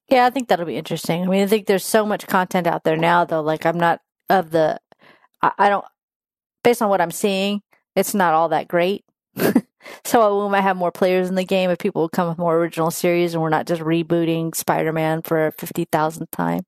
Yeah, 0.09 0.25
I 0.25 0.29
think 0.29 0.47
that'll 0.47 0.65
be 0.65 0.77
interesting. 0.77 1.23
I 1.23 1.27
mean, 1.27 1.43
I 1.43 1.47
think 1.47 1.65
there's 1.65 1.85
so 1.85 2.05
much 2.05 2.27
content 2.27 2.67
out 2.67 2.83
there 2.83 2.97
now, 2.97 3.25
though. 3.25 3.41
Like, 3.41 3.65
I'm 3.65 3.79
not 3.79 4.01
of 4.29 4.51
the, 4.51 4.79
I, 5.41 5.51
I 5.57 5.69
don't, 5.69 5.85
based 6.63 6.81
on 6.81 6.89
what 6.89 7.01
I'm 7.01 7.11
seeing, 7.11 7.61
it's 7.95 8.13
not 8.13 8.33
all 8.33 8.49
that 8.49 8.67
great. 8.67 9.05
so 10.03 10.45
we 10.45 10.51
might 10.51 10.61
have 10.61 10.77
more 10.77 10.91
players 10.91 11.29
in 11.29 11.35
the 11.35 11.45
game 11.45 11.69
if 11.69 11.79
people 11.79 12.09
come 12.09 12.29
with 12.29 12.37
more 12.37 12.57
original 12.57 12.91
series 12.91 13.33
and 13.33 13.41
we're 13.41 13.49
not 13.49 13.65
just 13.65 13.81
rebooting 13.81 14.55
Spider-Man 14.55 15.23
for 15.23 15.51
fifty 15.57 15.85
thousandth 15.85 16.31
time. 16.31 16.61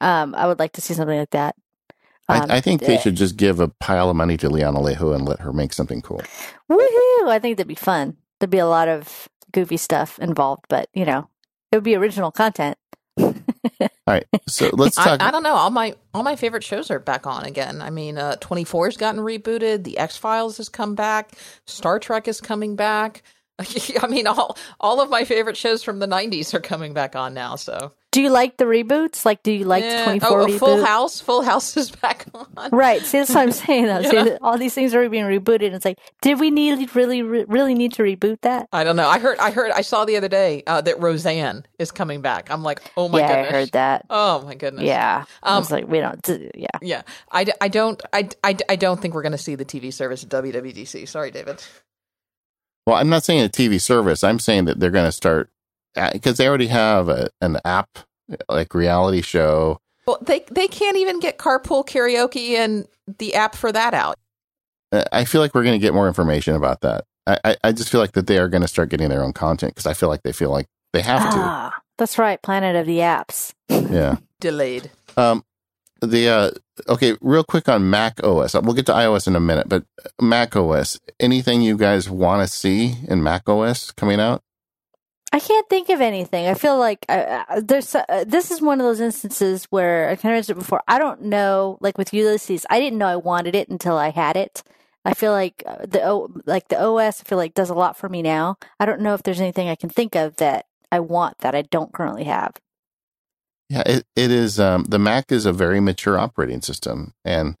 Um, 0.00 0.34
I 0.34 0.46
would 0.46 0.58
like 0.58 0.72
to 0.72 0.80
see 0.80 0.94
something 0.94 1.18
like 1.18 1.30
that. 1.30 1.56
Um, 2.28 2.50
I, 2.50 2.56
I, 2.56 2.60
think 2.60 2.80
they 2.80 2.98
should 2.98 3.14
just 3.14 3.36
give 3.36 3.60
a 3.60 3.68
pile 3.68 4.10
of 4.10 4.16
money 4.16 4.36
to 4.38 4.48
Leanna 4.48 4.80
Lejo 4.80 5.14
and 5.14 5.24
let 5.24 5.40
her 5.40 5.52
make 5.52 5.72
something 5.72 6.02
cool. 6.02 6.22
Woohoo! 6.70 7.28
I 7.28 7.38
think 7.40 7.56
that'd 7.56 7.68
be 7.68 7.76
fun. 7.76 8.16
There'd 8.40 8.50
be 8.50 8.58
a 8.58 8.66
lot 8.66 8.88
of 8.88 9.28
goofy 9.52 9.76
stuff 9.76 10.18
involved, 10.18 10.64
but 10.68 10.88
you 10.92 11.04
know, 11.04 11.28
it 11.70 11.76
would 11.76 11.84
be 11.84 11.94
original 11.94 12.32
content. 12.32 12.76
all 13.18 13.34
right, 14.08 14.26
so 14.48 14.70
let's 14.72 14.96
talk. 14.96 15.22
I, 15.22 15.28
I, 15.28 15.30
don't 15.30 15.44
know. 15.44 15.54
All 15.54 15.70
my 15.70 15.94
all 16.12 16.24
my 16.24 16.36
favorite 16.36 16.64
shows 16.64 16.90
are 16.90 16.98
back 16.98 17.26
on 17.26 17.44
again. 17.44 17.80
I 17.80 17.90
mean, 17.90 18.18
uh, 18.18 18.36
Twenty 18.36 18.64
Four's 18.64 18.96
gotten 18.96 19.20
rebooted. 19.20 19.84
The 19.84 19.98
X 19.98 20.16
Files 20.16 20.56
has 20.56 20.68
come 20.68 20.96
back. 20.96 21.30
Star 21.66 21.98
Trek 22.00 22.26
is 22.26 22.40
coming 22.40 22.74
back. 22.74 23.22
I 23.58 24.06
mean, 24.08 24.26
all 24.26 24.58
all 24.80 25.00
of 25.00 25.10
my 25.10 25.24
favorite 25.24 25.56
shows 25.56 25.82
from 25.82 26.00
the 26.00 26.06
'90s 26.06 26.54
are 26.54 26.60
coming 26.60 26.92
back 26.92 27.14
on 27.14 27.34
now. 27.34 27.56
So 27.56 27.92
do 28.16 28.22
you 28.22 28.30
like 28.30 28.56
the 28.56 28.64
reboots? 28.64 29.26
Like, 29.26 29.42
do 29.42 29.52
you 29.52 29.66
like 29.66 29.84
yeah. 29.84 30.04
24 30.04 30.40
oh, 30.40 30.58
Full 30.58 30.82
House? 30.82 31.20
Full 31.20 31.42
House 31.42 31.76
is 31.76 31.90
back 31.90 32.24
on. 32.32 32.70
Right. 32.72 33.02
See, 33.02 33.18
that's 33.18 33.28
what 33.28 33.40
I'm 33.40 33.52
saying. 33.52 33.84
Though. 33.84 33.98
yeah. 33.98 34.24
See, 34.24 34.30
all 34.40 34.56
these 34.56 34.72
things 34.72 34.94
are 34.94 35.06
being 35.10 35.26
rebooted. 35.26 35.74
It's 35.74 35.84
like, 35.84 35.98
did 36.22 36.40
we 36.40 36.50
need 36.50 36.96
really, 36.96 37.20
really 37.20 37.74
need 37.74 37.92
to 37.92 38.02
reboot 38.02 38.40
that? 38.40 38.70
I 38.72 38.84
don't 38.84 38.96
know. 38.96 39.06
I 39.06 39.18
heard, 39.18 39.36
I 39.36 39.50
heard, 39.50 39.70
I 39.70 39.82
saw 39.82 40.06
the 40.06 40.16
other 40.16 40.28
day 40.28 40.62
uh, 40.66 40.80
that 40.80 40.98
Roseanne 40.98 41.66
is 41.78 41.92
coming 41.92 42.22
back. 42.22 42.50
I'm 42.50 42.62
like, 42.62 42.90
oh 42.96 43.10
my 43.10 43.18
yeah, 43.18 43.28
goodness. 43.28 43.48
I 43.48 43.52
heard 43.52 43.72
that. 43.72 44.06
Oh 44.08 44.42
my 44.46 44.54
goodness. 44.54 44.84
Yeah. 44.84 45.24
Um, 45.42 45.54
I 45.54 45.58
was 45.58 45.70
like, 45.70 45.86
we 45.86 46.00
don't. 46.00 46.26
Yeah. 46.54 46.68
Yeah. 46.80 47.02
I, 47.30 47.44
I 47.60 47.68
don't. 47.68 48.00
I, 48.14 48.30
I, 48.42 48.56
I 48.70 48.76
don't 48.76 48.98
think 48.98 49.12
we're 49.12 49.22
going 49.22 49.32
to 49.32 49.38
see 49.38 49.56
the 49.56 49.66
TV 49.66 49.92
service 49.92 50.24
at 50.24 50.30
WWDC. 50.30 51.06
Sorry, 51.06 51.30
David. 51.30 51.62
Well, 52.86 52.96
I'm 52.96 53.10
not 53.10 53.24
saying 53.24 53.44
a 53.44 53.50
TV 53.50 53.78
service. 53.78 54.24
I'm 54.24 54.38
saying 54.38 54.64
that 54.64 54.80
they're 54.80 54.88
going 54.88 55.04
to 55.04 55.12
start 55.12 55.50
because 56.12 56.40
uh, 56.40 56.42
they 56.42 56.48
already 56.48 56.68
have 56.68 57.10
a, 57.10 57.28
an 57.42 57.58
app 57.64 58.05
like 58.48 58.74
reality 58.74 59.22
show. 59.22 59.80
Well, 60.06 60.18
they 60.22 60.44
they 60.50 60.68
can't 60.68 60.96
even 60.96 61.20
get 61.20 61.38
carpool 61.38 61.86
karaoke 61.86 62.50
and 62.56 62.86
the 63.18 63.34
app 63.34 63.54
for 63.54 63.72
that 63.72 63.94
out. 63.94 64.18
I 65.12 65.24
feel 65.24 65.40
like 65.40 65.54
we're 65.54 65.64
going 65.64 65.78
to 65.78 65.84
get 65.84 65.94
more 65.94 66.06
information 66.06 66.54
about 66.54 66.80
that. 66.82 67.04
I, 67.26 67.56
I 67.64 67.72
just 67.72 67.90
feel 67.90 68.00
like 68.00 68.12
that 68.12 68.28
they 68.28 68.38
are 68.38 68.48
going 68.48 68.62
to 68.62 68.68
start 68.68 68.88
getting 68.88 69.08
their 69.08 69.22
own 69.22 69.32
content 69.32 69.74
because 69.74 69.86
I 69.86 69.94
feel 69.94 70.08
like 70.08 70.22
they 70.22 70.32
feel 70.32 70.50
like 70.50 70.66
they 70.92 71.02
have 71.02 71.22
ah, 71.22 71.70
to. 71.74 71.82
That's 71.98 72.18
right, 72.18 72.40
Planet 72.40 72.76
of 72.76 72.86
the 72.86 72.98
Apps. 72.98 73.52
Yeah, 73.68 74.18
delayed. 74.40 74.90
Um, 75.16 75.44
the 76.00 76.28
uh, 76.28 76.50
okay, 76.88 77.16
real 77.20 77.42
quick 77.42 77.68
on 77.68 77.90
Mac 77.90 78.22
OS. 78.22 78.54
We'll 78.54 78.74
get 78.74 78.86
to 78.86 78.92
iOS 78.92 79.26
in 79.26 79.34
a 79.34 79.40
minute, 79.40 79.68
but 79.68 79.84
Mac 80.20 80.54
OS. 80.54 81.00
Anything 81.18 81.62
you 81.62 81.76
guys 81.76 82.08
want 82.08 82.46
to 82.46 82.54
see 82.54 82.94
in 83.08 83.22
Mac 83.22 83.48
OS 83.48 83.90
coming 83.90 84.20
out? 84.20 84.42
I 85.32 85.40
can't 85.40 85.68
think 85.68 85.88
of 85.88 86.00
anything. 86.00 86.46
I 86.46 86.54
feel 86.54 86.78
like 86.78 87.04
uh, 87.08 87.44
uh 87.48 87.60
there's 87.62 87.94
uh, 87.94 88.24
this 88.26 88.50
is 88.50 88.62
one 88.62 88.80
of 88.80 88.86
those 88.86 89.00
instances 89.00 89.64
where 89.70 90.08
I 90.08 90.16
kind 90.16 90.32
of 90.32 90.38
mentioned 90.38 90.58
it 90.58 90.60
before. 90.60 90.82
I 90.88 90.98
don't 90.98 91.22
know, 91.22 91.78
like 91.80 91.98
with 91.98 92.14
Ulysses, 92.14 92.64
I 92.70 92.80
didn't 92.80 92.98
know 92.98 93.06
I 93.06 93.16
wanted 93.16 93.54
it 93.54 93.68
until 93.68 93.96
I 93.96 94.10
had 94.10 94.36
it. 94.36 94.62
I 95.04 95.14
feel 95.14 95.32
like 95.32 95.62
uh, 95.66 95.86
the 95.86 96.42
like 96.46 96.68
the 96.68 96.82
OS, 96.82 97.20
I 97.20 97.24
feel 97.24 97.38
like 97.38 97.54
does 97.54 97.70
a 97.70 97.74
lot 97.74 97.96
for 97.96 98.08
me 98.08 98.22
now. 98.22 98.56
I 98.80 98.86
don't 98.86 99.00
know 99.00 99.14
if 99.14 99.22
there's 99.22 99.40
anything 99.40 99.68
I 99.68 99.76
can 99.76 99.88
think 99.88 100.16
of 100.16 100.36
that 100.36 100.66
I 100.90 101.00
want 101.00 101.38
that 101.38 101.54
I 101.54 101.62
don't 101.62 101.92
currently 101.92 102.24
have. 102.24 102.54
Yeah, 103.68 103.82
it, 103.86 104.04
it 104.14 104.30
is. 104.30 104.60
Um, 104.60 104.84
the 104.84 104.98
Mac 104.98 105.32
is 105.32 105.46
a 105.46 105.52
very 105.52 105.80
mature 105.80 106.18
operating 106.18 106.62
system, 106.62 107.14
and 107.24 107.56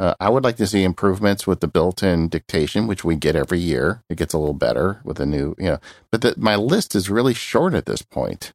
uh, 0.00 0.14
I 0.20 0.30
would 0.30 0.44
like 0.44 0.56
to 0.56 0.66
see 0.66 0.84
improvements 0.84 1.46
with 1.46 1.60
the 1.60 1.66
built-in 1.66 2.28
dictation, 2.28 2.86
which 2.86 3.04
we 3.04 3.16
get 3.16 3.34
every 3.34 3.58
year. 3.58 4.02
It 4.08 4.16
gets 4.16 4.32
a 4.32 4.38
little 4.38 4.54
better 4.54 5.00
with 5.04 5.18
a 5.18 5.26
new, 5.26 5.56
you 5.58 5.66
know. 5.66 5.78
But 6.10 6.22
the, 6.22 6.34
my 6.36 6.54
list 6.56 6.94
is 6.94 7.10
really 7.10 7.34
short 7.34 7.74
at 7.74 7.86
this 7.86 8.02
point. 8.02 8.52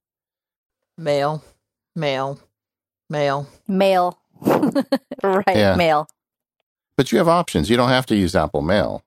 Mail, 0.97 1.43
mail, 1.95 2.39
mail, 3.09 3.47
mail. 3.67 4.19
right, 5.23 5.43
yeah. 5.49 5.75
mail. 5.75 6.07
But 6.95 7.11
you 7.11 7.17
have 7.17 7.27
options. 7.27 7.69
You 7.69 7.77
don't 7.77 7.89
have 7.89 8.05
to 8.07 8.15
use 8.15 8.35
Apple 8.35 8.61
Mail. 8.61 9.03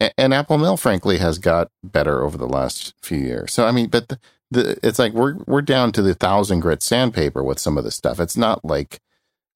A- 0.00 0.12
and 0.18 0.32
Apple 0.34 0.58
Mail, 0.58 0.76
frankly, 0.76 1.18
has 1.18 1.38
got 1.38 1.70
better 1.82 2.22
over 2.22 2.38
the 2.38 2.48
last 2.48 2.94
few 3.02 3.18
years. 3.18 3.52
So 3.52 3.66
I 3.66 3.72
mean, 3.72 3.88
but 3.88 4.08
the, 4.08 4.20
the, 4.50 4.78
it's 4.82 4.98
like 4.98 5.12
we're 5.12 5.38
we're 5.46 5.62
down 5.62 5.90
to 5.92 6.02
the 6.02 6.14
thousand 6.14 6.60
grit 6.60 6.82
sandpaper 6.82 7.42
with 7.42 7.58
some 7.58 7.78
of 7.78 7.84
the 7.84 7.90
stuff. 7.90 8.20
It's 8.20 8.36
not 8.36 8.64
like 8.64 9.00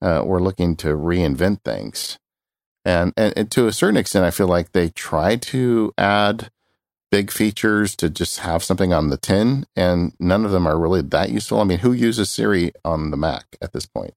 uh, 0.02 0.23
we're 0.24 0.40
looking 0.40 0.77
to 0.77 0.89
reinvent 0.89 1.62
things. 1.64 2.18
And, 2.85 3.12
and, 3.16 3.32
and 3.36 3.51
to 3.51 3.66
a 3.66 3.73
certain 3.73 3.97
extent, 3.97 4.24
I 4.24 4.31
feel 4.31 4.47
like 4.47 4.73
they 4.73 4.90
try 4.90 5.36
to 5.36 5.93
add 5.98 6.51
big 7.10 7.31
features 7.31 7.97
to 7.97 8.10
just 8.10 8.40
have 8.40 8.62
something 8.62 8.93
on 8.93 9.09
the 9.09 9.16
tin, 9.16 9.66
and 9.74 10.12
none 10.20 10.44
of 10.44 10.51
them 10.51 10.66
are 10.66 10.78
really 10.78 11.02
that 11.02 11.31
useful. 11.31 11.60
I 11.60 11.64
mean, 11.64 11.81
who 11.81 11.93
uses 11.93 12.31
Siri 12.31 12.73
on 12.85 13.10
the 13.10 13.16
Mac 13.16 13.56
at 13.60 13.73
this 13.73 13.86
point? 13.86 14.14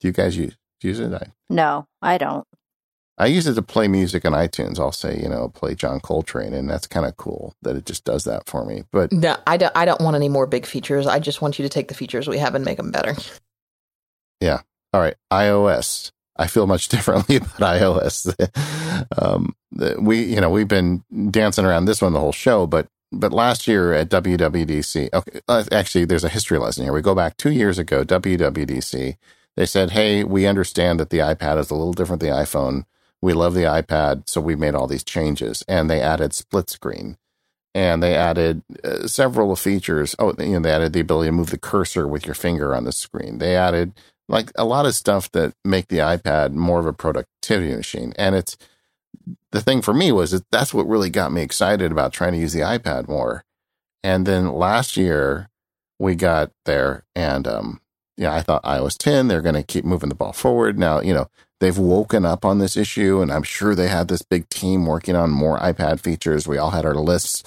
Do 0.00 0.08
you 0.08 0.12
guys 0.12 0.36
use 0.36 0.56
use 0.82 1.00
it? 1.00 1.12
I, 1.12 1.32
no, 1.48 1.86
I 2.00 2.18
don't. 2.18 2.46
I 3.18 3.26
use 3.26 3.46
it 3.46 3.54
to 3.54 3.62
play 3.62 3.86
music 3.86 4.24
on 4.24 4.32
iTunes. 4.32 4.78
I'll 4.78 4.92
say, 4.92 5.20
you 5.20 5.28
know, 5.28 5.48
play 5.48 5.74
John 5.74 6.00
Coltrane, 6.00 6.54
and 6.54 6.70
that's 6.70 6.86
kind 6.86 7.04
of 7.04 7.18
cool 7.18 7.54
that 7.60 7.76
it 7.76 7.84
just 7.84 8.04
does 8.04 8.24
that 8.24 8.48
for 8.48 8.64
me. 8.64 8.84
But 8.90 9.12
no, 9.12 9.36
I 9.46 9.56
don't. 9.56 9.76
I 9.76 9.84
don't 9.84 10.00
want 10.00 10.16
any 10.16 10.28
more 10.28 10.46
big 10.46 10.64
features. 10.64 11.06
I 11.06 11.18
just 11.18 11.42
want 11.42 11.58
you 11.58 11.62
to 11.64 11.68
take 11.68 11.88
the 11.88 11.94
features 11.94 12.28
we 12.28 12.38
have 12.38 12.54
and 12.54 12.64
make 12.64 12.78
them 12.78 12.90
better. 12.90 13.14
Yeah, 14.40 14.60
all 14.92 15.00
right, 15.00 15.16
iOS. 15.32 16.12
I 16.36 16.46
feel 16.46 16.66
much 16.66 16.88
differently 16.90 17.36
about 17.36 17.58
iOS. 17.58 18.34
um, 19.18 19.54
we, 20.00 20.22
you 20.22 20.40
know, 20.40 20.50
we've 20.50 20.68
been 20.68 21.04
dancing 21.30 21.64
around 21.64 21.84
this 21.84 22.02
one 22.02 22.12
the 22.12 22.20
whole 22.20 22.32
show, 22.32 22.66
but 22.66 22.88
but 23.12 23.32
last 23.32 23.66
year 23.66 23.92
at 23.92 24.08
WWDC, 24.08 25.12
okay, 25.12 25.40
uh, 25.48 25.64
actually, 25.72 26.04
there's 26.04 26.22
a 26.24 26.28
history 26.28 26.58
lesson 26.58 26.84
here. 26.84 26.92
We 26.92 27.02
go 27.02 27.14
back 27.14 27.36
two 27.36 27.50
years 27.50 27.78
ago, 27.78 28.04
WWDC. 28.04 29.16
They 29.56 29.66
said, 29.66 29.90
"Hey, 29.90 30.22
we 30.22 30.46
understand 30.46 31.00
that 31.00 31.10
the 31.10 31.18
iPad 31.18 31.58
is 31.58 31.70
a 31.70 31.74
little 31.74 31.92
different 31.92 32.20
than 32.20 32.30
the 32.30 32.36
iPhone. 32.36 32.84
We 33.20 33.32
love 33.32 33.54
the 33.54 33.64
iPad, 33.64 34.28
so 34.28 34.40
we 34.40 34.54
made 34.54 34.74
all 34.76 34.86
these 34.86 35.02
changes." 35.04 35.64
And 35.66 35.90
they 35.90 36.00
added 36.00 36.32
split 36.34 36.70
screen, 36.70 37.16
and 37.74 38.00
they 38.00 38.14
added 38.14 38.62
uh, 38.84 39.08
several 39.08 39.56
features. 39.56 40.14
Oh, 40.20 40.34
you 40.38 40.50
know, 40.50 40.60
they 40.60 40.72
added 40.72 40.92
the 40.92 41.00
ability 41.00 41.28
to 41.28 41.32
move 41.32 41.50
the 41.50 41.58
cursor 41.58 42.06
with 42.06 42.26
your 42.26 42.36
finger 42.36 42.76
on 42.76 42.84
the 42.84 42.92
screen. 42.92 43.38
They 43.38 43.56
added 43.56 43.92
like 44.30 44.52
a 44.54 44.64
lot 44.64 44.86
of 44.86 44.94
stuff 44.94 45.30
that 45.32 45.54
make 45.64 45.88
the 45.88 45.98
iPad 45.98 46.52
more 46.52 46.78
of 46.78 46.86
a 46.86 46.92
productivity 46.92 47.74
machine. 47.74 48.12
And 48.16 48.36
it's 48.36 48.56
the 49.50 49.60
thing 49.60 49.82
for 49.82 49.92
me 49.92 50.12
was 50.12 50.30
that 50.30 50.48
that's 50.52 50.72
what 50.72 50.86
really 50.86 51.10
got 51.10 51.32
me 51.32 51.42
excited 51.42 51.90
about 51.90 52.12
trying 52.12 52.32
to 52.32 52.38
use 52.38 52.52
the 52.52 52.60
iPad 52.60 53.08
more. 53.08 53.44
And 54.04 54.26
then 54.26 54.52
last 54.52 54.96
year 54.96 55.50
we 55.98 56.14
got 56.14 56.52
there 56.64 57.04
and, 57.14 57.46
um, 57.48 57.80
yeah, 58.16 58.32
I 58.32 58.40
thought 58.40 58.62
iOS 58.62 58.96
10, 58.98 59.26
they're 59.28 59.42
going 59.42 59.56
to 59.56 59.62
keep 59.64 59.84
moving 59.84 60.10
the 60.10 60.14
ball 60.14 60.32
forward. 60.32 60.78
Now, 60.78 61.00
you 61.00 61.12
know, 61.12 61.28
they've 61.58 61.76
woken 61.76 62.24
up 62.24 62.44
on 62.44 62.58
this 62.58 62.76
issue 62.76 63.20
and 63.20 63.32
I'm 63.32 63.42
sure 63.42 63.74
they 63.74 63.88
had 63.88 64.08
this 64.08 64.22
big 64.22 64.48
team 64.48 64.86
working 64.86 65.16
on 65.16 65.30
more 65.30 65.58
iPad 65.58 66.00
features. 66.00 66.46
We 66.46 66.56
all 66.56 66.70
had 66.70 66.86
our 66.86 66.94
lists 66.94 67.42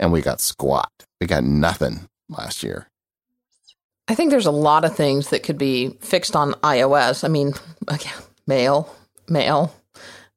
and 0.00 0.10
we 0.10 0.20
got 0.20 0.40
squat. 0.40 0.90
We 1.20 1.28
got 1.28 1.44
nothing 1.44 2.08
last 2.28 2.64
year. 2.64 2.88
I 4.06 4.14
think 4.14 4.30
there's 4.30 4.46
a 4.46 4.50
lot 4.50 4.84
of 4.84 4.94
things 4.94 5.30
that 5.30 5.42
could 5.42 5.58
be 5.58 5.90
fixed 6.00 6.36
on 6.36 6.52
iOS. 6.54 7.24
I 7.24 7.28
mean, 7.28 7.54
mail, 8.46 8.94
mail. 9.28 9.74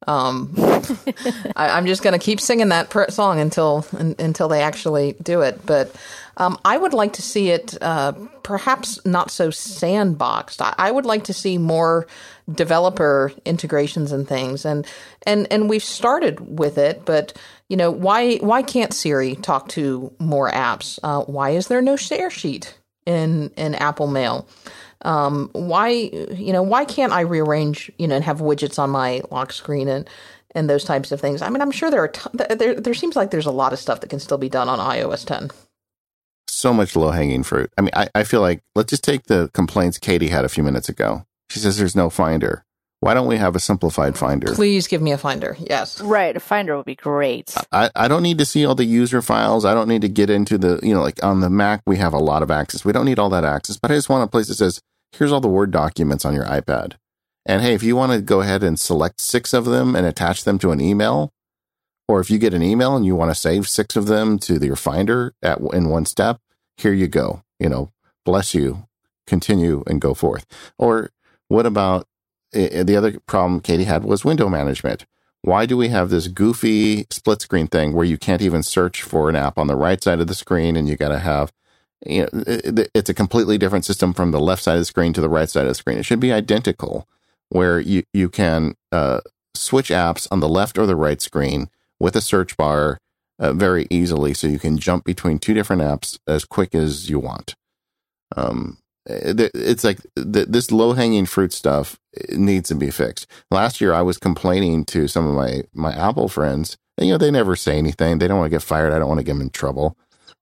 Um, 0.05 0.53
I, 1.55 1.77
am 1.77 1.85
just 1.85 2.01
going 2.01 2.17
to 2.17 2.23
keep 2.23 2.39
singing 2.39 2.69
that 2.69 3.11
song 3.11 3.41
until 3.41 3.85
un, 3.97 4.15
until 4.19 4.47
they 4.47 4.61
actually 4.61 5.15
do 5.21 5.41
it. 5.41 5.65
But 5.65 5.93
um, 6.37 6.57
I 6.63 6.77
would 6.77 6.93
like 6.93 7.13
to 7.13 7.21
see 7.21 7.49
it 7.49 7.77
uh, 7.81 8.13
perhaps 8.41 9.03
not 9.05 9.31
so 9.31 9.49
sandboxed. 9.49 10.61
I, 10.61 10.73
I, 10.77 10.91
would 10.91 11.05
like 11.05 11.25
to 11.25 11.33
see 11.33 11.57
more 11.57 12.07
developer 12.49 13.33
integrations 13.43 14.13
and 14.13 14.25
things. 14.25 14.65
And 14.65 14.87
and 15.25 15.45
and 15.51 15.67
we've 15.67 15.83
started 15.83 16.57
with 16.57 16.77
it, 16.77 17.03
but 17.03 17.33
you 17.67 17.75
know 17.75 17.91
why 17.91 18.37
why 18.37 18.61
can't 18.61 18.93
Siri 18.93 19.35
talk 19.35 19.67
to 19.69 20.13
more 20.19 20.49
apps? 20.49 20.99
Uh, 21.03 21.23
why 21.23 21.49
is 21.49 21.67
there 21.67 21.81
no 21.81 21.97
share 21.97 22.29
sheet? 22.29 22.77
In 23.07 23.49
in 23.57 23.73
Apple 23.75 24.07
Mail. 24.07 24.47
Um, 25.03 25.49
why 25.53 25.89
you 25.89 26.53
know 26.53 26.61
why 26.61 26.85
can't 26.85 27.13
I 27.13 27.21
rearrange 27.21 27.89
you 27.97 28.07
know 28.07 28.15
and 28.15 28.23
have 28.23 28.39
widgets 28.39 28.77
on 28.77 28.89
my 28.91 29.21
lock 29.31 29.53
screen 29.53 29.87
and 29.87 30.07
and 30.53 30.69
those 30.69 30.83
types 30.83 31.11
of 31.11 31.21
things? 31.21 31.41
I 31.41 31.49
mean, 31.49 31.61
I'm 31.61 31.71
sure 31.71 31.89
there 31.89 32.03
are 32.03 32.09
t- 32.09 32.29
there 32.55 32.75
there 32.75 32.93
seems 32.93 33.15
like 33.15 33.31
there's 33.31 33.45
a 33.45 33.51
lot 33.51 33.73
of 33.73 33.79
stuff 33.79 34.01
that 34.01 34.09
can 34.09 34.19
still 34.19 34.37
be 34.37 34.49
done 34.49 34.69
on 34.69 34.77
iOS 34.77 35.25
10. 35.25 35.49
So 36.49 36.73
much 36.73 36.95
low 36.95 37.11
hanging 37.11 37.43
fruit. 37.43 37.71
I 37.77 37.81
mean, 37.81 37.91
I, 37.93 38.09
I 38.15 38.23
feel 38.23 38.41
like 38.41 38.61
let's 38.75 38.89
just 38.89 39.03
take 39.03 39.23
the 39.23 39.49
complaints 39.53 39.97
Katie 39.97 40.29
had 40.29 40.43
a 40.43 40.49
few 40.49 40.63
minutes 40.63 40.89
ago. 40.89 41.25
She 41.49 41.59
says 41.59 41.77
there's 41.77 41.95
no 41.95 42.09
finder. 42.09 42.65
Why 42.99 43.13
don't 43.13 43.27
we 43.27 43.37
have 43.37 43.55
a 43.55 43.59
simplified 43.59 44.17
finder? 44.17 44.53
Please 44.53 44.87
give 44.87 45.01
me 45.01 45.11
a 45.11 45.17
finder. 45.17 45.55
Yes. 45.59 46.01
Right. 46.01 46.35
A 46.35 46.39
finder 46.39 46.75
would 46.75 46.85
be 46.85 46.95
great. 46.95 47.53
I, 47.71 47.91
I 47.95 48.07
don't 48.07 48.23
need 48.23 48.39
to 48.39 48.45
see 48.45 48.65
all 48.65 48.73
the 48.73 48.85
user 48.85 49.21
files. 49.21 49.65
I 49.65 49.75
don't 49.75 49.87
need 49.87 50.01
to 50.01 50.09
get 50.09 50.31
into 50.31 50.57
the, 50.57 50.79
you 50.81 50.95
know, 50.95 51.03
like 51.03 51.23
on 51.23 51.41
the 51.41 51.49
Mac, 51.49 51.83
we 51.85 51.97
have 51.97 52.13
a 52.13 52.19
lot 52.19 52.41
of 52.41 52.49
access. 52.49 52.83
We 52.83 52.93
don't 52.93 53.05
need 53.05 53.19
all 53.19 53.29
that 53.29 53.45
access, 53.45 53.77
but 53.77 53.91
I 53.91 53.95
just 53.95 54.09
want 54.09 54.23
a 54.23 54.27
place 54.27 54.47
that 54.47 54.55
says, 54.55 54.81
here's 55.11 55.31
all 55.31 55.41
the 55.41 55.47
Word 55.47 55.69
documents 55.69 56.25
on 56.25 56.33
your 56.33 56.45
iPad. 56.45 56.93
And 57.45 57.61
hey, 57.61 57.75
if 57.75 57.83
you 57.83 57.95
want 57.95 58.13
to 58.13 58.21
go 58.21 58.41
ahead 58.41 58.63
and 58.63 58.79
select 58.79 59.21
six 59.21 59.53
of 59.53 59.65
them 59.65 59.95
and 59.95 60.05
attach 60.05 60.43
them 60.43 60.57
to 60.59 60.71
an 60.71 60.81
email, 60.81 61.31
or 62.07 62.19
if 62.19 62.31
you 62.31 62.39
get 62.39 62.53
an 62.53 62.63
email 62.63 62.95
and 62.95 63.05
you 63.05 63.15
want 63.15 63.31
to 63.31 63.35
save 63.35 63.67
six 63.67 63.95
of 63.95 64.07
them 64.07 64.39
to 64.39 64.57
your 64.57 64.75
Finder 64.75 65.33
at 65.43 65.59
in 65.71 65.89
one 65.89 66.05
step, 66.05 66.39
here 66.77 66.93
you 66.93 67.07
go. 67.07 67.43
You 67.59 67.69
know, 67.69 67.91
bless 68.25 68.53
you, 68.53 68.87
continue 69.27 69.83
and 69.87 70.01
go 70.01 70.13
forth. 70.13 70.45
Or 70.77 71.11
what 71.47 71.65
about 71.65 72.07
the 72.57 72.95
other 72.95 73.19
problem 73.27 73.59
Katie 73.59 73.85
had 73.85 74.03
was 74.03 74.25
window 74.25 74.49
management. 74.49 75.05
Why 75.41 75.65
do 75.65 75.77
we 75.77 75.89
have 75.89 76.09
this 76.09 76.27
goofy 76.27 77.05
split 77.09 77.41
screen 77.41 77.67
thing 77.67 77.93
where 77.93 78.05
you 78.05 78.17
can't 78.17 78.41
even 78.41 78.63
search 78.63 79.01
for 79.01 79.29
an 79.29 79.35
app 79.35 79.57
on 79.57 79.67
the 79.67 79.75
right 79.75 80.01
side 80.01 80.19
of 80.19 80.27
the 80.27 80.35
screen 80.35 80.75
and 80.75 80.89
you 80.89 80.95
got 80.95 81.09
to 81.09 81.19
have 81.19 81.51
you 82.05 82.21
know 82.21 82.27
it's 82.93 83.09
a 83.09 83.13
completely 83.13 83.57
different 83.57 83.85
system 83.85 84.13
from 84.13 84.31
the 84.31 84.39
left 84.39 84.63
side 84.63 84.73
of 84.73 84.81
the 84.81 84.85
screen 84.85 85.13
to 85.13 85.21
the 85.21 85.29
right 85.29 85.49
side 85.49 85.63
of 85.63 85.69
the 85.69 85.75
screen. 85.75 85.97
It 85.97 86.05
should 86.05 86.19
be 86.19 86.33
identical 86.33 87.07
where 87.49 87.79
you 87.79 88.03
you 88.13 88.29
can 88.29 88.75
uh, 88.91 89.21
switch 89.55 89.89
apps 89.89 90.27
on 90.31 90.39
the 90.39 90.49
left 90.49 90.77
or 90.77 90.85
the 90.85 90.95
right 90.95 91.21
screen 91.21 91.69
with 91.99 92.15
a 92.15 92.21
search 92.21 92.57
bar 92.57 92.99
uh, 93.39 93.53
very 93.53 93.87
easily 93.89 94.33
so 94.33 94.47
you 94.47 94.59
can 94.59 94.77
jump 94.77 95.05
between 95.05 95.39
two 95.39 95.53
different 95.53 95.81
apps 95.81 96.19
as 96.27 96.45
quick 96.45 96.75
as 96.75 97.09
you 97.09 97.19
want. 97.19 97.55
Um, 98.35 98.77
it's 99.09 99.83
like 99.83 99.99
this 100.15 100.71
low 100.71 100.93
hanging 100.93 101.25
fruit 101.25 101.53
stuff 101.53 101.99
needs 102.31 102.69
to 102.69 102.75
be 102.75 102.91
fixed. 102.91 103.27
Last 103.51 103.79
year, 103.79 103.93
I 103.93 104.01
was 104.01 104.17
complaining 104.17 104.85
to 104.85 105.07
some 105.07 105.25
of 105.25 105.35
my 105.35 105.63
my 105.73 105.93
Apple 105.93 106.27
friends. 106.27 106.77
And, 106.97 107.07
you 107.07 107.13
know, 107.13 107.19
they 107.19 107.29
never 107.29 107.55
say 107.55 107.77
anything. 107.77 108.17
They 108.17 108.27
don't 108.27 108.39
want 108.39 108.49
to 108.49 108.55
get 108.55 108.63
fired. 108.63 108.91
I 108.91 108.97
don't 108.97 109.07
want 109.07 109.19
to 109.19 109.23
get 109.23 109.33
them 109.33 109.41
in 109.41 109.51
trouble. 109.51 109.95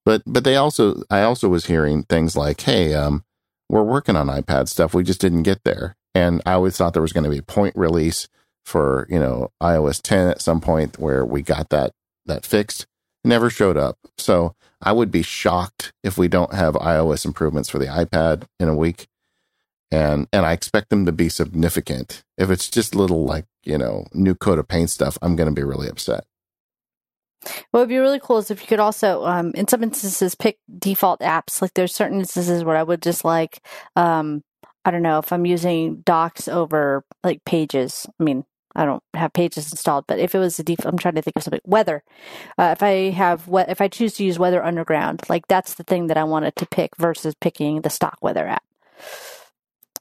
But 0.05 0.21
but 0.25 0.43
they 0.43 0.55
also, 0.55 1.03
I 1.09 1.21
also 1.21 1.49
was 1.49 1.65
hearing 1.65 2.03
things 2.03 2.35
like, 2.37 2.61
"Hey, 2.61 2.93
um, 2.93 3.23
we're 3.69 3.83
working 3.83 4.15
on 4.15 4.27
iPad 4.27 4.67
stuff. 4.67 4.93
We 4.93 5.03
just 5.03 5.21
didn't 5.21 5.43
get 5.43 5.63
there." 5.63 5.95
And 6.13 6.41
I 6.45 6.53
always 6.53 6.77
thought 6.77 6.93
there 6.93 7.01
was 7.01 7.13
going 7.13 7.23
to 7.25 7.29
be 7.29 7.39
a 7.39 7.43
point 7.43 7.75
release 7.75 8.27
for 8.63 9.05
you 9.09 9.19
know 9.19 9.51
iOS 9.61 10.01
10 10.01 10.27
at 10.27 10.41
some 10.41 10.61
point 10.61 10.97
where 10.97 11.25
we 11.25 11.41
got 11.41 11.69
that 11.69 11.91
that 12.25 12.45
fixed. 12.45 12.81
It 13.23 13.27
never 13.27 13.49
showed 13.49 13.77
up. 13.77 13.97
So 14.17 14.55
I 14.85 14.91
would 14.91 15.11
be 15.11 15.23
shocked 15.23 15.91
if 16.03 16.17
we 16.17 16.27
don't 16.27 16.53
have 16.53 16.75
iOS 16.75 17.25
improvements 17.25 17.69
for 17.69 17.79
the 17.79 17.87
iPad 17.87 18.43
in 18.59 18.69
a 18.69 18.75
week. 18.75 19.07
And 19.91 20.27
and 20.31 20.45
I 20.45 20.53
expect 20.53 20.89
them 20.89 21.05
to 21.05 21.11
be 21.11 21.29
significant. 21.29 22.23
If 22.37 22.49
it's 22.49 22.69
just 22.69 22.95
little 22.95 23.25
like, 23.25 23.45
you 23.63 23.77
know, 23.77 24.05
new 24.13 24.35
coat 24.35 24.59
of 24.59 24.67
paint 24.67 24.89
stuff, 24.89 25.17
I'm 25.21 25.35
to 25.35 25.51
be 25.51 25.63
really 25.63 25.89
upset. 25.89 26.25
What 27.71 27.81
would 27.81 27.89
be 27.89 27.97
really 27.97 28.19
cool 28.19 28.37
is 28.37 28.49
if 28.49 28.61
you 28.61 28.67
could 28.67 28.79
also, 28.79 29.23
um, 29.25 29.51
in 29.53 29.67
some 29.67 29.83
instances, 29.83 30.33
pick 30.35 30.57
default 30.79 31.19
apps. 31.19 31.61
Like 31.61 31.73
there's 31.75 31.93
certain 31.93 32.19
instances 32.19 32.63
where 32.63 32.77
I 32.77 32.83
would 32.83 33.01
just 33.01 33.23
like, 33.23 33.61
um, 33.95 34.43
I 34.83 34.91
don't 34.91 35.03
know, 35.03 35.19
if 35.19 35.31
I'm 35.31 35.45
using 35.45 36.01
Docs 36.01 36.47
over 36.47 37.03
like 37.23 37.43
Pages. 37.45 38.07
I 38.19 38.23
mean, 38.23 38.45
I 38.75 38.85
don't 38.85 39.03
have 39.13 39.33
pages 39.33 39.71
installed, 39.71 40.05
but 40.07 40.19
if 40.19 40.35
it 40.35 40.39
was 40.39 40.59
a 40.59 40.63
default, 40.63 40.93
I'm 40.93 40.97
trying 40.97 41.15
to 41.15 41.21
think 41.21 41.37
of 41.37 41.43
something. 41.43 41.61
Weather. 41.63 42.03
Uh, 42.57 42.73
if 42.75 42.83
I 42.83 43.09
have 43.11 43.47
what, 43.47 43.69
if 43.69 43.81
I 43.81 43.87
choose 43.87 44.15
to 44.15 44.25
use 44.25 44.37
Weather 44.37 44.63
Underground, 44.63 45.21
like 45.29 45.47
that's 45.47 45.75
the 45.75 45.83
thing 45.83 46.07
that 46.07 46.17
I 46.17 46.23
wanted 46.23 46.55
to 46.57 46.65
pick 46.67 46.95
versus 46.97 47.35
picking 47.39 47.81
the 47.81 47.89
stock 47.89 48.17
weather 48.21 48.47
app. 48.47 48.63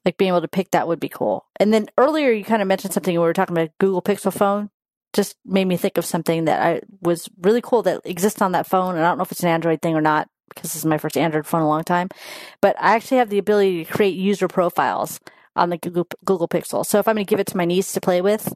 Like 0.05 0.17
being 0.17 0.29
able 0.29 0.43
to 0.43 0.49
pick 0.49 0.73
that 0.73 0.89
would 0.89 1.01
be 1.01 1.09
cool. 1.09 1.47
And 1.59 1.73
then 1.73 1.87
earlier 1.97 2.31
you 2.33 2.45
kind 2.45 2.63
of 2.63 2.69
mentioned 2.69 2.93
something 2.93 3.15
we 3.15 3.19
were 3.19 3.33
talking 3.33 3.57
about 3.57 3.71
Google 3.79 4.03
Pixel 4.03 4.33
phone. 4.33 4.71
Just 5.13 5.37
made 5.45 5.67
me 5.67 5.77
think 5.77 5.97
of 5.97 6.05
something 6.05 6.47
that 6.47 6.61
I 6.61 6.83
was 7.01 7.29
really 7.41 7.63
cool 7.63 7.83
that 7.85 8.01
exists 8.05 8.43
on 8.43 8.53
that 8.53 8.67
phone. 8.67 8.97
And 8.97 9.05
I 9.05 9.09
don't 9.09 9.19
know 9.19 9.23
if 9.23 9.31
it's 9.31 9.45
an 9.45 9.49
Android 9.49 9.81
thing 9.81 9.95
or 9.95 10.01
not 10.01 10.29
because 10.49 10.73
this 10.73 10.77
is 10.77 10.85
my 10.85 10.99
first 10.99 11.17
Android 11.17 11.47
phone 11.47 11.61
in 11.61 11.67
a 11.67 11.69
long 11.69 11.85
time. 11.85 12.09
But 12.61 12.77
I 12.81 12.97
actually 12.97 13.19
have 13.19 13.31
the 13.31 13.39
ability 13.39 13.85
to 13.85 13.93
create 13.93 14.17
user 14.17 14.49
profiles 14.49 15.21
on 15.57 15.71
the 15.71 15.79
Google, 15.79 16.07
Google 16.25 16.49
Pixel. 16.49 16.85
So 16.85 16.99
if 16.99 17.09
I'm 17.09 17.15
going 17.15 17.27
to 17.27 17.31
give 17.31 17.41
it 17.41 17.47
to 17.49 17.57
my 17.57 17.65
niece 17.65 17.93
to 17.93 18.01
play 18.01 18.21
with, 18.21 18.53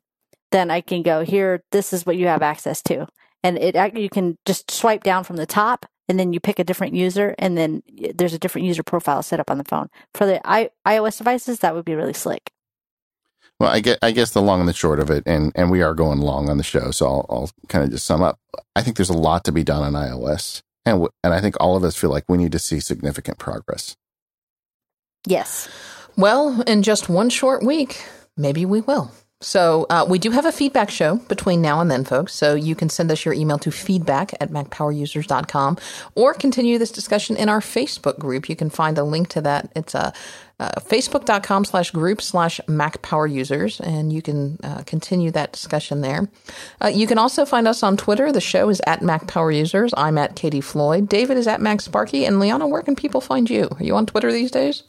then 0.50 0.70
I 0.70 0.80
can 0.80 1.02
go 1.02 1.24
here. 1.24 1.62
This 1.72 1.92
is 1.92 2.06
what 2.06 2.16
you 2.16 2.26
have 2.26 2.42
access 2.42 2.82
to, 2.84 3.06
and 3.42 3.58
it 3.58 3.74
you 3.96 4.08
can 4.08 4.36
just 4.46 4.70
swipe 4.70 5.02
down 5.02 5.24
from 5.24 5.36
the 5.36 5.46
top, 5.46 5.86
and 6.08 6.18
then 6.18 6.32
you 6.32 6.40
pick 6.40 6.58
a 6.58 6.64
different 6.64 6.94
user, 6.94 7.34
and 7.38 7.56
then 7.56 7.82
there's 8.14 8.34
a 8.34 8.38
different 8.38 8.66
user 8.66 8.82
profile 8.82 9.22
set 9.22 9.40
up 9.40 9.50
on 9.50 9.58
the 9.58 9.64
phone. 9.64 9.88
For 10.14 10.26
the 10.26 10.40
I, 10.48 10.70
iOS 10.86 11.18
devices, 11.18 11.60
that 11.60 11.74
would 11.74 11.84
be 11.84 11.94
really 11.94 12.14
slick. 12.14 12.50
Well, 13.60 13.70
I 13.70 13.80
get, 13.80 13.98
I 14.02 14.12
guess 14.12 14.30
the 14.30 14.42
long 14.42 14.60
and 14.60 14.68
the 14.68 14.72
short 14.72 15.00
of 15.00 15.10
it, 15.10 15.24
and, 15.26 15.50
and 15.56 15.70
we 15.70 15.82
are 15.82 15.92
going 15.92 16.20
long 16.20 16.48
on 16.48 16.58
the 16.58 16.62
show, 16.64 16.92
so 16.92 17.06
I'll, 17.06 17.26
I'll 17.28 17.50
kind 17.68 17.84
of 17.84 17.90
just 17.90 18.06
sum 18.06 18.22
up. 18.22 18.38
I 18.76 18.82
think 18.82 18.96
there's 18.96 19.10
a 19.10 19.18
lot 19.18 19.44
to 19.44 19.52
be 19.52 19.64
done 19.64 19.82
on 19.82 20.00
iOS, 20.00 20.62
and 20.86 21.06
and 21.24 21.34
I 21.34 21.40
think 21.40 21.56
all 21.58 21.76
of 21.76 21.84
us 21.84 21.96
feel 21.96 22.10
like 22.10 22.24
we 22.28 22.38
need 22.38 22.52
to 22.52 22.58
see 22.58 22.80
significant 22.80 23.38
progress. 23.38 23.96
Yes. 25.26 25.68
Well, 26.16 26.62
in 26.62 26.82
just 26.82 27.08
one 27.08 27.30
short 27.30 27.64
week, 27.64 28.04
maybe 28.36 28.64
we 28.64 28.80
will. 28.80 29.12
So 29.40 29.86
uh, 29.88 30.04
we 30.08 30.18
do 30.18 30.32
have 30.32 30.46
a 30.46 30.52
feedback 30.52 30.90
show 30.90 31.16
between 31.28 31.62
now 31.62 31.80
and 31.80 31.88
then, 31.88 32.04
folks. 32.04 32.34
So 32.34 32.54
you 32.54 32.74
can 32.74 32.88
send 32.88 33.10
us 33.12 33.24
your 33.24 33.34
email 33.34 33.58
to 33.60 33.70
feedback 33.70 34.34
at 34.40 34.50
macpowerusers.com 34.50 35.78
or 36.16 36.34
continue 36.34 36.76
this 36.76 36.90
discussion 36.90 37.36
in 37.36 37.48
our 37.48 37.60
Facebook 37.60 38.18
group. 38.18 38.48
You 38.48 38.56
can 38.56 38.68
find 38.68 38.98
a 38.98 39.04
link 39.04 39.28
to 39.28 39.40
that. 39.42 39.70
It's 39.76 39.94
a 39.94 40.06
uh, 40.08 40.10
uh, 40.60 40.80
facebook.com 40.80 41.64
slash 41.64 41.92
group 41.92 42.20
slash 42.20 42.60
macpowerusers, 42.66 43.78
and 43.78 44.12
you 44.12 44.20
can 44.20 44.58
uh, 44.64 44.82
continue 44.82 45.30
that 45.30 45.52
discussion 45.52 46.00
there. 46.00 46.28
Uh, 46.82 46.88
you 46.88 47.06
can 47.06 47.16
also 47.16 47.44
find 47.44 47.68
us 47.68 47.84
on 47.84 47.96
Twitter. 47.96 48.32
The 48.32 48.40
show 48.40 48.68
is 48.68 48.82
at 48.84 49.00
macpowerusers. 49.00 49.92
I'm 49.96 50.18
at 50.18 50.34
Katie 50.34 50.60
Floyd. 50.60 51.08
David 51.08 51.36
is 51.36 51.46
at 51.46 51.60
mac 51.60 51.80
sparky 51.80 52.24
And 52.24 52.40
Leanna, 52.40 52.66
where 52.66 52.82
can 52.82 52.96
people 52.96 53.20
find 53.20 53.48
you? 53.48 53.68
Are 53.78 53.84
you 53.84 53.94
on 53.94 54.06
Twitter 54.06 54.32
these 54.32 54.50
days? 54.50 54.82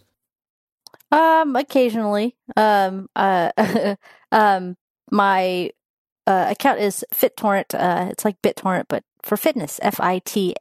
Um, 1.12 1.56
occasionally. 1.56 2.36
Um, 2.56 3.08
uh, 3.16 3.52
um, 4.32 4.76
my 5.12 5.72
uh, 6.28 6.48
account 6.50 6.80
is 6.80 7.04
FitTorrent. 7.14 7.74
Uh, 7.74 8.10
it's 8.12 8.26
like 8.26 8.42
BitTorrent, 8.42 8.86
but 8.88 9.04
for 9.24 9.38
fitness. 9.38 9.80
F 9.82 10.00
I 10.00 10.20
T 10.20 10.56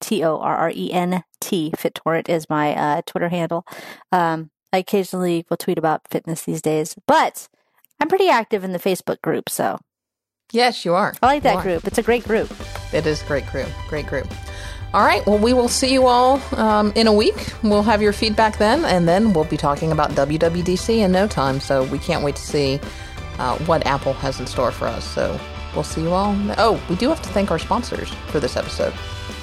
T 0.00 0.24
O 0.24 0.38
R 0.38 0.56
R 0.56 0.72
E 0.74 0.92
N 0.92 1.24
T. 1.40 1.72
FitTorrent 1.76 2.28
is 2.28 2.48
my 2.48 2.74
uh, 2.74 3.02
Twitter 3.06 3.28
handle. 3.28 3.64
Um, 4.12 4.50
I 4.72 4.78
occasionally 4.78 5.46
will 5.48 5.56
tweet 5.56 5.78
about 5.78 6.08
fitness 6.10 6.42
these 6.44 6.60
days, 6.60 6.96
but 7.06 7.48
I'm 8.00 8.08
pretty 8.08 8.28
active 8.28 8.64
in 8.64 8.72
the 8.72 8.78
Facebook 8.78 9.20
group. 9.22 9.48
So, 9.48 9.78
yes, 10.52 10.84
you 10.84 10.94
are. 10.94 11.14
I 11.22 11.26
like 11.26 11.42
that 11.44 11.62
group. 11.62 11.86
It's 11.86 11.98
a 11.98 12.02
great 12.02 12.24
group. 12.24 12.52
It 12.92 13.06
is 13.06 13.22
a 13.22 13.26
great 13.26 13.46
group. 13.46 13.68
Great 13.88 14.06
group. 14.06 14.28
All 14.94 15.04
right. 15.04 15.24
Well, 15.26 15.38
we 15.38 15.52
will 15.52 15.68
see 15.68 15.92
you 15.92 16.06
all 16.06 16.40
um, 16.58 16.92
in 16.94 17.06
a 17.06 17.12
week. 17.12 17.52
We'll 17.62 17.82
have 17.82 18.00
your 18.00 18.14
feedback 18.14 18.56
then, 18.56 18.84
and 18.84 19.06
then 19.06 19.34
we'll 19.34 19.44
be 19.44 19.58
talking 19.58 19.92
about 19.92 20.12
WWDC 20.12 20.98
in 20.98 21.12
no 21.12 21.26
time. 21.26 21.60
So 21.60 21.84
we 21.84 21.98
can't 21.98 22.24
wait 22.24 22.36
to 22.36 22.42
see 22.42 22.80
uh, 23.38 23.58
what 23.60 23.86
Apple 23.86 24.14
has 24.14 24.40
in 24.40 24.46
store 24.46 24.70
for 24.70 24.86
us. 24.86 25.04
So 25.04 25.38
we'll 25.74 25.84
see 25.84 26.02
you 26.02 26.10
all. 26.10 26.34
Oh, 26.56 26.82
we 26.88 26.96
do 26.96 27.08
have 27.10 27.20
to 27.22 27.28
thank 27.28 27.50
our 27.50 27.58
sponsors 27.58 28.10
for 28.28 28.40
this 28.40 28.56
episode. 28.56 28.94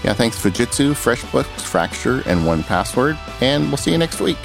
Yeah, 0.03 0.13
thanks 0.13 0.41
Fujitsu, 0.41 0.91
FreshBooks, 0.91 1.61
Fracture, 1.61 2.21
and 2.27 2.41
1Password. 2.41 3.17
And 3.41 3.67
we'll 3.67 3.77
see 3.77 3.91
you 3.91 3.97
next 3.97 4.19
week. 4.19 4.37